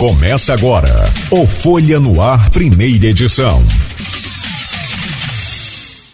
Começa 0.00 0.52
agora 0.54 1.04
o 1.30 1.46
Folha 1.46 2.00
no 2.00 2.22
Ar, 2.22 2.48
primeira 2.48 3.08
edição. 3.08 3.62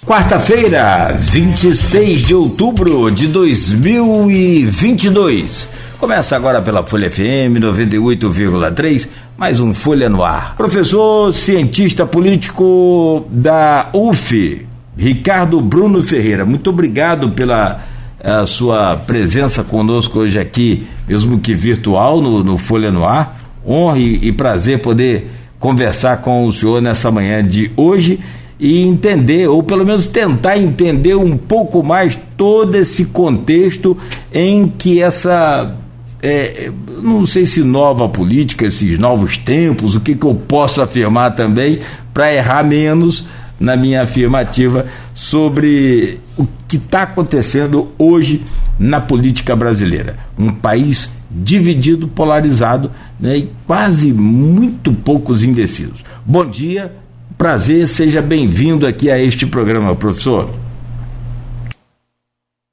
Quarta-feira, 0.05 1.15
26 1.17 2.23
de 2.23 2.35
outubro 2.35 3.09
de 3.13 3.29
2022. 3.29 5.69
Começa 6.01 6.35
agora 6.35 6.61
pela 6.61 6.83
Folha 6.83 7.09
FM 7.09 7.61
98,3, 7.61 9.09
mais 9.39 9.61
um 9.61 9.73
Folha 9.73 10.09
no 10.09 10.25
Ar. 10.25 10.57
Professor, 10.57 11.33
cientista 11.33 12.05
político 12.05 13.25
da 13.31 13.89
UF, 13.93 14.67
Ricardo 14.99 15.61
Bruno 15.61 16.03
Ferreira, 16.03 16.45
muito 16.45 16.71
obrigado 16.71 17.31
pela 17.31 17.81
a 18.21 18.45
sua 18.47 18.97
presença 18.97 19.63
conosco 19.63 20.19
hoje 20.19 20.41
aqui, 20.41 20.85
mesmo 21.07 21.39
que 21.39 21.55
virtual, 21.55 22.21
no, 22.21 22.43
no 22.43 22.59
Folha 22.59 22.91
no 22.91 23.05
Ar 23.05 23.36
honra 23.67 23.99
e, 23.99 24.29
e 24.29 24.33
prazer 24.33 24.81
poder 24.81 25.31
conversar 25.59 26.19
com 26.19 26.47
o 26.47 26.53
senhor 26.53 26.81
nessa 26.81 27.11
manhã 27.11 27.43
de 27.43 27.71
hoje 27.77 28.21
e 28.59 28.83
entender, 28.83 29.49
ou 29.49 29.63
pelo 29.63 29.85
menos 29.85 30.07
tentar 30.07 30.57
entender 30.57 31.15
um 31.15 31.37
pouco 31.37 31.83
mais 31.83 32.19
todo 32.37 32.75
esse 32.75 33.05
contexto 33.07 33.97
em 34.33 34.69
que 34.69 35.01
essa. 35.03 35.75
É, 36.23 36.71
não 37.03 37.27
sei 37.27 37.45
se 37.45 37.63
nova 37.63 38.09
política, 38.09 38.67
esses 38.67 38.99
novos 38.99 39.37
tempos, 39.37 39.95
o 39.95 40.01
que, 40.01 40.15
que 40.15 40.25
eu 40.25 40.35
posso 40.35 40.81
afirmar 40.81 41.37
também, 41.37 41.81
para 42.13 42.33
errar 42.33 42.65
menos 42.65 43.25
na 43.61 43.77
minha 43.77 44.03
afirmativa 44.03 44.87
sobre 45.15 46.19
o 46.37 46.47
que 46.67 46.77
está 46.77 47.03
acontecendo 47.03 47.91
hoje 47.99 48.43
na 48.79 49.01
política 49.01 49.55
brasileira. 49.55 50.17
Um 50.39 50.51
país 50.51 51.11
dividido, 51.43 52.09
polarizado 52.09 52.91
né, 53.21 53.37
e 53.39 53.51
quase 53.67 54.13
muito 54.13 54.93
poucos 54.93 55.43
indecisos. 55.43 56.05
Bom 56.25 56.47
dia, 56.47 56.93
prazer, 57.37 57.87
seja 57.87 58.23
bem-vindo 58.23 58.87
aqui 58.87 59.11
a 59.11 59.19
este 59.19 59.47
programa, 59.47 59.95
professor. 59.95 60.49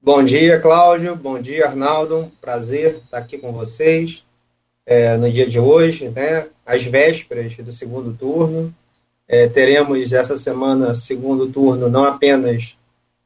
Bom 0.02 0.24
dia, 0.24 0.60
Cláudio. 0.60 1.16
Bom 1.16 1.40
dia, 1.40 1.68
Arnaldo. 1.68 2.32
Prazer 2.42 3.02
estar 3.06 3.18
aqui 3.18 3.38
com 3.38 3.54
vocês 3.54 4.24
é, 4.86 5.16
no 5.16 5.32
dia 5.32 5.48
de 5.48 5.60
hoje, 5.60 6.10
né? 6.10 6.48
Às 6.66 6.84
vésperas 6.84 7.56
do 7.56 7.72
segundo 7.72 8.14
turno. 8.14 8.74
É, 9.28 9.48
teremos 9.48 10.12
essa 10.12 10.38
semana 10.38 10.94
segundo 10.94 11.48
turno 11.48 11.88
não 11.88 12.04
apenas 12.04 12.78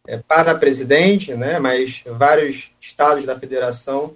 é, 0.08 0.17
para 0.17 0.54
presidente, 0.54 1.33
né? 1.33 1.58
Mas 1.58 2.04
vários 2.06 2.70
estados 2.80 3.26
da 3.26 3.38
federação 3.38 4.14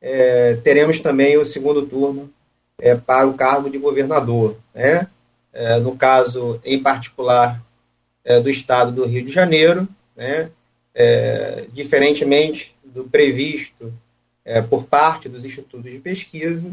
é, 0.00 0.54
teremos 0.62 1.00
também 1.00 1.36
o 1.36 1.44
segundo 1.44 1.86
turno 1.86 2.30
é, 2.78 2.94
para 2.94 3.26
o 3.26 3.34
cargo 3.34 3.68
de 3.68 3.78
governador. 3.78 4.56
Né? 4.74 5.06
É, 5.52 5.78
no 5.78 5.96
caso, 5.96 6.60
em 6.64 6.82
particular, 6.82 7.60
é, 8.24 8.40
do 8.40 8.50
estado 8.50 8.92
do 8.92 9.06
Rio 9.06 9.24
de 9.24 9.32
Janeiro, 9.32 9.88
né? 10.16 10.50
É, 10.92 11.66
diferentemente 11.72 12.74
do 12.84 13.04
previsto 13.04 13.92
é, 14.44 14.60
por 14.60 14.84
parte 14.84 15.28
dos 15.28 15.44
institutos 15.44 15.90
de 15.90 16.00
pesquisa, 16.00 16.72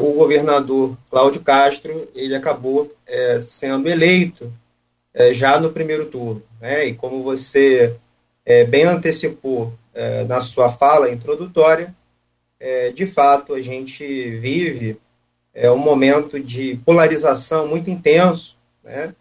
o 0.00 0.14
governador 0.14 0.96
Cláudio 1.10 1.42
Castro 1.42 2.08
ele 2.14 2.34
acabou 2.34 2.90
sendo 3.42 3.90
eleito 3.90 4.50
já 5.32 5.60
no 5.60 5.70
primeiro 5.70 6.06
turno. 6.06 6.42
Né? 6.58 6.86
E 6.86 6.94
como 6.94 7.22
você 7.22 7.94
bem 8.70 8.84
antecipou 8.84 9.74
na 10.26 10.40
sua 10.40 10.72
fala 10.72 11.10
introdutória, 11.10 11.94
é, 12.58 12.90
de 12.90 13.06
fato, 13.06 13.54
a 13.54 13.60
gente 13.60 14.04
vive 14.04 14.98
é, 15.54 15.70
um 15.70 15.78
momento 15.78 16.38
de 16.40 16.80
polarização 16.84 17.66
muito 17.66 17.90
intenso 17.90 18.56
né, 18.82 19.14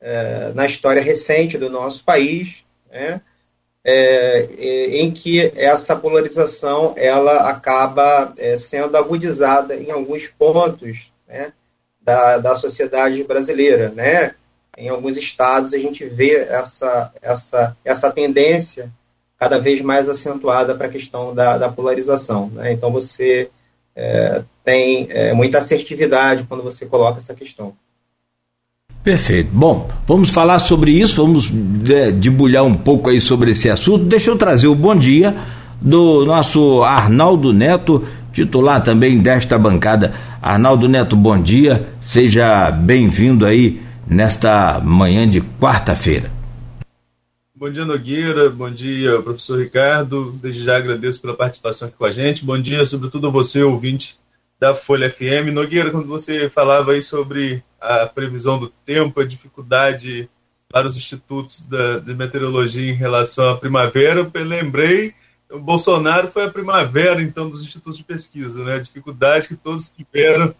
é, 0.00 0.52
na 0.54 0.66
história 0.66 1.02
recente 1.02 1.58
do 1.58 1.68
nosso 1.68 2.04
país, 2.04 2.64
né, 2.90 3.20
é, 3.82 4.46
em 4.92 5.10
que 5.10 5.52
essa 5.56 5.96
polarização 5.96 6.94
ela 6.96 7.48
acaba 7.48 8.34
é, 8.36 8.56
sendo 8.56 8.96
agudizada 8.96 9.74
em 9.74 9.90
alguns 9.90 10.28
pontos 10.28 11.10
né, 11.26 11.52
da, 12.00 12.38
da 12.38 12.54
sociedade 12.54 13.24
brasileira. 13.24 13.88
Né? 13.90 14.34
Em 14.76 14.88
alguns 14.88 15.16
estados, 15.16 15.72
a 15.72 15.78
gente 15.78 16.04
vê 16.04 16.36
essa, 16.36 17.12
essa, 17.22 17.76
essa 17.84 18.10
tendência 18.10 18.92
cada 19.40 19.58
vez 19.58 19.80
mais 19.80 20.06
acentuada 20.06 20.74
para 20.74 20.86
a 20.86 20.90
questão 20.90 21.34
da, 21.34 21.56
da 21.56 21.70
polarização. 21.70 22.50
Né? 22.52 22.74
Então, 22.74 22.92
você 22.92 23.48
é, 23.96 24.42
tem 24.62 25.06
é, 25.08 25.32
muita 25.32 25.56
assertividade 25.56 26.44
quando 26.46 26.62
você 26.62 26.84
coloca 26.84 27.16
essa 27.16 27.34
questão. 27.34 27.72
Perfeito. 29.02 29.48
Bom, 29.50 29.88
vamos 30.06 30.28
falar 30.28 30.58
sobre 30.58 30.90
isso, 30.90 31.24
vamos 31.24 31.50
é, 31.88 32.10
debulhar 32.10 32.64
um 32.64 32.74
pouco 32.74 33.08
aí 33.08 33.18
sobre 33.18 33.52
esse 33.52 33.70
assunto. 33.70 34.04
Deixa 34.04 34.30
eu 34.30 34.36
trazer 34.36 34.66
o 34.66 34.74
bom 34.74 34.94
dia 34.94 35.34
do 35.80 36.26
nosso 36.26 36.82
Arnaldo 36.82 37.50
Neto, 37.50 38.06
titular 38.34 38.82
também 38.82 39.18
desta 39.18 39.58
bancada. 39.58 40.12
Arnaldo 40.42 40.86
Neto, 40.86 41.16
bom 41.16 41.40
dia, 41.40 41.88
seja 41.98 42.70
bem-vindo 42.70 43.46
aí 43.46 43.80
nesta 44.06 44.78
manhã 44.84 45.26
de 45.26 45.40
quarta-feira. 45.40 46.39
Bom 47.60 47.68
dia, 47.70 47.84
Nogueira. 47.84 48.48
Bom 48.48 48.70
dia, 48.70 49.20
professor 49.20 49.60
Ricardo. 49.60 50.32
Desde 50.32 50.64
já 50.64 50.78
agradeço 50.78 51.20
pela 51.20 51.36
participação 51.36 51.88
aqui 51.88 51.96
com 51.98 52.06
a 52.06 52.10
gente. 52.10 52.42
Bom 52.42 52.58
dia, 52.58 52.86
sobretudo 52.86 53.26
a 53.26 53.30
você, 53.30 53.62
ouvinte 53.62 54.18
da 54.58 54.74
Folha 54.74 55.10
FM. 55.10 55.52
Nogueira, 55.52 55.90
quando 55.90 56.06
você 56.06 56.48
falava 56.48 56.92
aí 56.92 57.02
sobre 57.02 57.62
a 57.78 58.06
previsão 58.06 58.58
do 58.58 58.70
tempo, 58.70 59.20
a 59.20 59.26
dificuldade 59.26 60.26
para 60.72 60.86
os 60.86 60.96
institutos 60.96 61.60
da, 61.60 61.98
de 61.98 62.14
meteorologia 62.14 62.90
em 62.90 62.94
relação 62.94 63.50
à 63.50 63.58
primavera, 63.58 64.20
eu 64.20 64.44
lembrei, 64.46 65.12
o 65.50 65.58
Bolsonaro 65.58 66.28
foi 66.28 66.46
a 66.46 66.50
primavera, 66.50 67.20
então, 67.20 67.50
dos 67.50 67.60
institutos 67.60 67.98
de 67.98 68.04
pesquisa, 68.04 68.64
né? 68.64 68.76
A 68.76 68.80
dificuldade 68.80 69.48
que 69.48 69.54
todos 69.54 69.90
tiveram 69.90 70.54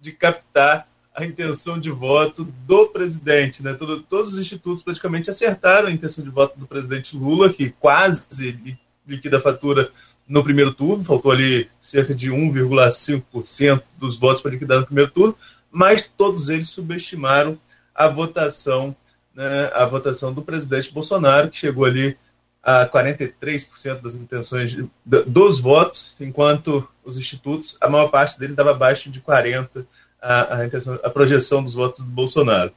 de 0.00 0.12
captar 0.12 0.86
a 1.14 1.24
intenção 1.24 1.78
de 1.78 1.90
voto 1.90 2.44
do 2.66 2.88
presidente. 2.88 3.62
Né? 3.62 3.72
Todo, 3.74 4.00
todos 4.00 4.34
os 4.34 4.40
institutos 4.40 4.82
praticamente 4.82 5.30
acertaram 5.30 5.86
a 5.86 5.92
intenção 5.92 6.24
de 6.24 6.30
voto 6.30 6.58
do 6.58 6.66
presidente 6.66 7.16
Lula, 7.16 7.52
que 7.52 7.70
quase 7.70 8.76
liquida 9.06 9.36
a 9.36 9.40
fatura 9.40 9.90
no 10.26 10.42
primeiro 10.42 10.72
turno, 10.72 11.04
faltou 11.04 11.30
ali 11.30 11.68
cerca 11.80 12.14
de 12.14 12.30
1,5% 12.30 13.82
dos 13.96 14.16
votos 14.18 14.42
para 14.42 14.50
liquidar 14.50 14.80
no 14.80 14.86
primeiro 14.86 15.10
turno, 15.10 15.36
mas 15.70 16.10
todos 16.16 16.48
eles 16.48 16.70
subestimaram 16.70 17.58
a 17.94 18.08
votação, 18.08 18.96
né, 19.34 19.70
a 19.74 19.84
votação 19.84 20.32
do 20.32 20.42
presidente 20.42 20.92
Bolsonaro, 20.92 21.50
que 21.50 21.58
chegou 21.58 21.84
ali 21.84 22.16
a 22.62 22.88
43% 22.88 24.00
das 24.00 24.14
intenções 24.14 24.70
de, 24.70 24.88
dos 25.04 25.60
votos, 25.60 26.16
enquanto 26.18 26.88
os 27.04 27.18
institutos, 27.18 27.76
a 27.80 27.90
maior 27.90 28.08
parte 28.08 28.38
dele 28.38 28.54
estava 28.54 28.70
abaixo 28.70 29.10
de 29.10 29.20
40% 29.20 29.84
a, 30.24 30.64
a, 31.04 31.10
projeção 31.10 31.62
dos 31.62 31.74
votos 31.74 32.02
do 32.02 32.10
Bolsonaro. 32.10 32.72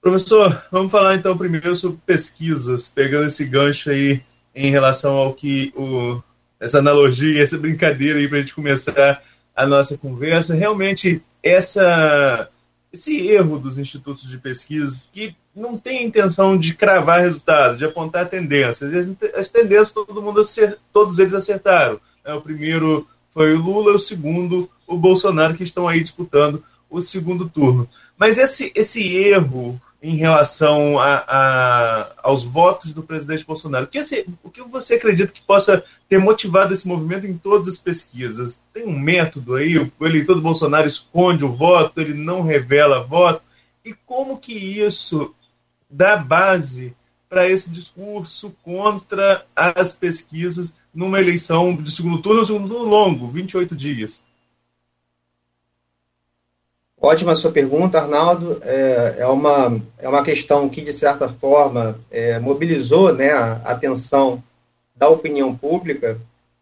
Professor, 0.00 0.64
vamos 0.72 0.90
falar 0.90 1.14
então 1.14 1.36
primeiro 1.36 1.76
sobre 1.76 2.00
pesquisas, 2.06 2.88
pegando 2.88 3.26
esse 3.26 3.44
gancho 3.44 3.90
aí 3.90 4.22
em 4.54 4.70
relação 4.70 5.14
ao 5.14 5.34
que 5.34 5.72
o, 5.76 6.22
essa 6.58 6.78
analogia, 6.78 7.42
essa 7.42 7.58
brincadeira 7.58 8.18
aí 8.18 8.26
para 8.26 8.38
a 8.38 8.40
gente 8.40 8.54
começar 8.54 9.22
a 9.54 9.66
nossa 9.66 9.98
conversa. 9.98 10.54
Realmente, 10.54 11.22
essa, 11.42 12.48
esse 12.90 13.28
erro 13.28 13.58
dos 13.58 13.76
institutos 13.76 14.26
de 14.26 14.38
pesquisa 14.38 15.06
que 15.12 15.36
não 15.54 15.76
tem 15.76 16.06
intenção 16.06 16.56
de 16.56 16.72
cravar 16.72 17.20
resultados, 17.20 17.76
de 17.76 17.84
apontar 17.84 18.30
tendências. 18.30 18.94
As, 18.94 19.34
as 19.34 19.48
tendências 19.50 19.90
todo 19.90 20.22
mundo 20.22 20.40
acert, 20.40 20.78
todos 20.94 21.18
eles 21.18 21.34
acertaram. 21.34 22.00
É, 22.24 22.32
o 22.32 22.40
primeiro 22.40 23.06
foi 23.30 23.52
o 23.52 23.60
Lula, 23.60 23.92
o 23.92 23.98
segundo 23.98 24.70
o 24.86 24.96
Bolsonaro, 24.96 25.54
que 25.54 25.62
estão 25.62 25.86
aí 25.86 26.00
disputando 26.00 26.64
o 26.90 27.00
segundo 27.00 27.48
turno. 27.48 27.88
Mas 28.18 28.36
esse, 28.36 28.72
esse 28.74 29.16
erro 29.16 29.80
em 30.02 30.16
relação 30.16 30.98
a, 30.98 31.24
a, 31.28 32.12
aos 32.22 32.42
votos 32.42 32.92
do 32.92 33.02
presidente 33.02 33.44
Bolsonaro, 33.44 33.84
o 33.84 33.88
que, 33.88 33.98
esse, 33.98 34.26
o 34.42 34.50
que 34.50 34.62
você 34.62 34.94
acredita 34.94 35.32
que 35.32 35.42
possa 35.42 35.84
ter 36.08 36.18
motivado 36.18 36.72
esse 36.72 36.88
movimento 36.88 37.26
em 37.26 37.36
todas 37.36 37.68
as 37.68 37.78
pesquisas? 37.78 38.62
Tem 38.72 38.86
um 38.86 38.98
método 38.98 39.54
aí? 39.54 39.78
O 39.78 40.06
eleitor 40.06 40.34
do 40.34 40.40
Bolsonaro 40.40 40.86
esconde 40.86 41.44
o 41.44 41.52
voto, 41.52 42.00
ele 42.00 42.14
não 42.14 42.42
revela 42.42 43.04
voto? 43.04 43.42
E 43.84 43.94
como 43.94 44.38
que 44.38 44.52
isso 44.52 45.34
dá 45.88 46.16
base 46.16 46.94
para 47.28 47.48
esse 47.48 47.70
discurso 47.70 48.54
contra 48.62 49.44
as 49.54 49.92
pesquisas 49.92 50.74
numa 50.92 51.20
eleição 51.20 51.74
de 51.74 51.90
segundo 51.90 52.20
turno, 52.20 52.44
segundo 52.44 52.68
turno 52.68 52.88
longo, 52.88 53.28
28 53.28 53.76
dias? 53.76 54.26
Ótima 57.02 57.34
sua 57.34 57.50
pergunta, 57.50 57.98
Arnaldo. 57.98 58.60
É, 58.62 59.16
é, 59.20 59.26
uma, 59.26 59.80
é 59.98 60.06
uma 60.06 60.22
questão 60.22 60.68
que, 60.68 60.82
de 60.82 60.92
certa 60.92 61.30
forma, 61.30 61.98
é, 62.10 62.38
mobilizou 62.38 63.14
né, 63.14 63.30
a 63.30 63.52
atenção 63.64 64.42
da 64.94 65.08
opinião 65.08 65.56
pública, 65.56 66.20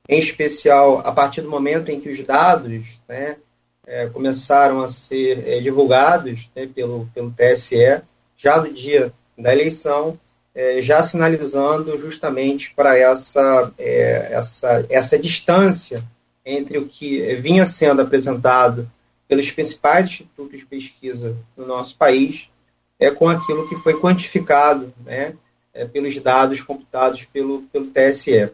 em 0.09 0.21
especial 0.21 1.03
a 1.05 1.11
partir 1.11 1.41
do 1.41 1.51
momento 1.51 1.91
em 1.91 2.01
que 2.01 2.09
os 2.09 2.25
dados 2.25 3.01
né, 3.09 3.37
é, 3.85 4.07
começaram 4.07 4.81
a 4.81 4.87
ser 4.87 5.43
é, 5.45 5.61
divulgados 5.61 6.49
né, 6.55 6.69
pelo, 6.73 7.09
pelo 7.13 7.33
TSE 7.33 8.01
já 8.37 8.61
no 8.61 8.73
dia 8.73 9.13
da 9.37 9.53
eleição, 9.53 10.17
é, 10.55 10.81
já 10.81 11.03
sinalizando 11.03 11.99
justamente 11.99 12.73
para 12.77 12.97
essa, 12.97 13.73
é, 13.77 14.29
essa, 14.31 14.87
essa 14.89 15.19
distância 15.19 16.05
entre 16.47 16.79
o 16.79 16.87
que 16.87 17.35
vinha 17.35 17.67
sendo 17.67 18.03
apresentado 18.03 18.89
pelos 19.29 19.53
principais 19.53 20.07
institutos 20.07 20.59
de 20.59 20.67
pesquisa 20.67 21.37
no 21.57 21.67
nosso 21.67 21.97
país 21.97 22.51
é, 22.99 23.11
com 23.11 23.29
aquilo 23.29 23.69
que 23.69 23.77
foi 23.77 24.01
quantificado 24.01 24.93
né, 25.05 25.35
é, 25.73 25.85
pelos 25.85 26.17
dados 26.19 26.63
computados 26.63 27.25
pelo, 27.27 27.63
pelo 27.73 27.87
TSE. 27.87 28.51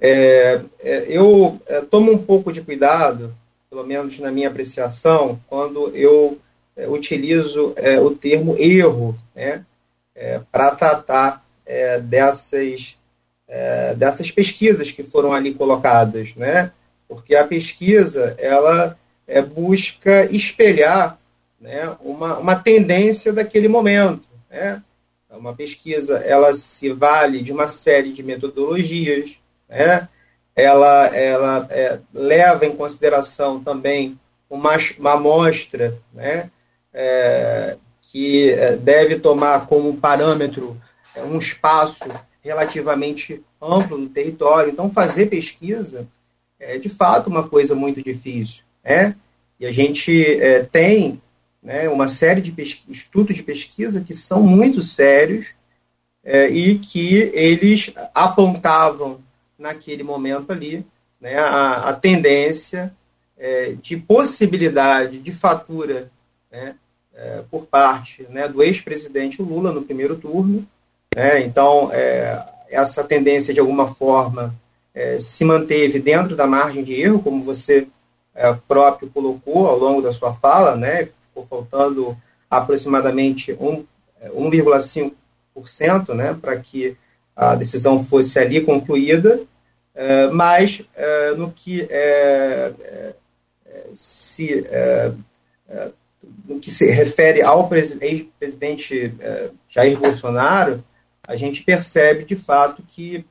É, 0.00 0.60
é, 0.80 1.06
eu 1.08 1.60
é, 1.66 1.80
tomo 1.80 2.12
um 2.12 2.18
pouco 2.18 2.52
de 2.52 2.60
cuidado, 2.60 3.34
pelo 3.68 3.84
menos 3.84 4.18
na 4.18 4.30
minha 4.30 4.48
apreciação, 4.48 5.40
quando 5.48 5.94
eu 5.96 6.38
é, 6.76 6.88
utilizo 6.88 7.72
é, 7.76 7.98
o 7.98 8.14
termo 8.14 8.56
erro 8.58 9.18
né, 9.34 9.64
para 10.50 10.70
tratar 10.72 11.42
dessas, 12.02 12.96
dessas 13.96 14.30
pesquisas 14.30 14.90
que 14.90 15.02
foram 15.02 15.32
ali 15.32 15.54
colocadas, 15.54 16.34
né, 16.34 16.70
porque 17.08 17.34
a 17.34 17.46
pesquisa 17.46 18.36
ela 18.38 18.98
busca 19.40 20.26
espelhar 20.30 21.18
né, 21.60 21.96
uma, 22.00 22.38
uma 22.38 22.56
tendência 22.56 23.32
daquele 23.32 23.68
momento. 23.68 24.24
Né? 24.50 24.82
Uma 25.30 25.54
pesquisa 25.54 26.18
ela 26.18 26.52
se 26.52 26.92
vale 26.92 27.40
de 27.40 27.52
uma 27.52 27.68
série 27.68 28.12
de 28.12 28.22
metodologias, 28.22 29.38
né? 29.68 30.08
ela, 30.54 31.06
ela 31.06 31.66
é, 31.70 31.98
leva 32.12 32.66
em 32.66 32.76
consideração 32.76 33.62
também 33.62 34.18
uma, 34.50 34.76
uma 34.98 35.12
amostra 35.12 35.98
né? 36.12 36.50
É, 36.92 37.78
que 38.10 38.50
é, 38.50 38.76
deve 38.76 39.18
tomar 39.18 39.66
como 39.66 39.96
parâmetro 39.96 40.78
é, 41.16 41.22
um 41.22 41.38
espaço 41.38 42.04
relativamente 42.42 43.42
amplo 43.60 43.96
no 43.96 44.10
território. 44.10 44.70
Então, 44.70 44.90
fazer 44.90 45.26
pesquisa 45.26 46.06
é, 46.60 46.78
de 46.78 46.90
fato, 46.90 47.28
uma 47.28 47.48
coisa 47.48 47.74
muito 47.74 48.02
difícil. 48.02 48.62
Né? 48.84 49.16
E 49.58 49.66
a 49.66 49.70
gente 49.70 50.40
é, 50.40 50.62
tem 50.62 51.20
né, 51.62 51.88
uma 51.88 52.08
série 52.08 52.40
de 52.40 52.52
estudos 52.88 53.36
de 53.36 53.42
pesquisa 53.42 54.00
que 54.00 54.12
são 54.12 54.42
muito 54.42 54.82
sérios 54.82 55.46
é, 56.24 56.48
e 56.48 56.78
que 56.78 57.30
eles 57.34 57.92
apontavam 58.14 59.20
naquele 59.58 60.02
momento 60.02 60.50
ali 60.50 60.84
né, 61.20 61.38
a, 61.38 61.90
a 61.90 61.92
tendência 61.92 62.92
é, 63.38 63.74
de 63.80 63.96
possibilidade 63.96 65.18
de 65.18 65.32
fatura 65.32 66.10
né, 66.50 66.74
é, 67.14 67.42
por 67.50 67.66
parte 67.66 68.26
né, 68.28 68.48
do 68.48 68.62
ex-presidente 68.62 69.40
Lula 69.40 69.72
no 69.72 69.82
primeiro 69.82 70.16
turno. 70.16 70.66
Né, 71.14 71.42
então, 71.42 71.90
é, 71.92 72.44
essa 72.68 73.04
tendência, 73.04 73.54
de 73.54 73.60
alguma 73.60 73.94
forma, 73.94 74.54
é, 74.94 75.18
se 75.18 75.44
manteve 75.44 75.98
dentro 75.98 76.34
da 76.34 76.46
margem 76.46 76.82
de 76.82 76.94
erro, 76.94 77.22
como 77.22 77.42
você 77.42 77.86
é, 78.34 78.52
próprio 78.66 79.10
colocou 79.10 79.66
ao 79.66 79.78
longo 79.78 80.02
da 80.02 80.12
sua 80.12 80.34
fala, 80.34 80.76
né, 80.76 81.08
ficou 81.28 81.46
faltando 81.48 82.16
aproximadamente 82.50 83.52
1,5% 83.54 85.12
é, 86.10 86.14
né, 86.14 86.38
para 86.40 86.56
que 86.56 86.96
a 87.34 87.54
decisão 87.54 88.04
fosse 88.04 88.38
ali 88.38 88.60
concluída, 88.60 89.40
é, 89.94 90.28
mas 90.28 90.82
é, 90.94 91.32
no 91.34 91.50
que 91.50 91.88
se 93.94 94.64
no 96.46 96.60
que 96.60 96.70
se 96.70 96.90
refere 96.90 97.42
ao 97.42 97.68
ex-presidente 97.72 99.14
Jair 99.68 99.98
Bolsonaro, 99.98 100.84
a 101.26 101.34
gente 101.34 101.62
percebe 101.62 102.24
de 102.24 102.36
fato 102.36 102.82
que 102.86 103.24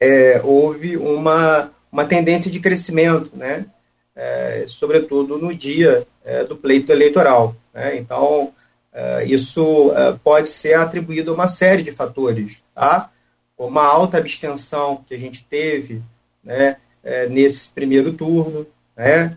é, 0.00 0.40
houve 0.44 0.96
uma, 0.96 1.70
uma 1.90 2.04
tendência 2.04 2.50
de 2.50 2.60
crescimento, 2.60 3.30
né? 3.34 3.66
É, 4.16 4.64
sobretudo 4.66 5.36
no 5.36 5.54
dia 5.54 6.06
é, 6.24 6.42
do 6.42 6.56
pleito 6.56 6.90
eleitoral. 6.90 7.54
Né? 7.74 7.98
Então, 7.98 8.50
é, 8.90 9.24
isso 9.26 9.92
é, 9.94 10.16
pode 10.24 10.48
ser 10.48 10.72
atribuído 10.72 11.30
a 11.30 11.34
uma 11.34 11.48
série 11.48 11.82
de 11.82 11.92
fatores, 11.92 12.62
tá? 12.74 13.10
Como 13.54 13.78
a 13.78 13.84
alta 13.84 14.16
abstenção 14.16 15.04
que 15.06 15.14
a 15.14 15.18
gente 15.18 15.44
teve 15.44 16.02
né, 16.42 16.78
é, 17.04 17.28
nesse 17.28 17.68
primeiro 17.68 18.12
turno, 18.12 18.66
né? 18.96 19.36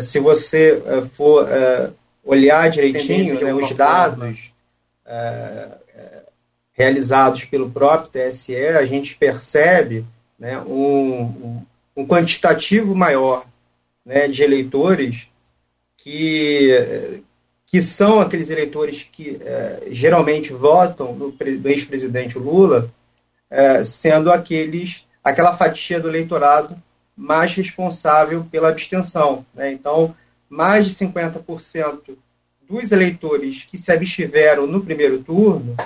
se 0.00 0.18
você 0.18 0.82
for 1.12 1.48
olhar 2.22 2.68
direitinho 2.68 3.40
né, 3.40 3.54
os 3.54 3.72
dados 3.72 4.52
realizados 6.72 7.44
pelo 7.44 7.70
próprio 7.70 8.10
TSE, 8.10 8.56
a 8.56 8.84
gente 8.84 9.16
percebe 9.16 10.04
né, 10.38 10.58
um, 10.60 11.62
um 11.96 12.06
quantitativo 12.06 12.94
maior 12.94 13.46
né, 14.04 14.28
de 14.28 14.42
eleitores 14.42 15.28
que, 15.96 17.22
que 17.66 17.82
são 17.82 18.20
aqueles 18.20 18.50
eleitores 18.50 19.04
que 19.04 19.40
é, 19.42 19.88
geralmente 19.90 20.52
votam 20.52 21.14
no, 21.14 21.34
ex-presidente 21.64 22.38
Lula, 22.38 22.90
é, 23.50 23.84
sendo 23.84 24.32
aqueles 24.32 25.06
aquela 25.22 25.56
fatia 25.56 26.00
do 26.00 26.08
eleitorado 26.08 26.80
mais 27.16 27.54
responsável 27.54 28.46
pela 28.50 28.70
abstenção. 28.70 29.44
Né? 29.54 29.72
Então, 29.72 30.16
mais 30.48 30.88
de 30.88 30.94
50% 30.94 32.16
dos 32.68 32.92
eleitores 32.92 33.64
que 33.64 33.76
se 33.76 33.92
abstiveram 33.92 34.66
no 34.66 34.82
primeiro 34.82 35.22
turno 35.22 35.76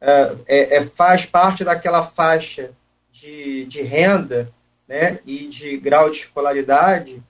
é, 0.00 0.36
é, 0.46 0.76
é, 0.76 0.86
faz 0.86 1.26
parte 1.26 1.64
daquela 1.64 2.06
faixa 2.06 2.70
de, 3.10 3.64
de 3.64 3.82
renda 3.82 4.48
né, 4.86 5.18
e 5.26 5.48
de 5.48 5.76
grau 5.76 6.08
de 6.08 6.18
escolaridade 6.18 7.22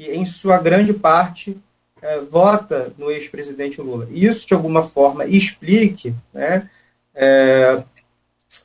que, 0.00 0.10
em 0.10 0.24
sua 0.24 0.56
grande 0.56 0.94
parte, 0.94 1.58
é, 2.00 2.20
vota 2.20 2.90
no 2.96 3.10
ex-presidente 3.10 3.82
Lula. 3.82 4.08
Isso, 4.10 4.46
de 4.46 4.54
alguma 4.54 4.86
forma, 4.86 5.26
explique 5.26 6.14
né, 6.32 6.70
é, 7.14 7.82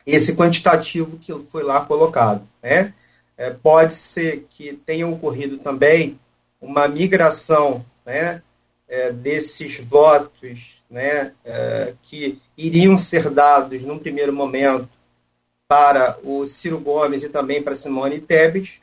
esse 0.07 0.33
quantitativo 0.33 1.17
que 1.17 1.33
foi 1.51 1.61
lá 1.61 1.83
colocado. 1.83 2.47
Né? 2.63 2.93
É, 3.37 3.49
pode 3.49 3.93
ser 3.95 4.47
que 4.49 4.79
tenha 4.85 5.05
ocorrido 5.05 5.57
também 5.57 6.17
uma 6.61 6.87
migração 6.87 7.85
né, 8.05 8.41
desses 9.15 9.77
votos 9.79 10.81
né, 10.89 11.33
que 12.01 12.39
iriam 12.57 12.97
ser 12.97 13.29
dados 13.29 13.83
num 13.83 13.99
primeiro 13.99 14.31
momento 14.31 14.87
para 15.67 16.17
o 16.23 16.45
Ciro 16.45 16.79
Gomes 16.79 17.23
e 17.23 17.29
também 17.29 17.61
para 17.61 17.75
Simone 17.75 18.21
Tebet, 18.21 18.81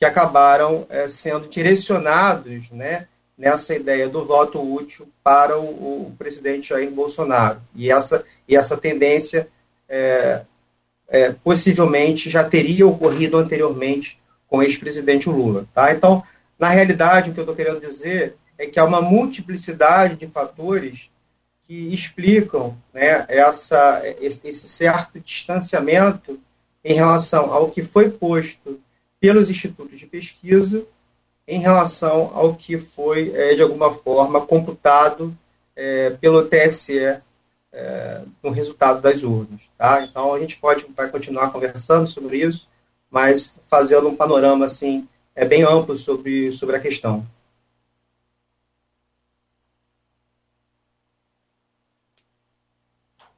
que 0.00 0.06
acabaram 0.06 0.86
é, 0.88 1.06
sendo 1.06 1.46
direcionados 1.46 2.70
né, 2.70 3.06
nessa 3.36 3.74
ideia 3.74 4.08
do 4.08 4.24
voto 4.24 4.58
útil 4.58 5.06
para 5.22 5.58
o, 5.58 5.62
o, 6.06 6.16
presidente 6.18 6.70
Jair 6.70 6.90
Bolsonaro. 6.90 7.60
E 7.76 7.92
essa, 7.92 8.24
e 8.48 8.56
essa 8.56 8.78
tendência 8.78 9.46
é, 9.86 10.40
é, 11.06 11.32
possivelmente 11.44 12.30
já 12.30 12.42
teria 12.42 12.86
ocorrido 12.86 13.36
anteriormente 13.36 14.18
com 14.48 14.58
o 14.58 14.62
ex-presidente 14.62 15.28
Lula. 15.28 15.66
Tá? 15.74 15.92
Então, 15.92 16.24
na 16.58 16.70
realidade, 16.70 17.28
o 17.28 17.34
que 17.34 17.40
eu 17.40 17.42
estou 17.42 17.54
querendo 17.54 17.80
dizer 17.80 18.36
é 18.56 18.64
que 18.64 18.80
há 18.80 18.84
uma 18.86 19.02
multiplicidade 19.02 20.16
de 20.16 20.26
fatores 20.26 21.10
que 21.66 21.92
explicam 21.92 22.74
né, 22.90 23.26
essa, 23.28 24.02
esse 24.18 24.66
certo 24.66 25.20
distanciamento 25.20 26.40
em 26.82 26.94
relação 26.94 27.52
ao 27.52 27.70
que 27.70 27.82
foi 27.82 28.08
posto 28.08 28.80
pelos 29.20 29.50
institutos 29.50 29.98
de 29.98 30.06
pesquisa 30.06 30.84
em 31.46 31.60
relação 31.60 32.30
ao 32.34 32.54
que 32.54 32.78
foi, 32.78 33.32
é, 33.34 33.54
de 33.54 33.62
alguma 33.62 33.92
forma, 33.92 34.40
computado 34.40 35.36
é, 35.76 36.10
pelo 36.10 36.44
TSE 36.44 37.20
é, 37.72 38.22
no 38.42 38.50
resultado 38.50 39.00
das 39.00 39.22
urnas. 39.22 39.60
Tá? 39.76 40.02
Então, 40.04 40.32
a 40.32 40.38
gente 40.40 40.56
pode 40.56 40.86
vai 40.96 41.08
continuar 41.08 41.52
conversando 41.52 42.06
sobre 42.06 42.38
isso, 42.38 42.68
mas 43.10 43.54
fazendo 43.68 44.08
um 44.08 44.16
panorama 44.16 44.64
assim, 44.64 45.08
é 45.34 45.44
bem 45.44 45.62
amplo 45.62 45.96
sobre, 45.96 46.52
sobre 46.52 46.76
a 46.76 46.80
questão. 46.80 47.26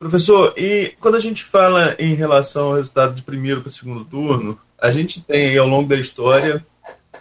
Professor, 0.02 0.52
e 0.56 0.96
quando 0.98 1.14
a 1.14 1.20
gente 1.20 1.44
fala 1.44 1.94
em 1.96 2.12
relação 2.14 2.70
ao 2.70 2.74
resultado 2.74 3.14
de 3.14 3.22
primeiro 3.22 3.60
para 3.60 3.70
segundo 3.70 4.04
turno, 4.04 4.58
a 4.76 4.90
gente 4.90 5.22
tem 5.22 5.50
aí, 5.50 5.56
ao 5.56 5.68
longo 5.68 5.88
da 5.88 5.94
história 5.94 6.66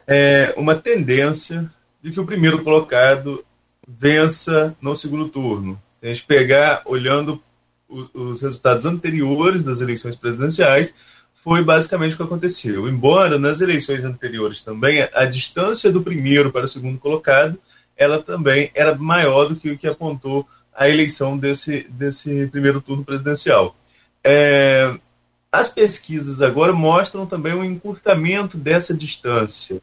é, 0.07 0.51
uma 0.57 0.73
tendência 0.73 1.71
de 2.01 2.09
que 2.09 2.19
o 2.19 2.25
primeiro 2.25 2.63
colocado 2.63 3.45
vença 3.88 4.75
no 4.81 4.95
segundo 4.95 5.29
turno. 5.29 5.79
A 6.01 6.07
gente 6.07 6.23
pegar, 6.23 6.81
olhando 6.85 7.39
os 7.88 8.41
resultados 8.41 8.88
anteriores 8.88 9.63
das 9.63 9.79
eleições 9.79 10.15
presidenciais, 10.15 10.91
foi 11.35 11.63
basicamente 11.63 12.15
o 12.15 12.17
que 12.17 12.23
aconteceu. 12.23 12.89
Embora 12.89 13.38
nas 13.38 13.61
eleições 13.61 14.03
anteriores 14.03 14.63
também 14.63 15.07
a 15.13 15.25
distância 15.25 15.91
do 15.91 16.01
primeiro 16.01 16.51
para 16.51 16.65
o 16.65 16.67
segundo 16.67 16.97
colocado 16.97 17.59
ela 18.01 18.19
também 18.19 18.71
era 18.73 18.95
maior 18.95 19.45
do 19.45 19.55
que 19.55 19.69
o 19.69 19.77
que 19.77 19.88
apontou 19.88 20.47
a 20.73 20.89
eleição 20.89 21.37
desse, 21.37 21.87
desse 21.89 22.47
primeiro 22.47 22.81
turno 22.81 23.03
presidencial. 23.03 23.75
É, 24.23 24.93
as 25.51 25.69
pesquisas 25.69 26.41
agora 26.41 26.71
mostram 26.71 27.25
também 27.25 27.53
um 27.53 27.63
encurtamento 27.63 28.57
dessa 28.57 28.93
distância. 28.93 29.81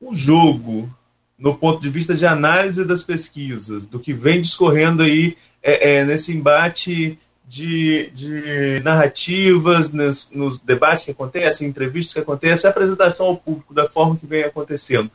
O 0.00 0.14
jogo, 0.14 0.88
no 1.36 1.56
ponto 1.56 1.80
de 1.80 1.90
vista 1.90 2.14
de 2.14 2.24
análise 2.24 2.84
das 2.84 3.02
pesquisas, 3.02 3.84
do 3.86 3.98
que 3.98 4.12
vem 4.12 4.40
discorrendo 4.40 5.02
aí 5.02 5.36
é, 5.62 5.96
é, 5.96 6.04
nesse 6.04 6.32
embate 6.32 7.18
de, 7.48 8.10
de 8.10 8.80
narrativas, 8.84 9.90
nos, 9.90 10.30
nos, 10.30 10.58
debates 10.58 11.06
que 11.06 11.10
acontecem, 11.10 11.66
entrevistas 11.66 12.14
que 12.14 12.20
acontecem, 12.20 12.68
a 12.68 12.70
apresentação 12.70 13.26
ao 13.26 13.36
público 13.36 13.74
da 13.74 13.88
forma 13.88 14.16
que 14.16 14.26
vem 14.26 14.44
acontecendo. 14.44 15.10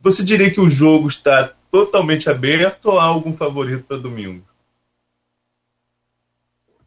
Você 0.00 0.24
diria 0.24 0.50
que 0.50 0.60
o 0.60 0.68
jogo 0.68 1.06
está 1.06 1.52
totalmente 1.70 2.28
aberto 2.28 2.86
ou 2.86 2.98
há 2.98 3.04
algum 3.04 3.32
favorito 3.32 3.84
para 3.84 3.96
domingo? 3.96 4.42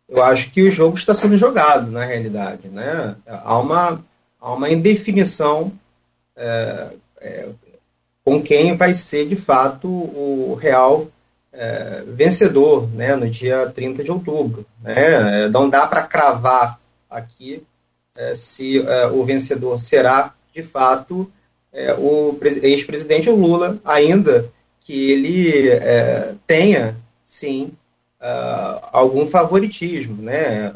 Eu 0.07 0.21
acho 0.23 0.51
que 0.51 0.61
o 0.61 0.69
jogo 0.69 0.97
está 0.97 1.13
sendo 1.13 1.37
jogado, 1.37 1.89
na 1.89 2.03
realidade. 2.03 2.67
Né? 2.67 3.15
Há, 3.25 3.57
uma, 3.57 4.03
há 4.39 4.53
uma 4.53 4.69
indefinição 4.69 5.71
é, 6.35 6.89
é, 7.21 7.49
com 8.23 8.41
quem 8.41 8.75
vai 8.75 8.93
ser, 8.93 9.27
de 9.27 9.37
fato, 9.37 9.87
o 9.87 10.57
real 10.59 11.07
é, 11.53 12.03
vencedor 12.07 12.89
né, 12.89 13.15
no 13.15 13.29
dia 13.29 13.71
30 13.73 14.03
de 14.03 14.11
outubro. 14.11 14.65
Né? 14.81 15.47
Não 15.47 15.69
dá 15.69 15.87
para 15.87 16.03
cravar 16.03 16.79
aqui 17.09 17.63
é, 18.17 18.35
se 18.35 18.79
é, 18.79 19.07
o 19.07 19.23
vencedor 19.23 19.79
será, 19.79 20.33
de 20.53 20.61
fato, 20.61 21.31
é, 21.71 21.93
o 21.93 22.37
ex-presidente 22.61 23.29
Lula, 23.29 23.79
ainda 23.85 24.51
que 24.81 25.11
ele 25.11 25.69
tenha, 26.45 26.97
sim, 27.23 27.71
uh, 28.21 28.89
algum 28.91 29.25
favoritismo, 29.25 30.21
né? 30.21 30.73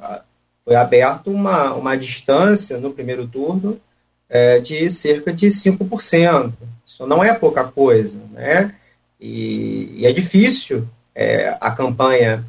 Foi 0.64 0.76
aberto 0.76 1.30
uma, 1.30 1.74
uma 1.74 1.96
distância 1.96 2.78
no 2.80 2.92
primeiro 2.92 3.28
turno 3.28 3.80
é, 4.28 4.60
de 4.60 4.90
cerca 4.90 5.32
de 5.32 5.48
5%. 5.48 6.54
Isso 6.86 7.06
não 7.06 7.24
é 7.24 7.34
pouca 7.34 7.64
coisa, 7.64 8.18
né? 8.32 8.74
E, 9.20 9.92
e 9.96 10.06
é 10.06 10.12
difícil 10.12 10.88
é, 11.14 11.56
a 11.62 11.72
campanha 11.72 12.46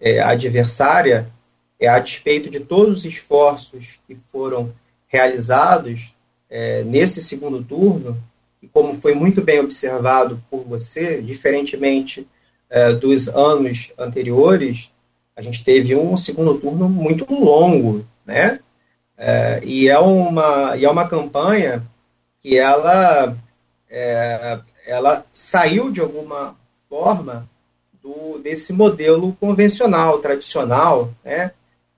é, 0.00 0.20
adversária, 0.20 1.28
é, 1.78 1.88
a 1.88 1.98
despeito 1.98 2.50
de 2.50 2.60
todos 2.60 2.98
os 2.98 3.04
esforços 3.04 3.98
que 4.06 4.18
foram 4.32 4.72
realizados 5.08 6.14
é, 6.48 6.82
nesse 6.82 7.22
segundo 7.22 7.62
turno, 7.62 8.20
como 8.72 8.94
foi 8.94 9.14
muito 9.14 9.42
bem 9.42 9.60
observado 9.60 10.42
por 10.50 10.64
você, 10.64 11.20
diferentemente 11.20 12.26
é, 12.68 12.92
dos 12.92 13.28
anos 13.28 13.92
anteriores, 13.98 14.90
a 15.36 15.42
gente 15.42 15.64
teve 15.64 15.96
um 15.96 16.16
segundo 16.16 16.58
turno 16.58 16.88
muito 16.88 17.26
longo, 17.32 18.06
né? 18.24 18.60
É, 19.16 19.60
e, 19.64 19.88
é 19.88 19.98
uma, 19.98 20.76
e 20.76 20.84
é 20.84 20.90
uma 20.90 21.08
campanha 21.08 21.82
que 22.40 22.58
ela, 22.58 23.36
é, 23.88 24.60
ela 24.86 25.24
saiu 25.32 25.90
de 25.90 26.00
alguma 26.00 26.56
forma 26.88 27.48
do, 28.02 28.38
desse 28.38 28.72
modelo 28.72 29.36
convencional, 29.40 30.18
tradicional, 30.18 31.12
né? 31.24 31.52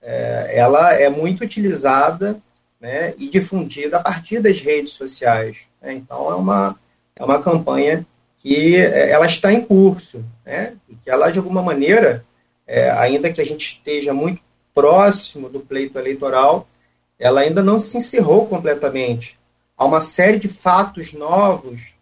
Ela 0.05 0.93
é 0.95 1.07
muito 1.07 1.45
utilizada 1.45 2.37
né, 2.83 3.13
e 3.17 3.29
difundida 3.29 3.95
a 3.95 4.03
partir 4.03 4.41
das 4.41 4.59
redes 4.59 4.91
sociais. 4.91 5.59
Né? 5.81 5.93
Então, 5.93 6.29
é 6.29 6.35
uma, 6.35 6.77
é 7.15 7.23
uma 7.23 7.41
campanha 7.41 8.05
que 8.37 8.75
é, 8.75 9.09
ela 9.09 9.25
está 9.25 9.53
em 9.53 9.61
curso, 9.61 10.21
né? 10.45 10.75
E 10.89 10.95
que 10.97 11.09
ela, 11.09 11.31
de 11.31 11.39
alguma 11.39 11.61
maneira, 11.61 12.25
é, 12.67 12.91
ainda 12.91 13.31
que 13.31 13.39
a 13.39 13.45
gente 13.45 13.65
esteja 13.65 14.13
muito 14.13 14.41
próximo 14.75 15.47
do 15.47 15.61
pleito 15.61 15.97
eleitoral, 15.97 16.67
ela 17.17 17.39
ainda 17.39 17.63
não 17.63 17.79
se 17.79 17.95
encerrou 17.95 18.47
completamente. 18.47 19.39
Há 19.77 19.85
uma 19.85 20.01
série 20.01 20.37
de 20.37 20.49
fatos 20.49 21.13
novos 21.13 21.93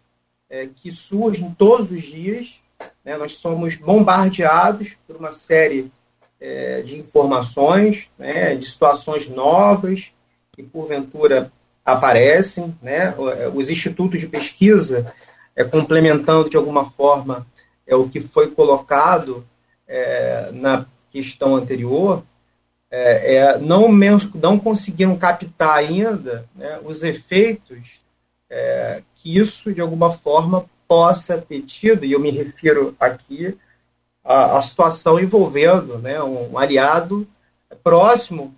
é, 0.50 0.66
que 0.66 0.90
surgem 0.90 1.54
todos 1.56 1.92
os 1.92 2.02
dias. 2.02 2.60
Né? 3.04 3.16
Nós 3.16 3.34
somos 3.34 3.76
bombardeados 3.76 4.96
por 5.06 5.14
uma 5.14 5.30
série 5.30 5.92
é, 6.40 6.82
de 6.82 6.98
informações, 6.98 8.10
né? 8.18 8.56
de 8.56 8.66
situações 8.66 9.28
novas 9.28 10.12
que, 10.62 10.70
porventura, 10.70 11.50
aparecem. 11.84 12.76
Né? 12.80 13.14
Os 13.54 13.68
institutos 13.68 14.20
de 14.20 14.26
pesquisa 14.26 15.12
é, 15.56 15.64
complementando 15.64 16.48
de 16.48 16.56
alguma 16.56 16.90
forma 16.90 17.46
é, 17.86 17.94
o 17.94 18.08
que 18.08 18.20
foi 18.20 18.50
colocado 18.50 19.44
é, 19.86 20.50
na 20.52 20.86
questão 21.10 21.56
anterior, 21.56 22.22
é, 22.90 23.34
é 23.34 23.58
não, 23.58 23.88
não 24.34 24.58
conseguiram 24.58 25.16
captar 25.16 25.76
ainda 25.76 26.46
né, 26.54 26.78
os 26.84 27.02
efeitos 27.02 28.00
é, 28.48 29.02
que 29.14 29.36
isso, 29.36 29.72
de 29.72 29.80
alguma 29.80 30.10
forma, 30.10 30.66
possa 30.86 31.38
ter 31.38 31.62
tido, 31.62 32.04
e 32.04 32.12
eu 32.12 32.20
me 32.20 32.30
refiro 32.30 32.94
aqui 33.00 33.56
à, 34.22 34.58
à 34.58 34.60
situação 34.60 35.18
envolvendo 35.18 35.98
né, 35.98 36.22
um 36.22 36.58
aliado 36.58 37.26
próximo 37.82 38.54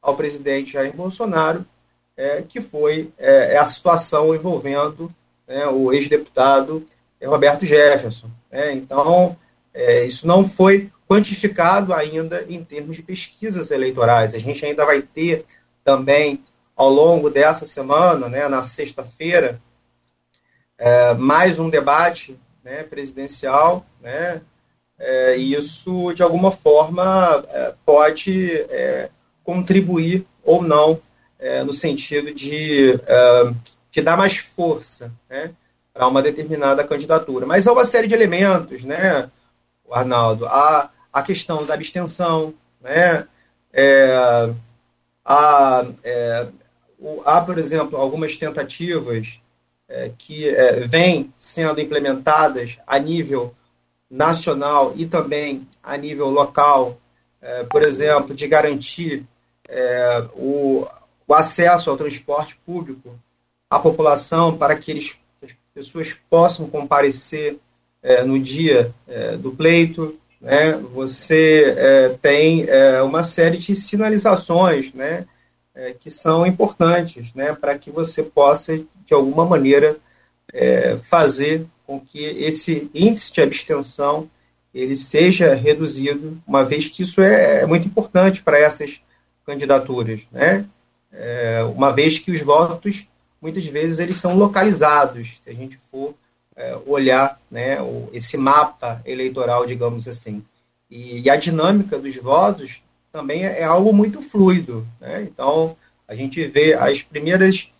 ao 0.00 0.16
presidente 0.16 0.72
Jair 0.72 0.94
Bolsonaro, 0.94 1.64
é, 2.16 2.42
que 2.42 2.60
foi 2.60 3.10
é, 3.18 3.56
a 3.56 3.64
situação 3.64 4.34
envolvendo 4.34 5.12
né, 5.46 5.66
o 5.66 5.92
ex-deputado 5.92 6.84
Roberto 7.22 7.66
Jefferson. 7.66 8.30
Né? 8.50 8.72
Então, 8.72 9.36
é, 9.72 10.04
isso 10.04 10.26
não 10.26 10.48
foi 10.48 10.90
quantificado 11.08 11.92
ainda 11.92 12.44
em 12.48 12.62
termos 12.62 12.96
de 12.96 13.02
pesquisas 13.02 13.70
eleitorais. 13.70 14.34
A 14.34 14.38
gente 14.38 14.64
ainda 14.64 14.84
vai 14.84 15.02
ter 15.02 15.44
também, 15.84 16.44
ao 16.76 16.88
longo 16.88 17.28
dessa 17.28 17.66
semana, 17.66 18.28
né, 18.28 18.48
na 18.48 18.62
sexta-feira, 18.62 19.60
é, 20.78 21.14
mais 21.14 21.58
um 21.58 21.68
debate 21.68 22.38
né, 22.62 22.82
presidencial, 22.84 23.84
né, 24.00 24.40
é, 24.98 25.36
isso, 25.36 26.12
de 26.12 26.22
alguma 26.22 26.52
forma, 26.52 27.44
é, 27.48 27.74
pode 27.84 28.52
é, 28.70 29.10
contribuir 29.50 30.24
ou 30.44 30.62
não 30.62 31.00
é, 31.38 31.64
no 31.64 31.74
sentido 31.74 32.32
de 32.32 32.94
que 33.90 34.00
dá 34.00 34.16
mais 34.16 34.36
força 34.38 35.12
né, 35.28 35.50
para 35.92 36.06
uma 36.06 36.22
determinada 36.22 36.84
candidatura. 36.84 37.46
Mas 37.46 37.66
há 37.66 37.72
uma 37.72 37.84
série 37.84 38.06
de 38.06 38.14
elementos, 38.14 38.84
né, 38.84 39.28
Arnaldo? 39.90 40.46
Há 40.46 40.90
a 41.12 41.22
questão 41.22 41.66
da 41.66 41.74
abstenção, 41.74 42.54
né, 42.80 43.26
é, 43.72 44.52
há, 45.24 45.84
é, 46.04 46.46
há, 47.24 47.40
por 47.40 47.58
exemplo, 47.58 47.98
algumas 47.98 48.36
tentativas 48.36 49.40
é, 49.88 50.12
que 50.16 50.48
é, 50.48 50.86
vêm 50.86 51.34
sendo 51.36 51.80
implementadas 51.80 52.78
a 52.86 52.96
nível 52.98 53.52
nacional 54.08 54.92
e 54.96 55.04
também 55.04 55.66
a 55.82 55.96
nível 55.96 56.30
local, 56.30 56.96
é, 57.42 57.64
por 57.64 57.82
exemplo, 57.82 58.34
de 58.34 58.46
garantir 58.46 59.24
é, 59.70 60.24
o, 60.34 60.86
o 61.26 61.34
acesso 61.34 61.88
ao 61.88 61.96
transporte 61.96 62.58
público 62.66 63.16
a 63.70 63.78
população 63.78 64.56
para 64.56 64.74
que 64.74 64.90
eles, 64.90 65.14
as 65.42 65.52
pessoas 65.72 66.16
possam 66.28 66.66
comparecer 66.66 67.56
é, 68.02 68.24
no 68.24 68.38
dia 68.38 68.92
é, 69.06 69.36
do 69.36 69.52
pleito. 69.52 70.18
Né? 70.40 70.72
Você 70.92 71.74
é, 71.76 72.08
tem 72.20 72.64
é, 72.68 73.00
uma 73.02 73.22
série 73.22 73.58
de 73.58 73.76
sinalizações 73.76 74.92
né? 74.92 75.24
É, 75.72 75.92
que 75.92 76.10
são 76.10 76.44
importantes 76.44 77.32
né? 77.32 77.54
para 77.54 77.78
que 77.78 77.92
você 77.92 78.24
possa, 78.24 78.76
de 78.76 79.14
alguma 79.14 79.46
maneira, 79.46 79.96
fazer 81.04 81.64
com 81.86 82.00
que 82.00 82.24
esse 82.24 82.90
índice 82.92 83.32
de 83.32 83.40
abstenção 83.40 84.28
ele 84.74 84.96
seja 84.96 85.54
reduzido, 85.54 86.42
uma 86.44 86.64
vez 86.64 86.88
que 86.88 87.04
isso 87.04 87.20
é 87.20 87.64
muito 87.66 87.86
importante 87.86 88.42
para 88.42 88.58
essas 88.58 89.00
candidaturas, 89.50 90.20
né? 90.30 90.64
É, 91.12 91.64
uma 91.74 91.92
vez 91.92 92.20
que 92.20 92.30
os 92.30 92.40
votos 92.40 93.08
muitas 93.42 93.64
vezes 93.66 93.98
eles 93.98 94.16
são 94.16 94.36
localizados, 94.36 95.40
se 95.42 95.50
a 95.50 95.52
gente 95.52 95.76
for 95.76 96.14
é, 96.54 96.78
olhar 96.86 97.40
né, 97.50 97.80
o, 97.80 98.08
esse 98.12 98.36
mapa 98.36 99.02
eleitoral, 99.04 99.66
digamos 99.66 100.06
assim. 100.06 100.44
E, 100.88 101.22
e, 101.22 101.30
a 101.30 101.36
dinâmica 101.36 101.98
dos 101.98 102.14
votos 102.16 102.82
também 103.10 103.44
é, 103.44 103.60
é 103.60 103.64
algo 103.64 103.92
muito 103.92 104.22
fluido. 104.22 104.86
Né? 105.00 105.22
Então, 105.22 105.76
a 106.06 106.14
gente 106.14 106.44
vê 106.46 106.74
as 106.74 107.02
primeiras 107.02 107.72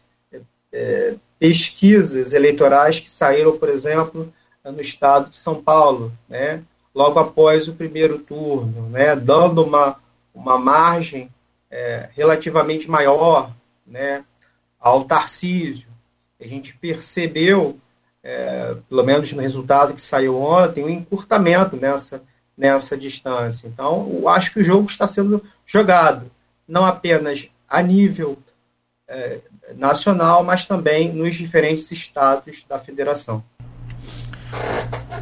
é, 0.73 1.15
pesquisas 1.39 2.33
eleitorais 2.33 2.99
que 2.99 3.11
saíram, 3.11 3.57
por 3.57 3.69
exemplo, 3.69 4.33
no 4.65 4.81
estado 4.81 5.31
de 5.31 5.37
São 5.37 5.62
Paulo, 5.62 6.12
né? 6.29 6.62
logo 6.93 7.19
após 7.19 7.69
o 7.69 7.75
primeiro 7.75 8.19
turno, 8.19 8.89
né? 8.89 9.15
dando 9.15 9.62
uma, 9.62 9.97
uma 10.35 10.59
margem 10.59 11.31
é, 11.71 12.09
relativamente 12.17 12.91
maior 12.91 13.53
né? 13.87 14.25
ao 14.79 15.05
Tarcísio. 15.05 15.89
A 16.41 16.47
gente 16.47 16.75
percebeu 16.77 17.79
é, 18.23 18.77
pelo 18.89 19.03
menos 19.03 19.33
no 19.33 19.43
resultado 19.43 19.95
que 19.95 20.00
saiu 20.00 20.41
ontem, 20.41 20.85
um 20.85 20.89
encurtamento 20.89 21.77
nessa, 21.77 22.23
nessa 22.57 22.97
distância. 22.97 23.67
Então, 23.67 24.09
eu 24.12 24.29
acho 24.29 24.53
que 24.53 24.61
o 24.61 24.65
jogo 24.65 24.91
está 24.91 25.07
sendo 25.07 25.43
jogado, 25.67 26.31
não 26.69 26.85
apenas 26.85 27.49
a 27.69 27.83
nível 27.83 28.39
é, 29.09 29.39
nacional, 29.77 30.45
mas 30.45 30.65
também 30.65 31.12
nos 31.12 31.35
diferentes 31.35 31.91
estados 31.91 32.65
da 32.69 32.79
federação. 32.79 33.43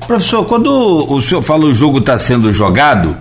Professor, 0.07 0.47
quando 0.47 0.71
o 0.71 1.21
senhor 1.21 1.43
fala 1.43 1.67
o 1.67 1.75
jogo 1.75 1.99
está 1.99 2.19
sendo 2.19 2.53
jogado, 2.53 3.17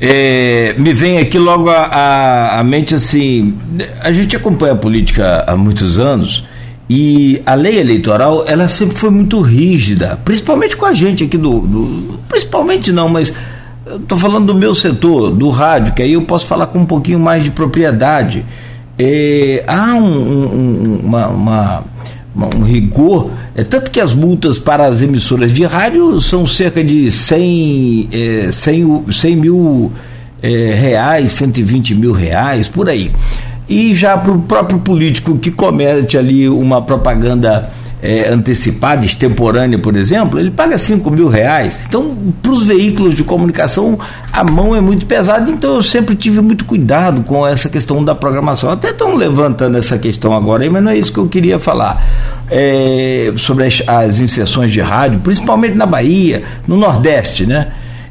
é, 0.00 0.74
me 0.78 0.94
vem 0.94 1.18
aqui 1.18 1.38
logo 1.38 1.68
a, 1.70 2.62
mente 2.64 2.94
assim: 2.94 3.58
a 4.00 4.12
gente 4.12 4.36
acompanha 4.36 4.74
a 4.74 4.76
política 4.76 5.44
há 5.46 5.56
muitos 5.56 5.98
anos 5.98 6.44
e 6.88 7.42
a 7.44 7.54
lei 7.54 7.78
eleitoral 7.78 8.44
ela 8.46 8.68
sempre 8.68 8.96
foi 8.96 9.10
muito 9.10 9.40
rígida, 9.40 10.18
principalmente 10.24 10.76
com 10.76 10.86
a 10.86 10.94
gente 10.94 11.24
aqui 11.24 11.36
do. 11.36 11.60
do 11.60 12.18
principalmente 12.28 12.92
não, 12.92 13.08
mas 13.08 13.32
estou 13.94 14.16
falando 14.16 14.46
do 14.46 14.54
meu 14.54 14.74
setor, 14.74 15.30
do 15.30 15.50
rádio, 15.50 15.94
que 15.94 16.02
aí 16.02 16.12
eu 16.12 16.22
posso 16.22 16.46
falar 16.46 16.68
com 16.68 16.78
um 16.78 16.86
pouquinho 16.86 17.18
mais 17.18 17.42
de 17.42 17.50
propriedade. 17.50 18.44
É, 18.96 19.64
há 19.66 19.94
um, 19.94 20.04
um, 20.04 21.00
uma, 21.04 21.28
uma 21.28 21.84
um 22.46 22.62
rigor, 22.62 23.30
é 23.54 23.64
tanto 23.64 23.90
que 23.90 24.00
as 24.00 24.14
multas 24.14 24.58
para 24.58 24.86
as 24.86 25.02
emissoras 25.02 25.52
de 25.52 25.64
rádio 25.64 26.20
são 26.20 26.46
cerca 26.46 26.84
de 26.84 27.10
100, 27.10 28.08
é, 28.12 28.52
100, 28.52 29.04
100 29.10 29.36
mil 29.36 29.92
é, 30.42 30.74
reais, 30.74 31.32
120 31.32 31.94
mil 31.94 32.12
reais, 32.12 32.68
por 32.68 32.88
aí. 32.88 33.10
E 33.68 33.92
já 33.92 34.16
para 34.16 34.32
o 34.32 34.40
próprio 34.40 34.78
político 34.78 35.36
que 35.36 35.50
comete 35.50 36.16
ali 36.16 36.48
uma 36.48 36.80
propaganda 36.80 37.70
é, 38.02 38.28
antecipada, 38.28 39.04
extemporânea, 39.04 39.78
por 39.78 39.96
exemplo, 39.96 40.38
ele 40.38 40.50
paga 40.50 40.78
5 40.78 41.10
mil 41.10 41.28
reais. 41.28 41.80
Então, 41.88 42.16
para 42.42 42.52
os 42.52 42.62
veículos 42.62 43.14
de 43.14 43.24
comunicação, 43.24 43.98
a 44.32 44.44
mão 44.44 44.74
é 44.74 44.80
muito 44.80 45.06
pesada, 45.06 45.50
então 45.50 45.74
eu 45.74 45.82
sempre 45.82 46.14
tive 46.14 46.40
muito 46.40 46.64
cuidado 46.64 47.22
com 47.22 47.46
essa 47.46 47.68
questão 47.68 48.04
da 48.04 48.14
programação. 48.14 48.70
Até 48.70 48.90
estão 48.90 49.16
levantando 49.16 49.76
essa 49.78 49.98
questão 49.98 50.32
agora, 50.32 50.62
aí, 50.62 50.70
mas 50.70 50.82
não 50.82 50.90
é 50.90 50.98
isso 50.98 51.12
que 51.12 51.18
eu 51.18 51.28
queria 51.28 51.58
falar. 51.58 52.06
É, 52.50 53.32
sobre 53.36 53.64
as, 53.66 53.82
as 53.86 54.20
inserções 54.20 54.70
de 54.70 54.80
rádio, 54.80 55.20
principalmente 55.20 55.74
na 55.74 55.84
Bahia, 55.84 56.42
no 56.66 56.76
Nordeste, 56.76 57.44
né? 57.44 57.68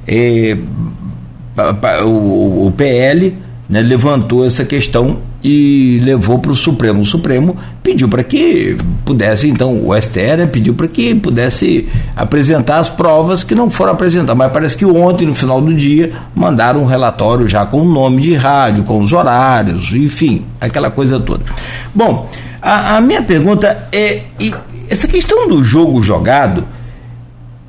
É, 0.07 0.55
o, 2.05 2.67
o 2.67 2.73
PL 2.75 3.35
né, 3.67 3.81
levantou 3.81 4.45
essa 4.45 4.63
questão 4.63 5.17
e 5.43 5.99
levou 6.03 6.39
para 6.39 6.51
o 6.51 6.55
Supremo. 6.55 7.01
O 7.01 7.05
Supremo 7.05 7.55
pediu 7.83 8.09
para 8.09 8.23
que 8.23 8.75
pudesse, 9.05 9.47
então, 9.47 9.87
o 9.87 9.95
STR 9.99 10.47
pediu 10.51 10.73
para 10.73 10.87
que 10.87 11.13
pudesse 11.15 11.87
apresentar 12.15 12.79
as 12.79 12.89
provas 12.89 13.43
que 13.43 13.53
não 13.53 13.69
foram 13.69 13.93
apresentadas, 13.93 14.35
mas 14.35 14.51
parece 14.51 14.75
que 14.75 14.85
ontem, 14.85 15.25
no 15.25 15.35
final 15.35 15.61
do 15.61 15.73
dia, 15.73 16.11
mandaram 16.35 16.81
um 16.81 16.85
relatório 16.85 17.47
já 17.47 17.65
com 17.65 17.81
o 17.81 17.85
nome 17.85 18.21
de 18.21 18.35
rádio, 18.35 18.83
com 18.83 18.99
os 18.99 19.13
horários, 19.13 19.93
enfim, 19.93 20.43
aquela 20.59 20.89
coisa 20.89 21.19
toda. 21.19 21.43
Bom, 21.93 22.29
a, 22.61 22.97
a 22.97 23.01
minha 23.01 23.21
pergunta 23.21 23.87
é: 23.91 24.21
essa 24.89 25.07
questão 25.07 25.47
do 25.47 25.63
jogo 25.63 26.01
jogado 26.01 26.65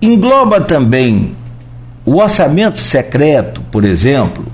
engloba 0.00 0.60
também 0.60 1.36
o 2.04 2.16
orçamento 2.16 2.78
secreto, 2.78 3.60
por 3.70 3.84
exemplo, 3.84 4.44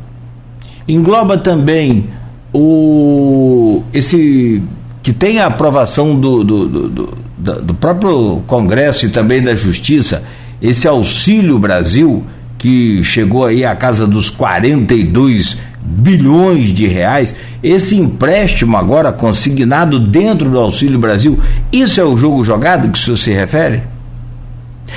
engloba 0.88 1.38
também 1.38 2.08
o 2.54 3.82
esse 3.92 4.62
que 5.02 5.12
tem 5.12 5.40
a 5.40 5.46
aprovação 5.46 6.18
do, 6.18 6.42
do, 6.42 6.68
do, 6.88 7.18
do, 7.60 7.74
próprio 7.74 8.42
Congresso 8.46 9.04
e 9.04 9.10
também 9.10 9.42
da 9.42 9.54
Justiça, 9.54 10.24
esse 10.62 10.88
Auxílio 10.88 11.58
Brasil, 11.58 12.24
que 12.56 13.04
chegou 13.04 13.44
aí 13.44 13.66
à 13.66 13.76
casa 13.76 14.06
dos 14.06 14.30
42 14.30 15.58
bilhões 15.84 16.72
de 16.72 16.86
reais, 16.86 17.34
esse 17.62 17.96
empréstimo 17.96 18.78
agora 18.78 19.12
consignado 19.12 19.98
dentro 19.98 20.48
do 20.48 20.58
Auxílio 20.58 20.98
Brasil, 20.98 21.38
isso 21.70 22.00
é 22.00 22.04
o 22.04 22.16
jogo 22.16 22.42
jogado 22.42 22.90
que 22.90 22.98
o 22.98 23.02
senhor 23.02 23.16
se 23.18 23.30
refere? 23.30 23.82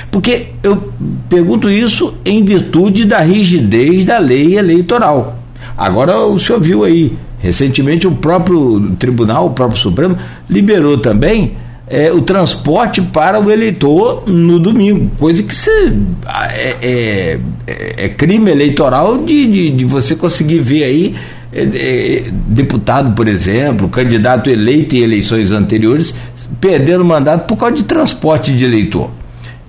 Porque 0.10 0.48
eu 0.64 0.94
pergunto 1.28 1.70
isso 1.70 2.14
em 2.24 2.46
virtude 2.46 3.04
da 3.04 3.20
rigidez 3.20 4.06
da 4.06 4.20
lei 4.20 4.58
eleitoral. 4.58 5.38
Agora 5.78 6.18
o 6.18 6.40
senhor 6.40 6.62
viu 6.62 6.84
aí, 6.86 7.18
recentemente 7.40 8.08
o 8.08 8.12
próprio 8.12 8.96
tribunal, 8.98 9.48
o 9.48 9.50
próprio 9.52 9.80
Supremo, 9.80 10.18
liberou 10.50 10.98
também 10.98 11.56
é, 11.88 12.12
o 12.12 12.22
transporte 12.22 13.02
para 13.02 13.40
o 13.40 13.50
eleitor 13.50 14.24
no 14.28 14.60
domingo, 14.60 15.10
coisa 15.18 15.42
que 15.42 15.56
se, 15.56 15.70
é, 15.72 16.76
é, 16.82 17.40
é, 17.66 18.06
é 18.06 18.10
crime 18.10 18.52
eleitoral 18.52 19.18
de, 19.20 19.46
de, 19.46 19.70
de, 19.72 19.86
você 19.86 20.16
conseguir 20.16 20.60
ver 20.60 20.84
aí 20.84 21.16
é, 21.54 21.62
é, 21.64 22.24
deputado, 22.30 23.16
por 23.16 23.28
exemplo, 23.28 23.88
candidato 23.88 24.50
eleito 24.50 24.96
em 24.96 25.00
eleições 25.00 25.52
anteriores, 25.52 26.14
perdendo 26.60 27.06
mandato 27.06 27.48
por 27.48 27.56
causa 27.56 27.76
de 27.76 27.84
transporte 27.84 28.54
de 28.54 28.66
eleitor. 28.66 29.10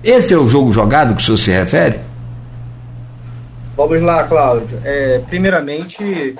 Esse 0.03 0.33
é 0.33 0.37
o 0.37 0.47
jogo 0.47 0.73
jogado 0.73 1.15
que 1.15 1.21
o 1.21 1.25
senhor 1.25 1.37
se 1.37 1.51
refere? 1.51 1.95
Vamos 3.77 4.01
lá, 4.01 4.25
Cláudio. 4.25 4.77
Primeiramente, 5.29 6.35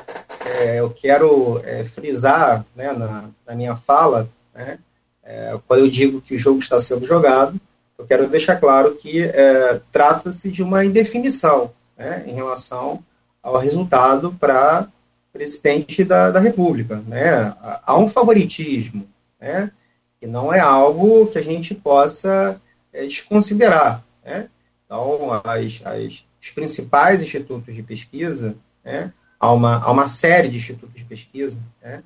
é, 0.49 0.79
eu 0.79 0.89
quero 0.89 1.61
é, 1.63 1.83
frisar 1.83 2.65
né, 2.75 2.91
na, 2.91 3.29
na, 3.45 3.55
minha 3.55 3.75
fala, 3.75 4.29
né, 4.53 4.79
é, 5.23 5.57
quando 5.67 5.81
eu 5.81 5.89
digo 5.89 6.21
que 6.21 6.35
o 6.35 6.37
jogo 6.37 6.59
está 6.59 6.79
sendo 6.79 7.05
jogado, 7.05 7.59
eu 7.97 8.05
quero 8.05 8.27
deixar 8.27 8.55
claro 8.55 8.95
que 8.95 9.21
é, 9.21 9.81
trata-se 9.91 10.49
de 10.49 10.63
uma 10.63 10.85
indefinição 10.85 11.71
né, 11.97 12.23
em 12.25 12.33
relação 12.33 13.03
ao 13.41 13.57
resultado 13.57 14.35
para 14.39 14.87
presidente 15.31 16.03
da, 16.03 16.31
da 16.31 16.39
República. 16.39 17.03
Né? 17.07 17.53
Há 17.85 17.97
um 17.97 18.07
favoritismo, 18.07 19.07
né, 19.39 19.71
que 20.19 20.27
não 20.27 20.53
é 20.53 20.59
algo 20.59 21.27
que 21.27 21.37
a 21.37 21.43
gente 21.43 21.75
possa 21.75 22.59
é, 22.91 23.03
desconsiderar. 23.03 24.03
Né? 24.25 24.49
Então, 24.85 25.41
as, 25.43 25.81
as 25.85 26.23
os 26.41 26.51
principais 26.51 27.21
institutos 27.21 27.75
de 27.75 27.83
pesquisa, 27.83 28.55
né, 28.83 29.13
há, 29.39 29.51
uma, 29.51 29.77
há 29.77 29.91
uma 29.91 30.07
série 30.07 30.49
de 30.49 30.57
institutos 30.57 30.95
de 30.95 31.05
pesquisa, 31.05 31.57
né, 31.81 32.03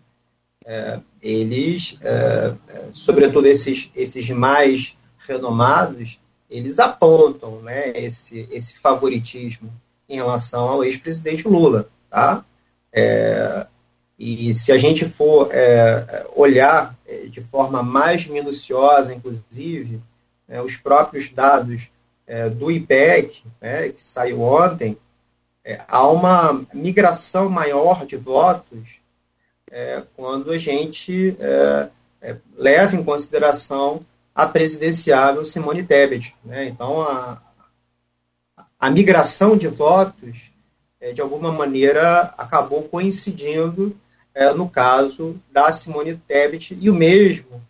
é, 0.65 0.99
eles, 1.21 1.97
é, 2.01 2.53
é, 2.69 2.85
sobretudo 2.93 3.47
esses, 3.47 3.91
esses 3.95 4.29
mais 4.29 4.97
renomados, 5.27 6.19
eles 6.49 6.79
apontam 6.79 7.61
né, 7.61 7.89
esse, 7.95 8.47
esse 8.51 8.77
favoritismo 8.77 9.71
em 10.07 10.15
relação 10.15 10.67
ao 10.67 10.83
ex-presidente 10.83 11.47
Lula. 11.47 11.89
Tá? 12.09 12.45
É, 12.91 13.65
e 14.17 14.53
se 14.53 14.71
a 14.71 14.77
gente 14.77 15.05
for 15.05 15.49
é, 15.51 16.25
olhar 16.35 16.95
é, 17.05 17.25
de 17.25 17.41
forma 17.41 17.83
mais 17.83 18.25
minuciosa, 18.27 19.13
inclusive, 19.13 20.01
né, 20.47 20.61
os 20.61 20.77
próprios 20.77 21.29
dados 21.29 21.89
do 22.57 22.71
IPEC, 22.71 23.43
né, 23.61 23.89
que 23.89 24.01
saiu 24.01 24.41
ontem, 24.41 24.97
é, 25.65 25.81
há 25.87 26.05
uma 26.07 26.65
migração 26.73 27.49
maior 27.49 28.05
de 28.05 28.17
votos 28.17 29.01
é, 29.71 30.03
quando 30.15 30.51
a 30.51 30.57
gente 30.57 31.37
é, 31.39 31.89
é, 32.21 32.35
leva 32.55 32.95
em 32.95 33.03
consideração 33.03 34.05
a 34.35 34.45
presidenciável 34.45 35.45
Simone 35.45 35.83
Tebet. 35.83 36.35
Né? 36.43 36.65
Então, 36.65 37.01
a, 37.01 37.41
a 38.79 38.89
migração 38.89 39.55
de 39.55 39.67
votos, 39.67 40.51
é, 40.99 41.13
de 41.13 41.21
alguma 41.21 41.51
maneira, 41.51 42.33
acabou 42.37 42.83
coincidindo 42.83 43.97
no 44.55 44.67
caso 44.67 45.39
da 45.51 45.71
Simone 45.71 46.19
Tebet, 46.27 46.75
e 46.81 46.89
o 46.89 46.93
mesmo 46.95 47.61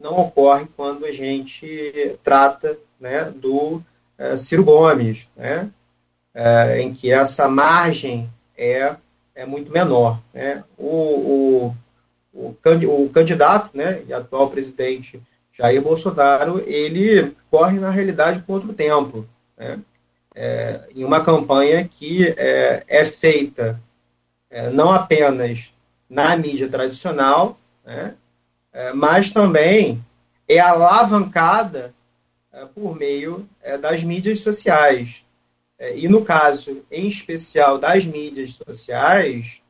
não 0.00 0.16
ocorre 0.16 0.66
quando 0.74 1.04
a 1.04 1.12
gente 1.12 2.18
trata 2.24 2.78
né, 2.98 3.24
do 3.36 3.82
Ciro 4.38 4.64
Gomes, 4.64 5.28
né? 5.36 5.70
É, 6.38 6.82
em 6.82 6.92
que 6.92 7.10
essa 7.10 7.48
margem 7.48 8.28
é, 8.58 8.94
é 9.34 9.46
muito 9.46 9.72
menor. 9.72 10.20
Né? 10.34 10.62
O, 10.76 10.84
o, 10.84 11.74
o, 12.34 12.56
o 13.04 13.08
candidato 13.08 13.70
né, 13.72 14.02
e 14.06 14.12
atual 14.12 14.50
presidente 14.50 15.18
Jair 15.50 15.80
Bolsonaro, 15.80 16.62
ele 16.66 17.34
corre, 17.50 17.80
na 17.80 17.88
realidade, 17.88 18.42
contra 18.46 18.68
o 18.70 18.74
tempo. 18.74 19.26
Né? 19.56 19.78
É, 20.34 20.80
em 20.94 21.04
uma 21.04 21.24
campanha 21.24 21.88
que 21.88 22.28
é, 22.36 22.84
é 22.86 23.04
feita 23.06 23.80
é, 24.50 24.68
não 24.68 24.92
apenas 24.92 25.72
na 26.08 26.36
mídia 26.36 26.68
tradicional, 26.68 27.58
né, 27.84 28.14
mas 28.94 29.30
também 29.30 30.04
é 30.46 30.58
alavancada 30.58 31.92
por 32.74 32.94
meio 32.94 33.48
das 33.80 34.02
mídias 34.02 34.40
sociais. 34.40 35.25
É, 35.78 35.96
e 35.96 36.08
no 36.08 36.24
caso, 36.24 36.82
em 36.90 37.06
especial 37.06 37.78
das 37.78 38.04
mídias 38.04 38.54
sociais, 38.54 39.60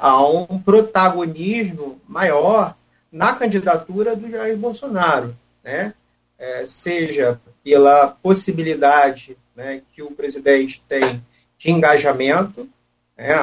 há 0.00 0.26
um 0.26 0.58
protagonismo 0.58 2.00
maior 2.08 2.76
na 3.12 3.32
candidatura 3.32 4.16
do 4.16 4.28
Jair 4.28 4.56
Bolsonaro. 4.56 5.36
Né? 5.62 5.94
é, 6.38 6.64
seja 6.64 7.40
pela 7.64 8.06
possibilidade 8.06 9.36
né, 9.56 9.82
que 9.92 10.02
o 10.02 10.12
presidente 10.12 10.82
tem 10.88 11.22
de 11.58 11.70
engajamento, 11.70 12.68
né, 13.16 13.34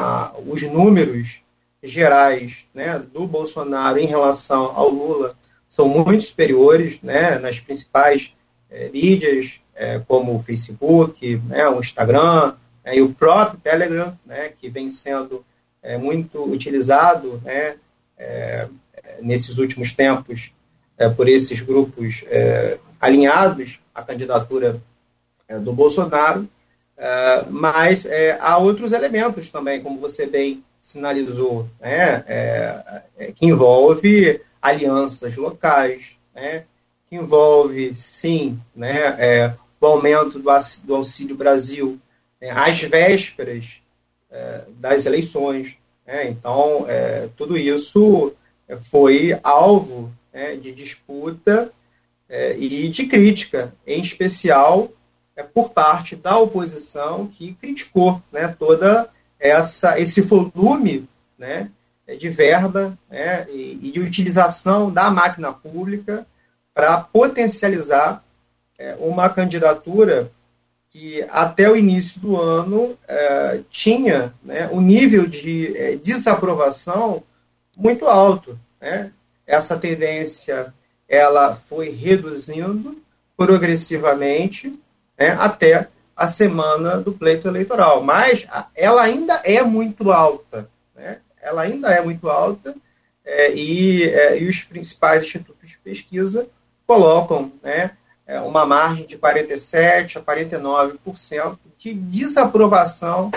os 0.48 0.62
números 0.64 1.42
gerais 1.84 2.66
né, 2.74 2.98
do 2.98 3.28
Bolsonaro 3.28 4.00
em 4.00 4.08
relação 4.08 4.72
ao 4.76 4.90
Lula 4.90 5.38
são 5.68 5.88
muito 5.90 6.24
superiores 6.24 7.00
né, 7.04 7.38
nas 7.38 7.60
principais 7.60 8.34
é, 8.70 8.88
mídias, 8.90 9.60
é, 9.76 10.00
como 10.08 10.36
o 10.36 10.40
Facebook, 10.40 11.38
né, 11.48 11.68
o 11.68 11.80
Instagram 11.80 12.54
né, 12.84 12.96
e 12.96 13.02
o 13.02 13.14
próprio 13.14 13.60
Telegram, 13.60 14.18
né, 14.26 14.50
que 14.50 14.70
vem 14.70 14.90
sendo 14.90 15.46
é, 15.84 15.98
muito 15.98 16.44
utilizado 16.44 17.42
né, 17.44 17.76
é, 18.18 18.68
nesses 19.22 19.58
últimos 19.58 19.94
tempos 19.94 20.52
é, 20.98 21.10
por 21.10 21.28
esses 21.28 21.62
grupos 21.62 22.24
é, 22.28 22.78
alinhados 23.00 23.80
à 23.94 24.02
candidatura 24.02 24.82
do 25.62 25.72
Bolsonaro. 25.72 26.50
mas 27.52 28.08
há 28.40 28.58
outros 28.58 28.94
elementos 28.94 29.52
também, 29.52 29.80
como 29.80 30.00
você 30.00 30.26
bem 30.26 30.64
sinalizou, 30.82 31.70
né, 31.80 32.24
que 33.36 33.46
envolve 33.46 34.42
alianças 34.60 35.36
locais, 35.36 36.18
né, 36.34 36.64
que 37.08 37.16
envolve, 37.16 37.96
sim, 37.96 38.60
né, 38.76 39.56
é, 39.86 39.90
o 39.90 39.92
aumento 39.92 40.40
do, 40.40 40.50
do 40.86 40.96
Auxílio 40.96 41.36
Brasil 41.36 42.00
né, 42.42 42.50
às 42.52 42.82
vésperas 42.82 43.82
é, 44.30 44.64
das 44.80 45.06
eleições. 45.06 45.78
Né, 46.06 46.30
então, 46.30 46.86
é, 46.88 47.30
tudo 47.36 47.58
isso 47.58 48.34
foi 48.90 49.40
alvo 49.44 50.12
né, 50.34 50.56
de 50.56 50.72
disputa 50.72 51.72
é, 52.28 52.58
e 52.58 52.90
de 52.90 53.06
crítica, 53.06 53.74
em 53.86 54.02
especial 54.02 54.92
é, 55.36 55.44
por 55.44 55.70
parte 55.70 56.16
da 56.16 56.38
oposição 56.38 57.28
que 57.28 57.54
criticou 57.54 58.22
né, 58.32 58.48
toda 58.48 59.10
essa 59.40 60.00
esse 60.00 60.22
volume 60.22 61.08
né, 61.38 61.70
de 62.18 62.30
verba 62.30 62.98
né, 63.10 63.46
e, 63.50 63.80
e 63.84 63.92
de 63.92 64.00
utilização 64.00 64.92
da 64.92 65.12
máquina 65.12 65.52
pública 65.52 66.26
para 66.74 67.00
potencializar 67.02 68.22
é, 68.22 68.26
uma 69.00 69.30
candidatura 69.30 70.32
que 70.90 71.26
até 71.30 71.70
o 71.70 71.76
início 71.76 72.22
do 72.22 72.40
ano 72.40 72.98
é, 73.08 73.60
tinha 73.70 74.34
né, 74.42 74.70
um 74.72 74.80
nível 74.80 75.26
de 75.28 75.76
é, 75.76 75.96
desaprovação 75.98 77.22
muito 77.76 78.06
alto. 78.08 78.58
Né? 78.80 79.12
Essa 79.46 79.78
tendência 79.78 80.74
ela 81.08 81.56
foi 81.56 81.90
reduzindo 81.90 83.02
progressivamente 83.36 84.80
né, 85.18 85.32
até 85.40 85.90
a 86.16 86.28
semana 86.28 86.98
do 86.98 87.12
pleito 87.12 87.48
eleitoral, 87.48 88.02
mas 88.02 88.48
ela 88.74 89.04
ainda 89.04 89.42
é 89.44 89.62
muito 89.62 90.12
alta, 90.12 90.70
né? 90.96 91.18
Ela 91.42 91.64
ainda 91.64 91.90
é 91.92 92.02
muito 92.02 92.30
alta 92.30 92.74
é, 93.24 93.54
e, 93.54 94.04
é, 94.04 94.42
e 94.42 94.48
os 94.48 94.64
principais 94.64 95.26
institutos 95.26 95.70
de 95.70 95.78
pesquisa 95.80 96.48
colocam 96.88 97.52
né, 97.62 97.92
é, 98.28 98.40
uma 98.40 98.66
margem 98.66 99.06
de 99.06 99.18
47% 99.18 100.18
a 100.18 100.22
49% 100.22 101.58
de 101.78 101.94
desaprovação 101.94 103.30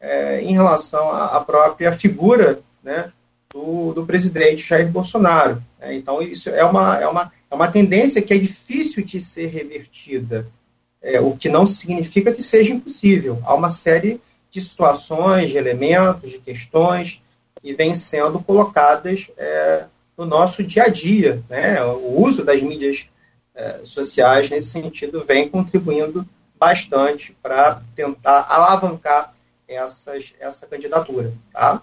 é, 0.00 0.40
em 0.40 0.52
relação 0.52 1.10
à, 1.12 1.40
própria 1.40 1.92
figura 1.92 2.60
né, 2.82 3.12
do, 3.52 3.92
do, 3.92 4.04
presidente 4.04 4.66
Jair 4.66 4.88
Bolsonaro. 4.88 5.62
Né? 5.80 5.94
Então, 5.94 6.20
isso 6.20 6.50
é 6.50 6.64
uma, 6.64 7.00
é, 7.00 7.06
uma, 7.06 7.32
é 7.50 7.54
uma 7.54 7.70
tendência 7.70 8.20
que 8.20 8.34
é 8.34 8.38
difícil 8.38 9.04
de 9.04 9.20
ser 9.20 9.46
revertida, 9.46 10.48
é, 11.00 11.20
o 11.20 11.36
que 11.36 11.48
não 11.48 11.66
significa 11.66 12.32
que 12.32 12.42
seja 12.42 12.72
impossível. 12.72 13.40
Há 13.44 13.54
uma 13.54 13.70
série 13.70 14.20
de 14.50 14.60
situações, 14.60 15.50
de 15.50 15.56
elementos, 15.56 16.30
de 16.30 16.38
questões 16.38 17.22
que 17.60 17.72
vêm 17.72 17.94
sendo 17.94 18.40
colocadas 18.40 19.30
é, 19.36 19.84
no 20.18 20.26
nosso 20.26 20.64
dia 20.64 20.84
a 20.84 20.88
dia. 20.88 21.42
Né? 21.48 21.82
O 21.84 22.20
uso 22.20 22.44
das 22.44 22.60
mídias 22.60 23.06
é, 23.54 23.80
sociais, 23.84 24.48
nesse 24.50 24.68
sentido, 24.68 25.24
vem 25.24 25.48
contribuindo 25.48 26.26
bastante 26.58 27.36
para 27.42 27.82
tentar 27.94 28.46
alavancar 28.48 29.34
essas, 29.66 30.32
essa 30.38 30.66
candidatura. 30.66 31.32
Tá? 31.52 31.82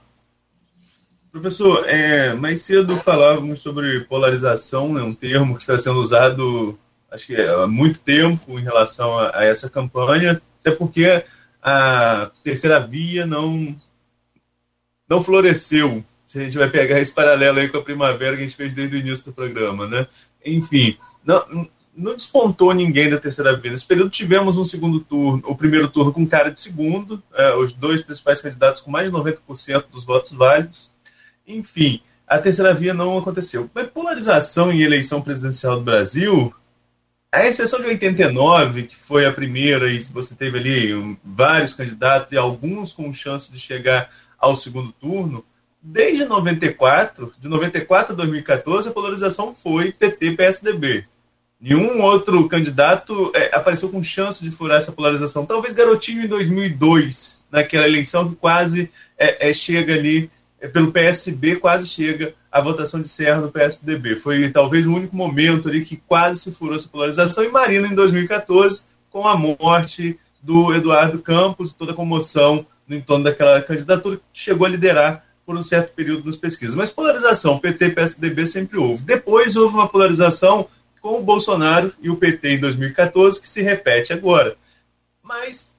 Professor, 1.31 1.87
é, 1.87 2.33
mais 2.33 2.61
cedo 2.61 2.97
falávamos 2.97 3.59
sobre 3.59 4.01
polarização, 4.01 4.93
né, 4.93 5.01
um 5.01 5.13
termo 5.13 5.55
que 5.55 5.61
está 5.61 5.77
sendo 5.77 5.99
usado 5.99 6.77
acho 7.11 7.27
que 7.27 7.35
há 7.35 7.67
muito 7.67 7.99
tempo 7.99 8.59
em 8.59 8.63
relação 8.63 9.17
a, 9.17 9.39
a 9.39 9.45
essa 9.45 9.69
campanha, 9.69 10.41
até 10.61 10.71
porque 10.71 11.23
a 11.61 12.31
terceira 12.43 12.79
via 12.79 13.25
não, 13.25 13.75
não 15.07 15.23
floresceu 15.23 16.03
se 16.25 16.39
a 16.39 16.43
gente 16.43 16.57
vai 16.57 16.69
pegar 16.69 16.99
esse 16.99 17.13
paralelo 17.13 17.59
aí 17.59 17.67
com 17.67 17.77
a 17.77 17.83
primavera 17.83 18.35
que 18.35 18.43
a 18.43 18.45
gente 18.45 18.55
fez 18.55 18.73
desde 18.73 18.95
o 18.95 18.99
início 18.99 19.25
do 19.25 19.33
programa, 19.33 19.87
né? 19.87 20.05
Enfim, 20.45 20.95
não, 21.49 21.67
não 21.95 22.15
despontou 22.15 22.73
ninguém 22.73 23.09
da 23.09 23.19
terceira 23.19 23.55
via. 23.55 23.71
Nesse 23.71 23.85
período 23.85 24.09
tivemos 24.09 24.57
um 24.57 24.63
segundo 24.63 24.99
turno, 24.99 25.43
o 25.45 25.55
primeiro 25.55 25.89
turno 25.89 26.13
com 26.13 26.25
cara 26.25 26.49
de 26.49 26.59
segundo, 26.59 27.21
é, 27.33 27.53
os 27.55 27.73
dois 27.73 28.01
principais 28.01 28.41
candidatos 28.41 28.81
com 28.81 28.89
mais 28.89 29.11
de 29.11 29.17
90% 29.17 29.85
dos 29.91 30.03
votos 30.03 30.31
válidos. 30.31 30.91
Enfim, 31.45 32.01
a 32.25 32.39
terceira 32.39 32.73
via 32.73 32.93
não 32.93 33.17
aconteceu. 33.17 33.69
Mas 33.73 33.87
polarização 33.87 34.71
em 34.71 34.81
eleição 34.81 35.21
presidencial 35.21 35.75
do 35.75 35.83
Brasil, 35.83 36.53
a 37.31 37.45
exceção 37.45 37.79
de 37.79 37.87
89, 37.87 38.83
que 38.83 38.95
foi 38.95 39.25
a 39.25 39.31
primeira, 39.31 39.91
e 39.91 39.99
você 40.03 40.33
teve 40.33 40.57
ali 40.57 41.17
vários 41.23 41.73
candidatos 41.73 42.31
e 42.31 42.37
alguns 42.37 42.93
com 42.93 43.13
chance 43.13 43.51
de 43.51 43.59
chegar 43.59 44.09
ao 44.37 44.55
segundo 44.55 44.91
turno, 44.91 45.43
desde 45.81 46.25
94, 46.25 47.33
de 47.39 47.47
94 47.47 48.13
a 48.13 48.15
2014, 48.15 48.89
a 48.89 48.91
polarização 48.91 49.53
foi 49.53 49.91
PT-PSDB. 49.91 51.05
Nenhum 51.61 52.01
outro 52.01 52.47
candidato 52.47 53.31
é, 53.35 53.53
apareceu 53.53 53.89
com 53.89 54.01
chance 54.01 54.41
de 54.41 54.49
furar 54.49 54.77
essa 54.77 54.93
polarização. 54.93 55.45
Talvez 55.45 55.73
Garotinho 55.73 56.23
em 56.23 56.27
2002, 56.27 57.41
naquela 57.51 57.85
eleição 57.85 58.29
que 58.29 58.35
quase 58.37 58.89
é, 59.17 59.49
é, 59.49 59.53
chega 59.53 59.93
ali, 59.93 60.31
é, 60.61 60.69
pelo 60.69 60.89
PSB, 60.89 61.57
quase 61.57 61.85
chega 61.85 62.33
a 62.49 62.61
votação 62.61 63.01
de 63.01 63.09
Serra 63.09 63.41
no 63.41 63.51
PSDB. 63.51 64.15
Foi 64.15 64.49
talvez 64.49 64.87
o 64.87 64.93
único 64.93 65.13
momento 65.13 65.67
ali 65.67 65.83
que 65.83 65.97
quase 65.97 66.39
se 66.39 66.51
furou 66.51 66.77
essa 66.77 66.87
polarização. 66.87 67.43
E 67.43 67.49
Marina 67.49 67.87
em 67.87 67.95
2014, 67.95 68.83
com 69.09 69.27
a 69.27 69.35
morte 69.35 70.17
do 70.41 70.73
Eduardo 70.73 71.19
Campos, 71.19 71.73
toda 71.73 71.91
a 71.91 71.95
comoção 71.95 72.65
no 72.87 72.95
entorno 72.95 73.25
daquela 73.25 73.61
candidatura, 73.61 74.15
que 74.15 74.23
chegou 74.31 74.65
a 74.65 74.69
liderar 74.69 75.25
por 75.45 75.57
um 75.57 75.61
certo 75.61 75.93
período 75.93 76.25
nas 76.25 76.37
pesquisas. 76.37 76.75
Mas 76.75 76.89
polarização, 76.89 77.59
PT 77.59 77.89
PSDB 77.89 78.47
sempre 78.47 78.77
houve. 78.77 79.03
Depois 79.03 79.57
houve 79.57 79.73
uma 79.73 79.89
polarização 79.89 80.67
com 81.01 81.19
o 81.19 81.23
Bolsonaro 81.23 81.93
e 82.01 82.09
o 82.09 82.15
PT 82.15 82.55
em 82.55 82.59
2014, 82.59 83.39
que 83.39 83.47
se 83.47 83.61
repete 83.61 84.13
agora. 84.13 84.55
Mas, 85.23 85.73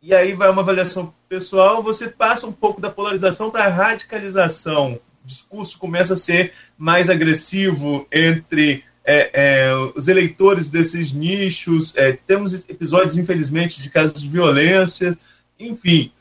e 0.00 0.14
aí 0.14 0.32
vai 0.32 0.50
uma 0.50 0.62
avaliação 0.62 1.12
pessoal, 1.28 1.82
você 1.82 2.08
passa 2.08 2.46
um 2.46 2.52
pouco 2.52 2.80
da 2.80 2.90
polarização 2.90 3.50
para 3.50 3.64
a 3.64 3.68
radicalização. 3.68 5.00
O 5.24 5.26
discurso 5.26 5.78
começa 5.78 6.14
a 6.14 6.16
ser 6.16 6.52
mais 6.76 7.08
agressivo 7.08 8.06
entre 8.12 8.84
é, 9.04 9.30
é, 9.32 9.74
os 9.94 10.08
eleitores 10.08 10.68
desses 10.68 11.12
nichos. 11.12 11.96
É, 11.96 12.12
temos 12.12 12.54
episódios, 12.54 13.16
infelizmente, 13.16 13.82
de 13.82 13.90
casos 13.90 14.20
de 14.20 14.28
violência. 14.28 15.16
Enfim, 15.58 16.12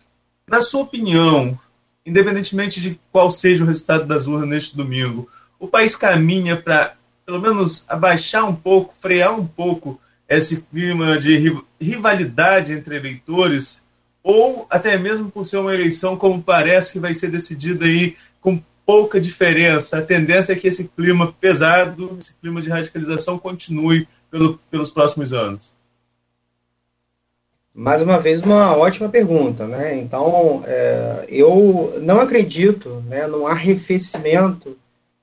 na 0.48 0.62
sua 0.62 0.82
opinião, 0.82 1.60
independentemente 2.06 2.82
de 2.82 3.00
qual 3.12 3.32
seja 3.32 3.64
o 3.64 3.68
resultado 3.68 4.06
das 4.06 4.28
urnas 4.28 4.50
neste 4.50 4.76
domingo, 4.76 5.30
o 5.60 5.68
país 5.68 5.96
caminha 5.96 6.58
para, 6.58 6.96
pelo 7.26 7.40
menos, 7.40 7.86
abaixar 7.88 8.48
um 8.48 8.56
pouco, 8.56 8.94
frear 9.00 9.38
um 9.38 9.46
pouco 9.46 10.00
esse 10.28 10.62
clima 10.62 11.20
de 11.20 11.62
rivalidade 11.80 12.72
entre 12.72 12.96
eleitores, 12.96 13.84
ou 14.24 14.66
até 14.70 14.98
mesmo 14.98 15.30
por 15.30 15.46
ser 15.46 15.58
uma 15.58 15.74
eleição 15.74 16.16
como 16.16 16.42
parece 16.42 16.94
que 16.94 17.00
vai 17.00 17.14
ser 17.14 17.30
decidida 17.30 17.86
aí 17.86 18.16
com 18.40 18.62
pouca 18.86 19.20
diferença. 19.20 19.98
A 19.98 20.02
tendência 20.02 20.54
é 20.54 20.56
que 20.56 20.68
esse 20.68 20.86
clima 20.86 21.34
pesado, 21.40 22.18
esse 22.20 22.34
clima 22.34 22.62
de 22.62 22.70
radicalização 22.70 23.38
continue 23.38 24.08
pelo, 24.30 24.60
pelos 24.70 24.90
próximos 24.90 25.34
anos. 25.34 25.76
Mais 27.74 28.02
uma 28.02 28.20
vez, 28.20 28.42
uma 28.42 28.76
ótima 28.76 29.08
pergunta. 29.10 29.66
Né? 29.66 29.98
Então, 29.98 30.64
é, 30.66 31.26
eu 31.30 32.00
não 32.02 32.20
acredito 32.20 33.04
né, 33.08 33.28
num 33.28 33.48
arrefecimento 33.48 34.78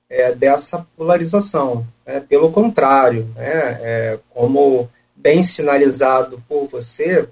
é, 0.09 0.33
dessa 0.33 0.85
polarização. 0.97 1.85
Né? 2.05 2.19
Pelo 2.19 2.51
contrário, 2.51 3.29
né, 3.35 3.79
é, 3.81 4.19
como 4.29 4.89
bem 5.15 5.43
sinalizado 5.43 6.43
por 6.47 6.67
você, 6.67 7.27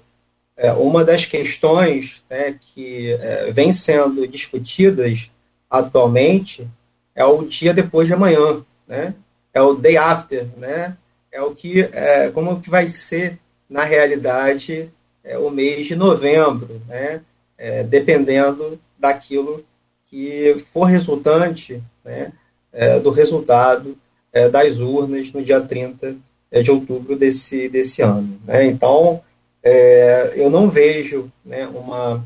é, 0.56 0.72
uma 0.72 1.04
das 1.04 1.24
questões 1.24 2.22
né, 2.28 2.58
que 2.60 3.12
é, 3.12 3.50
vem 3.50 3.72
sendo 3.72 4.26
discutidas 4.26 5.30
atualmente 5.70 6.66
é 7.14 7.24
o 7.24 7.44
dia 7.44 7.74
depois 7.74 8.06
de 8.06 8.14
amanhã, 8.14 8.64
né? 8.86 9.14
é 9.52 9.60
o 9.60 9.74
day 9.74 9.96
after, 9.96 10.46
né? 10.56 10.96
é 11.32 11.42
o 11.42 11.54
que, 11.54 11.80
é, 11.92 12.30
como 12.30 12.60
que 12.60 12.70
vai 12.70 12.88
ser 12.88 13.38
na 13.68 13.84
realidade 13.84 14.90
é, 15.22 15.36
o 15.38 15.50
mês 15.50 15.86
de 15.86 15.94
novembro, 15.94 16.80
né? 16.88 17.20
É, 17.56 17.82
dependendo 17.82 18.78
daquilo 18.98 19.64
que 20.04 20.56
for 20.72 20.84
resultante 20.84 21.82
né, 22.04 22.32
é, 22.78 23.00
do 23.00 23.10
resultado 23.10 23.98
é, 24.32 24.48
das 24.48 24.78
urnas 24.78 25.32
no 25.32 25.42
dia 25.42 25.60
30 25.60 26.14
é, 26.52 26.62
de 26.62 26.70
outubro 26.70 27.16
desse, 27.16 27.68
desse 27.68 28.02
ano. 28.02 28.38
Né? 28.46 28.66
Então, 28.66 29.20
é, 29.60 30.34
eu 30.36 30.48
não 30.48 30.70
vejo 30.70 31.28
né, 31.44 31.66
uma, 31.66 32.24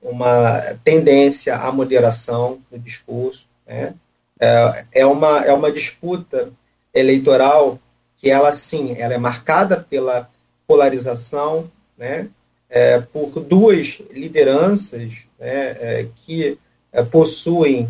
uma 0.00 0.60
tendência 0.84 1.56
à 1.56 1.72
moderação 1.72 2.60
no 2.70 2.78
discurso. 2.78 3.44
Né? 3.66 3.92
É, 4.38 4.84
é, 4.92 5.06
uma, 5.06 5.40
é 5.44 5.52
uma 5.52 5.72
disputa 5.72 6.48
eleitoral 6.94 7.80
que 8.16 8.30
ela, 8.30 8.52
sim, 8.52 8.94
ela 8.96 9.14
é 9.14 9.18
marcada 9.18 9.84
pela 9.90 10.30
polarização, 10.66 11.68
né? 11.96 12.28
É, 12.70 13.00
por 13.00 13.30
duas 13.40 14.02
lideranças 14.10 15.14
né, 15.40 15.70
é, 15.80 16.06
que 16.14 16.58
é, 16.92 17.02
possuem, 17.02 17.88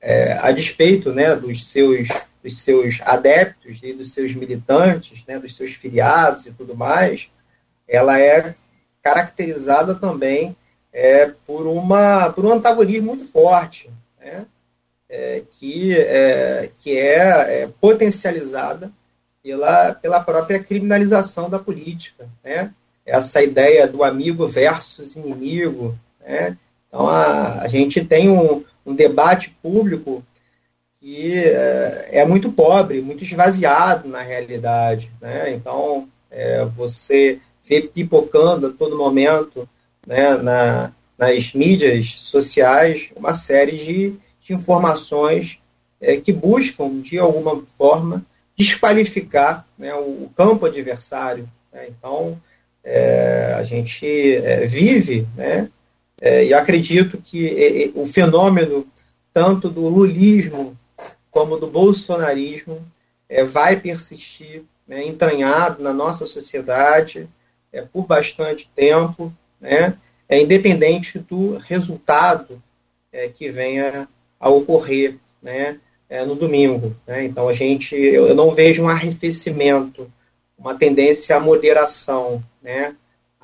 é, 0.00 0.32
a 0.40 0.50
despeito 0.52 1.12
né, 1.12 1.34
dos, 1.34 1.68
seus, 1.68 2.08
dos 2.42 2.58
seus 2.58 3.00
adeptos 3.02 3.80
e 3.82 3.92
dos 3.92 4.12
seus 4.12 4.34
militantes, 4.34 5.22
né, 5.26 5.38
dos 5.38 5.56
seus 5.56 5.72
filiados 5.72 6.46
e 6.46 6.52
tudo 6.52 6.76
mais, 6.76 7.30
ela 7.86 8.20
é 8.20 8.54
caracterizada 9.02 9.94
também 9.94 10.56
é, 10.92 11.32
por, 11.46 11.66
uma, 11.66 12.30
por 12.30 12.44
um 12.44 12.52
antagonismo 12.52 13.08
muito 13.08 13.24
forte, 13.24 13.90
né, 14.20 14.46
é, 15.08 15.42
que, 15.50 15.96
é, 15.96 16.70
que 16.78 16.98
é, 16.98 17.62
é, 17.62 17.68
potencializada 17.80 18.90
pela, 19.42 19.94
pela 19.94 20.20
própria 20.20 20.58
criminalização 20.58 21.48
da 21.48 21.58
política. 21.58 22.28
Né? 22.44 22.72
Essa 23.06 23.42
ideia 23.42 23.86
do 23.86 24.04
amigo 24.04 24.46
versus 24.46 25.16
inimigo. 25.16 25.98
Né? 26.20 26.56
Então, 26.86 27.08
a, 27.08 27.62
a 27.62 27.68
gente 27.68 28.04
tem 28.04 28.28
um, 28.28 28.62
um 28.88 28.94
debate 28.94 29.50
público 29.62 30.24
que 30.98 31.34
é, 31.34 32.08
é, 32.12 32.24
muito 32.26 32.50
pobre, 32.50 33.02
muito 33.02 33.22
esvaziado 33.22 34.08
na 34.08 34.22
realidade. 34.22 35.10
Né? 35.20 35.52
Então, 35.52 36.08
é, 36.30 36.64
você 36.64 37.38
vê 37.64 37.82
pipocando 37.82 38.68
a 38.68 38.72
todo 38.72 38.96
momento 38.96 39.68
né, 40.06 40.36
na, 40.36 40.92
nas 41.16 41.52
mídias 41.52 42.06
sociais 42.06 43.10
uma 43.14 43.34
série 43.34 43.76
de, 43.76 44.14
de 44.40 44.54
informações 44.54 45.60
é, 46.00 46.16
que 46.16 46.32
buscam, 46.32 47.00
de 47.00 47.18
alguma 47.18 47.62
forma, 47.76 48.24
desqualificar 48.56 49.66
né, 49.78 49.94
o, 49.94 50.30
campo 50.36 50.66
adversário. 50.66 51.48
Né? 51.72 51.88
Então, 51.90 52.40
é, 52.82 53.54
a 53.56 53.64
gente 53.64 54.06
é, 54.36 54.66
vive, 54.66 55.26
né, 55.36 55.68
é, 56.20 56.44
e 56.44 56.54
acredito 56.54 57.18
que 57.18 57.92
o 57.94 58.04
fenômeno 58.06 58.86
tanto 59.32 59.68
do 59.68 59.88
lulismo 59.88 60.76
como 61.30 61.58
do 61.58 61.66
bolsonarismo 61.66 62.84
é, 63.28 63.44
vai 63.44 63.76
persistir 63.76 64.64
né, 64.86 65.06
entranhado 65.06 65.82
na 65.82 65.92
nossa 65.92 66.26
sociedade 66.26 67.28
é, 67.72 67.82
por 67.82 68.06
bastante 68.06 68.68
tempo, 68.74 69.32
né, 69.60 69.96
é 70.28 70.40
independente 70.40 71.18
do 71.18 71.56
resultado 71.58 72.60
é, 73.12 73.28
que 73.28 73.50
venha 73.50 74.08
a 74.40 74.48
ocorrer 74.48 75.16
né, 75.42 75.78
é, 76.08 76.24
no 76.24 76.34
domingo. 76.34 76.96
Né? 77.06 77.26
Então 77.26 77.48
a 77.48 77.52
gente, 77.52 77.94
eu, 77.94 78.28
eu, 78.28 78.34
não 78.34 78.52
vejo 78.52 78.82
um 78.82 78.88
arrefecimento, 78.88 80.10
uma 80.58 80.74
tendência 80.74 81.36
à 81.36 81.40
moderação, 81.40 82.42
né? 82.60 82.96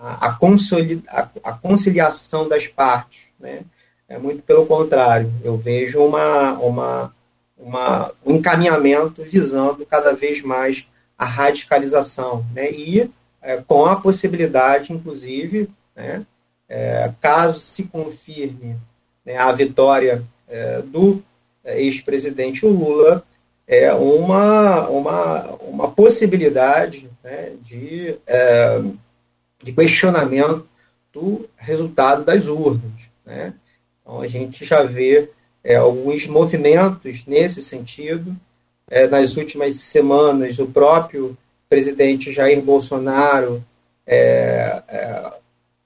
A, 0.05 0.27
a, 0.27 1.29
a, 1.45 1.53
conciliação 1.53 2.49
das 2.49 2.67
partes. 2.67 3.29
Né? 3.41 3.63
É 4.09 4.19
muito 4.19 4.43
pelo 4.43 4.67
contrário, 4.67 5.33
eu 5.43 5.57
vejo 5.57 6.01
uma, 6.01 6.53
uma, 6.59 7.15
uma, 7.57 8.13
um 8.25 8.35
encaminhamento 8.35 9.23
visando 9.25 9.87
cada 9.87 10.13
vez 10.13 10.43
mais 10.43 10.87
a 11.17 11.25
radicalização, 11.25 12.45
né? 12.53 12.71
e 12.71 13.11
é, 13.41 13.63
com 13.67 13.87
a 13.87 13.97
possibilidade, 13.97 14.93
inclusive, 14.93 15.69
né, 15.95 16.25
é, 16.69 17.13
caso 17.21 17.59
se 17.59 17.85
confirme 17.85 18.77
né, 19.25 19.37
a 19.37 19.53
vitória 19.53 20.25
é, 20.49 20.81
do 20.81 21.23
é, 21.63 21.81
ex-presidente 21.81 22.65
Lula, 22.67 23.23
é 23.67 23.93
uma, 23.93 24.89
uma, 24.89 25.43
uma 25.63 25.91
possibilidade 25.91 27.09
né, 27.23 27.53
de, 27.63 28.17
é, 28.27 28.83
de 29.65 29.73
questionamento 29.73 30.69
do 31.13 31.49
resultado 31.57 32.25
das 32.25 32.47
urnas. 32.47 33.09
Né? 33.25 33.55
Então, 34.01 34.21
a 34.21 34.27
gente 34.27 34.65
já 34.65 34.83
vê 34.83 35.31
é, 35.63 35.77
alguns 35.77 36.27
movimentos 36.27 37.25
nesse 37.27 37.63
sentido. 37.63 38.37
É, 38.91 39.07
nas 39.07 39.37
últimas 39.37 39.77
semanas, 39.77 40.59
o 40.59 40.67
próprio 40.67 41.37
presidente 41.69 42.31
Jair 42.31 42.61
Bolsonaro, 42.61 43.65
é, 44.07 44.83
é, 44.87 45.33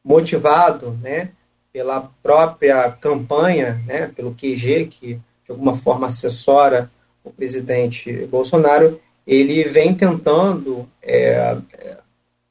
motivado 0.04 0.98
né, 1.00 1.30
pela 1.72 2.10
própria 2.20 2.90
campanha, 2.90 3.80
né, 3.86 4.10
pelo 4.16 4.34
QG, 4.34 4.86
que 4.86 5.14
de 5.14 5.50
alguma 5.50 5.76
forma 5.76 6.08
assessora 6.08 6.90
o 7.22 7.30
presidente 7.30 8.26
Bolsonaro, 8.26 9.00
ele 9.24 9.62
vem 9.64 9.94
tentando 9.94 10.88
é, 11.00 11.56
é 11.72 11.98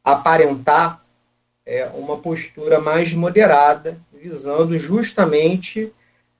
aparentar 0.03 1.03
é, 1.67 1.85
uma 1.93 2.17
postura 2.17 2.79
mais 2.79 3.13
moderada, 3.13 3.99
visando 4.13 4.79
justamente 4.79 5.91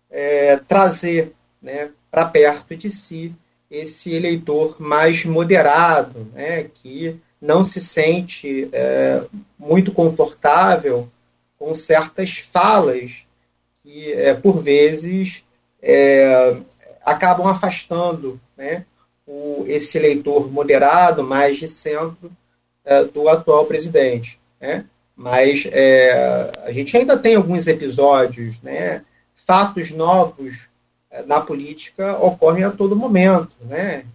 é, 0.09 0.55
trazer 0.55 1.33
né, 1.61 1.91
para 2.09 2.23
perto 2.25 2.77
de 2.77 2.89
si 2.89 3.35
esse 3.69 4.13
eleitor 4.13 4.77
mais 4.79 5.25
moderado, 5.25 6.25
né, 6.33 6.63
que 6.73 7.19
não 7.41 7.65
se 7.65 7.81
sente 7.81 8.69
é, 8.71 9.21
muito 9.59 9.91
confortável 9.91 11.09
com 11.59 11.75
certas 11.75 12.37
falas 12.37 13.25
que, 13.83 14.13
é, 14.13 14.33
por 14.33 14.63
vezes, 14.63 15.43
é, 15.81 16.55
acabam 17.03 17.47
afastando 17.47 18.39
né, 18.55 18.85
o, 19.25 19.65
esse 19.67 19.97
eleitor 19.97 20.49
moderado, 20.49 21.21
mais 21.21 21.57
de 21.57 21.67
centro, 21.67 22.31
é, 22.85 23.03
do 23.03 23.27
atual 23.27 23.65
presidente. 23.65 24.39
Né? 24.59 24.85
Mas 25.17 25.67
é, 25.71 26.51
a 26.63 26.71
gente 26.71 26.95
ainda 26.95 27.17
tem 27.17 27.33
alguns 27.33 27.65
episódios, 27.65 28.61
né, 28.61 29.03
fatos 29.33 29.89
novos 29.89 30.69
é, 31.09 31.23
na 31.23 31.41
política 31.41 32.15
ocorrem 32.19 32.63
a 32.63 32.69
todo 32.69 32.95
momento, 32.95 33.51
né? 33.61 34.05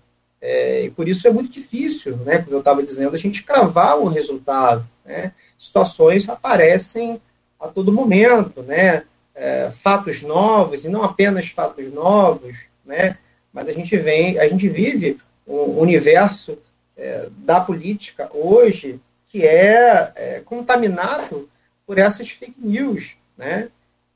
É, 0.40 0.84
e 0.84 0.90
por 0.90 1.08
isso 1.08 1.26
é 1.26 1.30
muito 1.30 1.50
difícil, 1.50 2.16
né, 2.18 2.38
como 2.38 2.54
eu 2.54 2.60
estava 2.60 2.82
dizendo, 2.82 3.14
a 3.14 3.18
gente 3.18 3.42
cravar 3.42 3.98
o 3.98 4.08
resultado. 4.08 4.88
Né? 5.04 5.32
Situações 5.58 6.28
aparecem 6.28 7.20
a 7.58 7.66
todo 7.68 7.92
momento, 7.92 8.62
né? 8.62 9.04
É, 9.34 9.70
fatos 9.70 10.22
novos, 10.22 10.84
e 10.84 10.88
não 10.88 11.02
apenas 11.02 11.48
fatos 11.48 11.90
novos, 11.92 12.56
né? 12.84 13.16
mas 13.52 13.68
a 13.68 13.72
gente, 13.72 13.96
vem, 13.96 14.38
a 14.38 14.46
gente 14.46 14.68
vive 14.68 15.18
um 15.46 15.80
universo 15.80 16.58
é, 16.96 17.28
da 17.38 17.60
política 17.60 18.30
hoje 18.32 19.00
que 19.32 19.46
é, 19.46 20.12
é 20.14 20.42
contaminado 20.44 21.48
por 21.86 21.98
essas 21.98 22.28
fake 22.28 22.60
news, 22.60 23.16
né? 23.36 23.70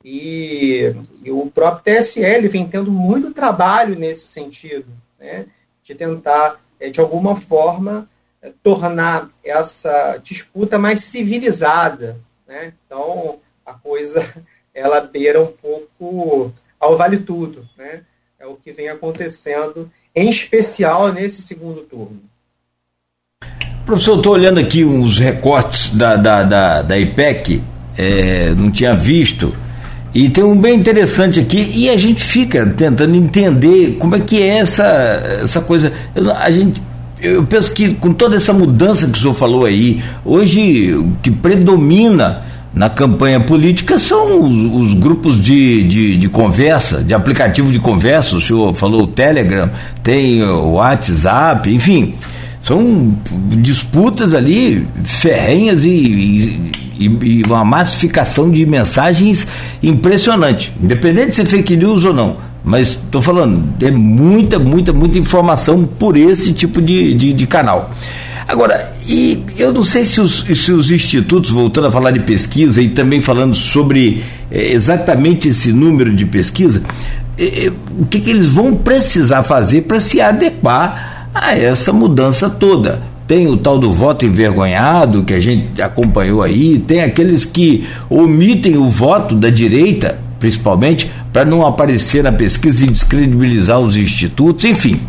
E, 0.05 0.93
e, 1.23 1.31
o 1.31 1.49
próprio 1.49 1.95
TSL 1.95 2.47
vem 2.47 2.67
tendo 2.67 2.91
muito 2.91 3.33
trabalho 3.33 3.97
nesse 3.97 4.27
sentido, 4.27 4.85
né? 5.19 5.47
De 5.83 5.95
tentar, 5.95 6.61
é, 6.79 6.91
de 6.91 6.99
alguma 6.99 7.35
forma, 7.35 8.07
é, 8.39 8.51
tornar 8.61 9.31
essa 9.43 10.17
disputa 10.17 10.77
mais 10.77 11.01
civilizada, 11.01 12.19
né? 12.47 12.73
Então, 12.85 13.39
a 13.65 13.73
coisa, 13.73 14.23
ela 14.71 15.01
beira 15.01 15.41
um 15.41 15.51
pouco 15.51 16.53
ao 16.79 16.95
vale 16.95 17.17
tudo, 17.17 17.67
né? 17.75 18.03
É 18.37 18.45
o 18.45 18.55
que 18.55 18.71
vem 18.71 18.87
acontecendo, 18.87 19.91
em 20.13 20.29
especial 20.29 21.11
nesse 21.11 21.41
segundo 21.41 21.81
turno. 21.81 22.21
Professor, 23.87 24.17
estou 24.17 24.33
olhando 24.33 24.59
aqui 24.59 24.83
uns 24.83 25.17
recortes 25.17 25.91
da, 25.91 26.17
da, 26.17 26.43
da, 26.43 26.81
da 26.81 26.99
IPEC, 26.99 27.61
é, 27.97 28.53
não 28.53 28.69
tinha 28.69 28.93
visto, 28.93 29.55
e 30.13 30.27
tem 30.27 30.43
um 30.43 30.57
bem 30.57 30.75
interessante 30.75 31.39
aqui, 31.39 31.71
e 31.73 31.89
a 31.89 31.95
gente 31.95 32.21
fica 32.21 32.65
tentando 32.65 33.15
entender 33.15 33.95
como 33.97 34.13
é 34.13 34.19
que 34.19 34.43
é 34.43 34.57
essa, 34.57 35.39
essa 35.41 35.61
coisa. 35.61 35.93
Eu, 36.13 36.29
a 36.35 36.51
gente, 36.51 36.83
eu 37.21 37.45
penso 37.45 37.71
que 37.71 37.93
com 37.93 38.11
toda 38.11 38.35
essa 38.35 38.51
mudança 38.51 39.07
que 39.07 39.17
o 39.17 39.21
senhor 39.21 39.33
falou 39.33 39.63
aí, 39.63 40.03
hoje 40.25 40.93
o 40.93 41.13
que 41.23 41.31
predomina 41.31 42.43
na 42.73 42.89
campanha 42.89 43.39
política 43.39 43.97
são 43.97 44.41
os, 44.41 44.89
os 44.89 44.93
grupos 44.95 45.41
de, 45.41 45.83
de, 45.83 46.17
de, 46.17 46.27
conversa, 46.27 47.01
de 47.01 47.13
aplicativo 47.13 47.71
de 47.71 47.79
conversa, 47.79 48.35
o 48.35 48.41
senhor 48.41 48.75
falou 48.75 49.03
o 49.03 49.07
Telegram, 49.07 49.71
tem 50.03 50.43
o 50.43 50.73
WhatsApp, 50.73 51.73
enfim 51.73 52.13
São 52.67 53.17
disputas 53.61 54.33
ali 54.33 54.85
ferrenhas 55.05 55.85
e, 55.85 55.89
e, 55.89 57.05
e, 57.05 57.41
uma 57.47 57.63
massificação 57.63 58.51
de 58.51 58.65
mensagens 58.65 59.47
impressionante, 59.81 60.73
independente 60.83 61.29
de 61.29 61.35
ser 61.37 61.45
fake 61.45 61.77
news 61.77 62.03
ou 62.03 62.13
não. 62.13 62.35
Mas 62.65 62.89
estou 62.89 63.21
falando, 63.21 63.63
é 63.81 63.89
muita, 63.89 64.59
muita, 64.59 64.91
muita 64.91 65.17
informação 65.17 65.85
por 65.85 66.17
esse 66.17 66.51
tipo 66.51 66.81
de, 66.81 67.13
de, 67.13 67.31
de 67.31 67.47
canal. 67.47 67.89
Agora, 68.45 68.93
e 69.07 69.41
eu 69.57 69.71
não 69.71 69.83
sei 69.83 70.03
se 70.03 70.19
os, 70.19 70.39
se 70.53 70.73
os, 70.73 70.91
institutos, 70.91 71.49
voltando 71.49 71.87
a 71.87 71.91
falar 71.91 72.11
de 72.11 72.19
pesquisa 72.19 72.81
e 72.81 72.89
também 72.89 73.21
falando 73.21 73.55
sobre 73.55 74.25
é, 74.51 74.73
exatamente 74.73 75.47
esse 75.47 75.71
número 75.71 76.13
de 76.13 76.25
pesquisa, 76.25 76.83
é, 77.39 77.71
o 77.97 78.05
que, 78.05 78.19
que 78.19 78.29
eles 78.29 78.47
vão 78.47 78.75
precisar 78.75 79.43
fazer 79.43 79.83
para 79.83 80.01
se 80.01 80.19
adequar 80.19 81.16
a 81.41 81.57
essa 81.57 81.93
mudança 81.93 82.49
toda. 82.49 83.01
Tem 83.27 83.47
o 83.47 83.57
tal 83.57 83.77
do 83.77 83.91
voto 83.91 84.25
envergonhado, 84.25 85.23
que 85.23 85.33
a 85.33 85.39
gente 85.39 85.81
acompanhou 85.81 86.41
aí, 86.41 86.79
tem 86.79 87.01
aqueles 87.01 87.43
que 87.43 87.85
omitem 88.09 88.77
o 88.77 88.89
voto 88.89 89.35
da 89.35 89.49
direita, 89.49 90.17
principalmente, 90.39 91.11
para 91.33 91.43
não 91.43 91.65
aparecer 91.65 92.23
na 92.23 92.31
pesquisa 92.31 92.85
e 92.85 92.87
descredibilizar 92.87 93.79
os 93.79 93.97
institutos, 93.97 94.63
enfim. 94.65 94.99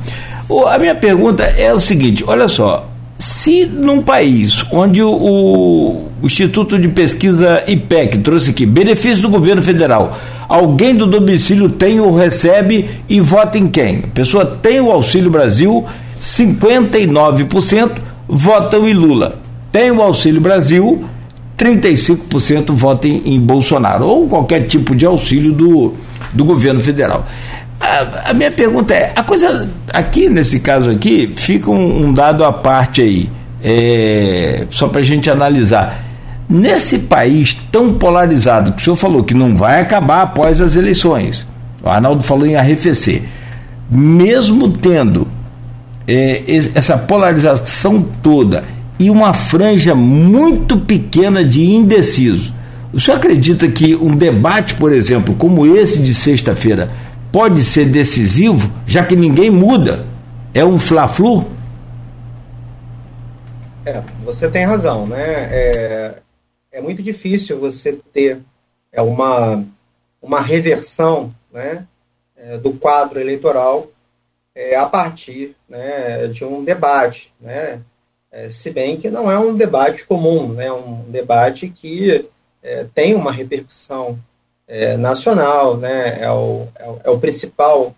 A 0.66 0.78
minha 0.78 0.94
pergunta 0.94 1.44
é 1.44 1.72
o 1.72 1.78
seguinte: 1.78 2.24
olha 2.26 2.48
só, 2.48 2.88
se 3.18 3.66
num 3.66 4.00
país 4.00 4.64
onde 4.70 5.02
o, 5.02 5.10
o, 5.10 6.08
Instituto 6.22 6.78
de 6.78 6.88
Pesquisa 6.88 7.62
IPEC 7.66 8.18
trouxe 8.18 8.50
aqui 8.50 8.66
benefício 8.66 9.22
do 9.22 9.28
governo 9.28 9.62
federal, 9.62 10.18
alguém 10.48 10.94
do 10.94 11.06
domicílio 11.06 11.68
tem 11.68 12.00
ou 12.00 12.14
recebe 12.14 12.88
e 13.08 13.20
vota 13.20 13.58
em 13.58 13.68
quem? 13.68 13.98
A 13.98 14.14
pessoa 14.14 14.44
tem 14.44 14.80
o 14.80 14.90
Auxílio 14.90 15.30
Brasil 15.30 15.84
59% 16.20 17.98
votam 18.28 18.88
em 18.88 18.92
Lula. 18.92 19.40
Tem 19.72 19.90
o 19.90 20.02
Auxílio 20.02 20.40
Brasil, 20.40 21.04
35% 21.58 22.72
votam 22.72 23.10
em 23.10 23.40
Bolsonaro, 23.40 24.06
ou 24.06 24.28
qualquer 24.28 24.66
tipo 24.66 24.94
de 24.94 25.04
auxílio 25.04 25.52
do, 25.52 25.94
do 26.32 26.44
governo 26.44 26.80
federal. 26.80 27.26
A, 27.80 28.30
a 28.30 28.34
minha 28.34 28.50
pergunta 28.50 28.94
é: 28.94 29.12
a 29.14 29.22
coisa 29.22 29.68
aqui, 29.92 30.28
nesse 30.28 30.60
caso 30.60 30.90
aqui, 30.90 31.32
fica 31.36 31.70
um, 31.70 32.06
um 32.06 32.12
dado 32.12 32.44
à 32.44 32.52
parte 32.52 33.02
aí, 33.02 33.28
é, 33.62 34.66
só 34.70 34.88
para 34.88 35.00
a 35.00 35.04
gente 35.04 35.30
analisar. 35.30 36.04
Nesse 36.48 37.00
país 37.00 37.54
tão 37.70 37.92
polarizado, 37.94 38.72
que 38.72 38.80
o 38.80 38.84
senhor 38.84 38.96
falou 38.96 39.22
que 39.22 39.34
não 39.34 39.54
vai 39.54 39.82
acabar 39.82 40.22
após 40.22 40.62
as 40.62 40.76
eleições, 40.76 41.46
o 41.82 41.88
Arnaldo 41.88 42.22
falou 42.22 42.46
em 42.46 42.56
arrefecer, 42.56 43.22
mesmo 43.90 44.70
tendo 44.70 45.28
é, 46.08 46.42
essa 46.74 46.96
polarização 46.96 48.02
toda 48.02 48.64
e 48.98 49.10
uma 49.10 49.34
franja 49.34 49.94
muito 49.94 50.78
pequena 50.80 51.44
de 51.44 51.62
indeciso. 51.62 52.54
O 52.92 52.98
senhor 52.98 53.18
acredita 53.18 53.68
que 53.68 53.94
um 53.94 54.16
debate, 54.16 54.74
por 54.74 54.90
exemplo, 54.90 55.34
como 55.34 55.76
esse 55.76 56.02
de 56.02 56.14
sexta-feira, 56.14 56.90
pode 57.30 57.62
ser 57.62 57.84
decisivo, 57.84 58.72
já 58.86 59.04
que 59.04 59.14
ninguém 59.14 59.50
muda? 59.50 60.06
É 60.54 60.64
um 60.64 60.78
fla-flu? 60.78 61.46
É, 63.84 64.02
você 64.24 64.48
tem 64.48 64.64
razão, 64.64 65.06
né? 65.06 65.18
É, 65.18 66.14
é 66.72 66.80
muito 66.80 67.02
difícil 67.02 67.58
você 67.58 67.98
ter 68.12 68.40
é, 68.90 69.02
uma, 69.02 69.62
uma 70.22 70.40
reversão 70.40 71.32
né, 71.52 71.84
é, 72.36 72.56
do 72.56 72.72
quadro 72.72 73.20
eleitoral 73.20 73.88
é, 74.58 74.74
a 74.74 74.86
partir 74.86 75.54
né, 75.68 76.26
de 76.26 76.44
um 76.44 76.64
debate, 76.64 77.32
né? 77.40 77.80
É, 78.30 78.50
se 78.50 78.70
bem 78.70 78.96
que 78.96 79.08
não 79.08 79.30
é 79.30 79.38
um 79.38 79.54
debate 79.54 80.04
comum, 80.04 80.52
né? 80.52 80.70
um 80.70 81.04
debate 81.08 81.68
que 81.70 82.28
é, 82.60 82.84
tem 82.92 83.14
uma 83.14 83.32
repercussão 83.32 84.18
é, 84.66 84.96
nacional, 84.98 85.76
né? 85.76 86.20
é, 86.20 86.30
o, 86.30 86.66
é, 86.74 86.88
o, 86.88 87.00
é 87.04 87.10
o 87.10 87.18
principal 87.18 87.94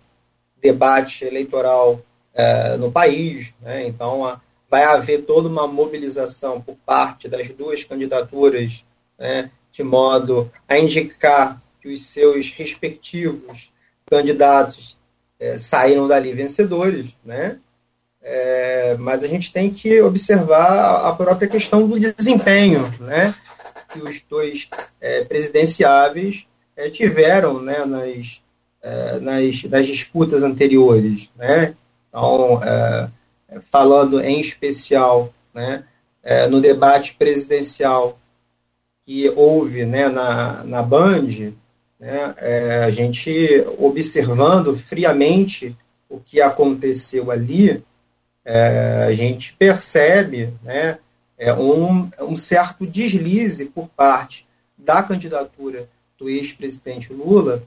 debate 0.61 1.25
eleitoral 1.25 1.99
é, 2.33 2.77
no 2.77 2.91
país, 2.91 3.51
né? 3.59 3.85
então 3.85 4.25
a, 4.25 4.39
vai 4.69 4.83
haver 4.83 5.23
toda 5.23 5.49
uma 5.49 5.67
mobilização 5.67 6.61
por 6.61 6.77
parte 6.85 7.27
das 7.27 7.49
duas 7.49 7.83
candidaturas, 7.83 8.85
né? 9.19 9.51
de 9.69 9.83
modo 9.83 10.49
a 10.69 10.77
indicar 10.77 11.61
que 11.81 11.89
os 11.89 12.05
seus 12.05 12.51
respectivos 12.51 13.69
candidatos 14.05 14.95
é, 15.41 15.57
saíram 15.57 16.07
dali 16.07 16.31
vencedores, 16.31 17.07
né? 17.25 17.57
É, 18.21 18.95
mas 18.99 19.23
a 19.23 19.27
gente 19.27 19.51
tem 19.51 19.71
que 19.71 19.99
observar 19.99 21.07
a 21.07 21.11
própria 21.13 21.47
questão 21.47 21.87
do 21.87 21.99
desempenho, 21.99 22.81
né? 22.99 23.33
Que 23.91 23.99
os 23.99 24.21
dois 24.29 24.69
é, 25.01 25.23
presidenciáveis 25.23 26.45
é, 26.75 26.91
tiveram, 26.91 27.59
né? 27.59 27.83
Nas, 27.83 28.39
é, 28.83 29.19
nas, 29.19 29.63
nas 29.63 29.87
disputas 29.87 30.43
anteriores, 30.43 31.31
né? 31.35 31.75
Então, 32.07 32.61
é, 32.63 33.09
falando 33.59 34.21
em 34.21 34.39
especial, 34.39 35.33
né? 35.53 35.83
no 36.51 36.61
debate 36.61 37.15
presidencial 37.15 38.19
que 39.03 39.27
houve, 39.35 39.85
né? 39.85 40.07
Na, 40.07 40.63
na 40.63 40.83
Band, 40.83 41.51
né, 42.01 42.33
é, 42.37 42.83
a 42.83 42.89
gente 42.89 43.63
observando 43.77 44.75
friamente 44.75 45.77
o 46.09 46.19
que 46.19 46.41
aconteceu 46.41 47.29
ali, 47.29 47.83
é, 48.43 49.05
a 49.07 49.13
gente 49.13 49.53
percebe 49.53 50.51
né, 50.63 50.97
é, 51.37 51.53
um, 51.53 52.09
um 52.19 52.35
certo 52.35 52.87
deslize 52.87 53.65
por 53.65 53.87
parte 53.89 54.47
da 54.75 55.03
candidatura 55.03 55.87
do 56.17 56.27
ex-presidente 56.27 57.13
Lula 57.13 57.63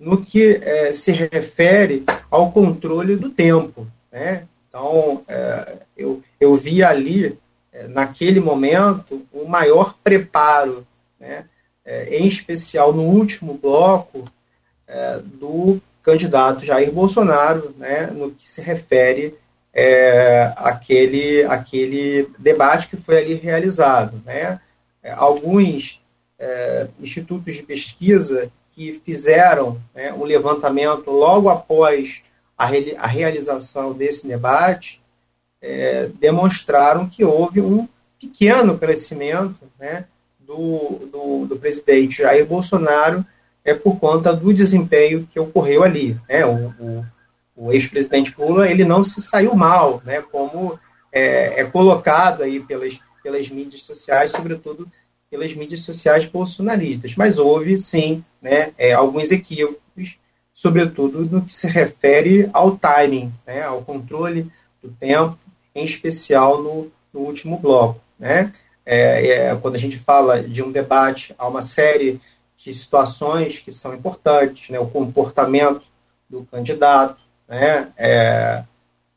no 0.00 0.20
que 0.20 0.60
é, 0.62 0.90
se 0.92 1.12
refere 1.12 2.04
ao 2.28 2.50
controle 2.50 3.14
do 3.14 3.30
tempo. 3.30 3.86
Né? 4.10 4.48
Então, 4.68 5.22
é, 5.28 5.76
eu, 5.96 6.20
eu 6.40 6.56
vi 6.56 6.82
ali, 6.82 7.38
é, 7.72 7.86
naquele 7.86 8.40
momento, 8.40 9.24
o 9.32 9.46
maior 9.46 9.96
preparo 10.02 10.84
né, 11.20 11.44
é, 11.86 12.18
em 12.18 12.26
especial 12.26 12.92
no 12.92 13.02
último 13.02 13.54
bloco, 13.54 14.28
é, 14.86 15.20
do 15.24 15.80
candidato 16.02 16.64
Jair 16.64 16.92
Bolsonaro, 16.92 17.74
né, 17.78 18.08
no 18.08 18.30
que 18.30 18.48
se 18.48 18.60
refere 18.60 19.34
é, 19.72 20.52
àquele, 20.56 21.44
àquele 21.44 22.28
debate 22.38 22.88
que 22.88 22.96
foi 22.96 23.18
ali 23.18 23.34
realizado. 23.34 24.22
Né? 24.24 24.60
É, 25.02 25.12
alguns 25.12 26.02
é, 26.38 26.88
institutos 27.00 27.54
de 27.54 27.62
pesquisa 27.62 28.50
que 28.74 28.92
fizeram 29.04 29.80
né, 29.94 30.12
um 30.12 30.24
levantamento 30.24 31.10
logo 31.10 31.48
após 31.48 32.22
a, 32.56 32.66
re, 32.66 32.94
a 32.98 33.06
realização 33.06 33.92
desse 33.92 34.26
debate 34.26 35.00
é, 35.60 36.08
demonstraram 36.20 37.08
que 37.08 37.24
houve 37.24 37.60
um 37.60 37.88
pequeno 38.18 38.78
crescimento 38.78 39.60
né, 39.78 40.04
do, 40.46 41.08
do, 41.10 41.46
do 41.46 41.56
presidente 41.56 42.22
Jair 42.22 42.46
Bolsonaro 42.46 43.24
é 43.64 43.74
por 43.74 43.98
conta 43.98 44.32
do 44.32 44.54
desempenho 44.54 45.26
que 45.30 45.40
ocorreu 45.40 45.82
ali. 45.82 46.18
Né? 46.28 46.46
O, 46.46 46.72
o, 46.78 47.06
o 47.56 47.72
ex-presidente 47.72 48.34
Lula 48.38 48.70
ele 48.70 48.84
não 48.84 49.02
se 49.02 49.20
saiu 49.20 49.54
mal, 49.54 50.00
né? 50.04 50.22
como 50.22 50.78
é, 51.10 51.60
é, 51.60 51.64
colocado 51.64 52.42
aí 52.42 52.60
pelas, 52.60 52.98
pelas 53.22 53.48
mídias 53.48 53.82
sociais, 53.82 54.30
sobretudo 54.30 54.88
pelas 55.28 55.52
mídias 55.54 55.80
sociais 55.80 56.26
bolsonaristas. 56.26 57.16
Mas 57.16 57.38
houve, 57.38 57.76
sim, 57.76 58.24
né, 58.40 58.72
é, 58.78 58.92
alguns 58.92 59.32
equívocos, 59.32 60.18
sobretudo 60.54 61.24
no 61.24 61.42
que 61.42 61.52
se 61.52 61.66
refere 61.66 62.48
ao 62.52 62.76
timing, 62.76 63.32
né, 63.46 63.62
ao 63.62 63.82
controle 63.82 64.50
do 64.82 64.88
tempo, 64.90 65.38
em 65.74 65.84
especial 65.84 66.62
no, 66.62 66.90
no 67.12 67.20
último 67.20 67.58
bloco. 67.58 68.00
Né? 68.18 68.52
É, 68.86 69.26
é, 69.26 69.56
quando 69.56 69.74
a 69.74 69.78
gente 69.78 69.98
fala 69.98 70.40
de 70.40 70.62
um 70.62 70.70
debate, 70.70 71.34
há 71.36 71.48
uma 71.48 71.60
série 71.60 72.20
de 72.56 72.72
situações 72.72 73.58
que 73.60 73.72
são 73.72 73.92
importantes, 73.92 74.70
né? 74.70 74.78
o 74.78 74.86
comportamento 74.86 75.82
do 76.30 76.44
candidato, 76.44 77.18
né? 77.48 77.88
É, 77.96 78.64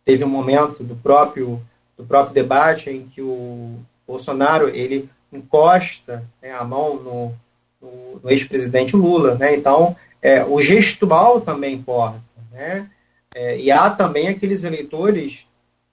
teve 0.06 0.24
um 0.24 0.30
momento 0.30 0.84
do 0.84 0.96
próprio 0.96 1.62
do 1.98 2.04
próprio 2.06 2.34
debate 2.34 2.90
em 2.90 3.06
que 3.08 3.22
o 3.22 3.78
Bolsonaro 4.08 4.70
ele 4.70 5.10
encosta 5.34 6.24
né, 6.42 6.52
a 6.54 6.64
mão 6.64 6.96
no, 6.96 7.34
no, 7.82 8.20
no 8.24 8.32
ex-presidente 8.32 8.96
Lula, 8.96 9.36
né? 9.36 9.56
Então 9.56 9.96
é, 10.22 10.44
o 10.44 10.62
gestual 10.62 11.42
também 11.42 11.76
importa, 11.76 12.22
né? 12.52 12.90
É, 13.36 13.60
e 13.60 13.70
há 13.70 13.90
também 13.90 14.28
aqueles 14.28 14.64
eleitores 14.64 15.46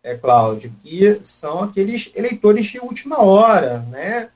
é, 0.07 0.17
Cláudio, 0.17 0.73
que 0.85 1.19
são 1.25 1.65
aqueles 1.65 2.13
eleitores 2.15 2.67
de 2.67 2.79
última 2.79 3.21
hora, 3.21 3.81
né? 3.91 4.29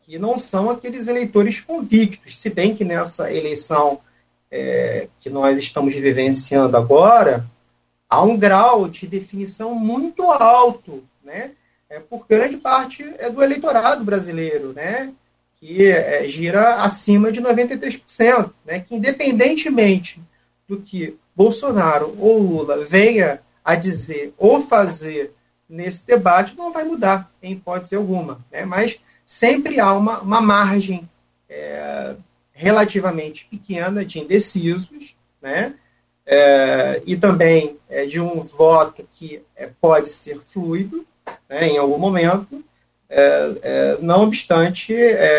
que 0.00 0.18
não 0.18 0.38
são 0.38 0.70
aqueles 0.70 1.06
eleitores 1.06 1.60
convictos, 1.60 2.38
se 2.38 2.48
bem 2.48 2.74
que 2.74 2.82
nessa 2.82 3.30
eleição 3.30 4.00
é, 4.50 5.06
que 5.20 5.28
nós 5.28 5.58
estamos 5.58 5.94
vivenciando 5.94 6.78
agora, 6.78 7.44
há 8.08 8.22
um 8.22 8.38
grau 8.38 8.88
de 8.88 9.06
definição 9.06 9.74
muito 9.74 10.22
alto 10.30 11.04
né, 11.22 11.50
é, 11.90 12.00
por 12.00 12.26
grande 12.26 12.56
parte 12.56 13.04
é 13.18 13.28
do 13.28 13.42
eleitorado 13.42 14.02
brasileiro, 14.02 14.72
né, 14.72 15.12
que 15.60 15.86
é, 15.86 16.26
gira 16.26 16.76
acima 16.76 17.30
de 17.30 17.42
93%, 17.42 18.50
né, 18.64 18.80
que 18.80 18.94
independentemente 18.94 20.22
do 20.66 20.80
que 20.80 21.18
Bolsonaro 21.36 22.16
ou 22.18 22.38
Lula 22.38 22.82
venha 22.86 23.42
a 23.68 23.74
dizer 23.74 24.32
ou 24.38 24.62
fazer 24.62 25.34
nesse 25.68 26.06
debate, 26.06 26.56
não 26.56 26.72
vai 26.72 26.84
mudar, 26.84 27.30
em 27.42 27.52
hipótese 27.52 27.94
alguma. 27.94 28.42
Né? 28.50 28.64
Mas 28.64 28.98
sempre 29.26 29.78
há 29.78 29.92
uma, 29.92 30.20
uma 30.20 30.40
margem 30.40 31.06
é, 31.50 32.14
relativamente 32.50 33.44
pequena 33.44 34.06
de 34.06 34.20
indecisos, 34.20 35.14
né? 35.42 35.74
É, 36.24 37.02
e 37.06 37.14
também 37.14 37.78
é, 37.90 38.06
de 38.06 38.18
um 38.20 38.40
voto 38.40 39.06
que 39.10 39.42
é, 39.54 39.68
pode 39.80 40.08
ser 40.08 40.40
fluido 40.40 41.06
né, 41.48 41.68
em 41.68 41.78
algum 41.78 41.98
momento, 41.98 42.64
é, 43.08 43.52
é, 43.62 43.98
não 44.00 44.24
obstante, 44.24 44.94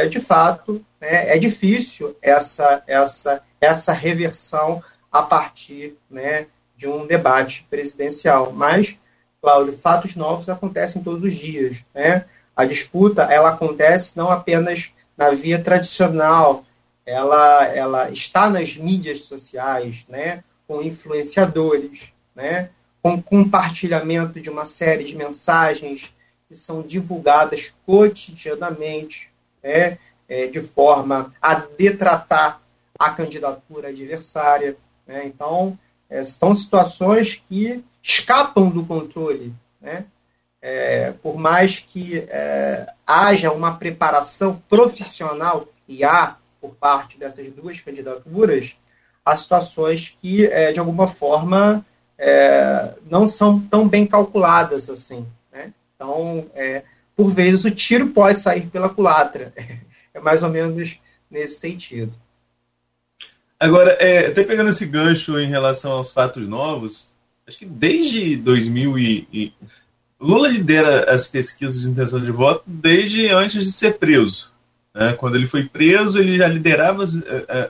de 0.10 0.20
fato, 0.20 0.84
né, 1.00 1.36
é 1.36 1.38
difícil 1.38 2.16
essa, 2.22 2.84
essa, 2.88 3.44
essa 3.62 3.94
reversão 3.94 4.84
a 5.12 5.22
partir 5.22 5.96
né, 6.10 6.48
de 6.80 6.88
um 6.88 7.06
debate 7.06 7.68
presidencial. 7.70 8.54
Mas, 8.54 8.98
Cláudio, 9.42 9.78
fatos 9.78 10.16
novos 10.16 10.48
acontecem 10.48 11.04
todos 11.04 11.26
os 11.26 11.34
dias. 11.34 11.84
Né? 11.94 12.24
A 12.56 12.64
disputa 12.64 13.24
ela 13.24 13.50
acontece 13.50 14.18
não 14.18 14.32
apenas 14.32 14.92
na 15.18 15.32
via 15.32 15.62
tradicional, 15.62 16.64
ela, 17.06 17.66
ela 17.66 18.10
está 18.10 18.50
nas 18.50 18.78
mídias 18.78 19.24
sociais, 19.24 20.06
né? 20.08 20.42
com 20.66 20.82
influenciadores, 20.82 22.14
né? 22.34 22.70
com 23.04 23.22
compartilhamento 23.22 24.40
de 24.40 24.50
uma 24.50 24.66
série 24.66 25.04
de 25.04 25.18
mensagens 25.18 26.14
que 26.48 26.56
são 26.56 26.82
divulgadas 26.82 27.74
cotidianamente, 27.86 29.30
né? 29.62 29.98
É, 30.28 30.46
de 30.46 30.62
forma 30.62 31.34
a 31.42 31.56
detratar 31.56 32.62
a 33.00 33.10
candidatura 33.10 33.90
adversária. 33.90 34.78
Né? 35.08 35.26
Então, 35.26 35.78
é, 36.10 36.24
são 36.24 36.56
situações 36.56 37.36
que 37.36 37.84
escapam 38.02 38.70
do 38.70 38.86
controle. 38.86 39.54
Né? 39.80 40.06
É, 40.62 41.12
por 41.24 41.38
mais 41.38 41.80
que 41.80 42.20
é, 42.30 42.88
haja 43.06 43.52
uma 43.52 43.76
preparação 43.78 44.62
profissional, 44.68 45.68
e 45.88 46.04
há 46.04 46.38
por 46.62 46.76
parte 46.76 47.18
dessas 47.18 47.50
duas 47.52 47.80
candidaturas, 47.80 48.76
há 49.26 49.36
situações 49.36 50.14
que, 50.18 50.46
é, 50.46 50.72
de 50.72 50.80
alguma 50.80 51.08
forma, 51.08 51.86
é, 52.18 52.94
não 53.10 53.26
são 53.26 53.60
tão 53.60 53.88
bem 53.88 54.06
calculadas 54.06 54.90
assim. 54.90 55.26
Né? 55.52 55.74
Então, 55.96 56.46
é, 56.54 56.84
por 57.16 57.34
vezes, 57.34 57.66
o 57.66 57.72
tiro 57.72 58.10
pode 58.10 58.38
sair 58.40 58.68
pela 58.68 58.90
culatra. 58.90 59.54
É 60.12 60.20
mais 60.20 60.42
ou 60.42 60.50
menos 60.50 61.00
nesse 61.30 61.60
sentido. 61.60 62.12
Agora, 63.60 63.92
é, 64.00 64.28
até 64.28 64.44
pegando 64.44 64.70
esse 64.70 64.86
gancho 64.86 65.38
em 65.38 65.50
relação 65.50 65.92
aos 65.92 66.12
fatos 66.12 66.48
novos, 66.48 67.12
acho 67.46 67.58
que 67.58 67.66
desde 67.66 68.38
2000 68.38 68.98
e, 68.98 69.28
e, 69.34 69.54
Lula 70.20 70.48
lidera 70.48 71.14
as 71.14 71.28
pesquisas 71.28 71.82
de 71.82 71.90
intenção 71.90 72.22
de 72.22 72.32
voto 72.32 72.64
desde 72.66 73.28
antes 73.30 73.64
de 73.66 73.72
ser 73.72 73.98
preso. 73.98 74.50
Né? 74.94 75.14
Quando 75.14 75.36
ele 75.36 75.46
foi 75.48 75.66
preso, 75.66 76.20
ele 76.20 76.38
já 76.38 76.48
liderava 76.48 77.04
as, 77.04 77.18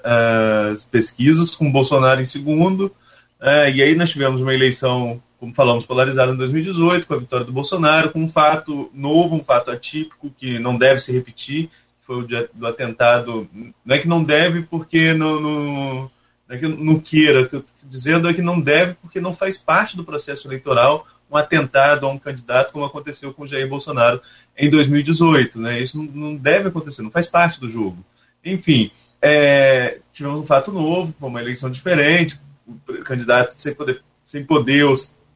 as 0.03 0.85
pesquisas 0.85 1.55
com 1.55 1.71
Bolsonaro 1.71 2.21
em 2.21 2.25
segundo, 2.25 2.93
é, 3.41 3.71
e 3.71 3.81
aí 3.81 3.95
nós 3.95 4.11
tivemos 4.11 4.41
uma 4.41 4.53
eleição, 4.53 5.21
como 5.39 5.53
falamos, 5.53 5.85
polarizada 5.85 6.31
em 6.31 6.37
2018, 6.37 7.07
com 7.07 7.13
a 7.13 7.19
vitória 7.19 7.45
do 7.45 7.53
Bolsonaro, 7.53 8.11
com 8.11 8.21
um 8.21 8.29
fato 8.29 8.91
novo, 8.93 9.35
um 9.35 9.43
fato 9.43 9.71
atípico 9.71 10.31
que 10.37 10.59
não 10.59 10.77
deve 10.77 10.99
se 10.99 11.11
repetir, 11.11 11.69
foi 12.09 12.23
o 12.23 12.27
do 12.55 12.65
atentado. 12.65 13.47
Não 13.85 13.95
é 13.95 13.99
que 13.99 14.07
não 14.07 14.23
deve 14.23 14.63
porque 14.63 15.13
no, 15.13 15.39
no, 15.39 16.11
não 16.47 16.55
é 16.55 16.57
que 16.57 16.67
não 16.67 16.99
queira, 16.99 17.41
o 17.41 17.47
que 17.47 17.55
eu 17.57 17.59
estou 17.59 17.87
dizendo 17.87 18.27
é 18.27 18.33
que 18.33 18.41
não 18.41 18.59
deve 18.59 18.95
porque 18.95 19.21
não 19.21 19.31
faz 19.31 19.59
parte 19.59 19.95
do 19.95 20.03
processo 20.03 20.47
eleitoral 20.47 21.05
um 21.29 21.37
atentado 21.37 22.07
a 22.07 22.09
um 22.09 22.17
candidato 22.17 22.73
como 22.73 22.83
aconteceu 22.83 23.31
com 23.31 23.45
Jair 23.45 23.69
Bolsonaro 23.69 24.19
em 24.57 24.67
2018. 24.71 25.59
Né? 25.59 25.79
Isso 25.81 26.01
não, 26.01 26.35
deve 26.35 26.69
acontecer, 26.69 27.03
não 27.03 27.11
faz 27.11 27.27
parte 27.27 27.59
do 27.59 27.69
jogo. 27.69 28.03
Enfim, 28.43 28.89
é, 29.21 29.99
tivemos 30.11 30.39
um 30.39 30.43
fato 30.43 30.71
novo, 30.71 31.13
foi 31.19 31.29
uma 31.29 31.41
eleição 31.41 31.69
diferente, 31.69 32.39
o 32.67 33.03
candidato 33.03 33.53
sem 33.55 33.75
poder, 33.75 34.01
sem 34.23 34.43
poder 34.43 34.87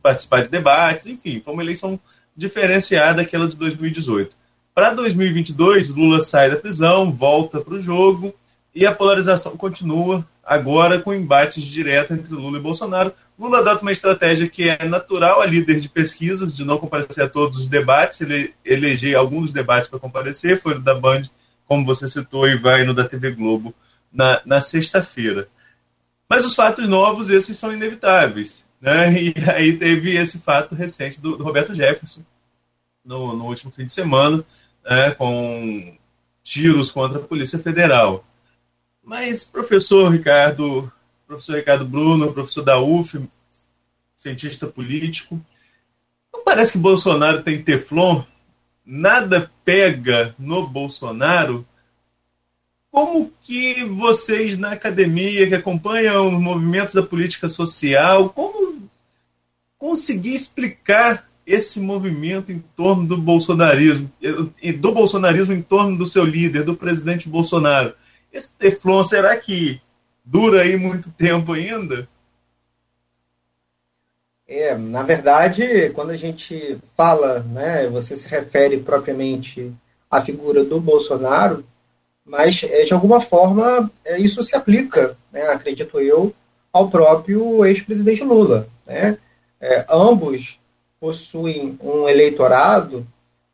participar 0.01 0.41
de 0.41 0.49
debates, 0.49 1.05
enfim, 1.05 1.39
foi 1.39 1.53
uma 1.53 1.61
eleição 1.61 1.99
diferenciada 2.36 3.21
daquela 3.21 3.47
de 3.47 3.55
2018. 3.55 4.36
Para 4.74 4.91
2022, 4.93 5.89
Lula 5.89 6.19
sai 6.19 6.49
da 6.49 6.55
prisão, 6.55 7.11
volta 7.11 7.61
para 7.61 7.76
o 7.76 7.80
jogo 7.80 8.34
e 8.74 8.88
a 8.88 8.91
polarização 8.93 9.55
continua 9.55 10.28
agora 10.43 10.99
com 10.99 11.13
embates 11.13 11.63
direto 11.63 12.13
entre 12.13 12.34
Lula 12.34 12.57
e 12.57 12.61
Bolsonaro. 12.61 13.13
Lula 13.38 13.59
adota 13.59 13.84
uma 13.84 13.91
estratégia 13.91 14.49
que 14.49 14.69
é 14.69 14.84
natural 14.86 15.41
a 15.41 15.45
líder 15.45 15.80
de 15.80 15.88
pesquisas, 15.88 16.55
de 16.55 16.65
não 16.65 16.80
comparecer 16.80 17.24
a 17.24 17.30
todos 17.30 17.59
os 17.59 17.67
debates, 17.67 18.19
ele 18.21 18.53
eleger 18.65 19.15
alguns 19.15 19.53
debates 19.53 19.88
para 19.88 19.99
comparecer, 19.99 20.59
foi 20.59 20.74
no 20.74 20.82
da 20.82 20.95
Band, 20.95 21.24
como 21.67 21.86
você 21.86 22.07
citou, 22.07 22.47
e 22.47 22.57
vai 22.57 22.84
no 22.84 22.95
da 22.95 23.07
TV 23.07 23.32
Globo 23.32 23.76
na, 24.11 24.41
na 24.43 24.59
sexta-feira. 24.59 25.47
Mas 26.28 26.45
os 26.45 26.55
fatos 26.55 26.88
novos, 26.88 27.30
esses 27.30 27.57
são 27.59 27.71
inevitáveis. 27.71 28.65
Né? 28.82 29.13
E 29.21 29.34
aí 29.49 29.78
teve 29.78 30.15
esse 30.15 30.39
fato 30.39 30.74
recente 30.74 31.21
do, 31.21 31.38
do 31.38 31.43
Roberto 31.43 31.76
Jefferson, 31.76 32.21
no, 33.05 33.36
no 33.36 33.45
último 33.45 33.71
fim 33.71 33.86
de 33.86 33.91
semana, 33.91 34.43
né, 34.86 35.11
com 35.11 35.97
tiros 36.43 36.91
contra 36.91 37.19
a 37.19 37.23
Polícia 37.23 37.59
Federal. 37.59 38.25
Mas, 39.03 39.43
professor 39.43 40.11
Ricardo, 40.11 40.91
professor 41.27 41.57
Ricardo 41.57 41.86
Bruno, 41.86 42.34
professor 42.34 42.63
da 42.63 42.79
UF, 42.79 43.21
cientista 44.15 44.67
político, 44.67 45.39
não 46.34 46.43
parece 46.43 46.73
que 46.73 46.77
Bolsonaro 46.77 47.43
tem 47.43 47.61
teflon? 47.61 48.23
Nada 48.86 49.51
pega 49.63 50.36
no 50.38 50.67
Bolsonaro? 50.67 51.65
Como 52.91 53.31
que 53.41 53.84
vocês 53.84 54.57
na 54.57 54.71
academia, 54.71 55.47
que 55.47 55.55
acompanham 55.55 56.27
os 56.27 56.41
movimentos 56.41 56.93
da 56.93 57.01
política 57.01 57.49
social, 57.49 58.29
como 58.29 58.89
conseguir 59.77 60.34
explicar 60.34 61.29
esse 61.45 61.79
movimento 61.79 62.51
em 62.51 62.63
torno 62.75 63.05
do 63.05 63.17
bolsonarismo, 63.17 64.11
do 64.79 64.91
bolsonarismo 64.91 65.53
em 65.53 65.61
torno 65.61 65.97
do 65.97 66.05
seu 66.05 66.23
líder, 66.23 66.63
do 66.63 66.75
presidente 66.75 67.27
Bolsonaro. 67.27 67.93
Esse 68.31 68.57
teflon, 68.57 69.03
será 69.03 69.35
que 69.37 69.81
dura 70.23 70.61
aí 70.61 70.77
muito 70.77 71.11
tempo 71.11 71.53
ainda? 71.53 72.07
É, 74.47 74.77
na 74.77 75.03
verdade, 75.03 75.89
quando 75.91 76.11
a 76.11 76.15
gente 76.15 76.77
fala, 76.95 77.39
né, 77.39 77.87
você 77.87 78.15
se 78.15 78.27
refere 78.27 78.77
propriamente 78.77 79.73
à 80.09 80.21
figura 80.21 80.63
do 80.63 80.79
Bolsonaro, 80.79 81.65
mas 82.25 82.63
é, 82.63 82.83
de 82.83 82.93
alguma 82.93 83.19
forma 83.19 83.91
é, 84.05 84.17
isso 84.17 84.43
se 84.43 84.55
aplica, 84.55 85.17
né, 85.31 85.47
acredito 85.47 85.99
eu, 85.99 86.33
ao 86.71 86.89
próprio 86.89 87.65
ex-presidente 87.65 88.23
Lula. 88.23 88.67
Né? 88.85 89.17
É, 89.59 89.85
ambos 89.89 90.59
possuem 91.04 91.78
um 91.82 92.08
eleitorado 92.08 93.06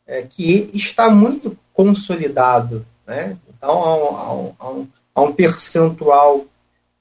é, 0.05 0.21
que 0.21 0.69
está 0.71 1.09
muito 1.09 1.57
consolidado. 1.73 2.85
Né? 3.07 3.35
Então, 3.49 3.71
há 3.71 3.95
um, 4.35 4.55
há 4.59 4.69
um, 4.71 4.87
há 5.15 5.21
um 5.23 5.33
percentual 5.33 6.45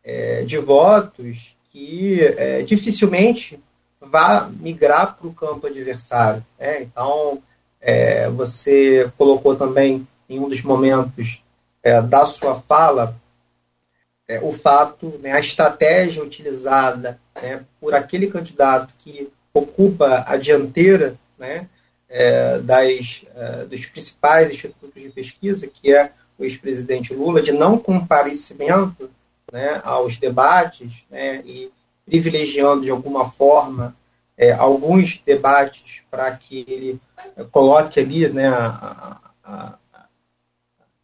é, 0.02 0.44
de 0.44 0.56
votos 0.56 1.54
que 1.70 2.22
é, 2.22 2.62
dificilmente 2.62 3.60
vai 4.00 4.48
migrar 4.48 5.18
para 5.18 5.28
o 5.28 5.34
campo 5.34 5.66
adversário. 5.66 6.42
Né? 6.58 6.80
Então, 6.80 7.42
é, 7.78 8.30
você 8.30 9.12
colocou 9.18 9.54
também 9.54 10.08
em 10.30 10.38
um 10.38 10.48
dos 10.48 10.62
momentos 10.62 11.44
é, 11.82 12.00
da 12.00 12.24
sua 12.24 12.54
fala 12.54 13.14
é, 14.26 14.40
o 14.40 14.54
fato, 14.54 15.20
né, 15.22 15.32
a 15.32 15.40
estratégia 15.40 16.22
utilizada 16.22 17.20
né, 17.42 17.66
por 17.78 17.94
aquele 17.94 18.28
candidato 18.28 18.94
que 18.98 19.30
ocupa 19.52 20.24
a 20.26 20.36
dianteira 20.36 21.16
né, 21.38 21.68
é, 22.08 22.58
das, 22.58 23.24
é, 23.34 23.64
dos 23.64 23.86
principais 23.86 24.50
institutos 24.50 25.02
de 25.02 25.10
pesquisa, 25.10 25.66
que 25.66 25.92
é 25.92 26.12
o 26.38 26.44
ex-presidente 26.44 27.12
Lula, 27.12 27.42
de 27.42 27.52
não 27.52 27.78
comparecimento 27.78 29.10
né, 29.52 29.80
aos 29.84 30.16
debates 30.16 31.04
né, 31.10 31.42
e 31.44 31.70
privilegiando 32.06 32.84
de 32.84 32.90
alguma 32.90 33.30
forma 33.30 33.94
é, 34.36 34.52
alguns 34.52 35.20
debates 35.26 36.02
para 36.10 36.30
que 36.32 36.64
ele 36.68 37.00
coloque 37.50 37.98
ali 37.98 38.28
né, 38.28 38.48
a, 38.48 39.20
a, 39.44 39.74
a, 39.92 40.04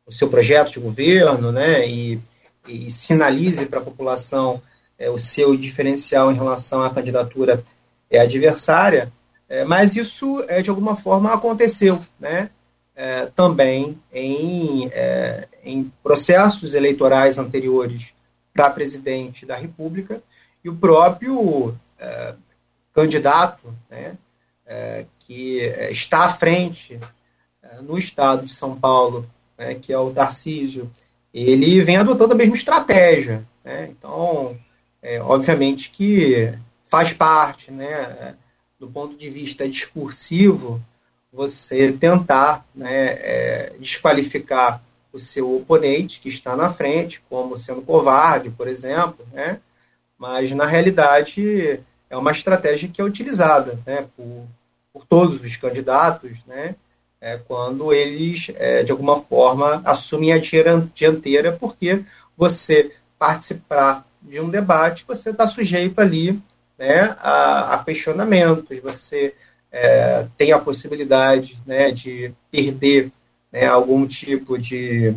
o 0.07 0.13
seu 0.13 0.29
projeto 0.29 0.73
de 0.73 0.81
governo 0.81 1.51
né, 1.51 1.87
e, 1.87 2.21
e 2.69 2.91
sinalize 2.91 3.67
para 3.67 3.81
a 3.81 3.85
população 3.85 4.63
é, 4.97 5.11
o 5.11 5.19
seu 5.19 5.57
diferencial 5.57 6.31
em 6.31 6.37
relação 6.37 6.85
à 6.85 6.91
candidatura 6.91 7.63
é, 8.11 8.21
adversária, 8.21 9.13
É, 9.47 9.63
mas 9.63 9.95
isso, 9.95 10.43
é, 10.49 10.63
de 10.63 10.71
alguma 10.71 10.97
forma, 10.97 11.33
aconteceu 11.33 12.01
né? 12.19 12.51
É, 12.97 13.27
também 13.27 14.01
em, 14.13 14.89
é, 14.93 15.49
em 15.65 15.93
processos 16.03 16.75
eleitorais 16.75 17.39
anteriores 17.39 18.15
para 18.53 18.71
presidente 18.71 19.45
da 19.45 19.57
República, 19.57 20.23
e 20.65 20.69
o 20.69 20.77
próprio 20.77 21.75
é, 21.99 22.35
candidato 22.95 23.75
né, 23.91 24.17
é, 24.65 25.05
que 25.19 25.59
está 25.91 26.25
à 26.25 26.33
frente 26.33 26.99
no 27.83 27.99
estado 27.99 28.45
de 28.45 28.53
São 28.53 28.79
Paulo, 28.79 29.29
né, 29.59 29.75
que 29.75 29.93
é 29.93 29.99
o 29.99 30.13
Tarcísio, 30.13 30.89
ele 31.33 31.83
vem 31.83 31.97
adotando 31.97 32.33
a 32.33 32.37
mesma 32.37 32.55
estratégia. 32.55 33.45
Né? 33.65 33.91
Então, 33.91 34.57
é, 35.03 35.21
obviamente 35.21 35.91
que 35.91 36.55
faz 36.95 37.13
parte, 37.13 37.73
né, 37.73 38.37
do 38.79 38.87
ponto 38.87 39.17
de 39.17 39.29
vista 39.29 39.69
discursivo, 39.69 40.81
você 41.33 41.91
tentar 41.91 42.65
né, 42.73 43.07
é, 43.15 43.73
desqualificar 43.81 44.81
o 45.13 45.19
seu 45.19 45.57
oponente 45.57 46.21
que 46.21 46.29
está 46.29 46.55
na 46.55 46.73
frente, 46.73 47.21
como 47.29 47.59
sendo 47.59 47.83
covarde, 47.83 48.49
por 48.49 48.69
exemplo, 48.69 49.27
né? 49.33 49.59
mas 50.17 50.53
na 50.53 50.67
realidade 50.67 51.81
é 52.09 52.17
uma 52.17 52.31
estratégia 52.31 52.89
que 52.89 53.01
é 53.01 53.05
utilizada 53.05 53.77
né, 53.85 54.07
por, 54.17 54.47
por 54.93 55.05
todos 55.05 55.43
os 55.43 55.57
candidatos, 55.57 56.39
né, 56.47 56.77
é, 57.21 57.39
quando 57.39 57.93
eles, 57.93 58.53
é, 58.55 58.85
de 58.85 58.93
alguma 58.93 59.21
forma, 59.21 59.83
assumem 59.85 60.33
a 60.33 60.39
dianteira, 60.39 61.51
porque 61.51 62.05
você 62.37 62.95
participar 63.19 64.07
de 64.23 64.39
um 64.39 64.49
debate, 64.49 65.05
você 65.05 65.31
está 65.31 65.45
sujeito 65.49 66.01
ali 66.01 66.41
né, 66.79 67.17
a, 67.21 67.75
a 67.75 67.85
questionamentos, 67.85 68.79
você 68.81 69.35
é, 69.71 70.27
tem 70.37 70.53
a 70.53 70.59
possibilidade 70.59 71.59
né, 71.67 71.91
de 71.91 72.33
perder 72.51 73.11
né, 73.53 73.67
algum 73.67 74.07
tipo 74.07 74.59
de, 74.59 75.15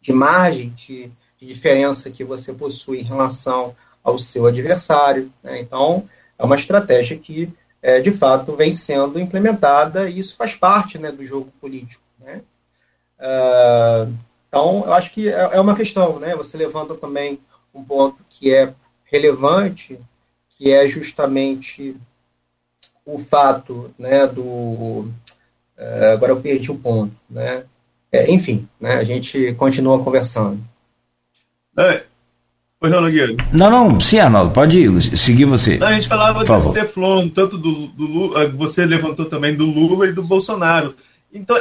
de 0.00 0.12
margem 0.12 0.70
de, 0.70 1.10
de, 1.38 1.46
diferença 1.46 2.10
que 2.10 2.24
você 2.24 2.52
possui 2.52 3.00
em 3.00 3.04
relação 3.04 3.74
ao 4.02 4.18
seu 4.18 4.46
adversário. 4.46 5.32
Né? 5.42 5.60
Então, 5.60 6.08
é 6.38 6.44
uma 6.44 6.56
estratégia 6.56 7.16
que, 7.16 7.52
é, 7.80 8.00
de 8.00 8.12
fato, 8.12 8.56
vem 8.56 8.72
sendo 8.72 9.18
implementada 9.18 10.08
e 10.08 10.18
isso 10.18 10.36
faz 10.36 10.54
parte 10.54 10.98
né, 10.98 11.10
do 11.10 11.24
jogo 11.24 11.52
político. 11.60 12.02
Né? 12.20 12.42
Uh, 13.18 14.12
então, 14.48 14.82
eu 14.84 14.92
acho 14.92 15.12
que 15.12 15.28
é, 15.28 15.50
é 15.52 15.60
uma 15.60 15.74
questão, 15.74 16.18
né? 16.18 16.36
Você 16.36 16.58
levanta 16.58 16.94
também 16.94 17.40
um 17.72 17.82
ponto 17.82 18.18
que 18.28 18.54
é 18.54 18.74
relevante, 19.04 19.98
que 20.62 20.72
é 20.72 20.86
justamente 20.86 21.96
o 23.04 23.18
fato 23.18 23.92
né, 23.98 24.28
do. 24.28 24.42
Uh, 25.76 26.12
agora 26.12 26.30
eu 26.30 26.40
perdi 26.40 26.70
o 26.70 26.76
ponto. 26.76 27.12
Né? 27.28 27.64
É, 28.12 28.30
enfim, 28.30 28.68
né, 28.80 28.94
a 28.94 29.02
gente 29.02 29.52
continua 29.54 30.04
conversando. 30.04 30.62
É. 31.76 32.04
Pois 32.78 32.92
não, 32.92 33.00
Nogueira? 33.00 33.34
Não, 33.52 33.70
não, 33.70 34.00
sim, 34.00 34.20
Arnaldo, 34.20 34.52
pode 34.52 34.78
ir, 34.78 35.16
seguir 35.16 35.46
você. 35.46 35.78
Não, 35.78 35.88
a 35.88 35.94
gente 35.94 36.06
falava 36.06 36.34
Por 36.34 36.40
desse 36.40 36.64
favor. 36.66 36.74
Teflon, 36.74 37.28
tanto 37.28 37.58
do, 37.58 37.88
do 37.88 38.06
Lula, 38.06 38.48
você 38.50 38.86
levantou 38.86 39.26
também 39.26 39.56
do 39.56 39.66
Lula 39.66 40.06
e 40.06 40.12
do 40.12 40.22
Bolsonaro. 40.22 40.94
Então, 41.32 41.56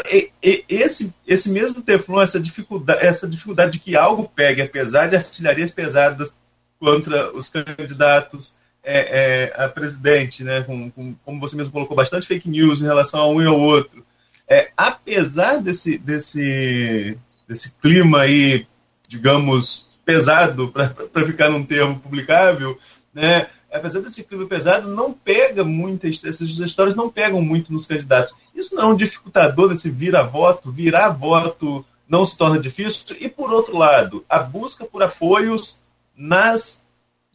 esse, 0.70 1.12
esse 1.26 1.50
mesmo 1.50 1.82
Teflon, 1.82 2.22
essa 2.22 2.40
dificuldade, 2.40 3.04
essa 3.04 3.28
dificuldade 3.28 3.72
de 3.72 3.80
que 3.80 3.96
algo 3.96 4.30
pegue, 4.36 4.62
apesar 4.62 5.08
de 5.08 5.16
artilharias 5.16 5.72
pesadas 5.72 6.36
contra 6.80 7.32
os 7.36 7.50
candidatos 7.50 8.61
é, 8.84 9.52
é, 9.54 9.64
a 9.64 9.70
presidente, 9.70 10.44
né, 10.44 10.62
com, 10.62 10.90
com, 10.92 11.16
como 11.26 11.40
você 11.40 11.56
mesmo 11.56 11.72
colocou, 11.72 11.96
bastante 11.96 12.28
fake 12.28 12.50
news 12.50 12.82
em 12.82 12.86
relação 12.86 13.22
a 13.22 13.28
um 13.28 13.42
e 13.42 13.46
ao 13.46 13.60
outro. 13.60 14.06
É, 14.48 14.72
apesar 14.76 15.62
desse, 15.62 15.98
desse, 15.98 17.18
desse 17.48 17.72
clima 17.82 18.22
aí, 18.22 18.68
digamos, 19.08 19.90
pesado, 20.04 20.70
para 20.70 21.26
ficar 21.26 21.50
num 21.50 21.64
termo 21.64 22.00
publicável, 22.00 22.78
né, 23.14 23.48
apesar 23.72 24.02
desse 24.02 24.24
clima 24.24 24.46
pesado, 24.46 24.90
não 24.90 25.14
pega 25.14 25.64
muitas, 25.64 26.24
essas 26.24 26.50
histórias 26.50 26.96
não 26.96 27.10
pegam 27.10 27.42
muito 27.42 27.72
nos 27.72 27.86
candidatos. 27.86 28.34
Isso 28.54 28.76
não 28.76 28.84
é 28.84 28.88
um 28.88 28.96
dificultador 28.96 29.70
desse 29.70 29.90
vira-voto, 29.90 30.72
virar 30.72 31.10
voto 31.10 31.86
não 32.08 32.26
se 32.26 32.38
torna 32.38 32.60
difícil. 32.60 33.16
E, 33.22 33.30
por 33.30 33.54
outro 33.54 33.78
lado, 33.78 34.26
a 34.28 34.40
busca 34.40 34.84
por 34.84 35.02
apoios 35.02 35.80
nas, 36.16 36.81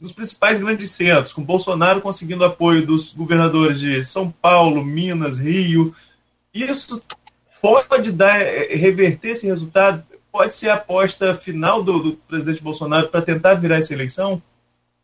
nos 0.01 0.13
principais 0.13 0.59
grandes 0.59 0.91
centros, 0.91 1.33
com 1.33 1.43
Bolsonaro 1.43 2.01
conseguindo 2.01 2.45
apoio 2.45 2.87
dos 2.87 3.13
governadores 3.13 3.79
de 3.81 4.05
São 4.05 4.31
Paulo, 4.31 4.85
Minas, 4.85 5.39
Rio. 5.39 5.95
Isso 6.53 7.03
pode 7.61 8.13
dar, 8.13 8.41
é, 8.41 8.75
reverter 8.75 9.31
esse 9.31 9.47
resultado? 9.47 10.05
Pode 10.31 10.55
ser 10.55 10.69
a 10.69 10.75
aposta 10.75 11.35
final 11.35 11.83
do, 11.83 11.99
do 11.99 12.13
presidente 12.13 12.63
Bolsonaro 12.63 13.09
para 13.09 13.23
tentar 13.23 13.55
virar 13.55 13.79
essa 13.79 13.95
eleição? 13.95 14.43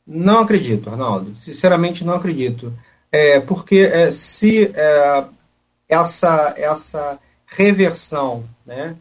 Não 0.07 0.41
acredito, 0.41 0.91
Arnaldo. 0.91 1.35
Sinceramente, 1.37 2.05
não 2.05 2.15
acredito. 2.15 2.73
É, 3.11 3.41
porque 3.41 3.79
é, 3.79 4.11
se 4.11 4.65
é, 4.75 5.25
essa, 5.89 6.55
essa 6.57 7.19
reversão 7.47 8.45
né, 8.65 8.97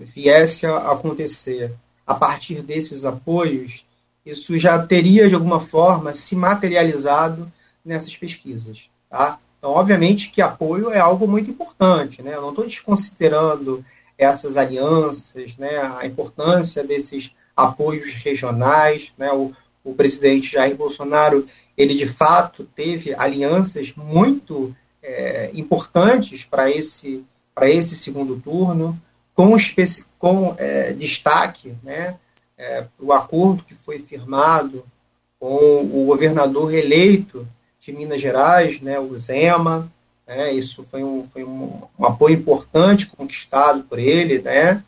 viesse 0.00 0.66
a 0.66 0.92
acontecer 0.92 1.72
a 2.06 2.14
partir 2.14 2.62
desses 2.62 3.04
apoios, 3.04 3.84
isso 4.24 4.58
já 4.58 4.84
teria, 4.84 5.28
de 5.28 5.34
alguma 5.34 5.60
forma, 5.60 6.14
se 6.14 6.36
materializado 6.36 7.50
nessas 7.84 8.16
pesquisas. 8.16 8.88
Tá? 9.10 9.38
Então, 9.58 9.70
obviamente 9.70 10.30
que 10.30 10.40
apoio 10.40 10.90
é 10.90 10.98
algo 10.98 11.26
muito 11.26 11.50
importante. 11.50 12.22
Né? 12.22 12.34
Eu 12.34 12.42
não 12.42 12.50
estou 12.50 12.64
desconsiderando 12.64 13.84
essas 14.16 14.56
alianças, 14.56 15.56
né, 15.56 15.78
a 15.98 16.06
importância 16.06 16.84
desses 16.84 17.34
apoios 17.56 18.12
regionais. 18.14 19.12
Né? 19.18 19.30
O, 19.32 19.52
o 19.84 19.94
presidente 19.94 20.52
Jair 20.52 20.76
Bolsonaro, 20.76 21.46
ele 21.76 21.94
de 21.94 22.06
fato 22.06 22.68
teve 22.76 23.14
alianças 23.14 23.92
muito 23.96 24.74
é, 25.02 25.50
importantes 25.52 26.44
para 26.44 26.70
esse, 26.70 27.24
para 27.54 27.68
esse 27.68 27.96
segundo 27.96 28.38
turno, 28.38 29.00
com, 29.34 29.56
com 30.18 30.54
é, 30.58 30.92
destaque 30.92 31.74
né, 31.82 32.16
é, 32.56 32.86
o 32.98 33.12
acordo 33.12 33.64
que 33.64 33.74
foi 33.74 33.98
firmado 33.98 34.84
com 35.38 35.56
o 35.56 36.06
governador 36.06 36.72
eleito 36.72 37.46
de 37.80 37.92
Minas 37.92 38.20
Gerais, 38.20 38.80
né, 38.80 38.98
o 38.98 39.16
Zema. 39.16 39.90
Né, 40.26 40.52
isso 40.52 40.84
foi, 40.84 41.02
um, 41.02 41.24
foi 41.24 41.42
um, 41.42 41.82
um 41.98 42.06
apoio 42.06 42.36
importante 42.36 43.06
conquistado 43.06 43.82
por 43.84 43.98
ele. 43.98 44.40
Né, 44.40 44.82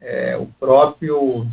é, 0.00 0.36
o 0.36 0.46
próprio 0.58 1.46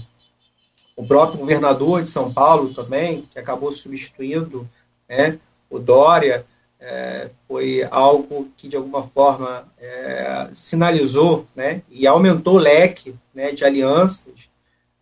o 0.96 1.06
próprio 1.06 1.40
governador 1.40 2.04
de 2.04 2.10
São 2.10 2.32
Paulo 2.32 2.74
também, 2.74 3.28
que 3.32 3.40
acabou 3.40 3.72
substituindo 3.72 4.70
né, 5.10 5.40
o 5.70 5.80
Dória, 5.80 6.46
é, 6.80 7.30
foi 7.48 7.88
algo 7.90 8.52
que, 8.58 8.68
de 8.68 8.76
alguma 8.76 9.04
forma, 9.04 9.68
é, 9.80 10.50
sinalizou 10.54 11.48
né, 11.56 11.82
e 11.90 12.06
aumentou 12.06 12.56
o 12.56 12.60
leque 12.60 13.16
né, 13.34 13.52
de 13.52 13.66
alianças 13.66 14.43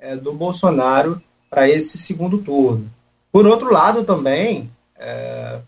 é, 0.02 0.16
do 0.18 0.34
Bolsonaro 0.34 1.22
para 1.50 1.70
esse 1.70 1.98
segundo 1.98 2.40
turno. 2.40 2.92
Por 3.32 3.48
outro 3.48 3.72
lado, 3.72 4.04
também, 4.04 4.70
é, 4.98 5.60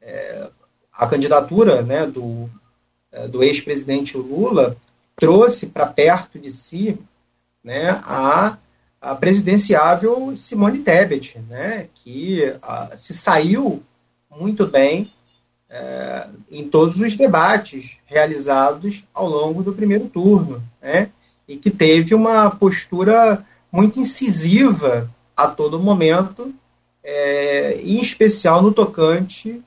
é, 0.00 0.48
a 0.90 1.06
candidatura 1.06 1.82
né, 1.82 2.06
do, 2.06 2.48
é, 3.10 3.28
do 3.28 3.42
ex-presidente 3.42 4.16
Lula 4.16 4.76
trouxe 5.16 5.66
para 5.66 5.86
perto 5.86 6.38
de 6.38 6.50
si 6.50 6.98
né, 7.62 8.00
a 8.04 8.56
a 9.02 9.16
presidenciável 9.16 10.34
Simone 10.36 10.78
Tebet, 10.78 11.36
né, 11.50 11.88
que 11.96 12.54
a, 12.62 12.96
se 12.96 13.12
saiu 13.12 13.82
muito 14.30 14.64
bem 14.64 15.12
é, 15.68 16.28
em 16.48 16.68
todos 16.68 17.00
os 17.00 17.16
debates 17.16 17.96
realizados 18.06 19.04
ao 19.12 19.28
longo 19.28 19.60
do 19.60 19.72
primeiro 19.72 20.06
turno, 20.06 20.62
né, 20.80 21.10
e 21.48 21.56
que 21.56 21.68
teve 21.68 22.14
uma 22.14 22.48
postura 22.48 23.44
muito 23.72 23.98
incisiva 23.98 25.10
a 25.34 25.48
todo 25.48 25.80
momento, 25.80 26.54
é, 27.02 27.80
em 27.82 28.00
especial 28.00 28.62
no 28.62 28.72
tocante 28.72 29.62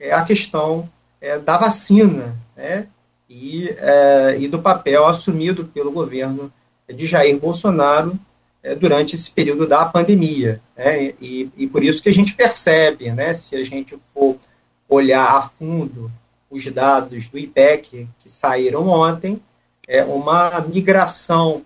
é, 0.00 0.12
à 0.12 0.24
questão 0.24 0.90
é, 1.20 1.38
da 1.38 1.58
vacina, 1.58 2.34
né, 2.56 2.88
e, 3.28 3.68
é, 3.78 4.36
e 4.40 4.48
do 4.48 4.58
papel 4.58 5.06
assumido 5.06 5.66
pelo 5.66 5.92
governo 5.92 6.52
de 6.88 7.06
Jair 7.06 7.38
Bolsonaro 7.38 8.18
é, 8.62 8.74
durante 8.74 9.14
esse 9.14 9.30
período 9.30 9.66
da 9.66 9.84
pandemia. 9.84 10.60
Né? 10.76 11.14
E, 11.20 11.50
e 11.56 11.66
por 11.66 11.84
isso 11.84 12.02
que 12.02 12.08
a 12.08 12.12
gente 12.12 12.34
percebe, 12.34 13.10
né, 13.10 13.32
se 13.34 13.54
a 13.54 13.64
gente 13.64 13.96
for 13.96 14.36
olhar 14.88 15.36
a 15.36 15.42
fundo 15.42 16.10
os 16.50 16.66
dados 16.66 17.28
do 17.28 17.38
IPEC 17.38 18.08
que 18.18 18.28
saíram 18.28 18.88
ontem, 18.88 19.40
é 19.88 20.04
uma 20.04 20.60
migração 20.60 21.62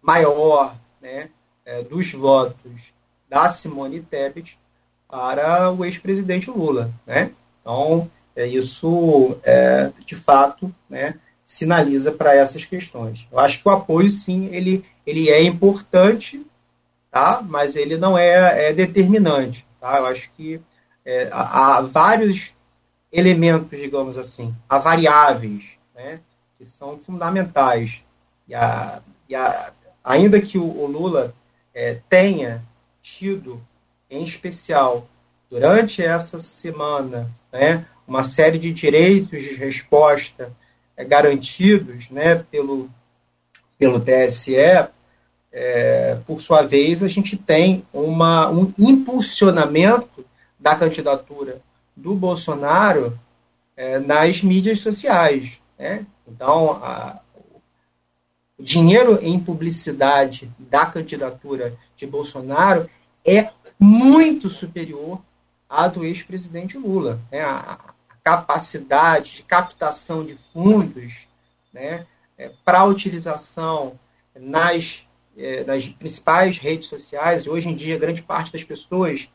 maior 0.00 0.76
né, 1.00 1.30
é, 1.64 1.82
dos 1.82 2.12
votos 2.12 2.92
da 3.28 3.48
Simone 3.48 4.00
Tebet 4.00 4.58
para 5.08 5.70
o 5.70 5.84
ex-presidente 5.84 6.50
Lula. 6.50 6.90
Né? 7.06 7.32
Então, 7.60 8.10
é, 8.36 8.46
isso, 8.46 9.38
é, 9.42 9.90
de 10.04 10.14
fato, 10.14 10.72
né, 10.88 11.14
sinaliza 11.44 12.12
para 12.12 12.34
essas 12.34 12.64
questões. 12.64 13.26
Eu 13.32 13.38
acho 13.38 13.62
que 13.62 13.68
o 13.68 13.72
apoio, 13.72 14.10
sim, 14.10 14.46
ele, 14.52 14.84
ele 15.06 15.30
é 15.30 15.42
importante, 15.42 16.44
tá? 17.10 17.42
mas 17.42 17.74
ele 17.74 17.96
não 17.96 18.16
é, 18.16 18.68
é 18.68 18.72
determinante. 18.72 19.66
Tá? 19.80 19.96
Eu 19.98 20.06
acho 20.06 20.30
que 20.32 20.60
é, 21.04 21.28
há, 21.32 21.80
vários 21.80 22.52
elementos, 23.10 23.78
digamos 23.80 24.18
assim, 24.18 24.54
há 24.68 24.78
variáveis 24.78 25.78
né, 25.94 26.20
que 26.58 26.64
são 26.66 26.98
fundamentais. 26.98 28.04
E, 28.46 28.54
a, 28.54 29.00
e 29.28 29.34
a, 29.34 29.72
ainda 30.08 30.40
que 30.40 30.56
o, 30.56 30.64
o 30.64 30.86
Lula 30.86 31.34
é, 31.74 31.98
tenha 32.08 32.64
tido, 33.02 33.60
em 34.10 34.24
especial, 34.24 35.06
durante 35.50 36.02
essa 36.02 36.40
semana, 36.40 37.30
né, 37.52 37.84
uma 38.06 38.22
série 38.22 38.58
de 38.58 38.72
direitos 38.72 39.42
de 39.42 39.54
resposta 39.54 40.50
é, 40.96 41.04
garantidos 41.04 42.08
né, 42.08 42.36
pelo, 42.36 42.88
pelo 43.78 44.00
TSE, 44.00 44.56
é, 45.52 46.18
por 46.26 46.40
sua 46.40 46.62
vez, 46.62 47.02
a 47.02 47.08
gente 47.08 47.36
tem 47.36 47.84
uma, 47.92 48.48
um 48.48 48.72
impulsionamento 48.78 50.24
da 50.58 50.74
candidatura 50.74 51.60
do 51.94 52.14
Bolsonaro 52.14 53.18
é, 53.76 53.98
nas 53.98 54.42
mídias 54.42 54.78
sociais. 54.78 55.60
Né? 55.78 56.06
Então, 56.26 56.72
a, 56.82 57.20
dinheiro 58.58 59.18
em 59.22 59.38
publicidade 59.38 60.50
da 60.58 60.86
candidatura 60.86 61.76
de 61.96 62.06
Bolsonaro 62.06 62.88
é 63.24 63.50
muito 63.78 64.48
superior 64.48 65.20
à 65.68 65.86
do 65.86 66.04
ex-presidente 66.04 66.76
Lula. 66.76 67.20
Né? 67.30 67.42
A, 67.42 67.78
capacidade 68.28 69.36
de 69.36 69.42
captação 69.42 70.22
de 70.22 70.34
fundos 70.34 71.26
né, 71.72 72.04
é, 72.36 72.50
para 72.62 72.84
utilização 72.84 73.98
nas, 74.38 75.08
é, 75.34 75.64
nas 75.64 75.88
principais 75.88 76.58
redes 76.58 76.90
sociais. 76.90 77.46
Hoje 77.46 77.70
em 77.70 77.74
dia, 77.74 77.96
grande 77.96 78.20
parte 78.20 78.52
das 78.52 78.62
pessoas 78.62 79.30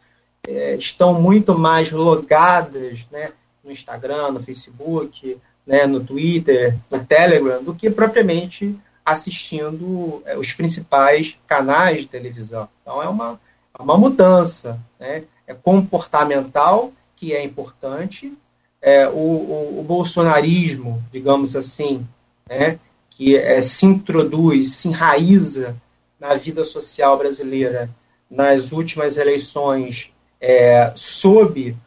é, 0.48 0.76
estão 0.76 1.20
muito 1.20 1.58
mais 1.58 1.90
logadas 1.92 3.04
né, 3.12 3.32
no 3.64 3.72
Instagram, 3.72 4.34
no 4.34 4.44
Facebook, 4.44 5.40
né, 5.66 5.88
no 5.88 6.00
Twitter, 6.00 6.78
no 6.92 7.04
Telegram, 7.04 7.64
do 7.64 7.74
que 7.74 7.90
propriamente 7.90 8.78
assistindo 9.06 10.22
é, 10.26 10.38
os 10.38 10.54
principais 10.54 11.38
canais 11.46 12.02
de 12.02 12.08
televisão. 12.08 12.70
Então, 12.82 13.02
é 13.02 13.10
uma, 13.10 13.40
é 13.78 13.82
uma 13.82 13.98
mudança 13.98 14.80
né, 15.00 15.24
é 15.46 15.54
comportamental 15.54 16.94
que 17.16 17.34
é 17.34 17.44
importante, 17.44 18.34
é, 18.82 19.08
o, 19.08 19.12
o, 19.12 19.80
o, 19.80 19.84
bolsonarismo, 19.84 21.02
digamos 21.12 21.56
assim, 21.56 22.06
né, 22.50 22.80
que 23.10 23.38
é, 23.38 23.62
se 23.62 23.86
introduz, 23.86 24.74
se 24.74 24.90
enraiza 24.90 25.76
na 26.20 26.36
vida 26.36 26.66
social 26.66 27.18
brasileira 27.18 27.90
nas 28.30 28.72
últimas 28.72 29.16
eleições, 29.16 30.12
é, 30.40 30.92
soube 30.96 31.78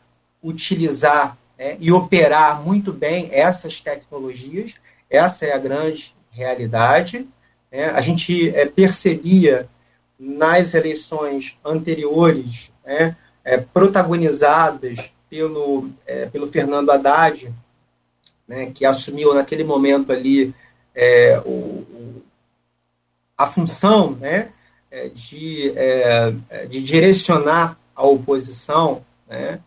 utilizar 0.43 1.37
né, 1.59 1.77
e 1.81 1.93
operar 1.93 2.63
muito 2.63 2.93
bem 2.93 3.29
essas 3.31 3.81
tecnologias, 3.81 4.75
essa 5.11 5.45
é 5.45 5.53
a 5.53 5.59
grande 5.59 6.16
realidade. 6.37 7.27
Né? 7.73 7.87
A 7.87 8.01
gente 8.01 8.51
é, 8.55 8.67
percebia 8.67 9.69
nas 10.19 10.75
eleições 10.75 11.59
anteriores, 11.65 12.71
né, 12.85 13.17
é, 13.45 13.59
protagonizadas 13.59 15.13
pelo, 15.29 15.91
é, 16.07 16.27
pelo 16.27 16.51
Fernando 16.51 16.91
Haddad, 16.91 17.53
né, 18.47 18.71
que 18.75 18.87
assumiu 18.87 19.35
naquele 19.35 19.65
momento 19.65 20.13
ali 20.13 20.55
é, 20.95 21.41
o, 21.45 21.51
o, 21.51 22.23
a 23.37 23.47
função 23.47 24.13
né, 24.13 24.51
é, 24.91 25.09
de, 25.09 25.73
é, 25.77 26.33
de 26.69 26.83
direcionar 26.83 27.79
a 27.95 28.05
oposição 28.05 29.03
né, 29.29 29.61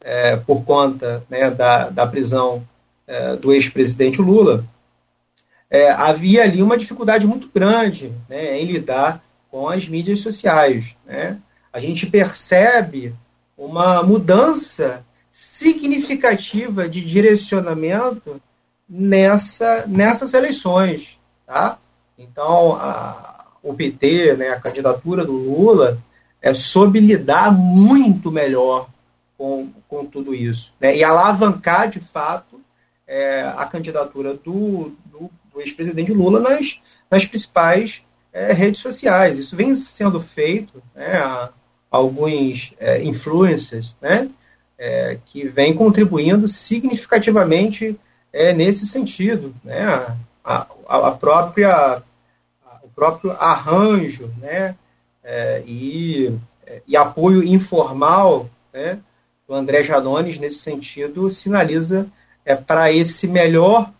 é, 0.00 0.36
por 0.36 0.64
conta 0.64 1.24
né, 1.28 1.50
da, 1.50 1.88
da 1.88 2.06
prisão 2.06 2.66
do 3.40 3.54
ex-presidente 3.54 4.20
Lula, 4.20 4.66
havia 5.70 6.44
ali 6.44 6.62
uma 6.62 6.78
dificuldade 6.78 7.26
muito 7.26 7.50
grande 7.54 8.12
né, 8.28 8.60
em 8.60 8.64
lidar 8.64 9.22
com 9.50 9.68
as 9.68 9.88
mídias 9.88 10.20
sociais. 10.20 10.96
Né? 11.06 11.38
A 11.72 11.78
gente 11.78 12.06
percebe 12.06 13.14
uma 13.56 14.02
mudança 14.02 15.04
significativa 15.28 16.88
de 16.88 17.04
direcionamento 17.04 18.40
nessa, 18.88 19.84
nessas 19.86 20.32
eleições. 20.32 21.18
Tá? 21.46 21.78
Então, 22.18 22.74
a, 22.74 23.46
o 23.62 23.74
PT, 23.74 24.36
né, 24.36 24.50
a 24.50 24.60
candidatura 24.60 25.24
do 25.24 25.32
Lula, 25.32 25.98
é, 26.40 26.54
soube 26.54 27.00
lidar 27.00 27.52
muito 27.52 28.30
melhor 28.30 28.88
com, 29.36 29.70
com 29.88 30.04
tudo 30.04 30.34
isso. 30.34 30.72
Né, 30.80 30.96
e 30.96 31.04
alavancar, 31.04 31.90
de 31.90 32.00
fato, 32.00 32.60
é, 33.06 33.42
a 33.56 33.64
candidatura 33.64 34.34
do, 34.34 34.92
ex-presidente 35.60 36.12
Lula 36.12 36.40
nas, 36.40 36.80
nas 37.10 37.24
principais 37.24 38.02
é, 38.32 38.52
redes 38.52 38.80
sociais. 38.80 39.38
Isso 39.38 39.56
vem 39.56 39.74
sendo 39.74 40.20
feito, 40.20 40.82
né, 40.94 41.48
alguns 41.90 42.74
é, 42.78 43.02
influencers, 43.02 43.96
né, 44.00 44.28
é, 44.78 45.18
que 45.26 45.46
vem 45.46 45.74
contribuindo 45.74 46.46
significativamente 46.46 47.98
é, 48.32 48.52
nesse 48.52 48.86
sentido, 48.86 49.54
né, 49.64 49.86
a, 50.44 50.66
a, 50.86 51.08
a 51.08 51.10
própria 51.12 51.72
a, 51.74 52.02
o 52.82 52.88
próprio 52.94 53.32
arranjo, 53.32 54.32
né, 54.38 54.76
é, 55.24 55.62
e, 55.66 56.32
e 56.86 56.96
apoio 56.96 57.42
informal, 57.42 58.48
né, 58.72 58.98
do 59.46 59.54
André 59.54 59.82
Janones 59.82 60.38
nesse 60.38 60.58
sentido 60.58 61.30
sinaliza 61.30 62.06
é, 62.44 62.54
para 62.54 62.92
esse 62.92 63.26
melhor 63.26 63.90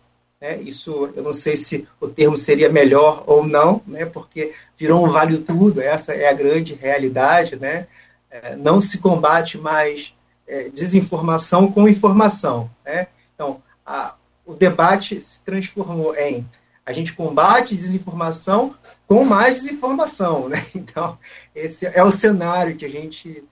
né, 0.41 0.61
isso 0.61 1.11
eu 1.15 1.23
não 1.23 1.33
sei 1.33 1.57
se 1.57 1.87
o 1.99 2.07
termo 2.07 2.37
seria 2.37 2.69
melhor 2.69 3.23
ou 3.27 3.45
não, 3.45 3.81
né, 3.85 4.05
porque 4.05 4.53
virou 4.77 5.05
um 5.05 5.09
vale 5.09 5.37
tudo, 5.39 5.81
essa 5.81 6.13
é 6.13 6.29
a 6.29 6.33
grande 6.33 6.73
realidade. 6.73 7.55
Né, 7.55 7.87
é, 8.29 8.55
não 8.55 8.79
se 8.79 8.99
combate 8.99 9.57
mais 9.57 10.13
é, 10.47 10.69
desinformação 10.69 11.71
com 11.71 11.87
informação. 11.87 12.69
Né? 12.85 13.07
Então, 13.33 13.61
a, 13.85 14.15
o 14.45 14.53
debate 14.53 15.19
se 15.19 15.41
transformou 15.41 16.15
em 16.15 16.47
a 16.85 16.91
gente 16.91 17.13
combate 17.13 17.75
desinformação 17.75 18.75
com 19.07 19.23
mais 19.23 19.61
desinformação. 19.61 20.49
Né? 20.49 20.65
Então, 20.73 21.17
esse 21.55 21.85
é 21.85 22.03
o 22.03 22.11
cenário 22.11 22.75
que 22.75 22.85
a 22.85 22.89
gente 22.89 23.43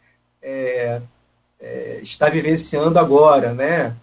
é, 0.42 1.02
é, 1.60 2.00
está 2.02 2.30
vivenciando 2.30 2.98
agora, 2.98 3.54
né? 3.54 3.96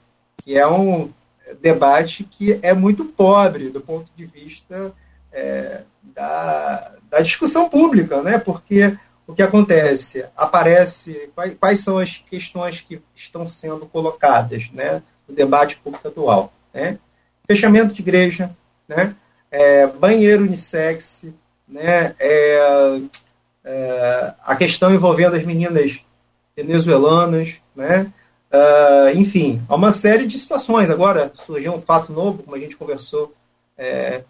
que 0.45 0.57
é 0.57 0.67
um 0.67 1.13
debate 1.61 2.25
que 2.25 2.59
é 2.63 2.73
muito 2.73 3.05
pobre 3.05 3.71
do 3.71 3.81
ponto 3.81 4.11
de 4.17 4.25
vista 4.25 4.93
é, 5.33 5.83
da, 6.03 6.93
da, 7.11 7.21
discussão 7.21 7.69
pública, 7.69 8.23
né? 8.23 8.39
Porque 8.39 8.97
o 9.27 9.35
que 9.35 9.43
acontece? 9.43 10.25
Aparece 10.37 11.31
quais, 11.35 11.55
quais, 11.59 11.81
são 11.81 11.99
as 11.99 12.19
questões 12.19 12.81
que 12.81 13.01
estão 13.15 13.47
sendo 13.47 13.87
colocadas, 13.87 14.71
né, 14.73 15.03
no 15.29 15.35
debate 15.35 15.77
público 15.77 16.07
atual, 16.07 16.53
né? 16.73 16.99
Fechamento 17.47 17.93
de 17.93 18.03
igreja, 18.03 18.51
né? 18.89 19.15
É, 19.51 19.87
banheiro 19.87 20.45
unissex, 20.45 21.27
né? 21.67 22.15
É, 22.19 23.01
é, 23.65 24.35
a 24.45 24.55
questão 24.57 24.95
envolvendo 24.95 25.37
as 25.37 25.45
meninas 25.45 26.01
venezuelanas, 26.57 27.57
né? 27.75 28.13
Uh, 28.55 29.19
enfim, 29.19 29.61
há 29.69 29.75
uma 29.75 29.91
série 29.91 30.27
de 30.27 30.39
situações. 30.39 30.89
Agora 30.89 31.33
surgiu 31.45 31.75
um 31.75 31.83
fato 31.83 32.13
novo, 32.13 32.45
como 32.45 32.55
a 32.55 32.61
gente 32.61 32.77
conversou 32.77 33.35
é, 33.77 34.23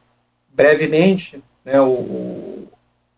brevemente, 0.49 1.45
né, 1.63 1.79
o, 1.79 2.67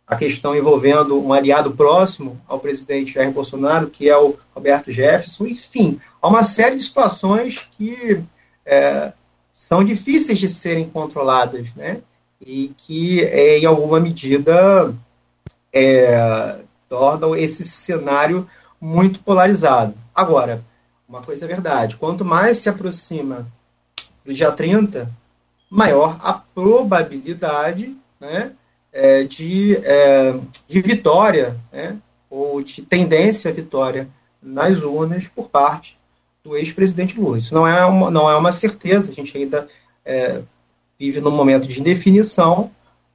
a 0.05 0.17
questão 0.17 0.57
envolvendo 0.57 1.25
um 1.25 1.33
aliado 1.33 1.71
próximo 1.71 2.41
ao 2.49 2.59
presidente 2.59 3.15
Jair 3.15 3.31
Bolsonaro, 3.31 3.89
que 3.89 4.11
é 4.11 4.17
o 4.17 4.37
Roberto 4.53 4.91
Jefferson. 4.91 5.47
Enfim, 5.47 6.01
há 6.21 6.27
uma 6.27 6.43
série 6.43 6.75
de 6.75 6.83
situações 6.83 7.69
que 7.79 8.21
é, 8.65 9.13
são 9.53 9.85
difíceis 9.85 10.41
de 10.41 10.49
serem 10.49 10.89
controladas, 10.89 11.69
né, 11.77 12.01
e 12.45 12.73
que, 12.79 13.23
é, 13.23 13.61
em 13.61 13.65
alguma 13.65 14.01
medida, 14.01 14.93
é, 15.73 16.57
tornam 16.89 17.37
esse 17.37 17.63
cenário 17.63 18.49
muito 18.81 19.21
polarizado. 19.21 19.95
Agora, 20.13 20.65
uma 21.09 21.23
coisa 21.23 21.45
é 21.45 21.49
verdade. 21.49 21.97
Quanto 21.97 22.25
mais 22.25 22.59
se 22.59 22.69
aproxima 22.69 23.47
do 24.25 24.35
dia 24.35 24.51
30, 24.51 25.11
maior 25.71 26.19
a 26.23 26.33
probabilidade 26.33 27.97
né, 28.21 28.53
é, 28.93 29.25
de, 29.25 29.77
é, 29.85 30.35
de 30.67 30.81
vitória, 30.81 31.57
né, 31.73 31.97
ou 32.29 32.63
de 32.63 32.83
tendência 32.83 33.51
à 33.51 33.55
vitória 33.55 34.09
nas 34.43 34.83
urnas 34.83 35.29
por 35.29 35.49
parte 35.49 35.99
do 36.43 36.57
ex-presidente 36.57 37.19
Lula. 37.19 37.39
Isso 37.39 37.55
não 37.55 37.67
é 37.67 37.85
uma, 37.85 38.11
não 38.11 38.31
é 38.31 38.37
uma 38.37 38.53
certeza, 38.53 39.11
a 39.11 39.15
gente 39.15 39.37
ainda 39.37 39.69
é, 40.05 40.41
vive 40.99 41.21
num 41.21 41.31
momento 41.31 41.67
de 41.67 41.81
indefinição, 41.81 42.71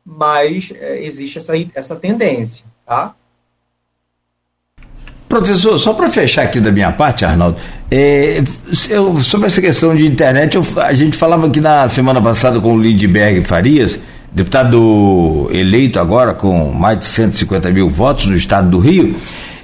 mas 0.06 0.72
é, 0.76 1.04
existe 1.04 1.38
essa, 1.38 1.54
essa 1.74 1.96
tendência. 1.96 2.66
Tá? 2.86 3.16
Professor, 5.32 5.77
só 5.77 5.93
para 5.93 6.09
fechar 6.09 6.41
aqui 6.43 6.59
da 6.59 6.73
minha 6.73 6.91
parte, 6.91 7.23
Arnaldo, 7.23 7.55
é, 7.89 8.43
eu, 8.89 9.17
sobre 9.21 9.47
essa 9.47 9.61
questão 9.61 9.95
de 9.95 10.05
internet, 10.05 10.57
eu, 10.57 10.65
a 10.75 10.93
gente 10.93 11.15
falava 11.15 11.47
aqui 11.47 11.61
na 11.61 11.88
semana 11.88 12.21
passada 12.21 12.59
com 12.59 12.75
o 12.75 12.77
Lindbergh 12.77 13.41
Farias, 13.45 13.97
deputado 14.29 15.49
eleito 15.53 16.01
agora 16.01 16.34
com 16.34 16.73
mais 16.73 16.99
de 16.99 17.05
150 17.05 17.69
mil 17.69 17.89
votos 17.89 18.25
no 18.25 18.36
estado 18.36 18.69
do 18.69 18.79
Rio. 18.79 19.15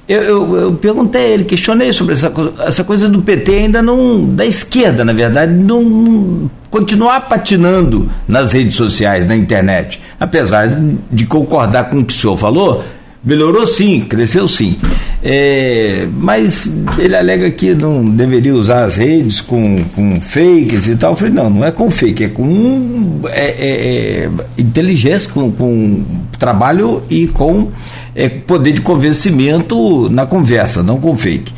Eu, 0.08 0.22
eu, 0.22 0.56
eu, 0.56 0.74
perguntei 0.76 1.22
a 1.22 1.28
ele, 1.28 1.44
questionei 1.44 1.92
sobre 1.92 2.14
essa, 2.14 2.32
essa 2.60 2.86
coisa 2.86 3.10
do 3.10 3.22
PT 3.22 3.52
ainda 3.52 3.82
não, 3.82 4.26
da 4.26 4.46
esquerda, 4.46 5.04
na 5.04 5.12
verdade, 5.12 5.52
não, 5.52 6.50
continuar 6.72 7.28
patinando 7.28 8.10
nas 8.26 8.54
redes 8.54 8.76
sociais, 8.76 9.28
na 9.28 9.36
internet. 9.36 10.00
Apesar 10.18 10.70
de 11.12 11.26
concordar 11.26 11.90
com 11.90 11.98
o 11.98 12.06
que 12.06 12.14
o 12.14 12.18
senhor 12.18 12.38
falou, 12.38 12.86
melhorou 13.22 13.68
sim, 13.68 14.00
cresceu 14.00 14.48
sim. 14.48 14.78
É, 15.24 16.08
mas 16.16 16.70
ele 17.00 17.16
alega 17.16 17.50
que 17.50 17.74
não 17.74 18.06
deveria 18.06 18.54
usar 18.54 18.84
as 18.84 18.98
redes 18.98 19.42
com, 19.42 19.84
com 19.96 20.22
fakes 20.22 20.88
e 20.88 20.96
tal. 20.96 21.14
Eu 21.14 21.18
falei, 21.18 21.34
não, 21.34 21.50
não 21.50 21.66
é 21.66 21.72
com 21.72 21.90
fake, 21.90 22.26
é 22.26 22.30
com 22.30 23.22
é, 23.30 23.50
é, 23.50 24.24
é 24.26 24.30
inteligência, 24.58 25.32
com, 25.32 25.52
com 25.52 26.04
trabalho 26.38 27.04
e 27.10 27.28
com 27.28 27.70
é, 28.16 28.30
poder 28.30 28.74
de 28.74 28.82
convencimento 28.82 30.10
na 30.10 30.26
conversa, 30.26 30.84
não 30.84 31.00
com 31.00 31.18
fake. 31.18 31.52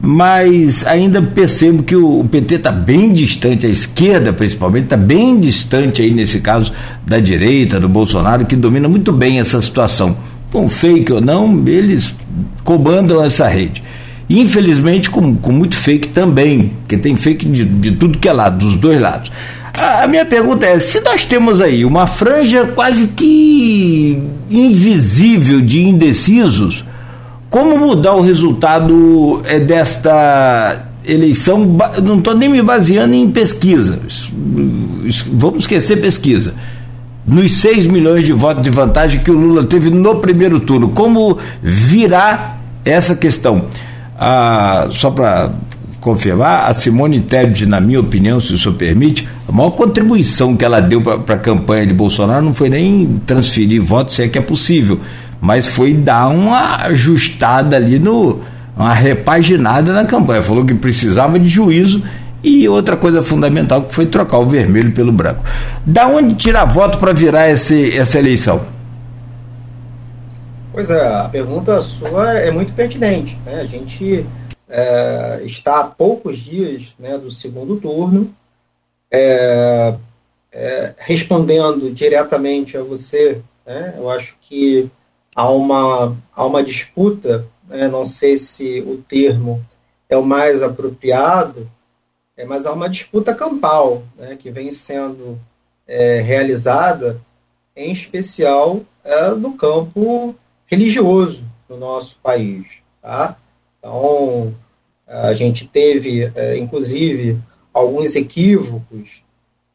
Mas 0.00 0.84
ainda 0.86 1.22
percebo 1.22 1.82
que 1.82 1.96
o, 1.96 2.20
o 2.20 2.28
PT 2.28 2.56
está 2.56 2.70
bem 2.70 3.12
distante, 3.12 3.64
a 3.64 3.70
esquerda 3.70 4.32
principalmente, 4.32 4.84
está 4.84 4.96
bem 4.96 5.40
distante 5.40 6.02
aí 6.02 6.10
nesse 6.10 6.40
caso 6.40 6.72
da 7.06 7.18
direita, 7.18 7.80
do 7.80 7.88
Bolsonaro, 7.88 8.44
que 8.44 8.56
domina 8.56 8.88
muito 8.88 9.12
bem 9.12 9.38
essa 9.38 9.62
situação. 9.62 10.14
Com 10.54 10.68
fake 10.68 11.12
ou 11.12 11.20
não, 11.20 11.66
eles 11.66 12.14
comandam 12.62 13.20
essa 13.20 13.48
rede. 13.48 13.82
Infelizmente, 14.30 15.10
com, 15.10 15.34
com 15.34 15.50
muito 15.50 15.76
fake 15.76 16.10
também, 16.10 16.70
porque 16.78 16.96
tem 16.96 17.16
fake 17.16 17.44
de, 17.44 17.64
de 17.64 17.90
tudo 17.90 18.18
que 18.18 18.28
é 18.28 18.32
lado, 18.32 18.64
dos 18.64 18.76
dois 18.76 19.00
lados. 19.00 19.32
A 19.76 20.06
minha 20.06 20.24
pergunta 20.24 20.64
é: 20.64 20.78
se 20.78 21.00
nós 21.00 21.24
temos 21.24 21.60
aí 21.60 21.84
uma 21.84 22.06
franja 22.06 22.66
quase 22.72 23.08
que 23.08 24.22
invisível 24.48 25.60
de 25.60 25.82
indecisos, 25.82 26.84
como 27.50 27.76
mudar 27.76 28.14
o 28.14 28.20
resultado 28.20 29.42
é, 29.46 29.58
desta 29.58 30.86
eleição? 31.04 31.76
Não 32.00 32.18
estou 32.18 32.36
nem 32.36 32.48
me 32.48 32.62
baseando 32.62 33.12
em 33.12 33.28
pesquisa, 33.28 33.98
vamos 35.32 35.64
esquecer 35.64 36.00
pesquisa. 36.00 36.54
Nos 37.26 37.52
6 37.60 37.86
milhões 37.86 38.24
de 38.24 38.32
votos 38.32 38.62
de 38.62 38.70
vantagem 38.70 39.20
que 39.20 39.30
o 39.30 39.34
Lula 39.34 39.64
teve 39.64 39.88
no 39.88 40.16
primeiro 40.16 40.60
turno, 40.60 40.90
como 40.90 41.38
virar 41.62 42.60
essa 42.84 43.16
questão? 43.16 43.64
Ah, 44.18 44.88
só 44.90 45.10
para 45.10 45.50
confirmar, 46.00 46.70
a 46.70 46.74
Simone 46.74 47.20
Tebet, 47.20 47.64
na 47.64 47.80
minha 47.80 47.98
opinião, 47.98 48.38
se 48.38 48.52
o 48.52 48.58
senhor 48.58 48.74
permite, 48.74 49.26
a 49.48 49.52
maior 49.52 49.70
contribuição 49.70 50.54
que 50.54 50.62
ela 50.62 50.80
deu 50.80 51.00
para 51.00 51.36
a 51.36 51.38
campanha 51.38 51.86
de 51.86 51.94
Bolsonaro 51.94 52.44
não 52.44 52.52
foi 52.52 52.68
nem 52.68 53.22
transferir 53.24 53.82
votos, 53.82 54.16
se 54.16 54.22
é 54.22 54.28
que 54.28 54.38
é 54.38 54.42
possível, 54.42 55.00
mas 55.40 55.66
foi 55.66 55.94
dar 55.94 56.28
uma 56.28 56.76
ajustada 56.84 57.76
ali 57.76 57.98
no 57.98 58.38
uma 58.76 58.92
repaginada 58.92 59.92
na 59.92 60.04
campanha. 60.04 60.42
Falou 60.42 60.64
que 60.64 60.74
precisava 60.74 61.38
de 61.38 61.48
juízo 61.48 62.02
e 62.44 62.68
outra 62.68 62.96
coisa 62.96 63.22
fundamental 63.22 63.82
que 63.82 63.94
foi 63.94 64.04
trocar 64.04 64.38
o 64.38 64.46
vermelho 64.46 64.92
pelo 64.92 65.10
branco. 65.10 65.42
Da 65.84 66.06
onde 66.06 66.34
tirar 66.34 66.66
voto 66.66 66.98
para 66.98 67.12
virar 67.12 67.50
esse, 67.50 67.96
essa 67.96 68.18
eleição? 68.18 68.64
Pois 70.70 70.90
é, 70.90 71.06
a 71.06 71.28
pergunta 71.28 71.80
sua 71.80 72.34
é 72.34 72.50
muito 72.50 72.72
pertinente. 72.74 73.38
Né? 73.46 73.60
A 73.60 73.64
gente 73.64 74.26
é, 74.68 75.40
está 75.44 75.80
a 75.80 75.84
poucos 75.84 76.38
dias 76.38 76.94
né, 76.98 77.16
do 77.16 77.30
segundo 77.30 77.76
turno, 77.76 78.34
é, 79.10 79.94
é, 80.52 80.94
respondendo 80.98 81.92
diretamente 81.92 82.76
a 82.76 82.82
você, 82.82 83.40
né, 83.64 83.94
eu 83.96 84.10
acho 84.10 84.36
que 84.40 84.90
há 85.34 85.48
uma, 85.48 86.16
há 86.34 86.44
uma 86.44 86.62
disputa, 86.62 87.46
né, 87.68 87.88
não 87.88 88.04
sei 88.04 88.36
se 88.36 88.80
o 88.80 88.96
termo 88.96 89.64
é 90.08 90.16
o 90.16 90.24
mais 90.24 90.60
apropriado, 90.62 91.70
é, 92.36 92.44
mas 92.44 92.66
há 92.66 92.72
uma 92.72 92.88
disputa 92.88 93.34
campal 93.34 94.02
né, 94.16 94.36
que 94.36 94.50
vem 94.50 94.70
sendo 94.70 95.38
é, 95.86 96.20
realizada, 96.20 97.20
em 97.76 97.92
especial 97.92 98.80
é, 99.02 99.30
no 99.30 99.54
campo 99.54 100.34
religioso 100.66 101.44
do 101.68 101.76
nosso 101.76 102.16
país. 102.22 102.66
Tá? 103.00 103.36
Então, 103.78 104.54
a 105.06 105.32
gente 105.32 105.66
teve, 105.68 106.32
é, 106.34 106.56
inclusive, 106.56 107.38
alguns 107.72 108.14
equívocos, 108.16 109.22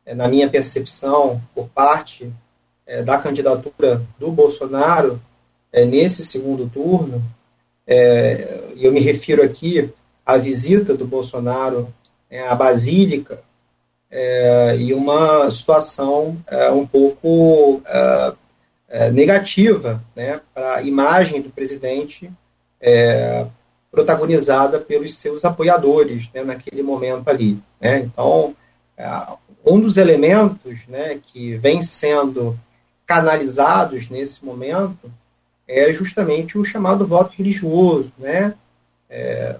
é, 0.05 0.15
na 0.15 0.27
minha 0.27 0.49
percepção, 0.49 1.41
por 1.53 1.69
parte 1.69 2.31
é, 2.85 3.03
da 3.03 3.17
candidatura 3.17 4.01
do 4.17 4.31
Bolsonaro 4.31 5.21
nesse 5.71 6.25
segundo 6.25 6.67
turno, 6.67 7.23
e 8.75 8.83
eu 8.83 8.91
me 8.91 8.99
refiro 8.99 9.43
aqui 9.43 9.87
à 10.25 10.35
visita 10.35 10.97
do 10.97 11.05
Bolsonaro 11.05 11.93
à 12.31 12.55
Basílica, 12.55 13.41
e 14.79 14.93
uma 14.93 15.49
situação 15.51 16.37
um 16.73 16.85
pouco 16.85 17.81
negativa 19.11 20.03
né, 20.15 20.41
para 20.53 20.75
a 20.75 20.81
imagem 20.81 21.41
do 21.41 21.49
presidente 21.49 22.31
protagonizada 23.91 24.79
pelos 24.79 25.15
seus 25.15 25.43
apoiadores 25.43 26.29
né, 26.33 26.43
naquele 26.43 26.83
momento 26.83 27.27
ali. 27.27 27.59
Né? 27.81 27.99
Então, 27.99 28.55
é, 28.97 29.07
um 29.65 29.79
dos 29.79 29.97
elementos 29.97 30.87
né, 30.87 31.19
que 31.21 31.55
vem 31.55 31.81
sendo 31.81 32.59
canalizados 33.05 34.09
nesse 34.09 34.45
momento 34.45 35.11
é 35.67 35.91
justamente 35.91 36.57
o 36.57 36.65
chamado 36.65 37.05
voto 37.05 37.33
religioso, 37.35 38.11
né? 38.17 38.55
É, 39.09 39.55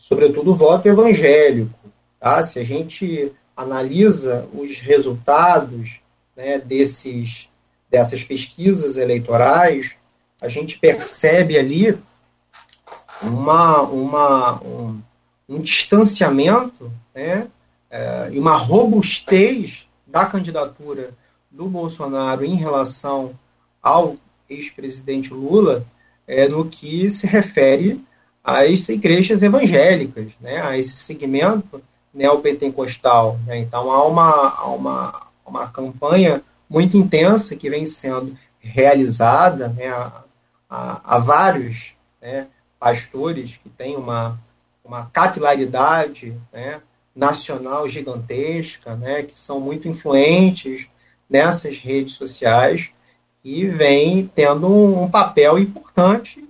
sobretudo 0.00 0.52
o 0.52 0.54
voto 0.54 0.88
evangélico. 0.88 1.78
Tá? 2.18 2.42
Se 2.42 2.58
a 2.58 2.64
gente 2.64 3.30
analisa 3.54 4.48
os 4.54 4.78
resultados 4.78 6.00
né, 6.34 6.58
desses, 6.58 7.50
dessas 7.90 8.24
pesquisas 8.24 8.96
eleitorais, 8.96 9.92
a 10.40 10.48
gente 10.48 10.78
percebe 10.78 11.58
ali 11.58 11.98
uma, 13.22 13.82
uma, 13.82 14.62
um, 14.62 14.98
um 15.46 15.60
distanciamento 15.60 16.90
né, 17.14 17.46
é, 17.90 18.30
e 18.32 18.38
uma 18.38 18.56
robustez 18.56 19.86
da 20.06 20.24
candidatura 20.24 21.10
do 21.50 21.66
Bolsonaro 21.66 22.42
em 22.42 22.54
relação 22.54 23.38
ao 23.82 24.16
ex-presidente 24.48 25.34
Lula 25.34 25.84
é, 26.26 26.48
no 26.48 26.64
que 26.64 27.10
se 27.10 27.26
refere 27.26 28.02
às 28.42 28.88
igrejas 28.88 29.42
evangélicas, 29.42 30.32
né, 30.40 30.60
a 30.60 30.78
esse 30.78 30.96
segmento 30.96 31.82
neopentecostal. 32.12 33.38
Né? 33.46 33.58
Então, 33.58 33.90
há 33.90 34.06
uma, 34.06 34.48
há 34.56 34.66
uma, 34.66 35.26
uma 35.46 35.68
campanha 35.68 36.42
muito 36.68 36.96
intensa 36.96 37.56
que 37.56 37.70
vem 37.70 37.86
sendo 37.86 38.36
realizada 38.60 39.68
né, 39.68 39.88
há, 39.88 40.22
há, 40.68 41.00
há 41.04 41.18
vários 41.18 41.94
né, 42.20 42.46
pastores 42.78 43.58
que 43.62 43.68
têm 43.68 43.96
uma, 43.96 44.38
uma 44.84 45.06
capilaridade 45.06 46.34
né, 46.52 46.80
nacional 47.14 47.88
gigantesca, 47.88 48.94
né, 48.96 49.22
que 49.22 49.36
são 49.36 49.60
muito 49.60 49.88
influentes 49.88 50.88
nessas 51.28 51.78
redes 51.78 52.14
sociais 52.14 52.90
e 53.44 53.66
vem 53.66 54.26
tendo 54.34 54.68
um 54.68 55.10
papel 55.10 55.58
importante 55.58 56.46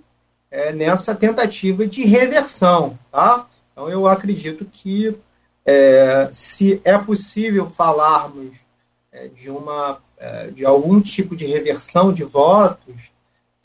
é, 0.50 0.72
nessa 0.72 1.14
tentativa 1.14 1.86
de 1.86 2.04
reversão. 2.04 2.98
Tá? 3.10 3.46
Então, 3.72 3.88
eu 3.88 4.06
acredito 4.06 4.64
que 4.64 5.16
é, 5.64 6.28
se 6.32 6.80
é 6.84 6.98
possível 6.98 7.70
falarmos 7.70 8.56
é, 9.12 9.28
de, 9.28 9.50
uma, 9.50 10.00
é, 10.18 10.48
de 10.48 10.64
algum 10.64 11.00
tipo 11.00 11.36
de 11.36 11.46
reversão 11.46 12.12
de 12.12 12.24
votos, 12.24 13.10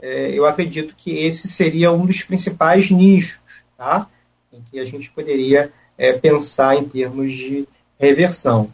é, 0.02 0.30
eu 0.32 0.46
acredito 0.46 0.94
que 0.96 1.18
esse 1.18 1.48
seria 1.48 1.92
um 1.92 2.06
dos 2.06 2.24
principais 2.24 2.92
nichos, 2.92 3.40
tá? 3.78 4.08
em 4.52 4.62
que 4.62 4.80
a 4.80 4.86
gente 4.86 5.10
poderia 5.12 5.72
é, 5.98 6.14
pensar 6.14 6.76
em 6.76 6.86
termos 6.86 7.32
de 7.32 7.68
reversão. 8.00 8.74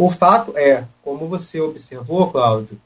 O 0.00 0.10
fato 0.10 0.58
é, 0.58 0.84
como 1.02 1.28
você 1.28 1.60
observou, 1.60 2.32
Cláudio, 2.32 2.80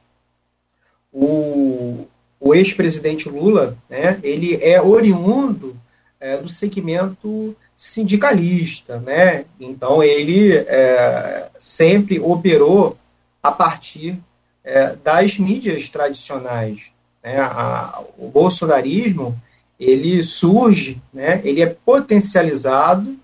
o, 1.11 2.07
o 2.45 2.53
ex-presidente 2.53 3.29
Lula, 3.29 3.79
né, 3.89 4.19
ele 4.21 4.59
é 4.61 4.83
oriundo 4.83 5.77
é, 6.19 6.37
do 6.37 6.49
segmento 6.49 7.57
sindicalista, 7.77 8.99
né? 8.99 9.45
Então 9.61 10.03
ele 10.03 10.57
é, 10.57 11.49
sempre 11.59 12.19
operou 12.19 12.99
a 13.41 13.51
partir 13.53 14.19
é, 14.65 14.95
das 14.97 15.39
mídias 15.39 15.89
tradicionais. 15.89 16.91
Né? 17.23 17.41
A, 17.41 18.03
o 18.19 18.29
bolsonarismo 18.29 19.41
ele 19.79 20.23
surge, 20.25 21.01
né? 21.13 21.41
Ele 21.45 21.63
é 21.63 21.67
potencializado 21.67 23.17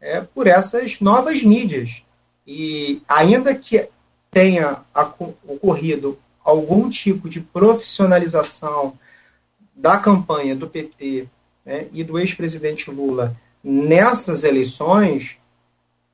é, 0.00 0.20
por 0.20 0.46
essas 0.46 1.00
novas 1.00 1.42
mídias 1.42 2.02
e 2.46 3.02
ainda 3.08 3.54
que 3.54 3.88
tenha 4.30 4.78
ocorrido 5.46 6.18
algum 6.46 6.88
tipo 6.88 7.28
de 7.28 7.40
profissionalização 7.40 8.96
da 9.74 9.98
campanha 9.98 10.54
do 10.54 10.68
PT 10.68 11.28
né, 11.64 11.88
e 11.92 12.04
do 12.04 12.18
ex-presidente 12.18 12.88
Lula 12.88 13.36
nessas 13.62 14.44
eleições, 14.44 15.38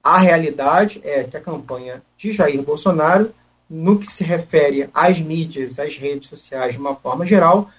a 0.03 0.19
realidade 0.19 1.03
é 1.05 1.23
que 1.23 1.37
a 1.37 1.41
campanha 1.41 2.03
de 2.17 2.33
Jair 2.33 2.63
Bolsonaro, 2.63 3.33
no 3.69 3.99
que 3.99 4.07
se 4.07 4.25
refere 4.25 4.89
às 4.95 5.21
mídias, 5.21 5.79
às 5.79 5.99
redes 5.99 6.29
sociais 6.29 6.73
de 6.73 6.81
uma 6.81 6.97
forma 6.97 7.27
geral, 7.27 7.71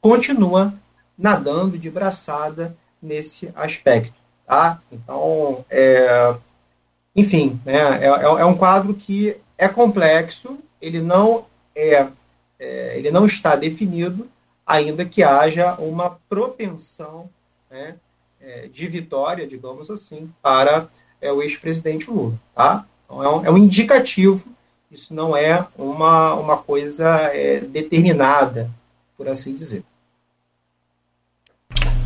continua 0.00 0.72
nadando 1.18 1.76
de 1.76 1.90
braçada 1.90 2.76
nesse 3.02 3.50
aspecto. 3.56 4.14
Tá? 4.46 4.80
Então, 4.92 5.64
é, 5.68 6.36
enfim, 7.16 7.60
né, 7.64 7.98
é, 8.00 8.06
é, 8.06 8.22
é 8.22 8.44
um 8.44 8.56
quadro 8.56 8.94
que 8.94 9.36
é 9.58 9.66
complexo, 9.66 10.56
ele 10.80 11.00
não 11.00 11.46
é, 11.76 12.08
é, 12.58 12.94
ele 12.96 13.10
não 13.10 13.26
está 13.26 13.54
definido, 13.54 14.26
ainda 14.66 15.04
que 15.04 15.22
haja 15.22 15.74
uma 15.74 16.18
propensão 16.28 17.28
né, 17.70 17.94
é, 18.40 18.66
de 18.66 18.86
vitória, 18.88 19.46
digamos 19.46 19.90
assim, 19.90 20.30
para 20.42 20.88
é, 21.20 21.30
o 21.30 21.42
ex-presidente 21.42 22.10
Lula. 22.10 22.34
Tá? 22.54 22.86
Então, 23.04 23.22
é 23.22 23.28
um, 23.28 23.46
é 23.46 23.50
um, 23.50 23.58
indicativo, 23.58 24.42
isso 24.90 25.14
não 25.14 25.36
é 25.36 25.64
uma, 25.76 26.34
uma 26.34 26.56
coisa 26.56 27.06
é, 27.32 27.60
determinada, 27.60 28.70
por 29.16 29.28
assim 29.28 29.54
dizer. 29.54 29.84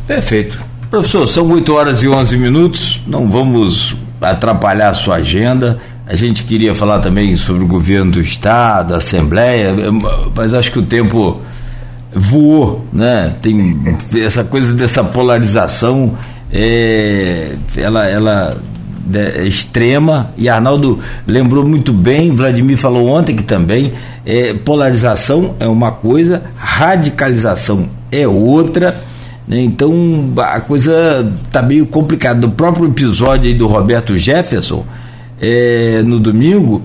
Perfeito. 0.05 0.57
Professor, 0.89 1.25
são 1.25 1.49
8 1.49 1.73
horas 1.73 2.03
e 2.03 2.07
11 2.09 2.37
minutos, 2.37 3.01
não 3.07 3.31
vamos 3.31 3.95
atrapalhar 4.19 4.89
a 4.89 4.93
sua 4.93 5.15
agenda. 5.15 5.81
A 6.11 6.15
gente 6.17 6.43
queria 6.43 6.75
falar 6.75 6.99
também 6.99 7.33
sobre 7.37 7.63
o 7.63 7.65
governo 7.65 8.11
do 8.11 8.19
Estado, 8.19 8.93
a 8.93 8.97
Assembleia, 8.97 9.73
mas 10.35 10.53
acho 10.53 10.69
que 10.69 10.77
o 10.77 10.81
tempo 10.81 11.41
voou, 12.13 12.85
né? 12.91 13.33
Tem 13.41 13.97
essa 14.15 14.43
coisa 14.43 14.73
dessa 14.73 15.05
polarização, 15.05 16.13
é, 16.51 17.53
ela, 17.77 18.05
ela 18.09 18.57
é 19.13 19.47
extrema 19.47 20.31
e 20.37 20.49
Arnaldo 20.49 20.99
lembrou 21.25 21.65
muito 21.65 21.93
bem, 21.93 22.35
Vladimir 22.35 22.77
falou 22.77 23.07
ontem 23.07 23.33
que 23.33 23.43
também 23.43 23.93
é, 24.25 24.53
polarização 24.53 25.55
é 25.61 25.67
uma 25.69 25.93
coisa, 25.93 26.43
radicalização 26.57 27.87
é 28.11 28.27
outra. 28.27 29.01
Né? 29.47 29.61
Então 29.61 30.33
a 30.39 30.59
coisa 30.59 31.25
está 31.45 31.61
meio 31.61 31.85
complicada. 31.85 32.41
No 32.41 32.51
próprio 32.51 32.87
episódio 32.89 33.47
aí 33.47 33.53
do 33.53 33.65
Roberto 33.65 34.17
Jefferson, 34.17 34.85
é, 35.41 36.01
no 36.05 36.19
domingo, 36.19 36.83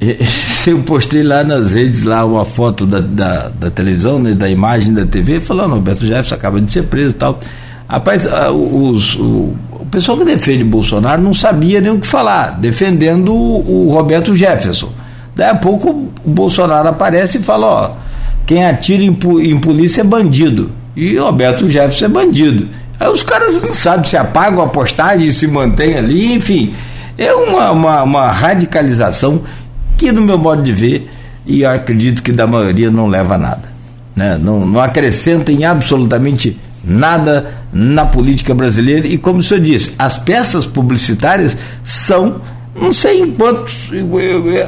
é, 0.00 0.16
eu 0.66 0.80
postei 0.80 1.22
lá 1.22 1.44
nas 1.44 1.72
redes 1.72 2.02
lá 2.02 2.24
uma 2.24 2.44
foto 2.44 2.84
da, 2.84 3.00
da, 3.00 3.48
da 3.48 3.70
televisão, 3.70 4.18
né, 4.18 4.32
da 4.32 4.48
imagem 4.48 4.92
da 4.92 5.06
TV, 5.06 5.38
falando, 5.38 5.74
Roberto 5.74 6.04
Jefferson 6.04 6.34
acaba 6.34 6.60
de 6.60 6.70
ser 6.70 6.82
preso 6.84 7.10
e 7.10 7.14
tal. 7.14 7.38
Rapaz, 7.88 8.26
os, 8.52 9.14
o, 9.14 9.54
o 9.70 9.86
pessoal 9.88 10.18
que 10.18 10.24
defende 10.24 10.64
Bolsonaro 10.64 11.22
não 11.22 11.32
sabia 11.32 11.80
nem 11.80 11.92
o 11.92 12.00
que 12.00 12.06
falar, 12.06 12.58
defendendo 12.58 13.32
o, 13.32 13.86
o 13.86 13.92
Roberto 13.92 14.34
Jefferson. 14.34 14.90
Daí 15.36 15.50
a 15.50 15.54
pouco 15.54 16.10
o 16.24 16.30
Bolsonaro 16.30 16.88
aparece 16.88 17.38
e 17.38 17.42
fala, 17.42 17.66
ó, 17.66 17.90
quem 18.44 18.64
atira 18.64 19.04
em, 19.04 19.16
em 19.42 19.58
polícia 19.60 20.00
é 20.00 20.04
bandido. 20.04 20.72
E 20.96 21.16
Roberto 21.16 21.70
Jefferson 21.70 22.06
é 22.06 22.08
bandido. 22.08 22.68
Aí 22.98 23.08
os 23.08 23.22
caras 23.22 23.62
não 23.62 23.72
sabem 23.72 24.08
se 24.08 24.16
apagam 24.16 24.62
a 24.62 24.68
postagem 24.68 25.30
se 25.30 25.46
mantém 25.46 25.96
ali, 25.96 26.32
enfim. 26.32 26.72
É 27.18 27.32
uma, 27.32 27.70
uma, 27.70 28.02
uma 28.02 28.30
radicalização 28.30 29.42
que, 29.96 30.12
no 30.12 30.20
meu 30.20 30.38
modo 30.38 30.62
de 30.62 30.72
ver, 30.72 31.10
e 31.46 31.64
acredito 31.64 32.22
que 32.22 32.32
da 32.32 32.46
maioria 32.46 32.90
não 32.90 33.06
leva 33.06 33.34
a 33.34 33.38
nada. 33.38 33.76
Né? 34.14 34.38
Não, 34.40 34.66
não 34.66 34.80
acrescenta 34.80 35.52
em 35.52 35.64
absolutamente 35.64 36.58
nada 36.84 37.46
na 37.72 38.04
política 38.06 38.54
brasileira. 38.54 39.06
E 39.06 39.18
como 39.18 39.40
o 39.40 39.42
senhor 39.42 39.60
disse, 39.60 39.94
as 39.98 40.16
peças 40.16 40.66
publicitárias 40.66 41.56
são 41.82 42.40
não 42.80 42.92
sei 42.92 43.22
em 43.22 43.30
quantos. 43.30 43.90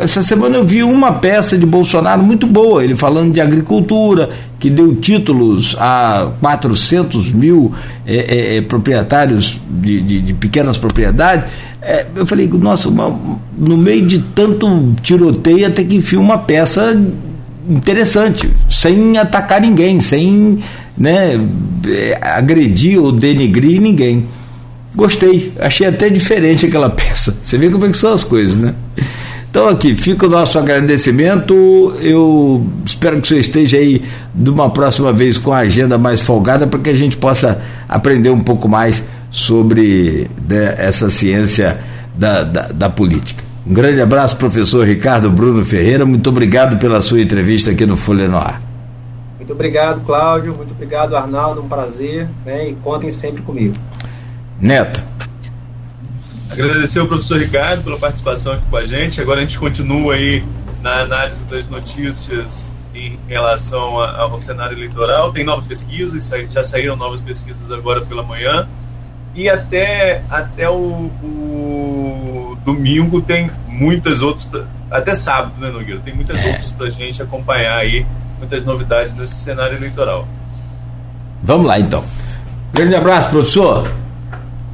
Essa 0.00 0.22
semana 0.22 0.56
eu 0.56 0.64
vi 0.64 0.82
uma 0.82 1.12
peça 1.12 1.58
de 1.58 1.66
Bolsonaro 1.66 2.22
muito 2.22 2.46
boa, 2.46 2.82
ele 2.82 2.96
falando 2.96 3.32
de 3.32 3.40
agricultura, 3.40 4.30
que 4.58 4.68
deu 4.68 4.94
títulos 4.96 5.76
a 5.78 6.32
400 6.40 7.30
mil 7.30 7.72
é, 8.06 8.16
é, 8.16 8.56
é, 8.56 8.60
proprietários 8.60 9.60
de, 9.70 10.00
de, 10.00 10.20
de, 10.20 10.34
pequenas 10.34 10.76
propriedades. 10.76 11.48
É, 11.80 12.06
eu 12.16 12.26
falei, 12.26 12.48
nossa, 12.48 12.88
uma, 12.88 13.16
no 13.56 13.76
meio 13.76 14.06
de 14.06 14.18
tanto 14.18 14.94
tiroteio, 15.00 15.66
até 15.66 15.84
que 15.84 15.96
enfim 15.96 16.16
uma 16.16 16.38
peça 16.38 17.00
interessante, 17.68 18.50
sem 18.68 19.16
atacar 19.18 19.60
ninguém, 19.60 20.00
sem 20.00 20.58
né, 20.96 21.40
é, 21.86 22.18
agredir 22.20 22.98
ou 23.00 23.12
denigrir 23.12 23.80
ninguém. 23.80 24.26
Gostei, 24.94 25.52
achei 25.60 25.86
até 25.86 26.08
diferente 26.08 26.66
aquela 26.66 26.90
peça. 26.90 27.36
Você 27.44 27.56
vê 27.56 27.70
como 27.70 27.86
é 27.86 27.90
que 27.90 27.98
são 27.98 28.12
as 28.12 28.24
coisas, 28.24 28.56
né? 28.56 28.74
Então 29.58 29.70
aqui, 29.70 29.96
fica 29.96 30.24
o 30.24 30.30
nosso 30.30 30.56
agradecimento. 30.56 31.92
Eu 32.00 32.64
espero 32.86 33.20
que 33.20 33.26
você 33.26 33.38
esteja 33.38 33.76
aí 33.76 34.04
de 34.32 34.50
uma 34.50 34.70
próxima 34.70 35.12
vez 35.12 35.36
com 35.36 35.52
a 35.52 35.58
agenda 35.58 35.98
mais 35.98 36.20
folgada 36.20 36.64
para 36.64 36.78
que 36.78 36.88
a 36.88 36.94
gente 36.94 37.16
possa 37.16 37.60
aprender 37.88 38.30
um 38.30 38.38
pouco 38.38 38.68
mais 38.68 39.04
sobre 39.32 40.30
né, 40.48 40.76
essa 40.78 41.10
ciência 41.10 41.76
da, 42.14 42.44
da, 42.44 42.68
da, 42.68 42.88
política. 42.88 43.42
Um 43.66 43.74
grande 43.74 44.00
abraço, 44.00 44.36
professor 44.36 44.86
Ricardo 44.86 45.28
Bruno 45.28 45.64
Ferreira. 45.64 46.06
Muito 46.06 46.30
obrigado 46.30 46.78
pela 46.78 47.02
sua 47.02 47.20
entrevista 47.20 47.72
aqui 47.72 47.84
no 47.84 47.96
Folha 47.96 48.28
no 48.28 48.36
Ar. 48.36 48.62
Muito 49.38 49.52
obrigado, 49.52 50.02
Cláudio. 50.06 50.54
Muito 50.54 50.70
obrigado, 50.70 51.16
Arnaldo. 51.16 51.62
Um 51.62 51.68
prazer. 51.68 52.28
Né? 52.46 52.68
E 52.68 52.74
contem 52.74 53.10
sempre 53.10 53.42
comigo. 53.42 53.74
Neto. 54.60 55.02
Agradecer 56.50 57.00
ao 57.00 57.06
professor 57.06 57.38
Ricardo 57.38 57.84
pela 57.84 57.98
participação 57.98 58.52
aqui 58.52 58.64
com 58.68 58.76
a 58.76 58.86
gente. 58.86 59.20
Agora 59.20 59.38
a 59.38 59.42
gente 59.42 59.58
continua 59.58 60.14
aí 60.14 60.44
na 60.82 61.00
análise 61.00 61.42
das 61.44 61.68
notícias 61.68 62.70
em 62.94 63.18
relação 63.28 64.00
ao 64.00 64.36
cenário 64.38 64.76
eleitoral. 64.76 65.32
Tem 65.32 65.44
novas 65.44 65.66
pesquisas, 65.66 66.30
já 66.50 66.64
saíram 66.64 66.96
novas 66.96 67.20
pesquisas 67.20 67.70
agora 67.70 68.00
pela 68.00 68.22
manhã. 68.22 68.66
E 69.34 69.48
até, 69.48 70.22
até 70.30 70.68
o, 70.68 71.10
o 71.22 72.58
domingo 72.64 73.20
tem 73.20 73.50
muitas 73.68 74.20
outras, 74.20 74.64
até 74.90 75.14
sábado, 75.14 75.52
né, 75.60 75.70
Nogueira? 75.70 76.00
Tem 76.04 76.14
muitas 76.14 76.36
é. 76.42 76.52
outras 76.52 76.72
para 76.72 76.86
a 76.86 76.90
gente 76.90 77.22
acompanhar 77.22 77.76
aí, 77.76 78.04
muitas 78.38 78.64
novidades 78.64 79.14
nesse 79.14 79.34
cenário 79.34 79.76
eleitoral. 79.76 80.26
Vamos 81.42 81.66
lá 81.66 81.78
então. 81.78 82.04
Grande 82.72 82.96
abraço, 82.96 83.28
professor. 83.30 83.88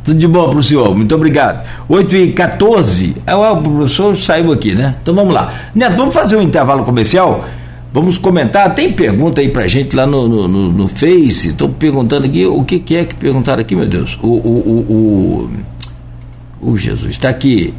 Tudo 0.04 0.18
de 0.18 0.28
bom 0.28 0.50
para 0.50 0.58
o 0.58 0.62
senhor, 0.62 0.94
muito 0.94 1.14
obrigado. 1.14 1.66
8 1.88 2.16
e 2.16 2.32
14 2.32 3.16
é, 3.26 3.34
o 3.34 3.56
professor 3.62 4.14
saiu 4.16 4.52
aqui, 4.52 4.74
né? 4.74 4.96
Então 5.02 5.14
vamos 5.14 5.32
lá. 5.32 5.52
Neto, 5.74 5.96
vamos 5.96 6.14
fazer 6.14 6.36
um 6.36 6.42
intervalo 6.42 6.84
comercial? 6.84 7.42
Vamos 7.90 8.18
comentar, 8.18 8.74
tem 8.74 8.92
pergunta 8.92 9.40
aí 9.40 9.48
pra 9.48 9.66
gente 9.66 9.96
lá 9.96 10.04
no, 10.04 10.28
no, 10.28 10.48
no, 10.48 10.72
no 10.72 10.88
Face. 10.88 11.48
Estão 11.48 11.70
perguntando 11.70 12.26
aqui, 12.26 12.44
o 12.44 12.62
que, 12.64 12.80
que, 12.80 12.96
é 12.96 13.04
que 13.04 13.14
perguntaram 13.14 13.62
aqui, 13.62 13.74
meu 13.74 13.86
Deus? 13.86 14.18
O, 14.20 14.26
o, 14.26 15.48
o, 16.60 16.68
o, 16.68 16.70
o 16.72 16.76
Jesus, 16.76 17.12
está 17.12 17.30
aqui. 17.30 17.72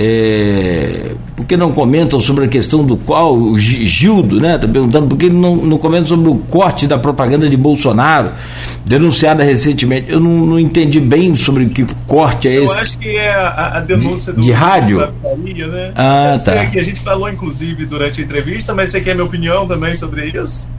É, 0.00 1.10
por 1.36 1.44
que 1.44 1.56
não 1.56 1.72
comentam 1.72 2.20
sobre 2.20 2.44
a 2.44 2.48
questão 2.48 2.84
do 2.84 2.96
qual 2.96 3.34
o 3.34 3.58
Gildo, 3.58 4.40
né? 4.40 4.54
Está 4.54 4.68
perguntando 4.68 5.08
por 5.08 5.18
que 5.18 5.28
não, 5.28 5.56
não 5.56 5.76
comentam 5.76 6.06
sobre 6.06 6.28
o 6.28 6.36
corte 6.36 6.86
da 6.86 6.96
propaganda 6.96 7.48
de 7.48 7.56
Bolsonaro, 7.56 8.30
denunciada 8.84 9.42
recentemente. 9.42 10.12
Eu 10.12 10.20
não, 10.20 10.46
não 10.46 10.58
entendi 10.58 11.00
bem 11.00 11.34
sobre 11.34 11.66
que 11.66 11.84
corte 12.06 12.46
é 12.46 12.62
esse. 12.62 12.76
Eu 12.76 12.80
acho 12.80 12.98
que 12.98 13.08
é 13.16 13.34
a, 13.34 13.78
a 13.78 13.80
denúncia 13.80 14.32
de, 14.32 14.38
do, 14.38 14.42
de 14.42 14.52
rádio. 14.52 14.98
né? 15.00 15.92
Ah, 15.96 16.38
tá. 16.44 16.66
Que 16.66 16.78
a 16.78 16.84
gente 16.84 17.00
falou, 17.00 17.28
inclusive, 17.28 17.84
durante 17.84 18.20
a 18.20 18.24
entrevista, 18.24 18.72
mas 18.72 18.90
você 18.90 19.00
quer 19.00 19.14
minha 19.16 19.26
opinião 19.26 19.66
também 19.66 19.96
sobre 19.96 20.26
isso? 20.26 20.70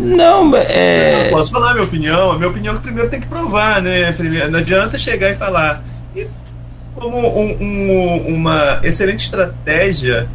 Não, 0.00 0.56
é. 0.56 1.26
Eu 1.26 1.30
posso 1.36 1.50
falar 1.50 1.74
minha 1.74 1.84
opinião. 1.84 2.32
A 2.32 2.36
minha 2.36 2.48
opinião 2.48 2.74
é 2.74 2.76
que 2.78 2.82
primeiro 2.82 3.10
tem 3.10 3.20
que 3.20 3.26
provar, 3.26 3.82
né? 3.82 4.14
Não 4.50 4.58
adianta 4.58 4.96
chegar 4.96 5.30
e 5.30 5.36
falar 5.36 5.82
como 6.94 7.18
um, 7.18 7.56
um, 7.60 8.34
uma 8.34 8.80
excelente 8.82 9.24
estratégia 9.24 10.28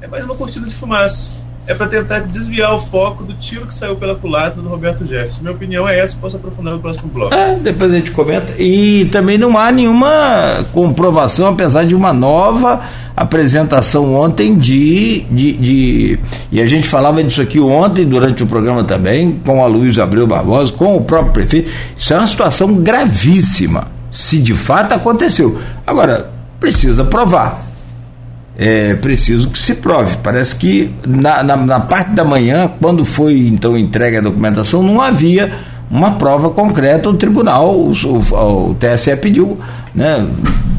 é 0.00 0.06
mais 0.08 0.24
uma 0.24 0.34
cortina 0.34 0.66
de 0.66 0.74
fumaça. 0.74 1.40
é 1.66 1.74
para 1.74 1.86
tentar 1.86 2.20
desviar 2.20 2.74
o 2.74 2.80
foco 2.80 3.22
do 3.22 3.34
tiro 3.34 3.66
que 3.66 3.74
saiu 3.74 3.94
pela 3.94 4.16
culatra 4.16 4.60
do 4.60 4.68
Roberto 4.68 5.06
Jefferson. 5.06 5.42
Minha 5.42 5.52
opinião 5.52 5.88
é 5.88 5.98
essa, 5.98 6.16
posso 6.20 6.36
aprofundar 6.36 6.74
no 6.74 6.80
próximo 6.80 7.08
bloco. 7.08 7.32
É, 7.32 7.54
depois 7.54 7.92
a 7.92 7.96
gente 7.96 8.10
comenta. 8.10 8.52
E 8.58 9.04
também 9.12 9.38
não 9.38 9.56
há 9.56 9.70
nenhuma 9.70 10.64
comprovação, 10.72 11.46
apesar 11.46 11.84
de 11.84 11.94
uma 11.94 12.12
nova 12.12 12.80
apresentação 13.14 14.14
ontem 14.14 14.56
de, 14.56 15.20
de, 15.30 15.52
de, 15.52 16.18
E 16.50 16.60
a 16.60 16.66
gente 16.66 16.88
falava 16.88 17.22
disso 17.22 17.40
aqui 17.40 17.60
ontem, 17.60 18.04
durante 18.04 18.42
o 18.42 18.46
programa 18.46 18.82
também, 18.82 19.40
com 19.44 19.62
a 19.62 19.66
Luiz 19.66 19.98
Abreu 19.98 20.26
Barbosa, 20.26 20.72
com 20.72 20.96
o 20.96 21.02
próprio 21.02 21.32
prefeito. 21.32 21.70
Isso 21.96 22.12
é 22.12 22.18
uma 22.18 22.26
situação 22.26 22.74
gravíssima, 22.74 23.86
se 24.12 24.38
de 24.38 24.54
fato 24.54 24.92
aconteceu. 24.92 25.60
Agora, 25.84 26.30
precisa 26.60 27.04
provar 27.04 27.72
é 28.56 28.94
preciso 28.94 29.48
que 29.48 29.58
se 29.58 29.74
prove. 29.76 30.16
Parece 30.22 30.56
que 30.56 30.94
na, 31.06 31.42
na, 31.42 31.56
na, 31.56 31.80
parte 31.80 32.10
da 32.10 32.24
manhã, 32.24 32.70
quando 32.80 33.04
foi 33.04 33.46
então 33.46 33.76
entregue 33.76 34.18
a 34.18 34.20
documentação, 34.20 34.82
não 34.82 35.00
havia 35.00 35.52
uma 35.90 36.12
prova 36.12 36.50
concreta. 36.50 37.08
O 37.08 37.14
tribunal, 37.14 37.74
o, 37.74 37.92
o, 37.92 38.70
o 38.70 38.74
TSE 38.74 39.16
pediu, 39.16 39.58
né, 39.94 40.26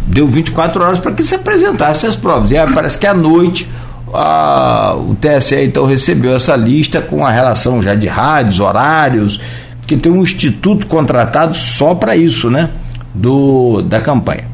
deu 0.07 0.27
24 0.27 0.83
horas 0.83 0.99
para 0.99 1.11
que 1.11 1.23
se 1.23 1.35
apresentasse 1.35 2.05
as 2.05 2.15
provas. 2.15 2.51
E 2.51 2.55
parece 2.73 2.97
que 2.97 3.07
à 3.07 3.13
noite 3.13 3.67
a, 4.13 4.95
o 4.95 5.15
TSE 5.15 5.63
então 5.63 5.85
recebeu 5.85 6.35
essa 6.35 6.55
lista 6.55 7.01
com 7.01 7.25
a 7.25 7.31
relação 7.31 7.81
já 7.81 7.95
de 7.95 8.07
rádios, 8.07 8.59
horários, 8.59 9.41
que 9.87 9.97
tem 9.97 10.11
um 10.11 10.21
instituto 10.21 10.85
contratado 10.85 11.57
só 11.57 11.95
para 11.95 12.15
isso, 12.15 12.49
né? 12.49 12.69
Do, 13.13 13.81
da 13.81 14.01
campanha. 14.01 14.45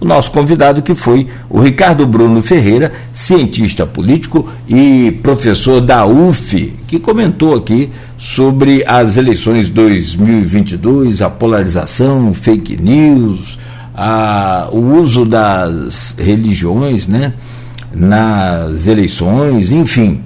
O 0.00 0.06
nosso 0.06 0.30
convidado 0.32 0.82
que 0.82 0.94
foi 0.94 1.28
o 1.48 1.60
Ricardo 1.60 2.06
Bruno 2.06 2.42
Ferreira, 2.42 2.92
cientista 3.14 3.86
político 3.86 4.46
e 4.68 5.18
professor 5.22 5.80
da 5.80 6.04
UF, 6.04 6.74
que 6.86 6.98
comentou 6.98 7.54
aqui 7.56 7.90
sobre 8.18 8.84
as 8.86 9.16
eleições 9.16 9.70
2022, 9.70 11.22
a 11.22 11.30
polarização, 11.30 12.34
fake 12.34 12.76
news, 12.82 13.58
a, 13.94 14.68
o 14.72 15.00
uso 15.00 15.24
das 15.24 16.14
religiões, 16.18 17.06
né, 17.08 17.32
nas 17.90 18.86
eleições, 18.86 19.72
enfim, 19.72 20.22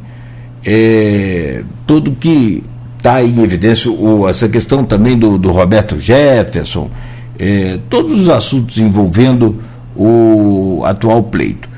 é, 0.65 1.63
tudo 1.87 2.11
que 2.13 2.65
está 2.97 3.23
em 3.23 3.43
evidência, 3.43 3.91
o, 3.91 4.29
essa 4.29 4.49
questão 4.49 4.85
também 4.85 5.17
do, 5.17 5.39
do 5.39 5.53
Roberto 5.53 6.01
Jefferson, 6.01 6.91
é, 7.39 7.79
todos 7.89 8.23
os 8.23 8.29
assuntos 8.29 8.77
envolvendo 8.79 9.63
o 9.97 10.83
atual 10.85 11.23
pleito. 11.23 11.69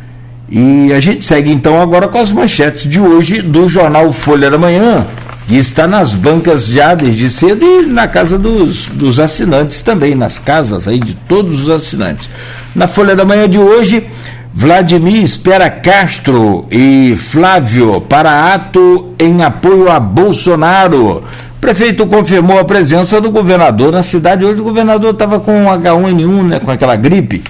E 0.48 0.92
a 0.92 1.00
gente 1.00 1.24
segue 1.24 1.50
então 1.50 1.80
agora 1.80 2.08
com 2.08 2.18
as 2.18 2.32
manchetes 2.32 2.90
de 2.90 2.98
hoje 2.98 3.40
do 3.40 3.68
jornal 3.68 4.12
Folha 4.12 4.50
da 4.50 4.58
Manhã, 4.58 5.06
que 5.46 5.56
está 5.56 5.86
nas 5.86 6.12
bancas 6.12 6.66
já 6.66 6.94
desde 6.94 7.30
cedo 7.30 7.64
e 7.64 7.86
na 7.86 8.08
casa 8.08 8.36
dos, 8.36 8.86
dos 8.86 9.20
assinantes 9.20 9.80
também, 9.80 10.14
nas 10.14 10.38
casas 10.38 10.88
aí 10.88 10.98
de 10.98 11.14
todos 11.28 11.62
os 11.62 11.68
assinantes. 11.68 12.28
Na 12.74 12.88
Folha 12.88 13.14
da 13.14 13.24
Manhã 13.24 13.48
de 13.48 13.58
hoje, 13.58 14.06
Vladimir 14.52 15.22
espera 15.22 15.70
Castro 15.70 16.66
e 16.70 17.16
Flávio 17.16 18.00
para 18.00 18.52
ato 18.52 19.14
em 19.18 19.44
apoio 19.44 19.90
a 19.90 20.00
Bolsonaro. 20.00 21.22
Prefeito 21.60 22.06
confirmou 22.06 22.58
a 22.58 22.64
presença 22.64 23.20
do 23.20 23.30
governador 23.30 23.92
na 23.92 24.02
cidade. 24.02 24.44
Hoje 24.44 24.60
o 24.60 24.64
governador 24.64 25.12
estava 25.12 25.38
com 25.38 25.66
H1N1, 25.66 26.42
né, 26.48 26.60
com 26.60 26.70
aquela 26.70 26.96
gripe 26.96 27.42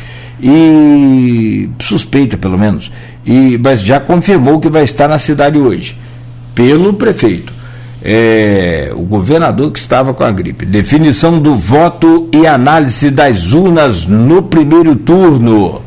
e 0.43 1.69
suspeita 1.81 2.37
pelo 2.37 2.59
menos, 2.59 2.91
e, 3.25 3.59
mas 3.59 3.81
já 3.83 4.01
confirmou 4.01 4.59
que 4.59 4.69
vai 4.71 4.85
estar 4.85 5.07
na 5.07 5.19
cidade 5.19 5.59
hoje, 5.59 5.97
pelo 6.55 6.95
prefeito. 6.95 7.53
É, 8.03 8.91
o 8.95 9.03
governador 9.03 9.71
que 9.71 9.79
estava 9.79 10.15
com 10.15 10.25
a 10.25 10.31
gripe. 10.31 10.65
Definição 10.65 11.39
do 11.39 11.55
voto 11.55 12.31
e 12.33 12.47
análise 12.47 13.11
das 13.11 13.53
urnas 13.53 14.07
no 14.07 14.43
primeiro 14.43 14.97
turno. 14.97 15.83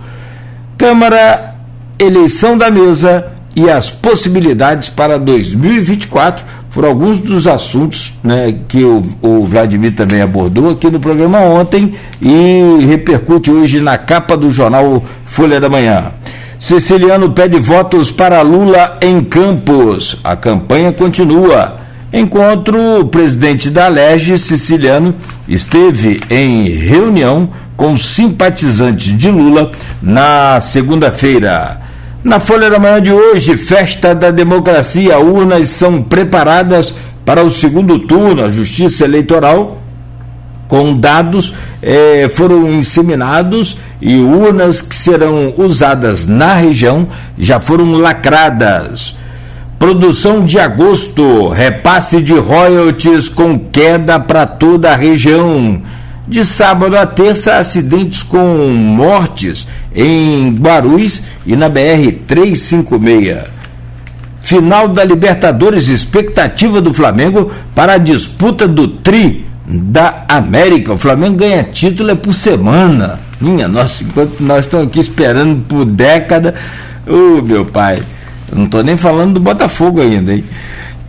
Câmara, 0.78 1.55
eleição 1.97 2.55
da 2.55 2.69
mesa 2.69 3.32
e 3.55 3.67
as 3.67 3.89
possibilidades 3.89 4.89
para 4.89 5.17
2024 5.17 6.45
foram 6.74 6.89
alguns 6.89 7.19
dos 7.19 7.45
assuntos 7.45 8.15
né, 8.24 8.55
que 8.67 8.84
o, 8.84 9.03
o, 9.21 9.45
Vladimir 9.45 9.93
também 9.93 10.24
abordou 10.24 10.71
aqui 10.71 10.89
no 10.89 10.99
programa 10.99 11.38
ontem 11.38 11.93
e 12.19 12.84
repercute 12.84 13.51
hoje 13.51 13.80
na 13.80 13.95
capa 13.95 14.36
do 14.36 14.49
jornal 14.49 15.05
Folha 15.24 15.61
da 15.61 15.69
Manhã. 15.69 16.11
Siciliano 16.57 17.30
pede 17.30 17.59
votos 17.59 18.09
para 18.09 18.41
Lula 18.41 18.97
em 19.03 19.24
Campos. 19.24 20.17
A 20.24 20.36
campanha 20.36 20.91
continua. 20.91 21.78
Enquanto 22.11 22.76
o 22.76 23.05
presidente 23.05 23.69
da 23.69 23.88
Lege, 23.88 24.36
Siciliano, 24.39 25.13
esteve 25.47 26.19
em 26.28 26.69
reunião 26.69 27.49
com 27.78 27.95
simpatizantes 27.95 29.15
de 29.15 29.30
Lula 29.30 29.71
na 30.01 30.59
segunda-feira. 30.59 31.93
Na 32.24 32.39
Folha 32.39 32.69
da 32.69 32.80
Manhã 32.80 33.01
de 33.01 33.11
hoje, 33.11 33.57
festa 33.57 34.15
da 34.15 34.32
democracia, 34.32 35.19
urnas 35.19 35.67
são 35.67 36.01
preparadas 36.01 36.95
para 37.26 37.43
o 37.43 37.51
segundo 37.51 37.99
turno. 37.99 38.45
A 38.45 38.49
Justiça 38.49 39.03
Eleitoral, 39.03 39.82
com 40.69 40.97
dados, 40.97 41.53
eh, 41.82 42.32
foram 42.34 42.71
inseminados 42.71 43.78
e 44.01 44.15
urnas 44.21 44.82
que 44.82 44.95
serão 44.95 45.53
usadas 45.57 46.26
na 46.26 46.53
região 46.53 47.09
já 47.38 47.59
foram 47.59 47.91
lacradas. 47.97 49.17
Produção 49.78 50.45
de 50.45 50.57
agosto, 50.57 51.49
repasse 51.49 52.21
de 52.21 52.32
royalties 52.32 53.28
com 53.28 53.59
queda 53.59 54.17
para 54.17 54.45
toda 54.45 54.93
a 54.93 54.95
região. 54.95 55.82
De 56.26 56.45
sábado 56.45 56.97
a 56.97 57.05
terça, 57.05 57.57
acidentes 57.57 58.24
com 58.24 58.69
mortes 58.69 59.67
em 59.93 60.55
Guarulhos 60.55 61.21
e 61.45 61.55
na 61.55 61.67
BR 61.67 62.11
356. 62.26 63.39
Final 64.39 64.88
da 64.88 65.03
Libertadores, 65.03 65.88
expectativa 65.88 66.82
do 66.82 66.93
Flamengo 66.93 67.51
para 67.76 67.93
a 67.93 67.97
disputa 67.97 68.67
do 68.67 68.88
Tri 68.88 69.45
da 69.65 70.26
América. 70.28 70.93
O 70.93 70.97
Flamengo 70.97 71.38
ganha 71.38 71.63
título 71.63 72.11
é 72.11 72.15
por 72.15 72.34
semana. 72.34 73.19
Minha 73.39 73.67
nossa, 73.67 74.03
enquanto 74.03 74.41
nós 74.41 74.65
estamos 74.65 74.88
aqui 74.88 74.99
esperando 74.99 75.61
por 75.65 75.86
década. 75.86 76.55
Ô 77.07 77.39
oh, 77.39 77.41
meu 77.41 77.65
pai, 77.65 78.01
não 78.53 78.65
estou 78.65 78.84
nem 78.84 78.95
falando 78.95 79.36
do 79.36 79.39
Botafogo 79.39 80.01
ainda, 80.01 80.34
hein? 80.34 80.43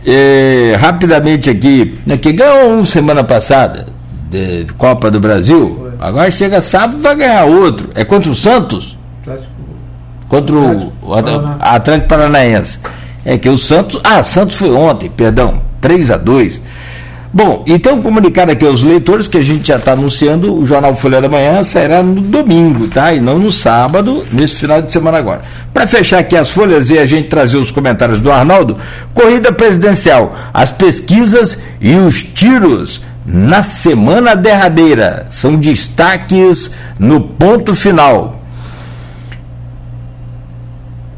É, 0.05 0.77
rapidamente 0.79 1.49
aqui, 1.49 1.95
né, 2.05 2.15
que 2.15 2.31
ganhou 2.31 2.73
um 2.73 2.85
semana 2.85 3.23
passada, 3.23 3.87
de 4.29 4.65
Copa 4.77 5.09
do 5.11 5.19
Brasil. 5.19 5.91
Agora 5.99 6.29
chega 6.31 6.61
sábado 6.61 7.01
vai 7.01 7.15
ganhar 7.15 7.45
outro. 7.45 7.89
É 7.95 8.03
contra 8.03 8.29
o 8.29 8.35
Santos? 8.35 8.97
Atlético. 9.21 9.53
Contra 10.27 10.55
o, 10.55 10.93
o 11.01 11.13
Atlético 11.59 12.07
Paranaense. 12.09 12.79
É 13.23 13.37
que 13.37 13.49
o 13.49 13.57
Santos. 13.57 13.99
Ah, 14.03 14.23
Santos 14.23 14.55
foi 14.55 14.71
ontem, 14.71 15.09
perdão. 15.09 15.61
3 15.81 16.11
a 16.11 16.17
2 16.17 16.61
Bom, 17.35 17.65
então 17.67 18.01
comunicar 18.01 18.49
aqui 18.49 18.65
aos 18.65 18.81
leitores 18.81 19.27
que 19.27 19.37
a 19.37 19.43
gente 19.43 19.67
já 19.67 19.75
está 19.75 19.91
anunciando, 19.91 20.57
o 20.57 20.65
Jornal 20.65 20.95
Folha 20.95 21.19
da 21.19 21.27
Manhã 21.27 21.61
sairá 21.63 22.01
no 22.01 22.21
domingo, 22.21 22.87
tá? 22.87 23.11
E 23.11 23.19
não 23.19 23.37
no 23.37 23.51
sábado, 23.51 24.25
nesse 24.31 24.55
final 24.55 24.81
de 24.81 24.89
semana 24.89 25.17
agora. 25.17 25.41
Para 25.73 25.85
fechar 25.85 26.19
aqui 26.19 26.37
as 26.37 26.49
folhas 26.49 26.89
e 26.89 26.97
a 26.97 27.05
gente 27.05 27.27
trazer 27.27 27.57
os 27.57 27.71
comentários 27.71 28.21
do 28.21 28.31
Arnaldo, 28.31 28.77
corrida 29.13 29.51
presidencial, 29.51 30.33
as 30.53 30.71
pesquisas 30.71 31.57
e 31.81 31.93
os 31.95 32.23
tiros 32.23 33.01
na 33.25 33.61
semana 33.61 34.33
derradeira. 34.33 35.27
São 35.29 35.57
destaques 35.57 36.71
no 36.97 37.19
ponto 37.19 37.75
final. 37.75 38.41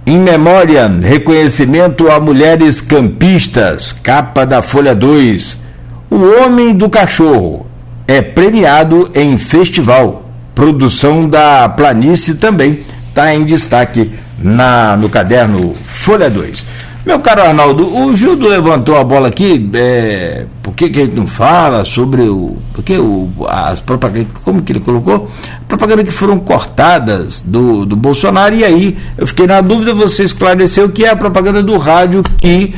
Em 0.03 0.18
memória, 0.18 0.88
reconhecimento 0.88 2.09
a 2.09 2.20
mulheres 2.20 2.82
campistas, 2.82 3.91
capa 3.91 4.47
da 4.47 4.63
Folha 4.63 4.95
2. 4.95 5.66
O 6.09 6.15
Homem 6.41 6.73
do 6.73 6.89
Cachorro 6.89 7.65
é 8.07 8.21
premiado 8.21 9.11
em 9.13 9.37
festival. 9.37 10.23
Produção 10.55 11.27
da 11.27 11.67
Planície 11.69 12.35
também 12.35 12.79
está 13.09 13.33
em 13.33 13.43
destaque 13.43 14.11
na, 14.39 14.95
no 14.95 15.09
caderno 15.09 15.73
Folha 15.73 16.29
2. 16.29 16.65
Meu 17.05 17.19
caro 17.19 17.41
Arnaldo, 17.41 17.87
o 17.87 18.13
Gildo 18.15 18.49
levantou 18.49 18.97
a 18.97 19.03
bola 19.03 19.29
aqui, 19.29 19.69
é, 19.75 20.45
por 20.61 20.73
que, 20.73 20.89
que 20.89 20.99
a 20.99 21.05
gente 21.05 21.15
não 21.15 21.25
fala 21.25 21.85
sobre 21.85 22.23
o. 22.23 22.57
Porque 22.73 22.97
o, 22.97 23.29
as 23.47 23.79
propagandas, 23.79 24.27
como 24.43 24.61
que 24.61 24.73
ele 24.73 24.81
colocou? 24.81 25.29
Propaganda 25.69 26.03
que 26.03 26.11
foram 26.11 26.37
cortadas 26.37 27.39
do, 27.39 27.85
do 27.85 27.95
Bolsonaro, 27.95 28.53
e 28.55 28.65
aí 28.65 28.97
eu 29.17 29.25
fiquei 29.25 29.47
na 29.47 29.61
dúvida, 29.61 29.93
você 29.93 30.23
esclareceu 30.23 30.89
que 30.89 31.05
é 31.05 31.09
a 31.09 31.15
propaganda 31.15 31.63
do 31.63 31.77
rádio 31.77 32.23
que 32.41 32.75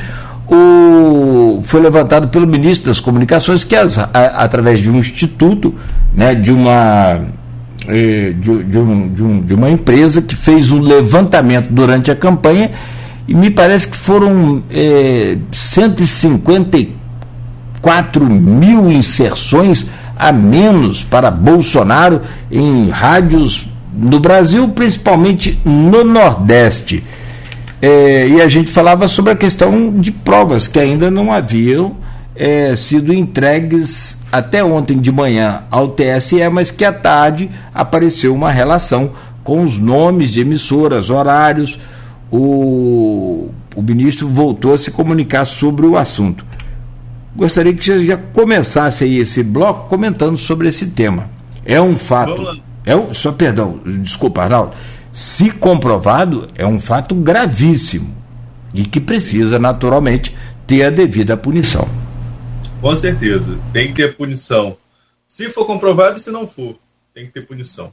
o, 0.49 1.61
foi 1.63 1.81
levantado 1.81 2.29
pelo 2.29 2.47
ministro 2.47 2.87
das 2.87 2.99
Comunicações, 2.99 3.63
que 3.63 3.75
é 3.75 3.81
a, 3.81 3.83
através 4.43 4.79
de 4.79 4.89
um 4.89 4.97
instituto, 4.97 5.75
né, 6.13 6.35
de 6.35 6.51
uma. 6.51 7.21
É, 7.87 8.33
de, 8.33 8.63
de, 8.63 8.77
um, 8.77 9.07
de, 9.09 9.23
um, 9.23 9.41
de 9.41 9.53
uma 9.53 9.69
empresa 9.69 10.21
que 10.21 10.35
fez 10.35 10.69
um 10.69 10.79
levantamento 10.79 11.69
durante 11.71 12.11
a 12.11 12.15
campanha 12.15 12.71
e 13.27 13.33
me 13.33 13.49
parece 13.49 13.87
que 13.87 13.97
foram 13.97 14.61
é, 14.69 15.37
154 15.51 18.25
mil 18.25 18.91
inserções 18.91 19.87
a 20.17 20.31
menos 20.31 21.03
para 21.03 21.31
Bolsonaro 21.31 22.21
em 22.51 22.89
rádios 22.89 23.67
no 23.93 24.19
Brasil, 24.19 24.67
principalmente 24.69 25.59
no 25.63 26.03
Nordeste. 26.03 27.03
É, 27.81 28.27
e 28.27 28.41
a 28.41 28.47
gente 28.47 28.69
falava 28.69 29.07
sobre 29.07 29.31
a 29.31 29.35
questão 29.35 29.91
de 29.91 30.11
provas 30.11 30.67
que 30.67 30.79
ainda 30.79 31.09
não 31.09 31.31
haviam 31.31 31.95
é, 32.35 32.75
sido 32.75 33.13
entregues 33.13 34.17
até 34.31 34.63
ontem 34.63 34.99
de 34.99 35.11
manhã 35.11 35.63
ao 35.71 35.89
TSE, 35.89 36.47
mas 36.49 36.71
que 36.71 36.83
à 36.83 36.91
tarde 36.91 37.49
apareceu 37.73 38.33
uma 38.33 38.51
relação 38.51 39.11
com 39.43 39.63
os 39.63 39.77
nomes 39.77 40.29
de 40.29 40.41
emissoras, 40.41 41.09
horários. 41.09 41.79
O, 42.31 43.49
o 43.75 43.81
ministro 43.81 44.27
voltou 44.27 44.73
a 44.73 44.77
se 44.77 44.91
comunicar 44.91 45.45
sobre 45.45 45.85
o 45.85 45.97
assunto. 45.97 46.45
Gostaria 47.35 47.73
que 47.73 47.83
você 47.83 48.05
já 48.05 48.17
começasse 48.17 49.05
aí 49.05 49.17
esse 49.17 49.41
bloco 49.41 49.87
comentando 49.87 50.37
sobre 50.37 50.67
esse 50.67 50.87
tema. 50.87 51.29
É 51.65 51.79
um 51.81 51.97
fato. 51.97 52.61
É 52.85 52.95
um, 52.95 53.13
só 53.13 53.31
perdão, 53.31 53.79
desculpa, 53.85 54.43
Arnaldo 54.43 54.73
se 55.19 55.51
comprovado, 55.51 56.47
é 56.57 56.65
um 56.65 56.79
fato 56.79 57.13
gravíssimo 57.13 58.15
e 58.73 58.85
que 58.85 59.01
precisa, 59.01 59.59
naturalmente, 59.59 60.33
ter 60.65 60.83
a 60.83 60.89
devida 60.89 61.35
punição. 61.35 61.89
Com 62.79 62.95
certeza, 62.95 63.59
tem 63.73 63.89
que 63.89 63.95
ter 63.95 64.15
punição. 64.15 64.77
Se 65.27 65.49
for 65.49 65.65
comprovado 65.65 66.15
e 66.15 66.21
se 66.21 66.31
não 66.31 66.47
for, 66.47 66.79
tem 67.13 67.25
que 67.25 67.33
ter 67.33 67.41
punição. 67.41 67.91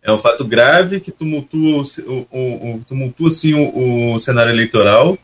É 0.00 0.12
um 0.12 0.18
fato 0.18 0.44
grave 0.44 1.00
que 1.00 1.10
tumultua, 1.10 1.82
o, 2.06 2.26
o, 2.30 2.74
o 2.76 2.84
tumultua 2.86 3.28
sim, 3.28 3.54
o, 3.54 4.14
o 4.14 4.18
cenário 4.20 4.52
eleitoral. 4.52 5.18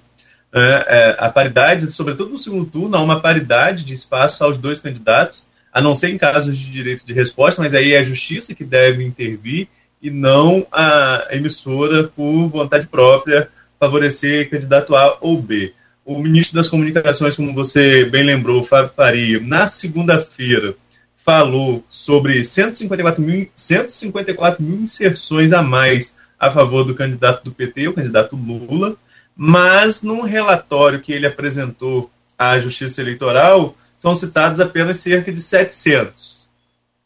É, 0.53 0.61
é, 0.61 1.17
a 1.21 1.31
paridade, 1.31 1.89
sobretudo 1.93 2.33
no 2.33 2.39
segundo 2.39 2.65
turno, 2.65 2.97
há 2.97 3.01
uma 3.01 3.21
paridade 3.21 3.85
de 3.85 3.95
espaço 3.95 4.43
aos 4.43 4.59
dois 4.59 4.81
candidatos, 4.81 5.47
a 5.73 5.81
não 5.81 5.95
ser 5.95 6.09
em 6.09 6.19
casos 6.19 6.59
de 6.59 6.69
direito 6.69 7.07
de 7.07 7.13
resposta, 7.13 7.63
mas 7.63 7.75
aí 7.75 7.93
é 7.93 8.01
a 8.01 8.05
justiça 8.05 8.57
que 8.57 8.65
deve 8.65 9.05
intervir 9.05 9.69
e 10.05 10.11
não 10.11 10.67
a 10.71 11.29
emissora 11.31 12.05
por 12.05 12.47
vontade 12.49 12.87
própria 12.87 13.49
favorecer 13.81 14.51
candidato 14.51 14.95
A 14.95 15.17
ou 15.23 15.41
B. 15.41 15.73
O 16.05 16.19
ministro 16.19 16.57
das 16.57 16.69
Comunicações, 16.69 17.35
como 17.35 17.55
você 17.55 18.05
bem 18.05 18.23
lembrou, 18.23 18.63
Fábio 18.63 18.93
Faria, 18.95 19.41
na 19.41 19.67
segunda-feira 19.67 20.77
falou 21.17 21.83
sobre 21.89 22.45
154 22.45 23.23
mil, 23.23 23.49
154 23.57 24.63
mil 24.63 24.83
inserções 24.83 25.55
a 25.55 25.63
mais 25.63 26.15
a 26.39 26.51
favor 26.51 26.85
do 26.85 26.95
candidato 26.95 27.43
do 27.43 27.51
PT, 27.51 27.89
o 27.89 27.95
candidato 27.95 28.37
Lula, 28.37 28.97
mas 29.35 30.03
num 30.03 30.21
relatório 30.21 31.01
que 31.01 31.15
ele 31.15 31.27
apresentou 31.27 32.11
à 32.39 32.59
Justiça 32.59 33.01
Eleitoral, 33.01 33.75
são 33.97 34.15
citados 34.15 34.61
apenas 34.61 34.99
cerca 34.99 35.33
de 35.33 35.41
700 35.41 36.34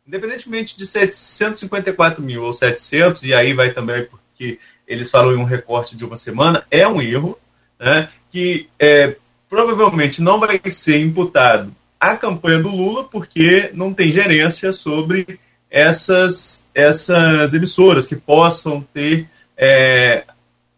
independentemente 0.08 0.76
de 0.76 0.86
754 0.86 2.22
mil 2.22 2.42
ou 2.42 2.52
700, 2.52 3.22
e 3.24 3.34
aí 3.34 3.52
vai 3.52 3.70
também 3.70 4.06
porque 4.06 4.58
eles 4.86 5.10
falam 5.10 5.34
em 5.34 5.36
um 5.36 5.44
recorte 5.44 5.94
de 5.94 6.04
uma 6.04 6.16
semana, 6.16 6.64
é 6.70 6.88
um 6.88 7.02
erro, 7.02 7.38
né, 7.78 8.08
que 8.30 8.68
é, 8.78 9.16
provavelmente 9.50 10.22
não 10.22 10.40
vai 10.40 10.58
ser 10.70 10.98
imputado 11.00 11.76
à 12.00 12.16
campanha 12.16 12.58
do 12.58 12.70
Lula, 12.70 13.04
porque 13.04 13.70
não 13.74 13.92
tem 13.92 14.10
gerência 14.10 14.72
sobre 14.72 15.38
essas, 15.70 16.66
essas 16.74 17.52
emissoras 17.52 18.06
que 18.06 18.16
possam 18.16 18.80
ter 18.80 19.28
é, 19.58 20.24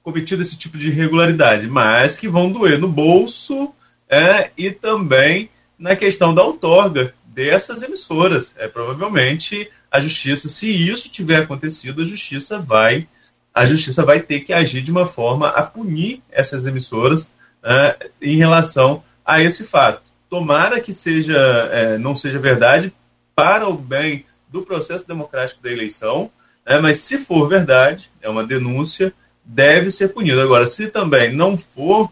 cometido 0.02 0.42
esse 0.42 0.56
tipo 0.56 0.76
de 0.76 0.88
irregularidade, 0.88 1.68
mas 1.68 2.18
que 2.18 2.28
vão 2.28 2.50
doer 2.50 2.80
no 2.80 2.88
bolso 2.88 3.72
é, 4.08 4.50
e 4.58 4.72
também 4.72 5.48
na 5.78 5.94
questão 5.94 6.34
da 6.34 6.42
outorga 6.42 7.14
dessas 7.34 7.82
emissoras. 7.82 8.54
É, 8.58 8.68
provavelmente 8.68 9.70
a 9.90 10.00
justiça, 10.00 10.48
se 10.48 10.70
isso 10.70 11.08
tiver 11.08 11.42
acontecido, 11.42 12.02
a 12.02 12.06
justiça 12.06 12.58
vai 12.58 13.08
a 13.52 13.66
justiça 13.66 14.04
vai 14.04 14.20
ter 14.20 14.40
que 14.40 14.52
agir 14.52 14.80
de 14.80 14.92
uma 14.92 15.06
forma 15.06 15.48
a 15.48 15.62
punir 15.64 16.22
essas 16.30 16.66
emissoras 16.66 17.28
né, 17.60 17.96
em 18.22 18.36
relação 18.36 19.02
a 19.24 19.42
esse 19.42 19.64
fato. 19.64 20.02
Tomara 20.28 20.80
que 20.80 20.92
seja 20.92 21.36
é, 21.72 21.98
não 21.98 22.14
seja 22.14 22.38
verdade 22.38 22.92
para 23.34 23.68
o 23.68 23.74
bem 23.74 24.24
do 24.48 24.62
processo 24.62 25.06
democrático 25.06 25.60
da 25.60 25.70
eleição, 25.70 26.30
né, 26.64 26.78
mas 26.78 27.00
se 27.00 27.18
for 27.18 27.48
verdade, 27.48 28.08
é 28.22 28.28
uma 28.28 28.44
denúncia, 28.44 29.12
deve 29.44 29.90
ser 29.90 30.08
punido. 30.08 30.40
Agora, 30.40 30.68
se 30.68 30.86
também 30.86 31.32
não 31.32 31.58
for, 31.58 32.10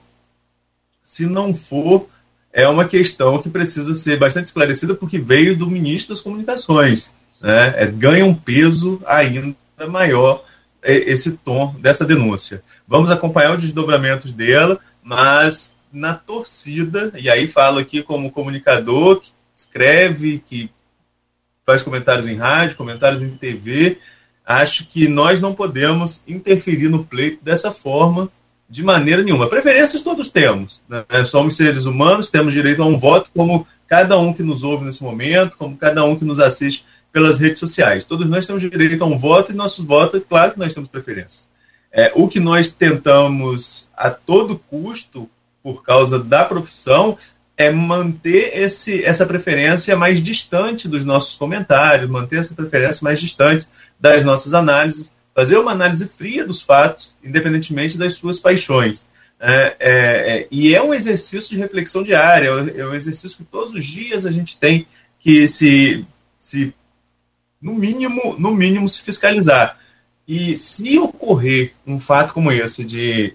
se 1.00 1.24
não 1.24 1.54
for, 1.54 2.08
é 2.53 2.66
uma 2.68 2.84
questão 2.86 3.40
que 3.40 3.51
precisa 3.51 3.94
ser 3.94 4.18
bastante 4.18 4.46
esclarecida 4.46 4.94
porque 4.94 5.18
veio 5.18 5.57
do 5.57 5.66
ministro 5.68 6.14
das 6.14 6.22
Comunicações. 6.22 7.12
Né? 7.40 7.74
É, 7.76 7.86
ganha 7.86 8.24
um 8.24 8.34
peso 8.34 9.01
ainda 9.07 9.55
maior 9.88 10.44
é, 10.82 10.94
esse 10.94 11.32
tom 11.32 11.74
dessa 11.78 12.05
denúncia. 12.05 12.62
Vamos 12.86 13.11
acompanhar 13.11 13.55
os 13.55 13.62
desdobramentos 13.62 14.32
dela, 14.32 14.78
mas 15.03 15.76
na 15.92 16.14
torcida, 16.14 17.12
e 17.16 17.30
aí 17.30 17.46
falo 17.46 17.78
aqui 17.78 18.03
como 18.03 18.30
comunicador 18.30 19.20
que 19.20 19.32
escreve, 19.55 20.42
que 20.44 20.70
faz 21.64 21.82
comentários 21.82 22.26
em 22.26 22.36
rádio, 22.36 22.76
comentários 22.76 23.22
em 23.22 23.30
TV, 23.30 23.99
acho 24.44 24.86
que 24.86 25.09
nós 25.09 25.40
não 25.40 25.55
podemos 25.55 26.22
interferir 26.26 26.88
no 26.88 27.05
pleito 27.05 27.44
dessa 27.44 27.70
forma, 27.70 28.30
de 28.68 28.82
maneira 28.82 29.22
nenhuma. 29.22 29.48
Preferências 29.48 30.02
todos 30.02 30.28
temos. 30.28 30.82
Né? 30.88 31.04
Somos 31.24 31.56
seres 31.56 31.84
humanos, 31.84 32.30
temos 32.30 32.52
direito 32.52 32.82
a 32.82 32.86
um 32.86 32.98
voto, 32.98 33.30
como 33.34 33.66
cada 33.86 34.18
um 34.18 34.32
que 34.32 34.42
nos 34.42 34.62
ouve 34.62 34.84
nesse 34.84 35.02
momento, 35.02 35.56
como 35.56 35.76
cada 35.76 36.04
um 36.04 36.16
que 36.16 36.24
nos 36.24 36.38
assiste 36.38 36.84
pelas 37.10 37.38
redes 37.38 37.58
sociais. 37.58 38.04
Todos 38.04 38.28
nós 38.28 38.46
temos 38.46 38.62
direito 38.62 39.02
a 39.02 39.06
um 39.06 39.16
voto 39.16 39.52
e 39.52 39.54
nossos 39.54 39.84
votos, 39.84 40.22
claro 40.28 40.52
que 40.52 40.58
nós 40.58 40.74
temos 40.74 40.90
preferências. 40.90 41.48
É, 41.90 42.12
o 42.14 42.28
que 42.28 42.38
nós 42.38 42.70
tentamos 42.70 43.88
a 43.96 44.10
todo 44.10 44.60
custo, 44.70 45.28
por 45.62 45.82
causa 45.82 46.18
da 46.18 46.44
profissão, 46.44 47.16
é 47.56 47.72
manter 47.72 48.56
esse, 48.56 49.02
essa 49.02 49.26
preferência 49.26 49.96
mais 49.96 50.22
distante 50.22 50.86
dos 50.86 51.04
nossos 51.04 51.34
comentários, 51.34 52.08
manter 52.08 52.38
essa 52.38 52.54
preferência 52.54 53.02
mais 53.02 53.18
distante 53.18 53.66
das 53.98 54.22
nossas 54.22 54.54
análises, 54.54 55.14
fazer 55.39 55.57
uma 55.57 55.70
análise 55.70 56.09
fria 56.09 56.45
dos 56.45 56.61
fatos, 56.61 57.16
independentemente 57.22 57.97
das 57.97 58.14
suas 58.14 58.41
paixões. 58.41 59.07
É, 59.39 59.76
é, 59.78 59.91
é, 59.91 60.49
e 60.51 60.74
é 60.74 60.82
um 60.82 60.93
exercício 60.93 61.50
de 61.50 61.58
reflexão 61.58 62.03
diária, 62.03 62.49
é 62.49 62.84
um 62.84 62.92
exercício 62.92 63.38
que 63.38 63.45
todos 63.45 63.72
os 63.72 63.87
dias 63.87 64.26
a 64.26 64.33
gente 64.33 64.58
tem 64.58 64.84
que 65.21 65.46
se, 65.46 66.04
se 66.37 66.75
no 67.62 67.72
mínimo, 67.72 68.34
no 68.37 68.53
mínimo, 68.53 68.88
se 68.88 69.00
fiscalizar. 69.00 69.79
E 70.26 70.57
se 70.57 70.99
ocorrer 70.99 71.72
um 71.87 72.00
fato 72.00 72.34
como 72.34 72.50
esse 72.50 72.84
de 72.84 73.33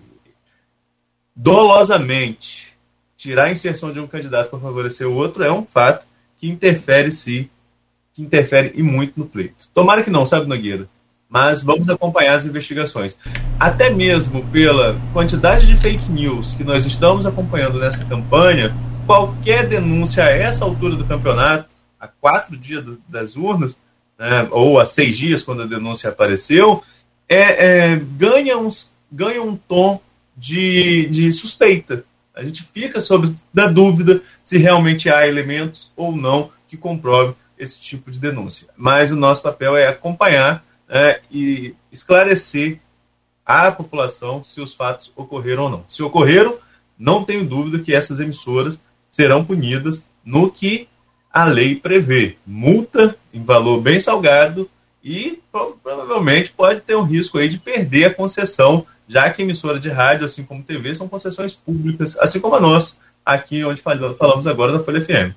dolosamente 1.33 2.75
tirar 3.15 3.45
a 3.45 3.51
inserção 3.53 3.93
de 3.93 4.01
um 4.01 4.07
candidato 4.07 4.49
para 4.49 4.59
favorecer 4.59 5.07
o 5.07 5.15
outro, 5.15 5.41
é 5.41 5.53
um 5.53 5.65
fato 5.65 6.05
que 6.37 6.49
interfere 6.49 7.13
sim, 7.13 7.49
que 8.11 8.21
interfere 8.21 8.73
e 8.75 8.83
muito 8.83 9.17
no 9.17 9.25
pleito. 9.25 9.69
Tomara 9.73 10.03
que 10.03 10.09
não, 10.09 10.25
sabe, 10.25 10.47
Nogueira? 10.47 10.89
Mas 11.33 11.63
vamos 11.63 11.89
acompanhar 11.89 12.35
as 12.35 12.45
investigações. 12.45 13.17
Até 13.59 13.89
mesmo 13.89 14.45
pela 14.49 14.95
quantidade 15.11 15.65
de 15.65 15.75
fake 15.75 16.11
news 16.11 16.53
que 16.53 16.63
nós 16.63 16.85
estamos 16.85 17.25
acompanhando 17.25 17.79
nessa 17.79 18.05
campanha, 18.05 18.71
qualquer 19.07 19.67
denúncia 19.67 20.23
a 20.23 20.29
essa 20.29 20.63
altura 20.63 20.95
do 20.95 21.05
campeonato, 21.05 21.67
a 21.99 22.07
quatro 22.07 22.55
dias 22.55 22.83
do, 22.83 23.01
das 23.09 23.35
urnas, 23.35 23.79
né, 24.19 24.47
ou 24.51 24.79
a 24.79 24.85
seis 24.85 25.17
dias 25.17 25.41
quando 25.41 25.63
a 25.63 25.65
denúncia 25.65 26.11
apareceu, 26.11 26.83
é, 27.27 27.93
é, 27.93 27.95
ganha, 27.95 28.55
uns, 28.55 28.93
ganha 29.11 29.41
um 29.41 29.55
tom 29.55 29.99
de, 30.37 31.07
de 31.07 31.33
suspeita. 31.33 32.05
A 32.35 32.43
gente 32.43 32.61
fica 32.61 33.01
sobre 33.01 33.33
da 33.51 33.65
dúvida 33.65 34.21
se 34.43 34.59
realmente 34.59 35.09
há 35.09 35.27
elementos 35.27 35.91
ou 35.95 36.15
não 36.15 36.51
que 36.67 36.77
comprovem 36.77 37.35
esse 37.57 37.79
tipo 37.79 38.11
de 38.11 38.19
denúncia. 38.19 38.67
Mas 38.77 39.11
o 39.11 39.15
nosso 39.15 39.41
papel 39.41 39.75
é 39.75 39.87
acompanhar 39.87 40.63
é, 40.89 41.21
e 41.31 41.75
esclarecer 41.91 42.79
à 43.45 43.71
população 43.71 44.43
se 44.43 44.61
os 44.61 44.73
fatos 44.73 45.11
ocorreram 45.15 45.63
ou 45.63 45.69
não. 45.69 45.85
Se 45.87 46.01
ocorreram, 46.03 46.57
não 46.97 47.23
tenho 47.23 47.45
dúvida 47.45 47.83
que 47.83 47.93
essas 47.93 48.19
emissoras 48.19 48.81
serão 49.09 49.43
punidas 49.43 50.05
no 50.23 50.51
que 50.51 50.87
a 51.31 51.45
lei 51.45 51.75
prevê. 51.75 52.37
Multa 52.45 53.17
em 53.33 53.43
valor 53.43 53.81
bem 53.81 53.99
salgado 53.99 54.69
e 55.03 55.39
provavelmente 55.51 56.53
pode 56.53 56.81
ter 56.81 56.95
um 56.95 57.03
risco 57.03 57.37
aí 57.37 57.49
de 57.49 57.59
perder 57.59 58.05
a 58.05 58.13
concessão, 58.13 58.85
já 59.07 59.29
que 59.29 59.41
emissora 59.41 59.79
de 59.79 59.89
rádio, 59.89 60.25
assim 60.25 60.43
como 60.43 60.63
TV, 60.63 60.95
são 60.95 61.09
concessões 61.09 61.53
públicas, 61.53 62.17
assim 62.19 62.39
como 62.39 62.55
a 62.55 62.61
nossa, 62.61 62.95
aqui 63.25 63.63
onde 63.63 63.81
falamos 63.81 64.47
agora 64.47 64.71
da 64.71 64.83
Folha 64.83 65.03
FM. 65.03 65.35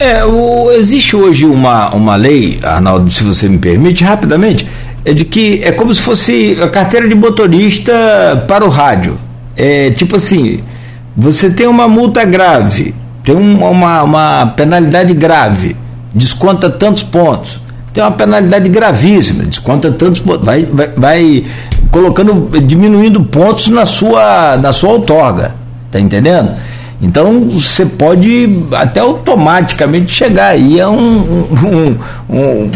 É, 0.00 0.24
o, 0.24 0.72
existe 0.72 1.14
hoje 1.14 1.44
uma, 1.44 1.94
uma 1.94 2.16
lei, 2.16 2.58
Arnaldo, 2.62 3.10
se 3.10 3.22
você 3.22 3.46
me 3.46 3.58
permite, 3.58 4.02
rapidamente, 4.02 4.66
é 5.04 5.12
de 5.12 5.26
que 5.26 5.60
é 5.62 5.72
como 5.72 5.94
se 5.94 6.00
fosse 6.00 6.56
a 6.58 6.68
carteira 6.68 7.06
de 7.06 7.14
motorista 7.14 7.92
para 8.48 8.64
o 8.64 8.70
rádio. 8.70 9.18
é 9.54 9.90
tipo 9.90 10.16
assim, 10.16 10.60
você 11.14 11.50
tem 11.50 11.66
uma 11.66 11.86
multa 11.86 12.24
grave, 12.24 12.94
tem 13.22 13.34
uma, 13.34 14.02
uma 14.02 14.46
penalidade 14.56 15.12
grave, 15.12 15.76
desconta 16.14 16.70
tantos 16.70 17.02
pontos. 17.02 17.60
Tem 17.92 18.02
uma 18.02 18.12
penalidade 18.12 18.70
gravíssima, 18.70 19.44
desconta 19.44 19.90
tantos 19.90 20.20
pontos, 20.22 20.46
vai, 20.46 20.64
vai, 20.64 20.92
vai 20.96 21.44
colocando, 21.90 22.58
diminuindo 22.58 23.22
pontos 23.22 23.68
na 23.68 23.84
sua, 23.84 24.56
na 24.56 24.72
sua 24.72 24.92
outorga, 24.92 25.54
tá 25.90 26.00
entendendo? 26.00 26.52
Então 27.02 27.48
você 27.48 27.86
pode 27.86 28.62
até 28.72 29.00
automaticamente 29.00 30.12
chegar 30.12 30.48
aí 30.48 30.80
a 30.80 30.90
um, 30.90 31.18
um, 31.18 31.96
um, 32.28 32.70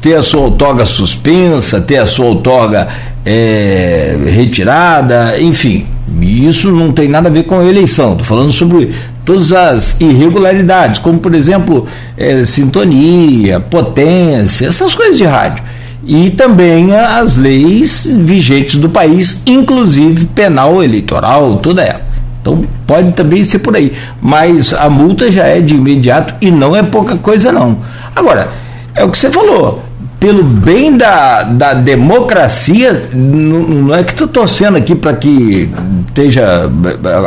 ter 0.00 0.14
a 0.14 0.22
sua 0.22 0.42
outorga 0.42 0.84
suspensa, 0.84 1.80
ter 1.80 1.96
a 1.96 2.06
sua 2.06 2.26
outorga 2.26 2.88
é, 3.24 4.18
retirada, 4.26 5.40
enfim. 5.40 5.84
Isso 6.20 6.70
não 6.70 6.92
tem 6.92 7.08
nada 7.08 7.28
a 7.28 7.32
ver 7.32 7.44
com 7.44 7.60
a 7.60 7.64
eleição. 7.64 8.12
Estou 8.12 8.26
falando 8.26 8.52
sobre 8.52 8.92
todas 9.24 9.52
as 9.52 9.98
irregularidades, 10.00 10.98
como 10.98 11.18
por 11.18 11.34
exemplo 11.34 11.86
é, 12.16 12.44
sintonia, 12.44 13.58
potência, 13.58 14.66
essas 14.66 14.94
coisas 14.94 15.16
de 15.16 15.24
rádio. 15.24 15.64
E 16.04 16.30
também 16.30 16.94
as 16.94 17.36
leis 17.36 18.06
vigentes 18.06 18.78
do 18.78 18.88
país, 18.88 19.40
inclusive 19.46 20.26
penal, 20.26 20.82
eleitoral, 20.82 21.56
toda 21.56 21.82
ela. 21.82 22.11
Então 22.42 22.64
pode 22.86 23.12
também 23.12 23.42
ser 23.44 23.60
por 23.60 23.74
aí. 23.76 23.92
Mas 24.20 24.74
a 24.74 24.90
multa 24.90 25.30
já 25.30 25.46
é 25.46 25.60
de 25.60 25.74
imediato 25.74 26.34
e 26.40 26.50
não 26.50 26.74
é 26.74 26.82
pouca 26.82 27.16
coisa, 27.16 27.52
não. 27.52 27.78
Agora, 28.14 28.48
é 28.94 29.04
o 29.04 29.08
que 29.08 29.16
você 29.16 29.30
falou. 29.30 29.82
Pelo 30.18 30.42
bem 30.42 30.96
da, 30.96 31.42
da 31.44 31.74
democracia, 31.74 33.08
não, 33.12 33.60
não 33.60 33.94
é 33.94 34.04
que 34.04 34.12
estou 34.12 34.28
torcendo 34.28 34.76
aqui 34.76 34.94
para 34.94 35.14
que 35.14 35.68
esteja 36.08 36.70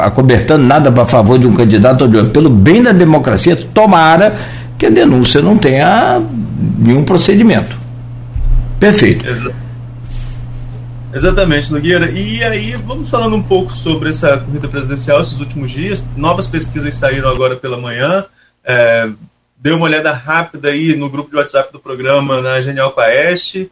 acobertando 0.04 0.64
nada 0.64 0.92
para 0.92 1.06
favor 1.06 1.38
de 1.40 1.48
um 1.48 1.54
candidato 1.54 2.04
ou 2.04 2.08
de 2.08 2.18
outro. 2.18 2.32
Pelo 2.32 2.50
bem 2.50 2.84
da 2.84 2.92
democracia, 2.92 3.56
tomara 3.74 4.36
que 4.78 4.86
a 4.86 4.90
denúncia 4.90 5.42
não 5.42 5.58
tenha 5.58 6.22
nenhum 6.78 7.04
procedimento. 7.04 7.76
Perfeito. 8.80 9.28
Exato. 9.28 9.65
Exatamente, 11.16 11.72
Nogueira. 11.72 12.12
E 12.12 12.44
aí, 12.44 12.76
vamos 12.76 13.10
falando 13.10 13.38
um 13.38 13.42
pouco 13.42 13.72
sobre 13.72 14.10
essa 14.10 14.38
corrida 14.38 14.68
presidencial 14.68 15.22
esses 15.22 15.40
últimos 15.40 15.72
dias. 15.72 16.06
Novas 16.18 16.46
pesquisas 16.46 16.94
saíram 16.94 17.30
agora 17.30 17.56
pela 17.56 17.78
manhã. 17.78 18.26
É, 18.62 19.10
deu 19.56 19.78
uma 19.78 19.86
olhada 19.86 20.12
rápida 20.12 20.68
aí 20.68 20.94
no 20.94 21.10
grupo 21.10 21.30
de 21.30 21.38
WhatsApp 21.38 21.72
do 21.72 21.80
programa 21.80 22.42
na 22.42 22.60
Genial 22.60 22.92
Quaest. 22.92 23.70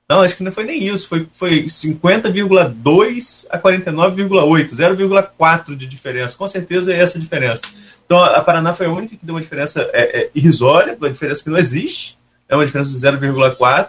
Não, 0.09 0.23
acho 0.23 0.37
que 0.37 0.43
não 0.43 0.53
foi 0.53 0.65
nem 0.65 0.89
isso, 0.89 1.07
foi, 1.07 1.29
foi 1.31 1.67
50,2 1.67 3.47
a 3.49 3.59
49,8, 3.59 4.71
0,4 4.71 5.77
de 5.77 5.87
diferença. 5.87 6.37
Com 6.37 6.49
certeza 6.49 6.93
é 6.93 6.99
essa 6.99 7.17
a 7.17 7.21
diferença. 7.21 7.63
Então 8.05 8.21
a 8.25 8.41
Paraná 8.41 8.75
foi 8.75 8.87
a 8.87 8.91
única 8.91 9.17
que 9.17 9.25
deu 9.25 9.37
uma 9.37 9.41
diferença 9.41 9.89
é, 9.93 10.23
é, 10.23 10.31
irrisória, 10.35 10.97
uma 10.99 11.11
diferença 11.11 11.45
que 11.45 11.51
não 11.51 11.59
existe 11.59 12.19
é 12.51 12.57
uma 12.57 12.67
diferença 12.67 12.91
de 12.91 12.99
0,4. 12.99 13.89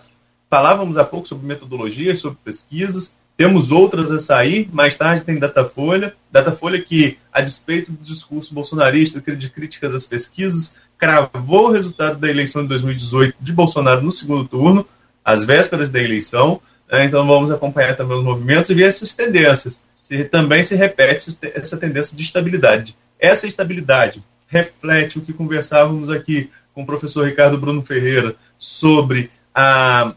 Falávamos 0.50 0.98
há 0.98 1.04
pouco 1.04 1.28
sobre 1.28 1.48
metodologias, 1.48 2.20
sobre 2.20 2.38
pesquisas, 2.44 3.16
temos 3.36 3.72
outras 3.72 4.12
a 4.12 4.20
sair, 4.20 4.70
mais 4.72 4.96
tarde 4.96 5.24
tem 5.24 5.40
Datafolha, 5.40 6.14
Datafolha 6.32 6.80
que, 6.80 7.18
a 7.34 7.42
despeito 7.42 7.92
do 7.92 8.04
discurso 8.04 8.54
bolsonarista, 8.54 9.20
de 9.20 9.50
críticas 9.50 9.96
às 9.96 10.06
pesquisas, 10.06 10.76
cravou 10.96 11.70
o 11.70 11.72
resultado 11.72 12.20
da 12.20 12.30
eleição 12.30 12.62
de 12.62 12.68
2018 12.70 13.36
de 13.40 13.52
Bolsonaro 13.52 14.02
no 14.02 14.12
segundo 14.12 14.48
turno, 14.48 14.86
às 15.26 15.44
vésperas 15.44 15.90
da 15.90 16.00
eleição, 16.00 16.62
né? 16.92 17.06
então 17.06 17.26
vamos 17.26 17.50
acompanhar 17.50 17.96
também 17.96 18.16
os 18.16 18.24
movimentos 18.24 18.70
e 18.70 18.76
ver 18.76 18.84
essas 18.84 19.14
tendências. 19.16 19.82
Se, 20.04 20.24
também 20.26 20.64
se 20.64 20.76
repete 20.76 21.36
essa 21.56 21.78
tendência 21.78 22.16
de 22.16 22.22
estabilidade. 22.22 22.96
Essa 23.20 23.48
estabilidade 23.48 24.24
reflete 24.46 25.18
o 25.18 25.22
que 25.22 25.34
conversávamos 25.34 26.12
aqui 26.12 26.52
com 26.74 26.84
o 26.84 26.86
professor 26.86 27.26
Ricardo 27.26 27.58
Bruno 27.58 27.82
Ferreira 27.82 28.36
sobre 28.58 29.30
a 29.54 30.14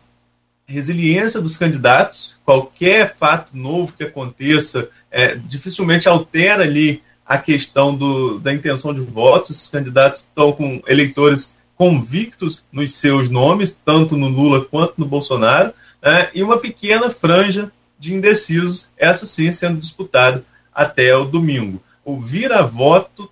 resiliência 0.66 1.40
dos 1.40 1.56
candidatos. 1.56 2.36
Qualquer 2.44 3.14
fato 3.14 3.56
novo 3.56 3.92
que 3.92 4.04
aconteça 4.04 4.88
é, 5.10 5.34
dificilmente 5.34 6.08
altera 6.08 6.62
ali 6.62 7.02
a 7.26 7.38
questão 7.38 7.94
do, 7.94 8.38
da 8.38 8.52
intenção 8.52 8.92
de 8.92 9.00
votos. 9.00 9.50
Esses 9.50 9.68
candidatos 9.68 10.20
estão 10.20 10.52
com 10.52 10.82
eleitores 10.86 11.56
convictos 11.76 12.64
nos 12.70 12.94
seus 12.94 13.28
nomes, 13.28 13.78
tanto 13.84 14.16
no 14.16 14.28
Lula 14.28 14.64
quanto 14.64 14.94
no 14.96 15.06
Bolsonaro, 15.06 15.72
né, 16.02 16.30
e 16.34 16.42
uma 16.42 16.58
pequena 16.58 17.10
franja 17.10 17.72
de 17.98 18.14
indecisos, 18.14 18.90
essa 18.96 19.26
sim 19.26 19.50
sendo 19.50 19.78
disputada 19.78 20.44
até 20.72 21.16
o 21.16 21.24
domingo. 21.24 21.82
O 22.04 22.20
vira-voto 22.20 23.30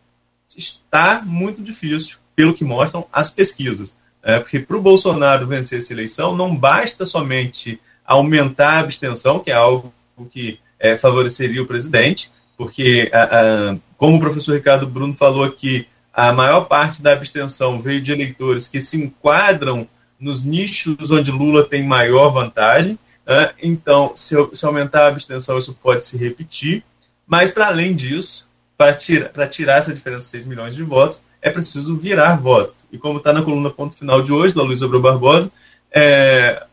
está 0.56 1.22
muito 1.24 1.62
difícil, 1.62 2.16
pelo 2.42 2.54
que 2.54 2.64
mostram 2.64 3.06
as 3.12 3.30
pesquisas. 3.30 3.94
É, 4.20 4.40
porque 4.40 4.58
para 4.58 4.76
o 4.76 4.82
Bolsonaro 4.82 5.46
vencer 5.46 5.78
essa 5.78 5.92
eleição, 5.92 6.34
não 6.36 6.56
basta 6.56 7.06
somente 7.06 7.80
aumentar 8.04 8.72
a 8.72 8.78
abstenção, 8.80 9.38
que 9.38 9.52
é 9.52 9.54
algo 9.54 9.94
que 10.28 10.58
é, 10.76 10.96
favoreceria 10.96 11.62
o 11.62 11.66
presidente, 11.66 12.32
porque, 12.56 13.08
a, 13.12 13.22
a, 13.22 13.76
como 13.96 14.16
o 14.16 14.20
professor 14.20 14.54
Ricardo 14.56 14.88
Bruno 14.88 15.14
falou 15.14 15.44
aqui, 15.44 15.86
a 16.12 16.32
maior 16.32 16.62
parte 16.62 17.00
da 17.00 17.12
abstenção 17.12 17.80
veio 17.80 18.02
de 18.02 18.10
eleitores 18.10 18.66
que 18.66 18.80
se 18.80 18.96
enquadram 18.96 19.86
nos 20.18 20.42
nichos 20.42 21.12
onde 21.12 21.30
Lula 21.30 21.62
tem 21.62 21.84
maior 21.84 22.30
vantagem. 22.30 22.98
É, 23.24 23.54
então, 23.62 24.16
se, 24.16 24.34
se, 24.52 24.66
aumentar 24.66 25.04
a 25.04 25.08
abstenção, 25.08 25.58
isso 25.58 25.78
pode 25.80 26.04
se 26.04 26.16
repetir. 26.16 26.82
Mas, 27.24 27.52
para 27.52 27.68
além 27.68 27.94
disso, 27.94 28.48
para 28.76 28.92
tira, 28.94 29.30
tirar 29.48 29.78
essa 29.78 29.94
diferença 29.94 30.24
de 30.24 30.30
6 30.30 30.46
milhões 30.46 30.74
de 30.74 30.82
votos, 30.82 31.22
é 31.42 31.50
preciso 31.50 31.96
virar 31.96 32.36
voto. 32.36 32.76
E 32.90 32.96
como 32.96 33.18
está 33.18 33.32
na 33.32 33.42
coluna 33.42 33.68
ponto 33.68 33.96
final 33.96 34.22
de 34.22 34.32
hoje, 34.32 34.54
da 34.54 34.62
Luiz 34.62 34.80
Abreu 34.80 35.00
Barbosa, 35.00 35.50
é, 35.90 36.64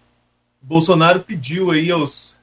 Bolsonaro 0.61 1.21
pediu 1.21 1.71
aí 1.71 1.89
aos, 1.89 2.37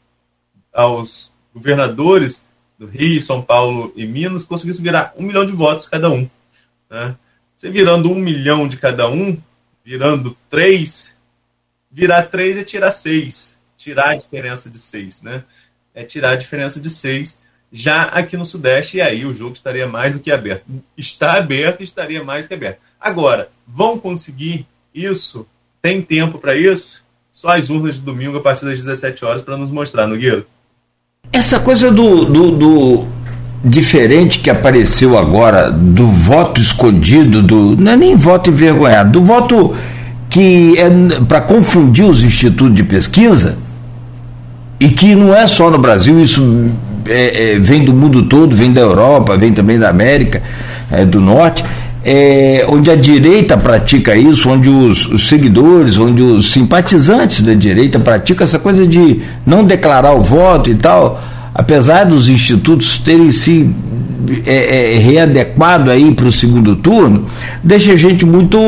aos 0.74 1.32
governadores 1.54 2.44
do 2.76 2.86
Rio, 2.86 3.22
São 3.22 3.40
Paulo 3.40 3.92
e 3.94 4.04
Minas 4.04 4.42
que 4.42 4.48
conseguissem 4.48 4.82
virar 4.82 5.14
um 5.16 5.22
milhão 5.22 5.46
de 5.46 5.52
votos 5.52 5.86
cada 5.86 6.10
um. 6.10 6.28
Né? 6.90 7.16
Você 7.56 7.70
virando 7.70 8.10
um 8.10 8.16
milhão 8.16 8.68
de 8.68 8.76
cada 8.76 9.08
um, 9.08 9.38
virando 9.84 10.36
três, 10.50 11.14
virar 11.90 12.24
três 12.24 12.58
é 12.58 12.64
tirar 12.64 12.90
seis. 12.90 13.56
Tirar 13.78 14.10
a 14.10 14.16
diferença 14.16 14.68
de 14.68 14.80
seis, 14.80 15.22
né? 15.22 15.44
É 15.94 16.02
tirar 16.02 16.30
a 16.30 16.36
diferença 16.36 16.80
de 16.80 16.90
seis 16.90 17.38
já 17.72 18.04
aqui 18.04 18.36
no 18.36 18.46
Sudeste, 18.46 18.98
e 18.98 19.00
aí 19.00 19.24
o 19.24 19.34
jogo 19.34 19.54
estaria 19.54 19.86
mais 19.86 20.12
do 20.12 20.20
que 20.20 20.30
aberto. 20.30 20.64
Está 20.96 21.34
aberto 21.34 21.80
e 21.80 21.84
estaria 21.84 22.22
mais 22.22 22.44
do 22.44 22.48
que 22.48 22.54
aberto. 22.54 22.78
Agora, 23.00 23.48
vão 23.66 23.98
conseguir 23.98 24.66
isso? 24.94 25.46
Tem 25.82 26.00
tempo 26.00 26.38
para 26.38 26.56
isso? 26.56 27.04
Só 27.30 27.48
as 27.48 27.68
urnas 27.68 27.96
de 27.96 28.00
domingo 28.00 28.38
a 28.38 28.40
partir 28.40 28.64
das 28.64 28.78
17 28.78 29.24
horas 29.24 29.42
para 29.42 29.56
nos 29.56 29.70
mostrar, 29.70 30.06
Nogueira. 30.06 30.46
Essa 31.32 31.60
coisa 31.60 31.90
do, 31.90 32.24
do, 32.24 32.50
do, 32.52 33.06
diferente 33.62 34.38
que 34.38 34.48
apareceu 34.48 35.18
agora, 35.18 35.70
do 35.70 36.06
voto 36.06 36.60
escondido, 36.60 37.42
do 37.42 37.76
não 37.76 37.92
é 37.92 37.96
nem 37.96 38.16
voto 38.16 38.50
envergonhado, 38.50 39.12
do 39.12 39.22
voto 39.24 39.76
que 40.30 40.78
é 40.78 40.88
para 41.28 41.40
confundir 41.40 42.04
os 42.04 42.22
institutos 42.22 42.74
de 42.74 42.84
pesquisa, 42.84 43.58
e 44.78 44.88
que 44.88 45.14
não 45.14 45.34
é 45.34 45.46
só 45.46 45.70
no 45.70 45.78
Brasil, 45.78 46.20
isso 46.20 46.42
é, 47.08 47.52
é, 47.52 47.58
vem 47.58 47.84
do 47.84 47.92
mundo 47.92 48.22
todo, 48.24 48.54
vem 48.54 48.72
da 48.72 48.80
Europa, 48.80 49.36
vem 49.36 49.52
também 49.52 49.78
da 49.78 49.88
América 49.88 50.42
é, 50.90 51.04
do 51.04 51.20
Norte, 51.20 51.64
é, 52.04 52.64
onde 52.68 52.90
a 52.90 52.94
direita 52.94 53.56
pratica 53.56 54.14
isso, 54.14 54.48
onde 54.48 54.68
os, 54.68 55.06
os, 55.06 55.28
seguidores, 55.28 55.98
onde 55.98 56.22
os 56.22 56.52
simpatizantes 56.52 57.42
da 57.42 57.52
direita 57.52 57.98
praticam 57.98 58.44
essa 58.44 58.58
coisa 58.58 58.86
de 58.86 59.20
não 59.44 59.64
declarar 59.64 60.12
o 60.12 60.22
voto 60.22 60.70
e 60.70 60.76
tal, 60.76 61.20
apesar 61.52 62.04
dos 62.04 62.28
institutos 62.28 62.98
terem 62.98 63.32
se 63.32 63.68
é, 64.46 64.94
é, 64.94 64.98
readequado 64.98 65.90
aí 65.90 66.12
para 66.14 66.26
o 66.26 66.32
segundo 66.32 66.76
turno, 66.76 67.26
deixa 67.62 67.92
a 67.92 67.96
gente 67.96 68.24
muito 68.24 68.58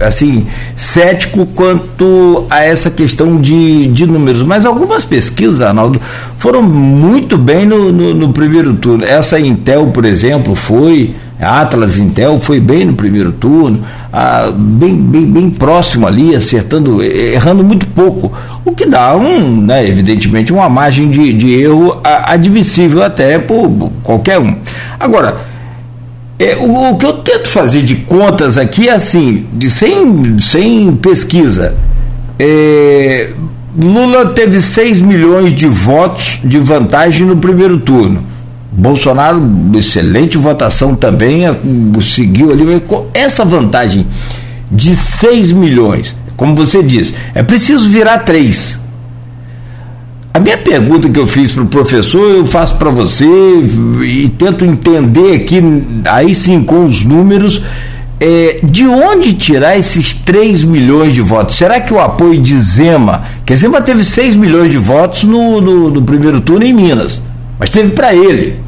assim 0.00 0.46
cético 0.76 1.46
quanto 1.46 2.46
a 2.50 2.62
essa 2.62 2.90
questão 2.90 3.40
de, 3.40 3.86
de 3.88 4.06
números. 4.06 4.42
Mas 4.42 4.66
algumas 4.66 5.04
pesquisas, 5.04 5.60
Arnaldo, 5.60 6.00
foram 6.38 6.62
muito 6.62 7.36
bem 7.38 7.64
no, 7.66 7.92
no, 7.92 8.14
no 8.14 8.32
primeiro 8.32 8.74
turno. 8.74 9.04
Essa 9.04 9.38
Intel, 9.38 9.86
por 9.86 10.04
exemplo, 10.04 10.54
foi. 10.54 11.14
A 11.40 11.60
Atlas 11.60 11.98
Intel 11.98 12.40
foi 12.40 12.60
bem 12.60 12.86
no 12.86 12.94
primeiro 12.94 13.30
turno, 13.32 13.84
ah, 14.12 14.50
bem, 14.56 14.96
bem, 14.96 15.26
bem 15.26 15.50
próximo 15.50 16.06
ali, 16.06 16.34
acertando, 16.34 17.02
errando 17.02 17.62
muito 17.62 17.86
pouco, 17.88 18.32
o 18.64 18.72
que 18.72 18.86
dá 18.86 19.14
um, 19.14 19.60
né, 19.60 19.86
evidentemente, 19.86 20.52
uma 20.52 20.68
margem 20.68 21.10
de, 21.10 21.32
de 21.34 21.52
erro 21.52 22.00
admissível 22.02 23.02
até 23.02 23.38
por 23.38 23.68
qualquer 24.02 24.38
um. 24.38 24.56
Agora, 24.98 25.36
é, 26.38 26.56
o, 26.56 26.92
o, 26.92 26.96
que 26.96 27.04
eu 27.04 27.14
tento 27.14 27.48
fazer 27.48 27.82
de 27.82 27.96
contas 27.96 28.56
aqui 28.56 28.88
é 28.88 28.92
assim, 28.92 29.46
de, 29.52 29.70
sem, 29.70 30.38
sem 30.38 30.94
pesquisa. 30.96 31.74
É, 32.38 33.30
Lula 33.78 34.26
teve 34.26 34.60
6 34.60 35.02
milhões 35.02 35.52
de 35.52 35.66
votos 35.66 36.40
de 36.42 36.58
vantagem 36.58 37.26
no 37.26 37.36
primeiro 37.36 37.78
turno. 37.78 38.22
Bolsonaro, 38.76 39.42
excelente 39.74 40.36
votação 40.36 40.94
também, 40.94 41.44
seguiu 42.02 42.52
ali. 42.52 42.82
Essa 43.14 43.42
vantagem 43.42 44.06
de 44.70 44.94
6 44.94 45.52
milhões, 45.52 46.14
como 46.36 46.54
você 46.54 46.82
disse, 46.82 47.14
é 47.34 47.42
preciso 47.42 47.88
virar 47.88 48.18
3. 48.18 48.78
A 50.34 50.38
minha 50.38 50.58
pergunta 50.58 51.08
que 51.08 51.18
eu 51.18 51.26
fiz 51.26 51.52
para 51.52 51.62
o 51.62 51.66
professor, 51.66 52.20
eu 52.20 52.44
faço 52.44 52.76
para 52.76 52.90
você 52.90 53.24
e 53.24 54.28
tento 54.38 54.66
entender 54.66 55.34
aqui, 55.36 55.62
aí 56.04 56.34
sim, 56.34 56.62
com 56.62 56.84
os 56.84 57.02
números, 57.02 57.62
é, 58.20 58.60
de 58.62 58.86
onde 58.86 59.32
tirar 59.32 59.78
esses 59.78 60.12
3 60.12 60.64
milhões 60.64 61.14
de 61.14 61.22
votos? 61.22 61.56
Será 61.56 61.80
que 61.80 61.94
o 61.94 61.98
apoio 61.98 62.38
de 62.38 62.54
Zema, 62.60 63.22
que 63.46 63.56
Zema 63.56 63.80
teve 63.80 64.04
6 64.04 64.36
milhões 64.36 64.70
de 64.70 64.76
votos 64.76 65.24
no, 65.24 65.62
no, 65.62 65.88
no 65.88 66.02
primeiro 66.02 66.42
turno 66.42 66.66
em 66.66 66.74
Minas, 66.74 67.22
mas 67.58 67.70
teve 67.70 67.92
para 67.92 68.14
ele. 68.14 68.65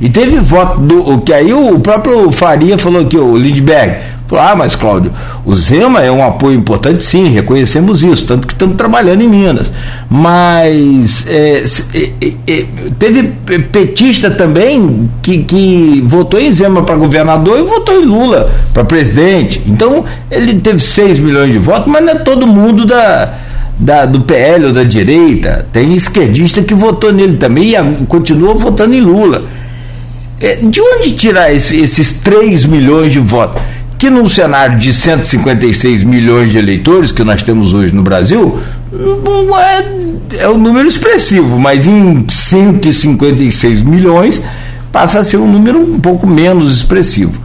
E 0.00 0.08
teve 0.08 0.38
voto 0.40 0.80
do. 0.80 1.18
que 1.20 1.32
aí 1.32 1.52
o 1.52 1.78
próprio 1.80 2.30
Faria 2.30 2.76
falou 2.78 3.04
que 3.06 3.16
o 3.16 3.36
Lindbergh 3.36 4.16
ah, 4.34 4.56
mas 4.56 4.74
Cláudio, 4.74 5.12
o 5.44 5.54
Zema 5.54 6.02
é 6.02 6.10
um 6.10 6.24
apoio 6.24 6.58
importante, 6.58 7.04
sim, 7.04 7.28
reconhecemos 7.28 8.02
isso, 8.02 8.26
tanto 8.26 8.46
que 8.46 8.54
estamos 8.54 8.76
trabalhando 8.76 9.20
em 9.20 9.28
Minas. 9.28 9.70
Mas 10.10 11.26
é, 11.28 11.62
é, 12.48 12.64
teve 12.98 13.22
petista 13.70 14.30
também 14.30 15.08
que, 15.22 15.44
que 15.44 16.02
votou 16.04 16.40
em 16.40 16.50
Zema 16.50 16.82
para 16.82 16.96
governador 16.96 17.58
e 17.60 17.62
votou 17.62 18.02
em 18.02 18.04
Lula 18.04 18.50
para 18.74 18.84
presidente. 18.84 19.62
Então, 19.66 20.04
ele 20.28 20.54
teve 20.56 20.80
6 20.80 21.20
milhões 21.20 21.52
de 21.52 21.58
votos, 21.58 21.86
mas 21.86 22.04
não 22.04 22.12
é 22.12 22.16
todo 22.16 22.46
mundo 22.48 22.84
da, 22.84 23.32
da, 23.78 24.06
do 24.06 24.22
PL 24.22 24.66
ou 24.66 24.72
da 24.72 24.82
direita. 24.82 25.66
Tem 25.72 25.94
esquerdista 25.94 26.62
que 26.62 26.74
votou 26.74 27.12
nele 27.12 27.36
também 27.36 27.74
e 27.74 28.06
continua 28.06 28.54
votando 28.54 28.94
em 28.94 29.00
Lula. 29.00 29.44
É, 30.40 30.56
de 30.56 30.80
onde 30.80 31.12
tirar 31.12 31.52
esse, 31.52 31.76
esses 31.76 32.20
3 32.20 32.64
milhões 32.64 33.12
de 33.12 33.18
votos? 33.18 33.62
que 33.98 34.10
num 34.10 34.28
cenário 34.28 34.78
de 34.78 34.92
156 34.92 36.02
milhões 36.02 36.50
de 36.50 36.58
eleitores 36.58 37.10
que 37.10 37.24
nós 37.24 37.42
temos 37.42 37.72
hoje 37.72 37.94
no 37.94 38.02
Brasil, 38.02 38.60
é, 40.32 40.42
é 40.42 40.48
um 40.48 40.58
número 40.58 40.86
expressivo, 40.86 41.58
mas 41.58 41.86
em 41.86 42.28
156 42.28 43.82
milhões 43.82 44.42
passa 44.92 45.20
a 45.20 45.22
ser 45.22 45.38
um 45.38 45.50
número 45.50 45.78
um 45.78 45.98
pouco 45.98 46.26
menos 46.26 46.74
expressivo. 46.76 47.40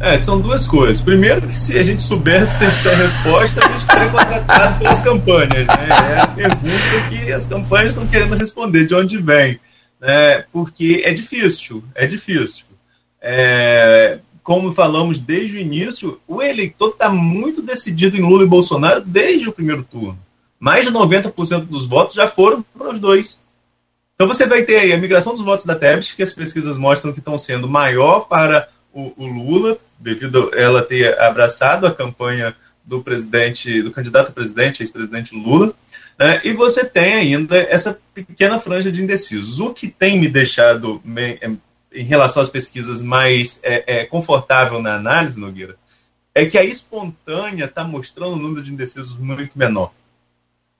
É, 0.00 0.20
são 0.20 0.40
duas 0.40 0.66
coisas. 0.66 1.00
Primeiro, 1.00 1.42
que 1.42 1.54
se 1.54 1.78
a 1.78 1.84
gente 1.84 2.02
soubesse 2.02 2.64
essa 2.64 2.90
resposta, 2.96 3.64
a 3.64 3.68
gente 3.68 3.86
teria 3.86 4.08
contratado 4.08 4.78
pelas 4.80 5.00
campanhas. 5.00 5.66
Né? 5.66 5.88
É 6.08 6.20
a 6.20 6.26
pergunta 6.26 7.08
que 7.08 7.32
as 7.32 7.46
campanhas 7.46 7.90
estão 7.90 8.06
querendo 8.08 8.36
responder, 8.36 8.84
de 8.84 8.94
onde 8.96 9.18
vem. 9.18 9.60
Né? 10.02 10.44
Porque 10.52 11.02
é 11.04 11.14
difícil, 11.14 11.84
é 11.94 12.08
difícil. 12.08 12.64
É, 13.20 14.18
como 14.42 14.72
falamos 14.72 15.20
desde 15.20 15.56
o 15.56 15.60
início, 15.60 16.20
o 16.26 16.42
eleitor 16.42 16.90
está 16.90 17.08
muito 17.08 17.62
decidido 17.62 18.16
em 18.16 18.20
Lula 18.20 18.42
e 18.42 18.48
Bolsonaro 18.48 19.00
desde 19.00 19.48
o 19.48 19.52
primeiro 19.52 19.84
turno. 19.84 20.18
Mais 20.58 20.84
de 20.84 20.90
90% 20.90 21.66
dos 21.66 21.86
votos 21.86 22.16
já 22.16 22.26
foram 22.26 22.62
para 22.76 22.90
os 22.90 22.98
dois. 22.98 23.38
Então 24.16 24.26
você 24.26 24.44
vai 24.44 24.64
ter 24.64 24.78
aí 24.78 24.92
a 24.92 24.98
migração 24.98 25.32
dos 25.32 25.44
votos 25.44 25.64
da 25.64 25.76
Tebet, 25.76 26.16
que 26.16 26.22
as 26.22 26.32
pesquisas 26.32 26.76
mostram 26.76 27.12
que 27.12 27.20
estão 27.20 27.38
sendo 27.38 27.68
maior 27.68 28.20
para 28.22 28.68
o, 28.92 29.12
o 29.16 29.26
Lula, 29.26 29.78
devido 29.98 30.50
a 30.52 30.60
ela 30.60 30.82
ter 30.82 31.18
abraçado 31.20 31.86
a 31.86 31.94
campanha 31.94 32.54
do 32.84 33.02
presidente, 33.02 33.80
do 33.82 33.92
candidato 33.92 34.28
a 34.28 34.32
presidente, 34.32 34.82
ex-presidente 34.82 35.34
Lula. 35.34 35.72
Né? 36.18 36.40
E 36.44 36.52
você 36.52 36.84
tem 36.84 37.14
ainda 37.14 37.56
essa 37.56 37.98
pequena 38.14 38.58
franja 38.58 38.90
de 38.92 39.02
indecisos. 39.02 39.60
O 39.60 39.72
que 39.72 39.88
tem 39.88 40.18
me 40.18 40.28
deixado 40.28 41.02
em 41.92 42.04
relação 42.04 42.42
às 42.42 42.48
pesquisas 42.48 43.02
mais 43.02 43.60
é, 43.62 44.00
é, 44.00 44.06
confortável 44.06 44.80
na 44.80 44.94
análise, 44.94 45.38
Nogueira, 45.38 45.76
é 46.34 46.46
que 46.46 46.56
a 46.56 46.64
espontânea 46.64 47.66
está 47.66 47.84
mostrando 47.84 48.34
um 48.34 48.38
número 48.38 48.62
de 48.62 48.72
indecisos 48.72 49.18
muito 49.18 49.58
menor. 49.58 49.92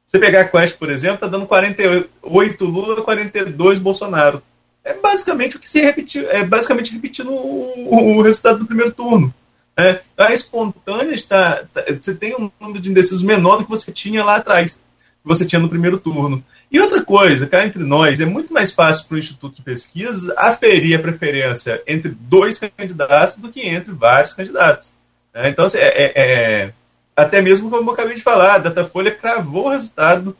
Você 0.06 0.18
pegar 0.18 0.42
a 0.42 0.44
Quest, 0.48 0.76
por 0.76 0.90
exemplo, 0.90 1.14
está 1.16 1.26
dando 1.26 1.46
48 1.46 2.64
Lula, 2.64 3.02
42 3.02 3.78
Bolsonaro. 3.78 4.42
É 4.84 4.94
basicamente 4.94 5.56
o 5.56 5.58
que 5.58 5.68
se 5.68 5.80
repetiu, 5.80 6.28
é 6.30 6.44
basicamente 6.44 6.92
repetindo 6.92 7.30
o, 7.30 8.18
o 8.18 8.22
resultado 8.22 8.58
do 8.58 8.66
primeiro 8.66 8.92
turno. 8.92 9.32
É, 9.76 10.00
a 10.18 10.32
espontânea 10.32 11.14
está. 11.14 11.64
Tá, 11.72 11.82
você 11.98 12.14
tem 12.14 12.34
um 12.34 12.50
número 12.60 12.80
de 12.80 12.90
indecisos 12.90 13.22
menor 13.22 13.58
do 13.58 13.64
que 13.64 13.70
você 13.70 13.90
tinha 13.90 14.22
lá 14.22 14.36
atrás, 14.36 14.78
que 15.22 15.28
você 15.28 15.46
tinha 15.46 15.60
no 15.60 15.68
primeiro 15.68 15.98
turno. 15.98 16.44
E 16.70 16.80
outra 16.80 17.04
coisa, 17.04 17.46
cá 17.46 17.64
entre 17.64 17.84
nós, 17.84 18.18
é 18.18 18.24
muito 18.24 18.52
mais 18.52 18.72
fácil 18.72 19.06
para 19.06 19.14
o 19.14 19.18
Instituto 19.18 19.56
de 19.56 19.62
Pesquisa 19.62 20.34
aferir 20.36 20.98
a 20.98 21.02
preferência 21.02 21.82
entre 21.86 22.10
dois 22.10 22.58
candidatos 22.58 23.36
do 23.36 23.50
que 23.50 23.60
entre 23.60 23.92
vários 23.92 24.32
candidatos. 24.32 24.92
É, 25.34 25.48
então, 25.48 25.66
assim, 25.66 25.78
é, 25.78 25.88
é, 25.88 26.12
é, 26.16 26.72
até 27.16 27.40
mesmo 27.40 27.70
como 27.70 27.90
eu 27.90 27.94
acabei 27.94 28.16
de 28.16 28.22
falar, 28.22 28.54
a 28.54 28.58
Datafolha 28.58 29.10
cravou 29.10 29.66
o 29.66 29.70
resultado, 29.70 30.36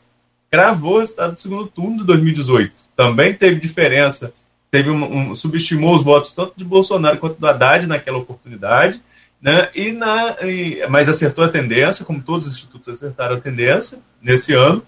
cravou 0.51 0.95
o 0.95 0.99
resultado 0.99 1.33
do 1.33 1.39
segundo 1.39 1.67
turno 1.67 1.97
de 1.97 2.03
2018. 2.03 2.73
Também 2.95 3.33
teve 3.33 3.59
diferença, 3.59 4.33
teve 4.69 4.89
um, 4.89 5.31
um, 5.31 5.35
subestimou 5.35 5.95
os 5.95 6.03
votos 6.03 6.33
tanto 6.33 6.53
de 6.55 6.65
Bolsonaro 6.65 7.17
quanto 7.17 7.39
do 7.39 7.47
Haddad 7.47 7.87
naquela 7.87 8.17
oportunidade, 8.17 9.01
né? 9.43 9.69
E 9.75 9.91
na, 9.91 10.37
e, 10.41 10.87
mas 10.89 11.07
acertou 11.07 11.43
a 11.43 11.49
tendência, 11.49 12.03
como 12.03 12.23
todos 12.23 12.47
os 12.47 12.53
institutos 12.53 12.87
acertaram 12.87 13.35
a 13.35 13.39
tendência 13.39 13.99
nesse 14.19 14.53
ano 14.53 14.83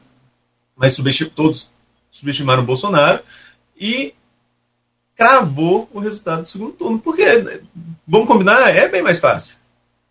mas 0.76 0.94
subestim, 0.94 1.26
todos 1.26 1.70
subestimaram 2.12 2.64
o 2.64 2.66
Bolsonaro 2.66 3.22
e 3.80 4.14
cravou 5.16 5.90
o 5.94 6.00
resultado 6.00 6.42
do 6.42 6.48
segundo 6.48 6.74
turno. 6.74 7.00
Porque, 7.00 7.24
vamos 8.06 8.28
combinar, 8.28 8.76
é 8.76 8.88
bem 8.88 9.02
mais 9.02 9.20
fácil. 9.20 9.56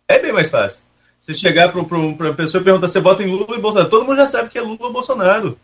É 0.07 0.19
bem 0.19 0.33
mais 0.33 0.49
fácil. 0.49 0.83
Você 1.19 1.33
chegar 1.33 1.71
para 1.71 1.79
uma 1.79 2.33
pessoa 2.33 2.61
e 2.61 2.63
perguntar 2.63 2.87
se 2.87 2.99
vota 2.99 3.23
em 3.23 3.27
Lula 3.27 3.55
e 3.55 3.61
Bolsonaro, 3.61 3.89
todo 3.89 4.05
mundo 4.05 4.17
já 4.17 4.27
sabe 4.27 4.49
que 4.49 4.57
é 4.57 4.61
Lula 4.61 4.77
ou 4.81 4.93
Bolsonaro. 4.93 5.59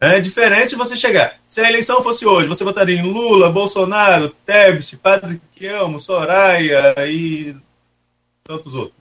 É 0.00 0.20
diferente 0.20 0.76
você 0.76 0.96
chegar. 0.96 1.38
Se 1.46 1.60
a 1.60 1.68
eleição 1.68 2.02
fosse 2.02 2.24
hoje, 2.24 2.46
você 2.46 2.62
votaria 2.62 2.96
em 2.96 3.02
Lula, 3.02 3.50
Bolsonaro, 3.50 4.28
Tebet, 4.46 4.96
Padre 4.96 5.40
Quielmo, 5.52 5.98
Soraya 5.98 6.94
e 7.08 7.56
tantos 8.44 8.76
outros. 8.76 8.98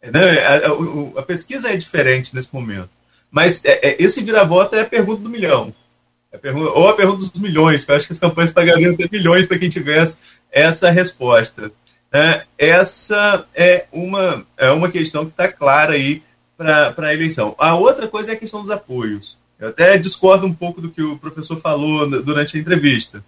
É, 0.00 0.46
a, 0.46 0.68
a, 0.68 1.20
a 1.20 1.22
pesquisa 1.22 1.70
é 1.70 1.76
diferente 1.76 2.34
nesse 2.34 2.54
momento. 2.54 2.90
Mas 3.30 3.64
é, 3.64 3.80
é, 3.82 3.96
esse 4.02 4.22
vira-voto 4.22 4.76
é 4.76 4.82
a 4.82 4.86
pergunta 4.86 5.22
do 5.22 5.28
milhão. 5.28 5.74
É 6.30 6.36
a 6.36 6.38
pergunta, 6.38 6.70
ou 6.70 6.88
a 6.88 6.94
pergunta 6.94 7.26
dos 7.26 7.40
milhões, 7.40 7.84
que 7.84 7.90
eu 7.90 7.96
acho 7.96 8.06
que 8.06 8.12
as 8.12 8.18
campanhas 8.18 8.52
pagariam 8.52 8.96
ter 8.96 9.10
milhões 9.10 9.46
para 9.46 9.58
quem 9.58 9.68
tivesse 9.68 10.18
essa 10.52 10.88
resposta. 10.90 11.72
É, 12.12 12.44
essa 12.56 13.46
é 13.54 13.86
uma, 13.92 14.46
é 14.56 14.70
uma 14.70 14.90
questão 14.90 15.26
que 15.26 15.32
está 15.32 15.48
clara 15.48 15.94
aí 15.94 16.22
para 16.56 16.94
a 16.96 17.14
eleição. 17.14 17.56
A 17.58 17.74
outra 17.74 18.06
coisa 18.06 18.32
é 18.32 18.34
a 18.34 18.38
questão 18.38 18.62
dos 18.62 18.70
apoios. 18.70 19.36
Eu 19.58 19.68
até 19.68 19.98
discordo 19.98 20.46
um 20.46 20.54
pouco 20.54 20.80
do 20.80 20.90
que 20.90 21.02
o 21.02 21.18
professor 21.18 21.56
falou 21.56 22.08
durante 22.22 22.56
a 22.56 22.60
entrevista. 22.60 23.24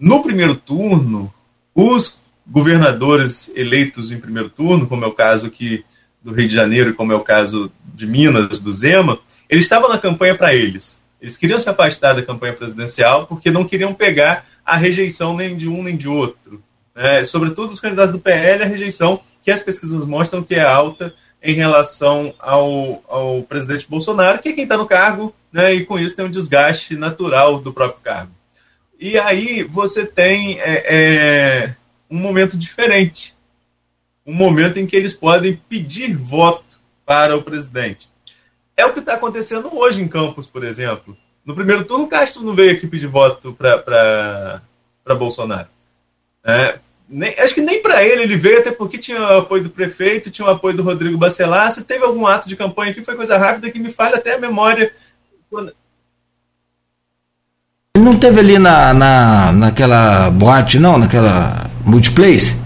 No 0.00 0.22
primeiro 0.22 0.56
turno, 0.56 1.32
os 1.74 2.20
governadores 2.46 3.50
eleitos 3.54 4.10
em 4.10 4.18
primeiro 4.18 4.50
turno, 4.50 4.86
como 4.86 5.04
é 5.04 5.06
o 5.06 5.12
caso 5.12 5.46
aqui 5.46 5.84
do 6.22 6.32
Rio 6.32 6.48
de 6.48 6.54
Janeiro, 6.54 6.94
como 6.94 7.12
é 7.12 7.16
o 7.16 7.20
caso 7.20 7.70
de 7.94 8.06
Minas, 8.06 8.58
do 8.58 8.72
Zema, 8.72 9.18
eles 9.48 9.64
estavam 9.64 9.88
na 9.88 9.98
campanha 9.98 10.34
para 10.34 10.54
eles. 10.54 11.02
Eles 11.20 11.36
queriam 11.36 11.58
se 11.60 11.68
afastar 11.68 12.14
da 12.14 12.22
campanha 12.22 12.52
presidencial 12.52 13.26
porque 13.26 13.50
não 13.50 13.64
queriam 13.64 13.94
pegar 13.94 14.44
a 14.64 14.76
rejeição 14.76 15.36
nem 15.36 15.56
de 15.56 15.68
um 15.68 15.82
nem 15.82 15.96
de 15.96 16.08
outro. 16.08 16.62
Né? 16.94 17.24
Sobretudo 17.24 17.70
os 17.70 17.80
candidatos 17.80 18.12
do 18.12 18.18
PL, 18.18 18.62
a 18.62 18.66
rejeição 18.66 19.20
que 19.42 19.50
as 19.50 19.62
pesquisas 19.62 20.04
mostram 20.04 20.42
que 20.42 20.54
é 20.54 20.62
alta 20.62 21.14
em 21.42 21.54
relação 21.54 22.34
ao, 22.38 23.02
ao 23.08 23.42
presidente 23.42 23.88
Bolsonaro, 23.88 24.40
que 24.40 24.48
é 24.48 24.52
quem 24.52 24.64
está 24.64 24.76
no 24.76 24.86
cargo, 24.86 25.34
né? 25.52 25.74
e 25.74 25.86
com 25.86 25.98
isso 25.98 26.16
tem 26.16 26.24
um 26.24 26.30
desgaste 26.30 26.96
natural 26.96 27.60
do 27.60 27.72
próprio 27.72 28.00
cargo. 28.02 28.32
E 28.98 29.18
aí 29.18 29.62
você 29.62 30.04
tem 30.04 30.58
é, 30.60 30.84
é, 30.88 31.76
um 32.10 32.18
momento 32.18 32.56
diferente 32.56 33.36
um 34.28 34.34
momento 34.34 34.78
em 34.78 34.86
que 34.86 34.94
eles 34.94 35.14
podem 35.14 35.56
pedir 35.70 36.14
voto 36.14 36.78
para 37.06 37.34
o 37.34 37.42
presidente. 37.42 38.10
É 38.76 38.84
o 38.84 38.92
que 38.92 38.98
está 38.98 39.14
acontecendo 39.14 39.74
hoje 39.74 40.02
em 40.02 40.06
Campos, 40.06 40.46
por 40.46 40.62
exemplo. 40.62 41.16
No 41.42 41.54
primeiro 41.54 41.82
turno, 41.86 42.06
Castro 42.06 42.42
não 42.42 42.54
veio 42.54 42.72
aqui 42.72 42.86
pedir 42.86 43.06
voto 43.06 43.54
para 43.54 44.60
Bolsonaro. 45.18 45.68
É, 46.44 46.78
nem, 47.08 47.34
acho 47.38 47.54
que 47.54 47.60
nem 47.62 47.80
para 47.80 48.04
ele 48.04 48.22
ele 48.22 48.36
veio, 48.36 48.58
até 48.58 48.70
porque 48.70 48.98
tinha 48.98 49.18
o 49.18 49.38
apoio 49.38 49.62
do 49.62 49.70
prefeito, 49.70 50.30
tinha 50.30 50.46
o 50.46 50.50
apoio 50.50 50.76
do 50.76 50.82
Rodrigo 50.82 51.16
Bacelar. 51.16 51.72
Se 51.72 51.82
teve 51.82 52.04
algum 52.04 52.26
ato 52.26 52.48
de 52.48 52.56
campanha 52.56 52.90
aqui, 52.90 53.02
foi 53.02 53.16
coisa 53.16 53.38
rápida 53.38 53.70
que 53.70 53.78
me 53.78 53.90
falha 53.90 54.16
até 54.16 54.34
a 54.34 54.38
memória. 54.38 54.92
Não 57.96 58.18
teve 58.18 58.40
ali 58.40 58.58
na, 58.58 58.92
na, 58.92 59.52
naquela 59.52 60.30
boate, 60.30 60.78
não? 60.78 60.98
Naquela 60.98 61.70
multiplace? 61.84 62.56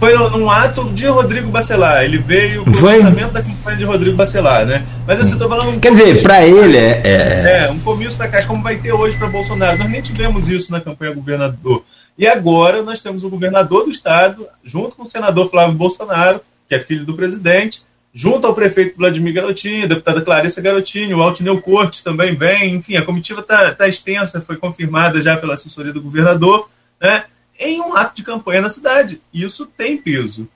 Foi 0.00 0.14
num 0.30 0.50
ato 0.50 0.90
de 0.92 1.06
Rodrigo 1.06 1.48
Bacelar. 1.48 2.04
Ele 2.04 2.18
veio 2.18 2.64
com 2.64 2.70
o 2.70 2.80
lançamento 2.82 3.32
da 3.32 3.42
campanha 3.42 3.76
de 3.78 3.84
Rodrigo 3.84 4.16
Bacelar, 4.16 4.66
né? 4.66 4.84
Mas 5.06 5.20
assim, 5.20 5.32
eu 5.32 5.38
tô 5.38 5.48
falando. 5.48 5.70
Um 5.70 5.80
Quer 5.80 5.92
dizer, 5.92 6.22
para 6.22 6.44
ele 6.44 6.76
é, 6.76 7.00
é. 7.04 7.64
É, 7.64 7.70
um 7.70 7.78
comício 7.78 8.16
para 8.16 8.28
cá, 8.28 8.42
como 8.44 8.62
vai 8.62 8.76
ter 8.76 8.92
hoje 8.92 9.16
para 9.16 9.28
Bolsonaro. 9.28 9.78
Nós 9.78 9.88
nem 9.88 10.02
tivemos 10.02 10.48
isso 10.48 10.70
na 10.70 10.80
campanha 10.80 11.14
governador. 11.14 11.82
E 12.18 12.26
agora 12.26 12.82
nós 12.82 13.00
temos 13.00 13.24
o 13.24 13.28
governador 13.28 13.84
do 13.84 13.90
estado, 13.90 14.46
junto 14.64 14.96
com 14.96 15.02
o 15.02 15.06
senador 15.06 15.50
Flávio 15.50 15.74
Bolsonaro, 15.74 16.40
que 16.68 16.74
é 16.74 16.80
filho 16.80 17.04
do 17.04 17.14
presidente, 17.14 17.82
junto 18.12 18.46
ao 18.46 18.54
prefeito 18.54 18.96
Vladimir 18.96 19.34
Garotinho, 19.34 19.84
a 19.84 19.88
deputada 19.88 20.22
Clarissa 20.22 20.62
Garotinho, 20.62 21.18
o 21.18 21.22
Altineu 21.22 21.60
Cortes 21.60 22.02
também 22.02 22.34
vem, 22.34 22.76
enfim, 22.76 22.96
a 22.96 23.04
comitiva 23.04 23.40
está 23.40 23.74
tá 23.74 23.86
extensa, 23.86 24.40
foi 24.40 24.56
confirmada 24.56 25.20
já 25.20 25.36
pela 25.36 25.52
assessoria 25.52 25.92
do 25.92 26.00
governador, 26.00 26.70
né, 27.00 27.24
em 27.60 27.80
um 27.80 27.94
ato 27.94 28.16
de 28.16 28.22
campanha 28.22 28.62
na 28.62 28.70
cidade. 28.70 29.20
Isso 29.32 29.66
tem 29.66 29.98
peso. 29.98 30.48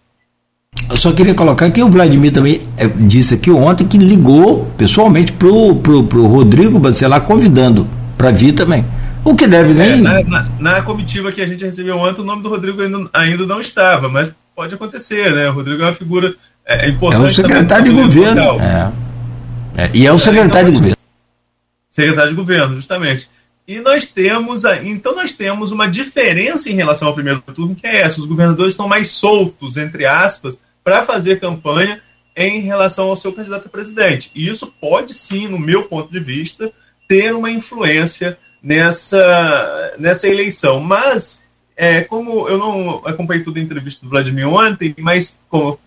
Eu 0.89 0.97
só 0.97 1.12
queria 1.12 1.35
colocar 1.35 1.70
que 1.70 1.82
o 1.82 1.89
Vladimir 1.91 2.32
também 2.32 2.62
é, 2.77 2.87
disse 2.89 3.35
aqui 3.35 3.51
ontem 3.51 3.87
que 3.87 3.99
ligou 3.99 4.66
pessoalmente 4.78 5.32
pro, 5.32 5.77
pro, 5.77 6.05
pro 6.05 6.27
Rodrigo 6.27 6.78
Bacelar 6.78 7.20
convidando 7.23 7.87
para 8.16 8.31
vir 8.31 8.55
também. 8.55 8.85
O 9.24 9.34
que 9.34 9.47
deve 9.47 9.74
nem. 9.74 9.92
É, 9.92 9.97
na, 9.97 10.22
na, 10.22 10.47
na, 10.59 10.82
comitiva 10.82 11.30
que 11.30 11.42
a 11.42 11.47
gente 11.47 11.64
recebeu 11.64 11.98
ontem, 11.98 12.22
o 12.22 12.24
nome 12.24 12.42
do 12.42 12.48
Rodrigo 12.48 12.80
ainda, 12.82 13.09
ainda 13.12 13.47
não 13.47 13.60
estava, 13.60 14.09
mas 14.09 14.30
pode 14.55 14.74
acontecer, 14.74 15.32
né? 15.32 15.48
O 15.51 15.55
Rodrigo 15.55 15.82
é 15.82 15.86
uma 15.86 15.92
figura 15.92 16.34
é, 16.64 16.88
importante. 16.88 17.24
É 17.24 17.28
o 17.28 17.32
secretário 17.32 17.84
de 17.84 17.90
governo. 17.92 18.60
É. 18.60 18.92
é. 19.76 19.90
E 19.92 20.06
é 20.06 20.12
o 20.12 20.18
secretário 20.18 20.68
então, 20.68 20.72
de 20.72 20.78
governo. 20.78 20.97
Secretário 21.88 22.30
de 22.30 22.36
governo, 22.36 22.76
justamente. 22.76 23.28
E 23.66 23.78
nós 23.80 24.06
temos, 24.06 24.64
então 24.82 25.14
nós 25.14 25.32
temos 25.32 25.70
uma 25.70 25.86
diferença 25.86 26.70
em 26.70 26.74
relação 26.74 27.09
ao 27.09 27.14
primeiro 27.14 27.40
turno, 27.40 27.74
que 27.74 27.86
é 27.86 28.01
essa: 28.01 28.20
os 28.20 28.26
governadores 28.26 28.72
estão 28.72 28.88
mais 28.88 29.10
soltos, 29.10 29.76
entre 29.76 30.06
aspas, 30.06 30.59
para 30.82 31.02
fazer 31.02 31.38
campanha 31.38 32.01
em 32.36 32.60
relação 32.60 33.09
ao 33.09 33.16
seu 33.16 33.32
candidato 33.32 33.66
a 33.66 33.70
presidente. 33.70 34.30
E 34.34 34.48
isso 34.48 34.72
pode 34.80 35.14
sim, 35.14 35.47
no 35.47 35.59
meu 35.59 35.84
ponto 35.84 36.10
de 36.10 36.20
vista, 36.20 36.72
ter 37.09 37.34
uma 37.34 37.51
influência 37.51 38.38
nessa, 38.62 39.95
nessa 39.99 40.28
eleição. 40.28 40.81
Mas, 40.81 41.45
é, 41.77 42.03
como 42.03 42.49
eu 42.49 42.59
não 42.59 43.03
acompanhei 43.05 43.45
toda 43.45 43.59
a 43.59 43.62
entrevista 43.62 44.05
do 44.05 44.11
Vladimir 44.11 44.49
ontem, 44.49 44.95
mas 44.99 45.39
como 45.49 45.78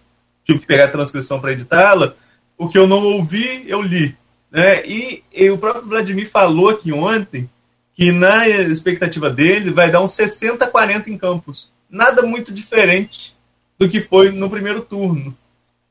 tive 0.44 0.60
que 0.60 0.66
pegar 0.66 0.86
a 0.86 0.92
transcrição 0.92 1.40
para 1.40 1.52
editá-la, 1.52 2.14
o 2.58 2.68
que 2.68 2.78
eu 2.78 2.88
não 2.88 3.04
ouvi, 3.04 3.64
eu 3.68 3.82
li. 3.82 4.16
Né? 4.52 4.86
E, 4.86 5.24
e, 5.34 5.50
o 5.50 5.58
próprio 5.58 5.88
Vladimir 5.88 6.30
falou 6.30 6.70
aqui 6.70 6.92
ontem 6.92 7.50
que 7.96 8.12
na 8.12 8.48
expectativa 8.48 9.30
dele 9.30 9.72
vai 9.72 9.90
dar 9.90 10.02
uns 10.02 10.12
60-40 10.12 11.08
em 11.08 11.18
campos. 11.18 11.72
Nada 11.90 12.22
muito 12.24 12.52
diferente 12.52 13.36
do 13.78 13.88
que 13.88 14.02
foi 14.02 14.32
no 14.32 14.50
primeiro 14.50 14.82
turno. 14.82 15.36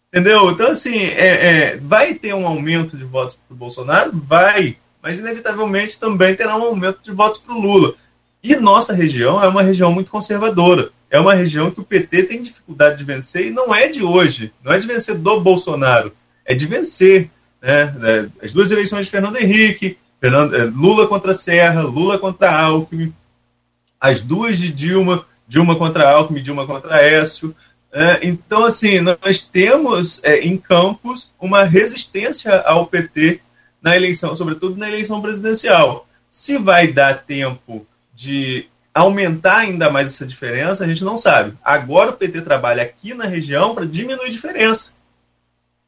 Entendeu? 0.08 0.50
Então, 0.50 0.72
assim, 0.72 0.96
é, 0.96 1.46
é, 1.46 1.76
vai 1.78 2.14
ter 2.14 2.34
um 2.34 2.46
aumento 2.46 2.96
de 2.96 3.04
votos 3.04 3.36
para 3.36 3.54
o 3.54 3.56
Bolsonaro? 3.56 4.12
Vai 4.12 4.76
mas 5.02 5.18
inevitavelmente 5.18 5.98
também 5.98 6.34
terá 6.34 6.56
um 6.56 6.62
aumento 6.62 7.00
de 7.02 7.10
votos 7.10 7.40
para 7.40 7.54
o 7.54 7.60
Lula. 7.60 7.94
E 8.42 8.54
nossa 8.56 8.94
região 8.94 9.42
é 9.42 9.48
uma 9.48 9.62
região 9.62 9.92
muito 9.92 10.10
conservadora. 10.10 10.90
É 11.10 11.20
uma 11.20 11.34
região 11.34 11.70
que 11.70 11.80
o 11.80 11.84
PT 11.84 12.22
tem 12.22 12.42
dificuldade 12.42 12.96
de 12.96 13.04
vencer 13.04 13.46
e 13.46 13.50
não 13.50 13.74
é 13.74 13.88
de 13.88 14.02
hoje, 14.02 14.52
não 14.64 14.72
é 14.72 14.78
de 14.78 14.86
vencer 14.86 15.14
do 15.14 15.40
Bolsonaro, 15.40 16.12
é 16.44 16.54
de 16.54 16.66
vencer. 16.66 17.30
Né? 17.60 17.94
É, 18.40 18.46
as 18.46 18.52
duas 18.54 18.70
eleições 18.70 19.04
de 19.04 19.10
Fernando 19.10 19.36
Henrique, 19.36 19.98
é, 20.22 20.28
Lula 20.74 21.06
contra 21.06 21.34
Serra, 21.34 21.82
Lula 21.82 22.18
contra 22.18 22.50
Alckmin, 22.50 23.12
as 24.00 24.20
duas 24.20 24.56
de 24.56 24.72
Dilma, 24.72 25.26
Dilma 25.46 25.76
contra 25.76 26.10
Alckmin, 26.10 26.42
Dilma 26.42 26.66
contra 26.66 27.02
Écio. 27.02 27.54
É, 27.92 28.20
então, 28.22 28.64
assim, 28.64 29.00
nós 29.00 29.40
temos 29.40 30.18
é, 30.24 30.38
em 30.40 30.56
Campos 30.56 31.30
uma 31.38 31.64
resistência 31.64 32.60
ao 32.62 32.86
PT 32.86 33.40
na 33.82 33.96
eleição, 33.96 34.36
sobretudo 34.36 34.76
na 34.76 34.88
eleição 34.88 35.20
presidencial. 35.20 36.06
Se 36.30 36.56
vai 36.56 36.92
dar 36.92 37.24
tempo 37.24 37.86
de 38.14 38.66
aumentar 38.94 39.58
ainda 39.58 39.90
mais 39.90 40.08
essa 40.08 40.26
diferença, 40.26 40.84
a 40.84 40.86
gente 40.86 41.04
não 41.04 41.16
sabe. 41.16 41.56
Agora 41.62 42.10
o 42.10 42.16
PT 42.16 42.42
trabalha 42.42 42.82
aqui 42.82 43.12
na 43.12 43.24
região 43.24 43.74
para 43.74 43.86
diminuir 43.86 44.26
a 44.26 44.30
diferença. 44.30 44.92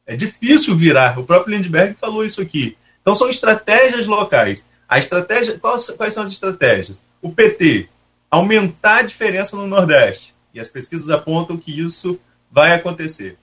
É 0.05 0.15
difícil 0.15 0.75
virar. 0.75 1.17
O 1.17 1.23
próprio 1.23 1.55
Lindbergh 1.55 1.95
falou 1.97 2.25
isso 2.25 2.41
aqui. 2.41 2.77
Então 3.01 3.15
são 3.15 3.29
estratégias 3.29 4.05
locais. 4.05 4.65
A 4.87 4.99
estratégia, 4.99 5.57
quais, 5.57 5.89
quais 5.91 6.13
são 6.13 6.23
as 6.23 6.31
estratégias? 6.31 7.01
O 7.21 7.31
PT 7.31 7.89
aumentar 8.29 8.99
a 8.99 9.03
diferença 9.03 9.55
no 9.55 9.65
Nordeste. 9.65 10.35
E 10.53 10.59
as 10.59 10.67
pesquisas 10.67 11.09
apontam 11.09 11.57
que 11.57 11.79
isso 11.79 12.19
vai 12.51 12.73
acontecer. 12.73 13.37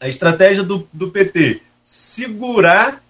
A 0.00 0.08
estratégia 0.08 0.62
do, 0.62 0.88
do 0.92 1.10
PT 1.10 1.62
segurar 1.82 3.03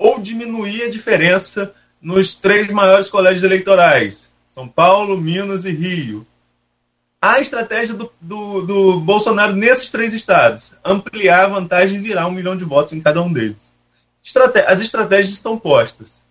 ou 0.00 0.18
diminuir 0.18 0.84
a 0.84 0.90
diferença 0.90 1.74
nos 2.00 2.32
três 2.32 2.72
maiores 2.72 3.06
colégios 3.06 3.44
eleitorais, 3.44 4.30
São 4.48 4.66
Paulo, 4.66 5.20
Minas 5.20 5.66
e 5.66 5.72
Rio. 5.72 6.26
A 7.20 7.38
estratégia 7.38 7.94
do, 7.94 8.10
do, 8.18 8.62
do 8.62 9.00
Bolsonaro 9.00 9.54
nesses 9.54 9.90
três 9.90 10.14
estados, 10.14 10.74
ampliar 10.82 11.44
a 11.44 11.48
vantagem 11.48 11.98
e 11.98 12.00
virar 12.00 12.26
um 12.26 12.30
milhão 12.30 12.56
de 12.56 12.64
votos 12.64 12.94
em 12.94 13.00
cada 13.02 13.20
um 13.20 13.30
deles. 13.30 13.68
As 14.66 14.80
estratégias 14.80 15.32
estão 15.32 15.58
postas. 15.58 16.22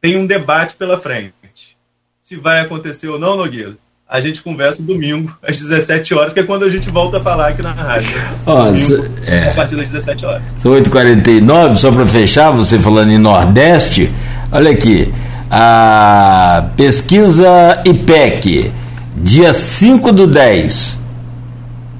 Tem 0.00 0.16
um 0.16 0.26
debate 0.26 0.76
pela 0.76 0.96
frente. 0.96 1.76
Se 2.20 2.36
vai 2.36 2.60
acontecer 2.60 3.08
ou 3.08 3.18
não, 3.18 3.36
Nogueira, 3.36 3.76
a 4.08 4.20
gente 4.20 4.40
conversa 4.40 4.82
domingo, 4.82 5.36
às 5.46 5.56
17 5.56 6.14
horas, 6.14 6.32
que 6.32 6.38
é 6.38 6.42
quando 6.44 6.64
a 6.64 6.70
gente 6.70 6.88
volta 6.90 7.18
a 7.18 7.20
falar 7.20 7.48
aqui 7.48 7.60
na 7.60 7.72
rádio. 7.72 8.08
domingo, 8.46 9.10
é, 9.26 9.50
a 9.50 9.54
partir 9.54 9.74
das 9.74 9.90
17 9.90 10.24
horas. 10.24 10.42
São 10.58 10.72
8h49, 10.72 11.74
só 11.74 11.90
para 11.90 12.06
fechar, 12.06 12.52
você 12.52 12.78
falando 12.78 13.10
em 13.10 13.18
Nordeste, 13.18 14.10
olha 14.52 14.70
aqui. 14.70 15.12
A 15.50 16.66
pesquisa 16.76 17.82
IPEC, 17.84 18.70
dia 19.16 19.52
5 19.52 20.12
do 20.12 20.26
10, 20.28 21.00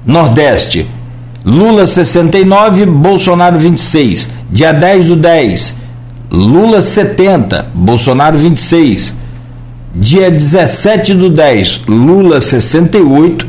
Nordeste, 0.05 0.87
Lula 1.43 1.87
69, 1.87 2.85
Bolsonaro 2.85 3.57
26. 3.57 4.29
Dia 4.49 4.71
10 4.71 5.07
do 5.07 5.15
10, 5.17 5.75
Lula 6.31 6.81
70, 6.81 7.67
Bolsonaro 7.73 8.37
26. 8.37 9.13
Dia 9.95 10.29
17 10.29 11.13
do 11.13 11.29
10, 11.29 11.81
Lula 11.87 12.41
68, 12.41 13.47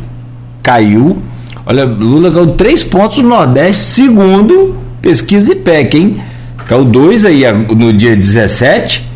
caiu. 0.63 1.19
Olha, 1.67 1.85
Lula 1.85 2.31
caiu 2.31 2.53
3 2.53 2.85
pontos 2.85 3.19
no 3.19 3.29
Nordeste, 3.29 3.83
segundo 3.83 4.77
pesquisa 5.03 5.53
IPEC, 5.53 5.97
hein? 5.97 6.21
Caiu 6.67 6.85
2 6.85 7.25
aí 7.25 7.43
no 7.53 7.93
dia 7.93 8.17
17. 8.17 9.07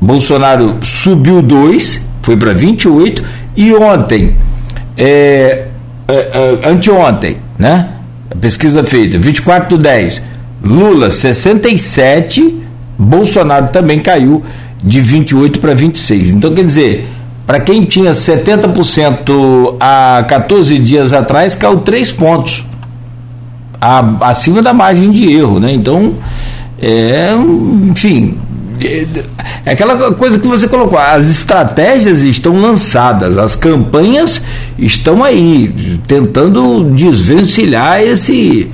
Bolsonaro 0.00 0.76
subiu 0.82 1.40
2, 1.40 2.04
foi 2.22 2.36
para 2.36 2.52
28. 2.52 3.22
E 3.56 3.72
ontem, 3.72 4.34
é, 4.96 5.66
é, 6.08 6.14
é, 6.14 6.68
anteontem, 6.68 7.38
né? 7.58 7.90
A 8.30 8.36
pesquisa 8.36 8.82
feita, 8.84 9.18
24 9.18 9.76
do 9.76 9.82
10, 9.82 10.22
Lula 10.62 11.10
67, 11.10 12.62
Bolsonaro 12.98 13.68
também 13.68 14.00
caiu 14.00 14.42
de 14.84 15.00
28 15.00 15.58
para 15.60 15.74
26. 15.74 16.34
Então, 16.34 16.54
quer 16.54 16.62
dizer, 16.62 17.08
para 17.46 17.58
quem 17.58 17.84
tinha 17.84 18.12
70% 18.12 19.76
há 19.80 20.24
14 20.28 20.78
dias 20.78 21.12
atrás, 21.12 21.54
caiu 21.54 21.80
3 21.80 22.12
pontos. 22.12 22.64
A, 23.80 24.28
acima 24.28 24.62
da 24.62 24.72
margem 24.72 25.10
de 25.10 25.30
erro, 25.32 25.58
né? 25.58 25.72
Então, 25.72 26.14
é, 26.80 27.30
enfim, 27.90 28.38
é, 28.82 29.06
é 29.66 29.72
aquela 29.72 30.12
coisa 30.12 30.38
que 30.38 30.46
você 30.46 30.68
colocou, 30.68 30.98
as 30.98 31.28
estratégias 31.28 32.22
estão 32.22 32.60
lançadas, 32.60 33.36
as 33.38 33.54
campanhas 33.54 34.40
estão 34.78 35.22
aí, 35.22 35.98
tentando 36.06 36.84
desvencilhar 36.94 38.00
esse, 38.00 38.70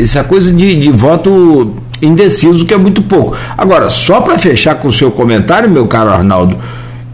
essa 0.00 0.24
coisa 0.24 0.52
de, 0.52 0.76
de 0.76 0.90
voto 0.90 1.74
indeciso, 2.00 2.64
que 2.64 2.74
é 2.74 2.78
muito 2.78 3.02
pouco. 3.02 3.36
Agora, 3.56 3.90
só 3.90 4.20
para 4.20 4.38
fechar 4.38 4.76
com 4.76 4.88
o 4.88 4.92
seu 4.92 5.10
comentário, 5.10 5.70
meu 5.70 5.86
caro 5.86 6.10
Arnaldo, 6.10 6.56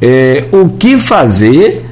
é, 0.01 0.45
o 0.53 0.69
que 0.69 0.99
fazer, 0.99 1.85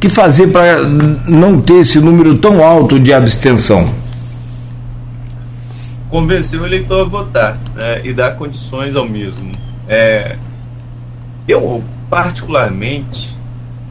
O 0.02 0.04
que 0.04 0.08
fazer 0.08 0.48
para 0.48 0.82
não 1.28 1.60
ter 1.60 1.74
esse 1.74 2.00
número 2.00 2.36
tão 2.36 2.64
alto 2.64 2.98
de 2.98 3.14
abstenção? 3.14 3.88
Convencer 6.10 6.60
o 6.60 6.66
eleitor 6.66 7.02
a 7.02 7.08
votar 7.08 7.58
né, 7.76 8.00
e 8.02 8.12
dar 8.12 8.34
condições 8.34 8.96
ao 8.96 9.08
mesmo. 9.08 9.52
É, 9.86 10.36
eu, 11.46 11.84
particularmente, 12.10 13.32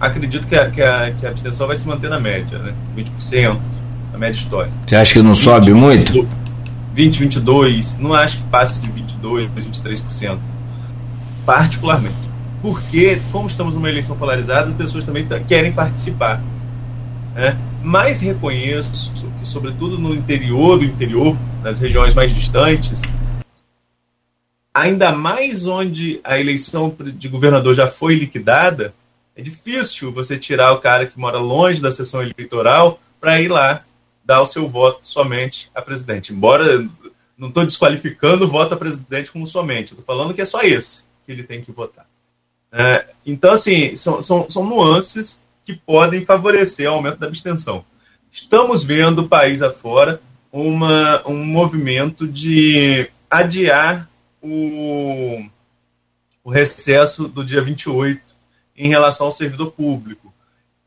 acredito 0.01 0.47
que 0.47 0.55
a, 0.57 0.69
que, 0.69 0.81
a, 0.81 1.13
que 1.17 1.25
a 1.25 1.29
abstenção 1.29 1.65
vai 1.65 1.77
se 1.77 1.87
manter 1.87 2.09
na 2.09 2.19
média, 2.19 2.57
né? 2.57 2.73
20%, 2.97 3.57
a 4.13 4.17
média 4.17 4.37
histórica. 4.37 4.73
Você 4.85 4.97
acha 4.97 5.13
que 5.13 5.21
não 5.21 5.33
20, 5.33 5.41
sobe 5.41 5.73
muito? 5.73 6.27
20, 6.93 7.19
22, 7.19 7.99
não 7.99 8.13
acho 8.13 8.35
que 8.35 8.43
passe 8.49 8.81
de 8.81 8.91
22, 8.91 9.49
23%. 9.49 10.37
Particularmente. 11.45 12.30
Porque, 12.61 13.19
como 13.31 13.47
estamos 13.47 13.73
numa 13.73 13.89
eleição 13.89 14.15
polarizada, 14.17 14.69
as 14.69 14.75
pessoas 14.75 15.03
também 15.03 15.27
querem 15.47 15.71
participar. 15.71 16.41
Né? 17.33 17.57
Mas 17.83 18.19
reconheço 18.19 19.11
que, 19.39 19.47
sobretudo 19.47 19.97
no 19.97 20.13
interior 20.13 20.77
do 20.77 20.85
interior, 20.85 21.35
nas 21.63 21.79
regiões 21.79 22.13
mais 22.13 22.33
distantes, 22.33 23.01
ainda 24.73 25.11
mais 25.11 25.65
onde 25.65 26.19
a 26.23 26.39
eleição 26.39 26.95
de 26.99 27.27
governador 27.27 27.73
já 27.73 27.87
foi 27.87 28.15
liquidada, 28.15 28.93
é 29.35 29.41
difícil 29.41 30.11
você 30.11 30.37
tirar 30.37 30.73
o 30.73 30.79
cara 30.79 31.05
que 31.05 31.19
mora 31.19 31.39
longe 31.39 31.81
da 31.81 31.91
sessão 31.91 32.21
eleitoral 32.21 32.99
para 33.19 33.41
ir 33.41 33.47
lá 33.47 33.83
dar 34.23 34.41
o 34.41 34.45
seu 34.45 34.67
voto 34.67 34.99
somente 35.03 35.71
a 35.73 35.81
presidente. 35.81 36.31
Embora 36.31 36.87
não 37.37 37.47
estou 37.47 37.65
desqualificando 37.65 38.45
o 38.45 38.47
voto 38.47 38.73
a 38.73 38.77
presidente 38.77 39.31
como 39.31 39.47
somente, 39.47 39.93
estou 39.93 40.05
falando 40.05 40.33
que 40.33 40.41
é 40.41 40.45
só 40.45 40.61
esse 40.61 41.03
que 41.25 41.31
ele 41.31 41.43
tem 41.43 41.61
que 41.61 41.71
votar. 41.71 42.10
É, 42.71 43.07
então, 43.25 43.53
assim, 43.53 43.95
são, 43.95 44.21
são, 44.21 44.49
são 44.49 44.65
nuances 44.65 45.43
que 45.65 45.73
podem 45.75 46.25
favorecer 46.25 46.89
o 46.89 46.95
aumento 46.95 47.17
da 47.17 47.27
abstenção. 47.27 47.83
Estamos 48.31 48.83
vendo, 48.83 49.27
país 49.27 49.61
afora, 49.61 50.21
uma, 50.51 51.27
um 51.27 51.43
movimento 51.43 52.27
de 52.27 53.09
adiar 53.29 54.09
o, 54.41 55.45
o 56.43 56.49
recesso 56.49 57.27
do 57.27 57.43
dia 57.43 57.61
28 57.61 58.21
em 58.75 58.89
relação 58.89 59.27
ao 59.27 59.31
servidor 59.31 59.71
público. 59.71 60.33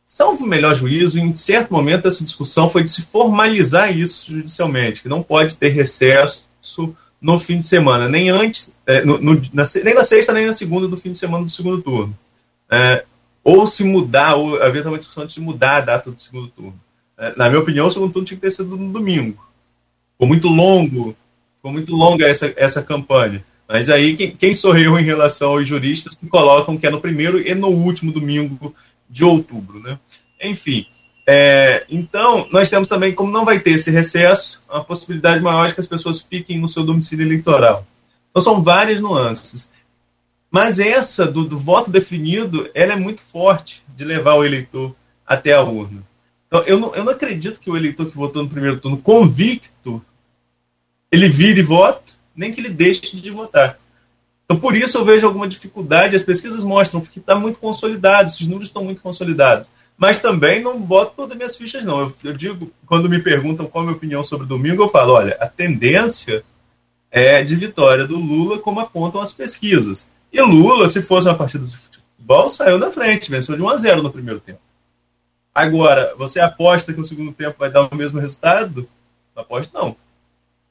Salvo 0.05 0.45
o 0.45 0.49
melhor 0.49 0.75
juízo, 0.75 1.19
em 1.19 1.35
certo 1.35 1.73
momento 1.73 2.07
essa 2.09 2.25
discussão 2.25 2.69
foi 2.69 2.85
de 2.85 2.91
se 2.91 3.03
formalizar 3.03 3.97
isso 3.97 4.31
judicialmente, 4.31 5.03
que 5.03 5.09
não 5.09 5.23
pode 5.23 5.57
ter 5.57 5.71
recesso 5.71 6.49
no 7.25 7.39
fim 7.39 7.59
de 7.59 7.65
semana, 7.65 8.07
nem 8.07 8.29
antes, 8.29 8.71
é, 8.87 9.03
no, 9.03 9.17
no, 9.17 9.41
na, 9.51 9.65
nem 9.83 9.95
na 9.95 10.05
sexta, 10.05 10.31
nem 10.31 10.45
na 10.45 10.53
segunda 10.53 10.87
do 10.87 10.99
fim 10.99 11.11
de 11.11 11.17
semana 11.17 11.43
do 11.43 11.51
segundo 11.51 11.81
turno. 11.81 12.15
É, 12.71 13.03
ou 13.43 13.67
se 13.67 13.83
mudar, 13.83 14.35
ou 14.35 14.59
uma 14.59 14.99
discussão 14.99 15.25
de 15.25 15.41
mudar 15.41 15.77
a 15.77 15.81
data 15.81 16.11
do 16.11 16.21
segundo 16.21 16.49
turno. 16.49 16.79
É, 17.17 17.35
na 17.35 17.49
minha 17.49 17.63
opinião, 17.63 17.87
o 17.87 17.91
segundo 17.91 18.13
turno 18.13 18.27
tinha 18.27 18.37
que 18.37 18.43
ter 18.43 18.51
sido 18.51 18.77
no 18.77 18.93
domingo. 18.93 19.43
Ficou 20.13 20.29
muito 20.29 20.49
longo, 20.49 21.17
ficou 21.57 21.73
muito 21.73 21.97
longa 21.97 22.29
essa, 22.29 22.53
essa 22.59 22.83
campanha. 22.83 23.43
Mas 23.67 23.89
aí 23.89 24.17
quem, 24.17 24.37
quem 24.37 24.53
sorriu 24.53 24.99
em 24.99 25.03
relação 25.03 25.53
aos 25.53 25.67
juristas 25.67 26.15
que 26.15 26.27
colocam 26.27 26.77
que 26.77 26.87
é 26.87 26.91
no 26.91 27.01
primeiro 27.01 27.41
e 27.41 27.55
no 27.55 27.69
último 27.69 28.13
domingo 28.13 28.75
de 29.09 29.25
outubro, 29.25 29.81
né? 29.81 29.99
Enfim, 30.43 30.87
é, 31.27 31.87
então 31.89 32.47
nós 32.51 32.69
temos 32.69 32.89
também, 32.89 33.15
como 33.15 33.33
não 33.33 33.45
vai 33.45 33.59
ter 33.61 33.73
esse 33.73 33.91
recesso, 33.91 34.63
a 34.69 34.81
possibilidade 34.81 35.43
maior 35.43 35.69
de 35.69 35.75
que 35.75 35.81
as 35.81 35.87
pessoas 35.87 36.21
fiquem 36.21 36.59
no 36.59 36.69
seu 36.69 36.85
domicílio 36.85 37.27
eleitoral. 37.27 37.87
Então 38.31 38.43
são 38.43 38.63
várias 38.63 39.01
nuances. 39.01 39.73
Mas 40.51 40.79
essa 40.79 41.27
do, 41.27 41.45
do 41.45 41.59
voto 41.59 41.91
definido, 41.91 42.71
ela 42.75 42.93
é 42.93 42.97
muito 42.97 43.21
forte 43.23 43.83
de 43.97 44.05
levar 44.05 44.35
o 44.35 44.45
eleitor 44.45 44.95
até 45.27 45.53
a 45.53 45.63
urna. 45.63 46.03
Então, 46.47 46.63
eu 46.63 46.79
não, 46.79 46.95
eu 46.95 47.05
não 47.05 47.13
acredito 47.13 47.61
que 47.61 47.69
o 47.69 47.77
eleitor 47.77 48.07
que 48.07 48.17
votou 48.17 48.45
no 48.45 48.49
primeiro 48.49 48.79
turno 48.79 48.99
convicto, 48.99 50.01
ele 51.11 51.29
vire 51.29 51.63
voto 51.63 52.15
nem 52.37 52.53
que 52.53 52.61
ele 52.61 52.69
deixe 52.69 53.17
de 53.17 53.31
votar. 53.31 53.79
Então, 54.45 54.59
por 54.59 54.77
isso 54.77 54.99
eu 54.99 55.05
vejo 55.05 55.27
alguma 55.27 55.49
dificuldade, 55.49 56.15
as 56.15 56.23
pesquisas 56.23 56.63
mostram 56.63 57.01
que 57.01 57.19
está 57.19 57.35
muito 57.35 57.59
consolidado, 57.59 58.29
esses 58.29 58.47
números 58.47 58.69
estão 58.69 58.85
muito 58.85 59.01
consolidados. 59.01 59.71
Mas 59.97 60.21
também 60.21 60.61
não 60.61 60.81
boto 60.81 61.13
todas 61.17 61.33
as 61.33 61.37
minhas 61.37 61.57
fichas, 61.57 61.85
não. 61.85 62.01
Eu, 62.01 62.13
eu, 62.25 62.33
digo, 62.33 62.71
quando 62.87 63.09
me 63.09 63.21
perguntam 63.21 63.67
qual 63.67 63.83
a 63.83 63.87
minha 63.87 63.97
opinião 63.97 64.25
sobre 64.25 64.47
domingo, 64.47 64.83
eu 64.83 64.89
falo: 64.89 65.13
olha, 65.13 65.37
a 65.41 65.47
tendência 65.47 66.45
é 67.11 67.43
de 67.45 67.55
vitória 67.55 68.07
do 68.07 68.19
Lula, 68.19 68.59
como 68.59 68.81
apontam 68.81 69.21
as 69.21 69.33
pesquisas. 69.33 70.11
E 70.33 70.41
Lula, 70.41 70.89
se 70.89 71.01
fosse 71.01 71.29
uma 71.29 71.37
partida 71.37 71.65
de 71.65 71.77
futebol, 71.77 72.51
saiu 72.51 72.79
da 72.79 72.91
frente, 72.91 73.31
venceu 73.31 73.55
de 73.55 73.63
1 73.63 73.69
a 73.69 73.77
0 73.79 74.03
no 74.03 74.11
primeiro 74.11 74.41
tempo. 74.41 74.59
Agora, 75.55 76.13
você 76.19 76.41
aposta 76.41 76.93
que 76.93 77.01
o 77.01 77.05
segundo 77.05 77.33
tempo 77.33 77.55
vai 77.57 77.71
dar 77.71 77.83
o 77.83 77.95
mesmo 77.95 78.19
resultado? 78.19 78.89
Não 79.37 79.45
aposto, 79.45 79.73
não. 79.73 79.97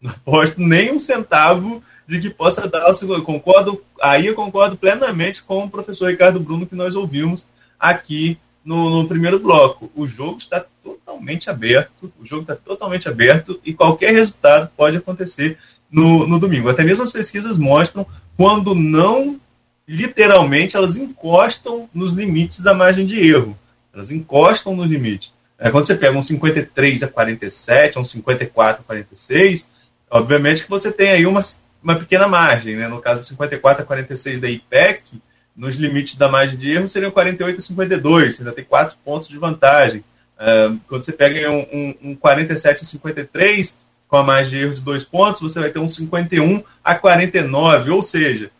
Não 0.01 0.11
aposto 0.11 0.59
nem 0.59 0.91
um 0.91 0.99
centavo 0.99 1.81
de 2.05 2.19
que 2.19 2.29
possa 2.29 2.67
dar 2.67 2.89
o 2.89 2.93
segundo. 2.93 3.23
Concordo, 3.23 3.81
aí 4.01 4.27
eu 4.27 4.35
concordo 4.35 4.75
plenamente 4.75 5.41
com 5.41 5.63
o 5.63 5.69
professor 5.69 6.11
Ricardo 6.11 6.41
Bruno 6.41 6.67
que 6.67 6.75
nós 6.75 6.93
ouvimos 6.93 7.45
aqui 7.79 8.37
no, 8.63 8.89
no 8.89 9.07
primeiro 9.07 9.39
bloco. 9.39 9.91
O 9.95 10.07
jogo 10.07 10.37
está 10.37 10.65
totalmente 10.83 11.49
aberto, 11.49 12.11
o 12.19 12.25
jogo 12.25 12.41
está 12.43 12.55
totalmente 12.55 13.07
aberto 13.07 13.59
e 13.63 13.73
qualquer 13.73 14.13
resultado 14.13 14.69
pode 14.75 14.97
acontecer 14.97 15.57
no, 15.91 16.27
no 16.27 16.39
domingo. 16.39 16.69
Até 16.69 16.83
mesmo 16.83 17.03
as 17.03 17.11
pesquisas 17.11 17.57
mostram 17.57 18.05
quando 18.37 18.73
não 18.73 19.39
literalmente 19.87 20.77
elas 20.77 20.95
encostam 20.95 21.89
nos 21.93 22.13
limites 22.13 22.61
da 22.61 22.73
margem 22.73 23.05
de 23.05 23.19
erro. 23.19 23.57
Elas 23.93 24.11
encostam 24.11 24.75
no 24.75 24.85
limite. 24.85 25.33
É, 25.59 25.69
quando 25.69 25.85
você 25.85 25.95
pega 25.95 26.17
um 26.17 26.21
53 26.21 27.03
a 27.03 27.07
47, 27.07 27.99
um 27.99 28.03
54 28.03 28.81
a 28.81 28.85
46, 28.85 29.67
Obviamente 30.13 30.63
que 30.63 30.69
você 30.69 30.91
tem 30.91 31.09
aí 31.09 31.25
uma, 31.25 31.41
uma 31.81 31.95
pequena 31.95 32.27
margem, 32.27 32.75
né? 32.75 32.87
no 32.87 33.01
caso 33.01 33.23
54 33.23 33.81
a 33.81 33.85
46 33.85 34.39
da 34.39 34.47
IPEC, 34.47 35.19
nos 35.55 35.75
limites 35.75 36.15
da 36.15 36.27
margem 36.27 36.57
de 36.57 36.71
erro 36.71 36.87
seriam 36.87 37.11
48 37.11 37.57
a 37.57 37.61
52, 37.61 38.35
você 38.35 38.41
ainda 38.41 38.53
tem 38.53 38.65
4 38.65 38.97
pontos 39.03 39.27
de 39.27 39.37
vantagem. 39.37 40.03
Uh, 40.35 40.79
quando 40.87 41.03
você 41.03 41.11
pega 41.11 41.49
um, 41.49 41.61
um, 41.71 41.95
um 42.09 42.15
47 42.15 42.81
a 42.81 42.85
53, 42.85 43.79
com 44.07 44.17
a 44.17 44.23
margem 44.23 44.49
de 44.49 44.65
erro 44.65 44.75
de 44.75 44.81
2 44.81 45.03
pontos, 45.05 45.41
você 45.41 45.59
vai 45.59 45.69
ter 45.69 45.79
um 45.79 45.87
51 45.87 46.63
a 46.83 46.95
49, 46.95 47.91
ou 47.91 48.01
seja, 48.01 48.51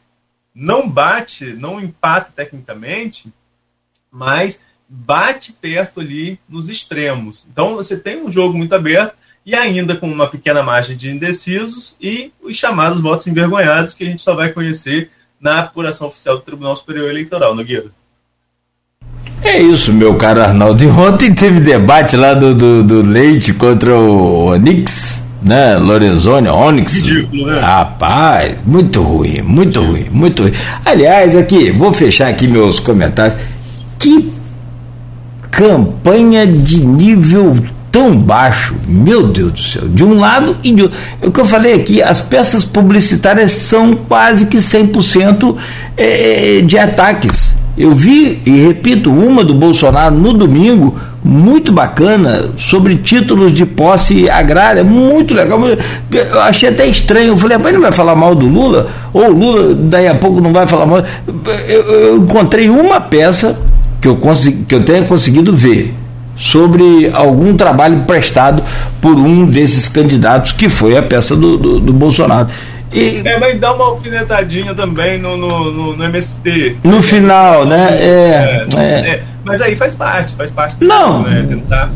não 0.54 0.88
bate, 0.88 1.46
não 1.54 1.80
empata 1.80 2.32
tecnicamente, 2.36 3.34
mas 4.12 4.62
bate 4.88 5.52
perto 5.54 6.00
ali 6.00 6.40
nos 6.48 6.70
extremos. 6.70 7.48
Então 7.52 7.76
você 7.76 7.98
tem 7.98 8.22
um 8.22 8.32
jogo 8.32 8.56
muito 8.56 8.74
aberto 8.76 9.16
e 9.46 9.56
ainda 9.56 9.96
com 9.96 10.08
uma 10.08 10.28
pequena 10.28 10.62
margem 10.62 10.96
de 10.96 11.10
indecisos 11.10 11.98
e 12.00 12.32
os 12.42 12.56
chamados 12.56 13.02
votos 13.02 13.28
envergonhados 13.28 13.94
que 13.94 14.04
a 14.04 14.08
gente 14.08 14.22
só 14.22 14.36
vai 14.36 14.54
conhecer 14.54 15.10
na 15.44 15.60
apuração 15.60 16.08
oficial 16.08 16.38
do 16.38 16.42
Tribunal 16.42 16.74
Superior 16.78 17.10
Eleitoral, 17.10 17.54
Nogueira. 17.54 17.88
É 19.44 19.60
isso, 19.62 19.92
meu 19.92 20.16
caro 20.16 20.42
Arnaldo. 20.42 20.82
E 20.82 20.88
ontem 20.88 21.36
teve 21.36 21.60
debate 21.60 22.16
lá 22.16 22.34
do, 22.34 22.56
do, 22.56 22.82
do 22.82 23.02
Leite 23.02 23.52
contra 23.52 23.94
o 23.94 24.46
Onix, 24.46 25.22
né? 25.42 25.76
Lorenzoni, 25.76 26.48
Onix. 26.48 27.04
Ridículo, 27.04 27.48
né? 27.48 27.60
Rapaz, 27.60 28.58
muito 28.66 29.02
ruim, 29.02 29.42
muito 29.42 29.82
ruim, 29.82 30.06
muito 30.10 30.44
ruim. 30.44 30.54
Aliás, 30.86 31.36
aqui, 31.36 31.72
vou 31.72 31.92
fechar 31.92 32.30
aqui 32.30 32.48
meus 32.48 32.80
comentários. 32.80 33.38
Que 34.00 34.32
campanha 35.52 36.48
de 36.48 36.86
nível 36.86 37.54
tão 37.94 38.18
baixo, 38.18 38.74
meu 38.88 39.28
Deus 39.28 39.52
do 39.52 39.60
céu, 39.60 39.84
de 39.88 40.04
um 40.04 40.18
lado 40.18 40.58
e 40.64 40.72
de 40.72 40.82
outro. 40.82 40.98
É 41.22 41.28
o 41.28 41.32
que 41.32 41.40
eu 41.40 41.46
falei 41.46 41.76
aqui, 41.76 42.02
as 42.02 42.22
peças 42.22 42.66
publicitárias 42.66 43.52
são 43.52 43.94
quase 43.94 44.48
que 44.48 44.58
100% 44.58 45.56
é, 45.96 46.58
é, 46.58 46.62
de 46.62 46.76
ataques. 46.76 47.56
Eu 47.78 47.92
vi, 47.92 48.42
e 48.48 48.66
repito, 48.66 49.12
uma 49.12 49.44
do 49.44 49.54
Bolsonaro 49.54 50.16
no 50.16 50.34
domingo, 50.34 50.96
muito 51.24 51.72
bacana, 51.72 52.50
sobre 52.58 52.96
títulos 52.96 53.54
de 53.54 53.64
posse 53.64 54.28
agrária, 54.28 54.84
muito 54.84 55.36
legal. 55.36 55.60
Eu 56.12 56.42
achei 56.42 56.70
até 56.70 56.88
estranho. 56.88 57.30
Eu 57.30 57.38
falei, 57.38 57.58
rapaz, 57.58 57.76
não 57.76 57.82
vai 57.82 57.92
falar 57.92 58.16
mal 58.16 58.34
do 58.34 58.48
Lula? 58.48 58.88
Ou 59.14 59.28
o 59.28 59.32
Lula, 59.32 59.76
daí 59.76 60.08
a 60.08 60.16
pouco, 60.16 60.42
não 60.42 60.52
vai 60.52 60.66
falar 60.66 60.88
mal. 60.88 61.04
Eu, 61.68 61.82
eu 61.82 62.18
encontrei 62.18 62.70
uma 62.70 63.00
peça 63.00 63.60
que 64.02 64.08
eu, 64.08 64.16
consegui, 64.16 64.66
que 64.66 64.74
eu 64.74 64.84
tenha 64.84 65.04
conseguido 65.04 65.56
ver 65.56 65.94
sobre 66.36 67.10
algum 67.14 67.56
trabalho 67.56 68.02
prestado 68.02 68.64
por 69.02 69.16
um 69.16 69.46
desses 69.46 69.88
candidatos, 69.88 70.52
que 70.52 70.70
foi 70.70 70.98
a 70.98 71.02
peça 71.02 71.36
do, 71.36 71.58
do, 71.58 71.80
do 71.80 71.94
Bolsonaro. 71.94 72.50
E, 72.92 73.22
é, 73.26 73.40
vai 73.40 73.56
dar 73.56 73.74
uma 73.74 73.86
alfinetadinha 73.86 74.74
também 74.76 75.18
no, 75.18 75.36
no, 75.36 75.72
no, 75.72 75.98
no 75.98 76.04
MST. 76.04 76.78
No 76.84 77.02
final, 77.02 77.66
né? 77.66 77.98
É, 78.00 78.68
é, 78.76 78.80
é. 78.80 78.84
é, 78.84 79.24
Mas 79.44 79.62
aí 79.62 79.76
faz 79.76 79.96
parte, 79.96 80.36
faz 80.36 80.52
parte 80.52 80.76
do 80.78 80.86
Não. 80.86 81.24
né? 81.24 81.44
Tentar 81.48 81.90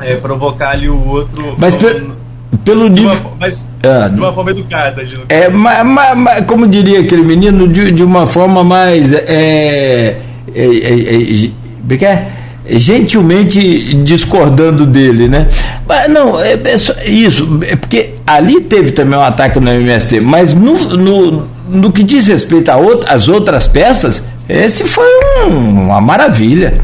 é, 0.00 0.14
provocar 0.16 0.70
ali 0.70 0.88
o 0.88 1.08
outro. 1.08 1.56
Mas 1.58 1.74
pelo, 1.74 2.16
pelo 2.64 2.88
de 2.88 3.00
uma, 3.00 3.16
mas 3.40 3.66
ah, 3.82 4.08
de 4.08 4.20
uma 4.20 4.32
forma 4.32 4.52
educada. 4.52 5.04
De 5.04 5.20
é, 5.28 5.48
mas, 5.48 5.84
mas, 5.84 6.46
como 6.46 6.68
diria 6.68 7.00
aquele 7.00 7.24
menino, 7.24 7.66
de, 7.66 7.90
de 7.90 8.04
uma 8.04 8.26
forma 8.26 8.62
mais. 8.62 9.12
É, 9.12 10.16
é, 10.54 10.54
é, 10.54 10.64
é, 10.64 12.04
é 12.04 12.41
gentilmente 12.68 13.94
discordando 14.02 14.86
dele, 14.86 15.28
né? 15.28 15.48
Mas 15.86 16.08
não, 16.08 16.40
é, 16.40 16.52
é 16.52 16.78
só, 16.78 16.92
isso, 17.04 17.60
é 17.62 17.76
porque 17.76 18.14
ali 18.26 18.60
teve 18.60 18.92
também 18.92 19.18
um 19.18 19.22
ataque 19.22 19.58
no 19.58 19.68
MST, 19.68 20.20
mas 20.20 20.54
no, 20.54 20.78
no, 20.96 21.48
no 21.68 21.92
que 21.92 22.02
diz 22.02 22.26
respeito 22.26 22.70
às 23.06 23.28
outras 23.28 23.66
peças, 23.66 24.22
esse 24.48 24.84
foi 24.84 25.06
um, 25.46 25.86
uma 25.86 26.00
maravilha, 26.00 26.80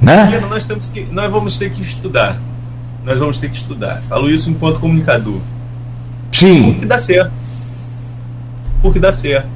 né? 0.00 0.40
Nós, 0.48 0.64
temos 0.64 0.86
que, 0.86 1.06
nós 1.10 1.30
vamos 1.30 1.58
ter 1.58 1.70
que 1.70 1.82
estudar, 1.82 2.40
nós 3.04 3.18
vamos 3.18 3.38
ter 3.38 3.50
que 3.50 3.58
estudar. 3.58 4.02
Falo 4.08 4.30
isso 4.30 4.50
enquanto 4.50 4.80
comunicador. 4.80 5.40
Sim. 6.32 6.72
Porque 6.72 6.86
dá 6.86 6.98
certo. 6.98 7.32
Porque 8.80 8.98
dá 8.98 9.12
certo. 9.12 9.48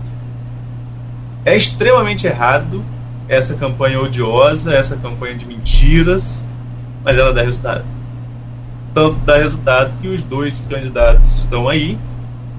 É 1.44 1.56
extremamente 1.56 2.26
errado 2.26 2.82
essa 3.28 3.54
campanha 3.54 4.00
odiosa, 4.00 4.74
essa 4.74 4.96
campanha 4.96 5.34
de 5.34 5.46
mentiras, 5.46 6.42
mas 7.04 7.16
ela 7.16 7.32
dá 7.32 7.42
resultado. 7.42 7.84
Tanto 8.94 9.16
dá 9.20 9.38
resultado 9.38 10.00
que 10.00 10.08
os 10.08 10.22
dois 10.22 10.60
candidatos 10.68 11.38
estão 11.38 11.68
aí. 11.68 11.98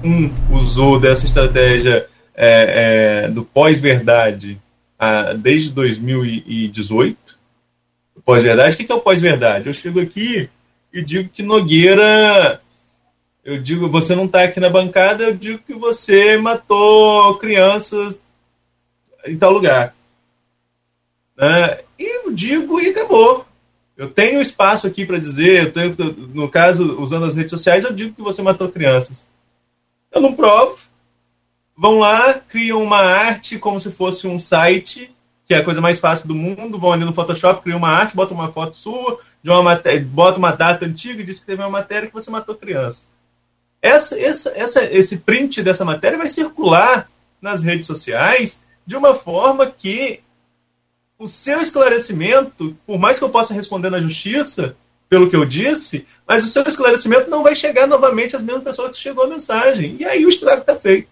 Um 0.02 0.30
usou 0.50 0.98
dessa 0.98 1.24
estratégia 1.24 2.06
é, 2.34 3.24
é, 3.24 3.28
do 3.28 3.44
pós-verdade 3.44 4.60
desde 5.38 5.70
2018. 5.70 7.16
Pós-verdade, 8.24 8.74
o 8.74 8.78
que 8.78 8.90
é 8.90 8.94
o 8.94 9.00
pós-verdade? 9.00 9.66
Eu 9.66 9.72
chego 9.72 10.00
aqui 10.00 10.48
e 10.92 11.02
digo 11.02 11.28
que 11.28 11.42
Nogueira 11.42 12.60
eu 13.44 13.58
digo, 13.58 13.90
você 13.90 14.16
não 14.16 14.24
está 14.24 14.44
aqui 14.44 14.58
na 14.58 14.70
bancada, 14.70 15.24
eu 15.24 15.36
digo 15.36 15.58
que 15.58 15.74
você 15.74 16.38
matou 16.38 17.36
crianças 17.36 18.18
em 19.26 19.36
tal 19.36 19.52
lugar. 19.52 19.94
Né? 21.36 21.78
E 21.98 22.26
eu 22.26 22.32
digo 22.32 22.80
e 22.80 22.88
acabou. 22.88 23.46
Eu 23.96 24.10
tenho 24.10 24.40
espaço 24.40 24.86
aqui 24.86 25.06
para 25.06 25.18
dizer, 25.18 25.72
tenho, 25.72 25.94
no 26.34 26.48
caso, 26.48 27.00
usando 27.00 27.26
as 27.26 27.34
redes 27.34 27.50
sociais, 27.50 27.84
eu 27.84 27.92
digo 27.92 28.14
que 28.14 28.22
você 28.22 28.42
matou 28.42 28.68
crianças. 28.68 29.24
Eu 30.12 30.20
não 30.20 30.34
provo. 30.34 30.82
Vão 31.76 31.98
lá, 31.98 32.34
criam 32.34 32.82
uma 32.82 32.98
arte 32.98 33.58
como 33.58 33.78
se 33.80 33.90
fosse 33.90 34.26
um 34.26 34.38
site, 34.38 35.14
que 35.46 35.54
é 35.54 35.58
a 35.58 35.64
coisa 35.64 35.80
mais 35.80 35.98
fácil 35.98 36.26
do 36.26 36.34
mundo. 36.34 36.78
Vão 36.78 36.92
ali 36.92 37.04
no 37.04 37.12
Photoshop, 37.12 37.62
criam 37.62 37.78
uma 37.78 37.90
arte, 37.90 38.16
botam 38.16 38.36
uma 38.36 38.52
foto 38.52 38.76
sua, 38.76 39.20
de 39.42 39.50
uma 39.50 39.62
matéria, 39.62 40.00
bota 40.00 40.38
uma 40.38 40.52
data 40.52 40.84
antiga 40.84 41.20
e 41.20 41.24
diz 41.24 41.38
que 41.38 41.46
teve 41.46 41.62
uma 41.62 41.70
matéria 41.70 42.08
que 42.08 42.14
você 42.14 42.30
matou 42.30 42.54
criança. 42.54 43.06
Essa, 43.82 44.18
essa, 44.18 44.50
essa, 44.56 44.84
esse 44.84 45.18
print 45.18 45.62
dessa 45.62 45.84
matéria 45.84 46.16
vai 46.16 46.28
circular 46.28 47.08
nas 47.40 47.62
redes 47.62 47.86
sociais 47.86 48.62
de 48.86 48.96
uma 48.96 49.14
forma 49.14 49.66
que 49.66 50.23
o 51.18 51.26
seu 51.26 51.60
esclarecimento, 51.60 52.76
por 52.86 52.98
mais 52.98 53.18
que 53.18 53.24
eu 53.24 53.30
possa 53.30 53.54
responder 53.54 53.90
na 53.90 54.00
justiça 54.00 54.76
pelo 55.08 55.30
que 55.30 55.36
eu 55.36 55.44
disse, 55.44 56.06
mas 56.26 56.44
o 56.44 56.48
seu 56.48 56.64
esclarecimento 56.64 57.30
não 57.30 57.42
vai 57.42 57.54
chegar 57.54 57.86
novamente 57.86 58.34
às 58.34 58.42
mesmas 58.42 58.64
pessoas 58.64 58.92
que 58.92 59.02
chegou 59.02 59.24
a 59.24 59.28
mensagem. 59.28 59.96
E 59.98 60.04
aí 60.04 60.24
o 60.24 60.28
estrago 60.28 60.62
está 60.62 60.74
feito. 60.74 61.08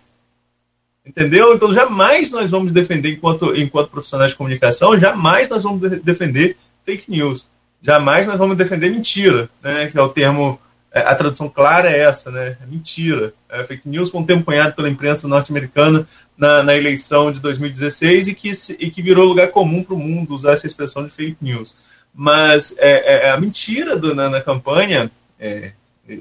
Entendeu? 1.05 1.55
Então 1.55 1.73
jamais 1.75 2.31
nós 2.31 2.51
vamos 2.51 2.73
defender, 2.73 3.13
enquanto, 3.13 3.57
enquanto 3.57 3.91
profissionais 3.91 4.33
de 4.33 4.37
comunicação, 4.37 4.99
jamais 4.99 5.49
nós 5.49 5.63
vamos 5.63 5.81
defender 6.03 6.57
fake 6.85 7.11
news. 7.11 7.47
Jamais 7.81 8.27
nós 8.27 8.39
vamos 8.39 8.57
defender 8.57 8.91
mentira, 8.91 9.51
né? 9.61 9.89
que 9.89 9.99
é 9.99 10.03
o 10.03 10.09
termo, 10.09 10.61
a 11.01 11.15
tradução 11.15 11.49
clara 11.49 11.91
é 11.91 12.01
essa, 12.01 12.31
né? 12.31 12.57
É 12.63 12.67
mentira. 12.67 13.33
É, 13.49 13.65
fake 13.65 13.89
news 13.89 14.11
foi 14.11 14.21
um 14.21 14.27
termo 14.27 14.45
cunhado 14.45 14.75
pela 14.75 14.91
imprensa 14.91 15.27
norte-americana 15.27 16.07
na, 16.37 16.63
na, 16.63 16.77
eleição 16.77 17.33
de 17.33 17.41
2016 17.41 18.29
e 18.29 18.35
que, 18.35 18.53
e 18.79 18.91
que 18.91 19.01
virou 19.01 19.27
lugar 19.27 19.49
comum 19.49 19.83
para 19.83 19.95
o 19.95 19.99
mundo 19.99 20.35
usar 20.35 20.53
essa 20.53 20.67
expressão 20.67 21.05
de 21.05 21.11
fake 21.11 21.39
news. 21.41 21.77
Mas 22.15 22.75
é, 22.77 22.91
é, 22.91 23.27
é 23.27 23.31
a 23.31 23.41
mentira 23.41 23.97
do, 23.97 24.15
na, 24.15 24.29
na 24.29 24.41
campanha, 24.43 25.11
é, 25.41 25.73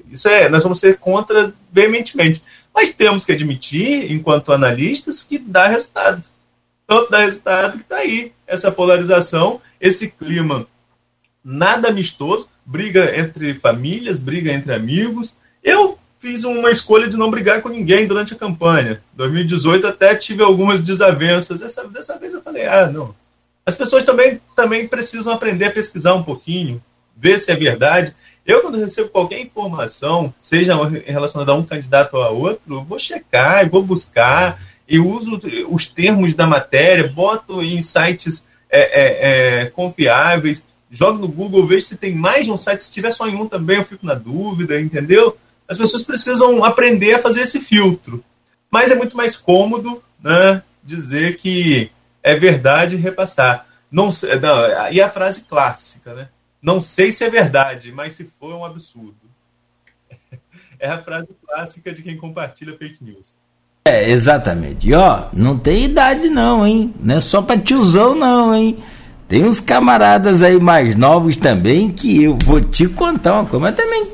isso 0.10 0.30
é, 0.30 0.48
nós 0.48 0.64
vamos 0.64 0.80
ser 0.80 0.98
contra 0.98 1.53
veementemente. 1.72 2.41
Mas 2.73 2.93
temos 2.93 3.26
que 3.26 3.34
admitir, 3.34 4.10
enquanto 4.11 4.53
analistas, 4.53 5.22
que 5.23 5.38
dá 5.38 5.68
resultado. 5.68 6.23
Tanto 6.88 7.11
dá 7.11 7.19
resultado 7.19 7.77
que 7.77 7.84
está 7.84 7.98
aí 7.98 8.31
essa 8.48 8.72
polarização, 8.72 9.61
esse 9.80 10.10
clima 10.11 10.65
nada 11.43 11.89
amistoso, 11.89 12.48
briga 12.72 13.19
entre 13.19 13.53
famílias, 13.53 14.19
briga 14.19 14.52
entre 14.52 14.73
amigos. 14.73 15.38
Eu 15.61 15.99
fiz 16.19 16.45
uma 16.45 16.72
escolha 16.72 17.10
de 17.10 17.18
não 17.18 17.30
brigar 17.30 17.61
com 17.61 17.68
ninguém 17.68 18.07
durante 18.07 18.34
a 18.34 18.38
campanha. 18.38 19.03
2018 19.14 19.85
até 19.85 20.15
tive 20.15 20.41
algumas 20.41 20.80
desavenças. 20.80 21.61
Essa, 21.61 21.85
dessa 21.88 22.18
vez 22.18 22.34
eu 22.34 22.41
falei, 22.41 22.65
ah, 22.65 22.88
não. 22.88 23.14
As 23.65 23.76
pessoas 23.76 24.06
também, 24.06 24.39
também 24.56 24.88
precisam 24.88 25.34
aprender 25.34 25.65
a 25.65 25.72
pesquisar 25.72 26.14
um 26.14 26.23
pouquinho, 26.23 26.81
ver 27.15 27.38
se 27.38 27.52
é 27.52 27.56
verdade. 27.56 28.15
Eu, 28.45 28.61
quando 28.61 28.80
recebo 28.80 29.10
qualquer 29.10 29.39
informação, 29.39 30.34
seja 30.39 30.73
relacionada 31.06 31.52
a 31.52 31.56
um 31.56 31.64
candidato 31.64 32.15
ou 32.15 32.23
a 32.23 32.30
outro, 32.30 32.84
vou 32.84 32.98
checar, 32.98 33.69
vou 33.69 33.84
buscar, 33.84 34.60
e 34.88 34.98
uso 34.98 35.39
os 35.69 35.85
termos 35.85 36.34
da 36.34 36.48
matéria, 36.48 37.07
boto 37.07 37.61
em 37.61 37.81
sites 37.81 38.45
é, 38.69 38.80
é, 38.80 39.61
é, 39.61 39.65
confiáveis, 39.65 40.65
jogo 40.91 41.18
no 41.18 41.27
Google, 41.27 41.65
vejo 41.65 41.88
se 41.88 41.97
tem 41.97 42.13
mais 42.13 42.45
de 42.45 42.51
um 42.51 42.57
site, 42.57 42.84
se 42.84 42.91
tiver 42.91 43.11
só 43.11 43.27
em 43.27 43.35
um 43.35 43.47
também 43.47 43.77
eu 43.77 43.84
fico 43.84 44.05
na 44.05 44.13
dúvida, 44.13 44.80
entendeu? 44.80 45.38
as 45.72 45.77
pessoas 45.77 46.03
precisam 46.03 46.65
aprender 46.65 47.13
a 47.13 47.19
fazer 47.19 47.41
esse 47.41 47.61
filtro. 47.61 48.22
Mas 48.69 48.91
é 48.91 48.95
muito 48.95 49.15
mais 49.15 49.38
cômodo 49.38 50.03
né, 50.22 50.61
dizer 50.84 51.38
que 51.38 51.89
é 52.22 52.35
verdade 52.35 52.95
e 52.95 52.99
repassar. 52.99 53.65
Não, 53.89 54.07
não, 54.41 54.91
e 54.91 55.01
a 55.01 55.09
frase 55.09 55.45
clássica, 55.45 56.13
né? 56.13 56.27
Não 56.61 56.81
sei 56.81 57.11
se 57.13 57.23
é 57.23 57.30
verdade, 57.30 57.91
mas 57.91 58.15
se 58.15 58.26
for 58.26 58.51
é 58.51 58.55
um 58.55 58.65
absurdo. 58.65 59.15
É 60.84 60.89
a 60.89 60.97
frase 60.97 61.31
clássica 61.45 61.93
de 61.93 62.01
quem 62.01 62.18
compartilha 62.18 62.76
fake 62.76 63.03
news. 63.03 63.35
É, 63.85 64.09
exatamente. 64.09 64.89
E 64.89 64.95
ó, 64.95 65.27
não 65.31 65.55
tem 65.55 65.84
idade 65.84 66.27
não, 66.27 66.65
hein? 66.65 66.91
Não 66.99 67.18
é 67.18 67.22
só 67.22 67.39
pra 67.39 67.59
tiozão 67.59 68.15
não, 68.15 68.55
hein? 68.55 68.84
Tem 69.31 69.45
uns 69.45 69.61
camaradas 69.61 70.41
aí 70.41 70.59
mais 70.59 70.93
novos 70.93 71.37
também 71.37 71.87
que 71.89 72.21
eu 72.21 72.37
vou 72.43 72.59
te 72.59 72.85
contar 72.85 73.35
uma 73.35 73.45
coisa, 73.45 73.65
mas 73.65 73.75
também 73.77 74.05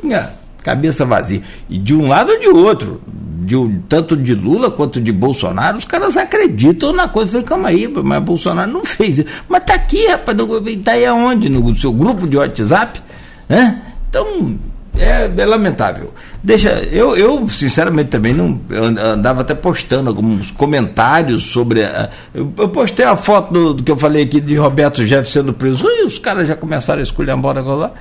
cabeça 0.62 1.08
vazia. 1.08 1.42
E 1.68 1.80
de 1.80 1.96
um 1.96 2.08
lado 2.08 2.34
ou 2.34 2.40
de 2.40 2.48
outro, 2.50 3.02
de, 3.40 3.56
tanto 3.90 4.16
de 4.16 4.36
Lula 4.36 4.70
quanto 4.70 5.02
de 5.02 5.12
Bolsonaro, 5.12 5.80
os 5.80 5.86
caras 5.86 6.18
acreditam 6.18 6.94
na 6.94 7.08
coisa. 7.08 7.32
falei, 7.32 7.48
calma 7.48 7.70
aí, 7.70 7.88
mas 7.88 8.22
Bolsonaro 8.22 8.72
não 8.72 8.86
fez. 8.86 9.26
Mas 9.50 9.64
tá 9.64 9.74
aqui, 9.74 10.06
rapaz, 10.06 10.38
tá 10.84 10.92
aí 10.92 11.04
aonde? 11.08 11.50
No 11.50 11.76
seu 11.76 11.92
grupo 11.92 12.28
de 12.28 12.38
WhatsApp? 12.38 13.02
Né? 13.50 13.82
Então, 14.08 14.60
é, 15.00 15.32
é, 15.36 15.46
lamentável. 15.46 16.14
Deixa, 16.44 16.70
eu, 16.92 17.16
eu 17.16 17.48
sinceramente 17.50 18.10
também 18.10 18.34
não 18.34 18.60
andava 19.02 19.42
até 19.42 19.54
postando 19.54 20.10
alguns 20.10 20.52
comentários 20.52 21.44
sobre. 21.44 21.84
A, 21.84 22.10
eu, 22.34 22.52
eu, 22.58 22.70
postei 22.70 23.06
a 23.06 23.16
foto 23.16 23.54
do, 23.54 23.74
do, 23.76 23.84
que 23.84 23.92
eu 23.92 23.98
falei 23.98 24.24
aqui 24.24 24.42
de 24.42 24.56
Roberto 24.56 25.06
Jefferson 25.06 25.40
sendo 25.40 25.54
preso 25.54 25.88
e 25.88 26.06
os 26.06 26.20
caras 26.20 26.48
já 26.48 26.56
começaram 26.56 27.00
a 27.00 27.04
escolher 27.04 27.36
embora 27.36 27.62
lá. 27.62 27.92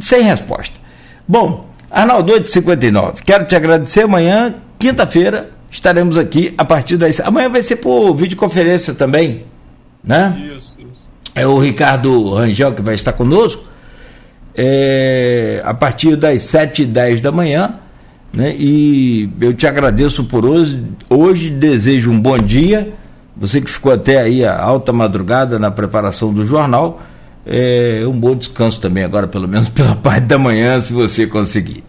Sem 0.00 0.22
resposta. 0.22 0.74
Bom, 1.26 1.68
Arnaldo 1.90 2.32
859, 2.32 3.22
quero 3.24 3.44
te 3.46 3.56
agradecer. 3.56 4.04
Amanhã, 4.04 4.54
quinta-feira, 4.78 5.50
estaremos 5.70 6.16
aqui 6.16 6.54
a 6.56 6.64
partir 6.64 6.96
das. 6.96 7.20
Amanhã 7.20 7.48
vai 7.48 7.62
ser 7.62 7.76
por 7.76 8.14
videoconferência 8.14 8.94
também, 8.94 9.44
né? 10.02 10.36
Isso, 10.56 10.76
isso. 10.78 11.04
É 11.34 11.46
o 11.46 11.58
Ricardo 11.58 12.34
Rangel 12.34 12.72
que 12.74 12.82
vai 12.82 12.94
estar 12.94 13.12
conosco. 13.12 13.65
É, 14.56 15.60
a 15.64 15.74
partir 15.74 16.16
das 16.16 16.42
7 16.44 16.82
e 16.82 16.86
10 16.86 17.20
da 17.20 17.30
manhã. 17.30 17.74
Né? 18.32 18.54
E 18.58 19.30
eu 19.40 19.54
te 19.54 19.66
agradeço 19.66 20.24
por 20.24 20.44
hoje. 20.46 20.82
Hoje 21.10 21.50
desejo 21.50 22.10
um 22.10 22.20
bom 22.20 22.38
dia. 22.38 22.92
Você 23.36 23.60
que 23.60 23.70
ficou 23.70 23.92
até 23.92 24.20
aí 24.20 24.44
a 24.44 24.58
alta 24.58 24.92
madrugada 24.92 25.58
na 25.58 25.70
preparação 25.70 26.32
do 26.32 26.46
jornal 26.46 27.02
é 27.46 28.02
um 28.06 28.18
bom 28.18 28.34
descanso 28.34 28.80
também 28.80 29.04
agora, 29.04 29.28
pelo 29.28 29.46
menos 29.46 29.68
pela 29.70 29.94
parte 29.94 30.24
da 30.24 30.38
manhã, 30.38 30.80
se 30.80 30.92
você 30.92 31.26
conseguir. 31.26 31.84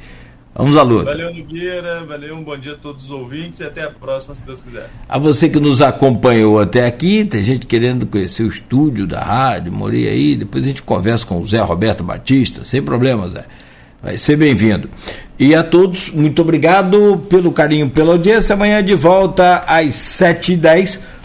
Vamos 0.58 0.76
à 0.76 0.82
luta. 0.82 1.12
Valeu, 1.12 1.32
Nogueira. 1.32 2.04
Valeu, 2.04 2.36
um 2.36 2.44
bom 2.44 2.58
dia 2.58 2.74
a 2.74 2.76
todos 2.76 3.06
os 3.06 3.12
ouvintes 3.12 3.60
e 3.60 3.64
até 3.64 3.84
a 3.84 3.92
próxima, 3.92 4.34
se 4.34 4.44
Deus 4.44 4.64
quiser. 4.64 4.90
A 5.08 5.20
você 5.20 5.48
que 5.48 5.60
nos 5.60 5.84
acompanhou 5.84 6.60
até 6.60 6.88
aqui, 6.88 7.24
tem 7.24 7.44
gente 7.44 7.68
querendo 7.68 8.08
conhecer 8.08 8.42
o 8.42 8.48
estúdio 8.48 9.06
da 9.06 9.22
rádio, 9.22 9.72
morei 9.72 10.10
aí, 10.10 10.36
depois 10.36 10.64
a 10.64 10.68
gente 10.68 10.82
conversa 10.82 11.28
com 11.28 11.40
o 11.40 11.48
Zé 11.48 11.62
Roberto 11.62 12.04
Batista, 12.04 12.66
sem 12.66 12.82
problema, 12.82 13.30
Zé. 13.30 13.46
Vai 14.02 14.18
ser 14.18 14.36
bem-vindo. 14.36 14.90
E 15.38 15.54
a 15.54 15.64
todos, 15.64 16.10
muito 16.10 16.42
obrigado 16.42 17.24
pelo 17.30 17.52
carinho, 17.52 17.88
pela 17.88 18.14
audiência. 18.14 18.54
Amanhã 18.54 18.84
de 18.84 18.96
volta 18.96 19.64
às 19.68 19.94
7h10 19.94 21.00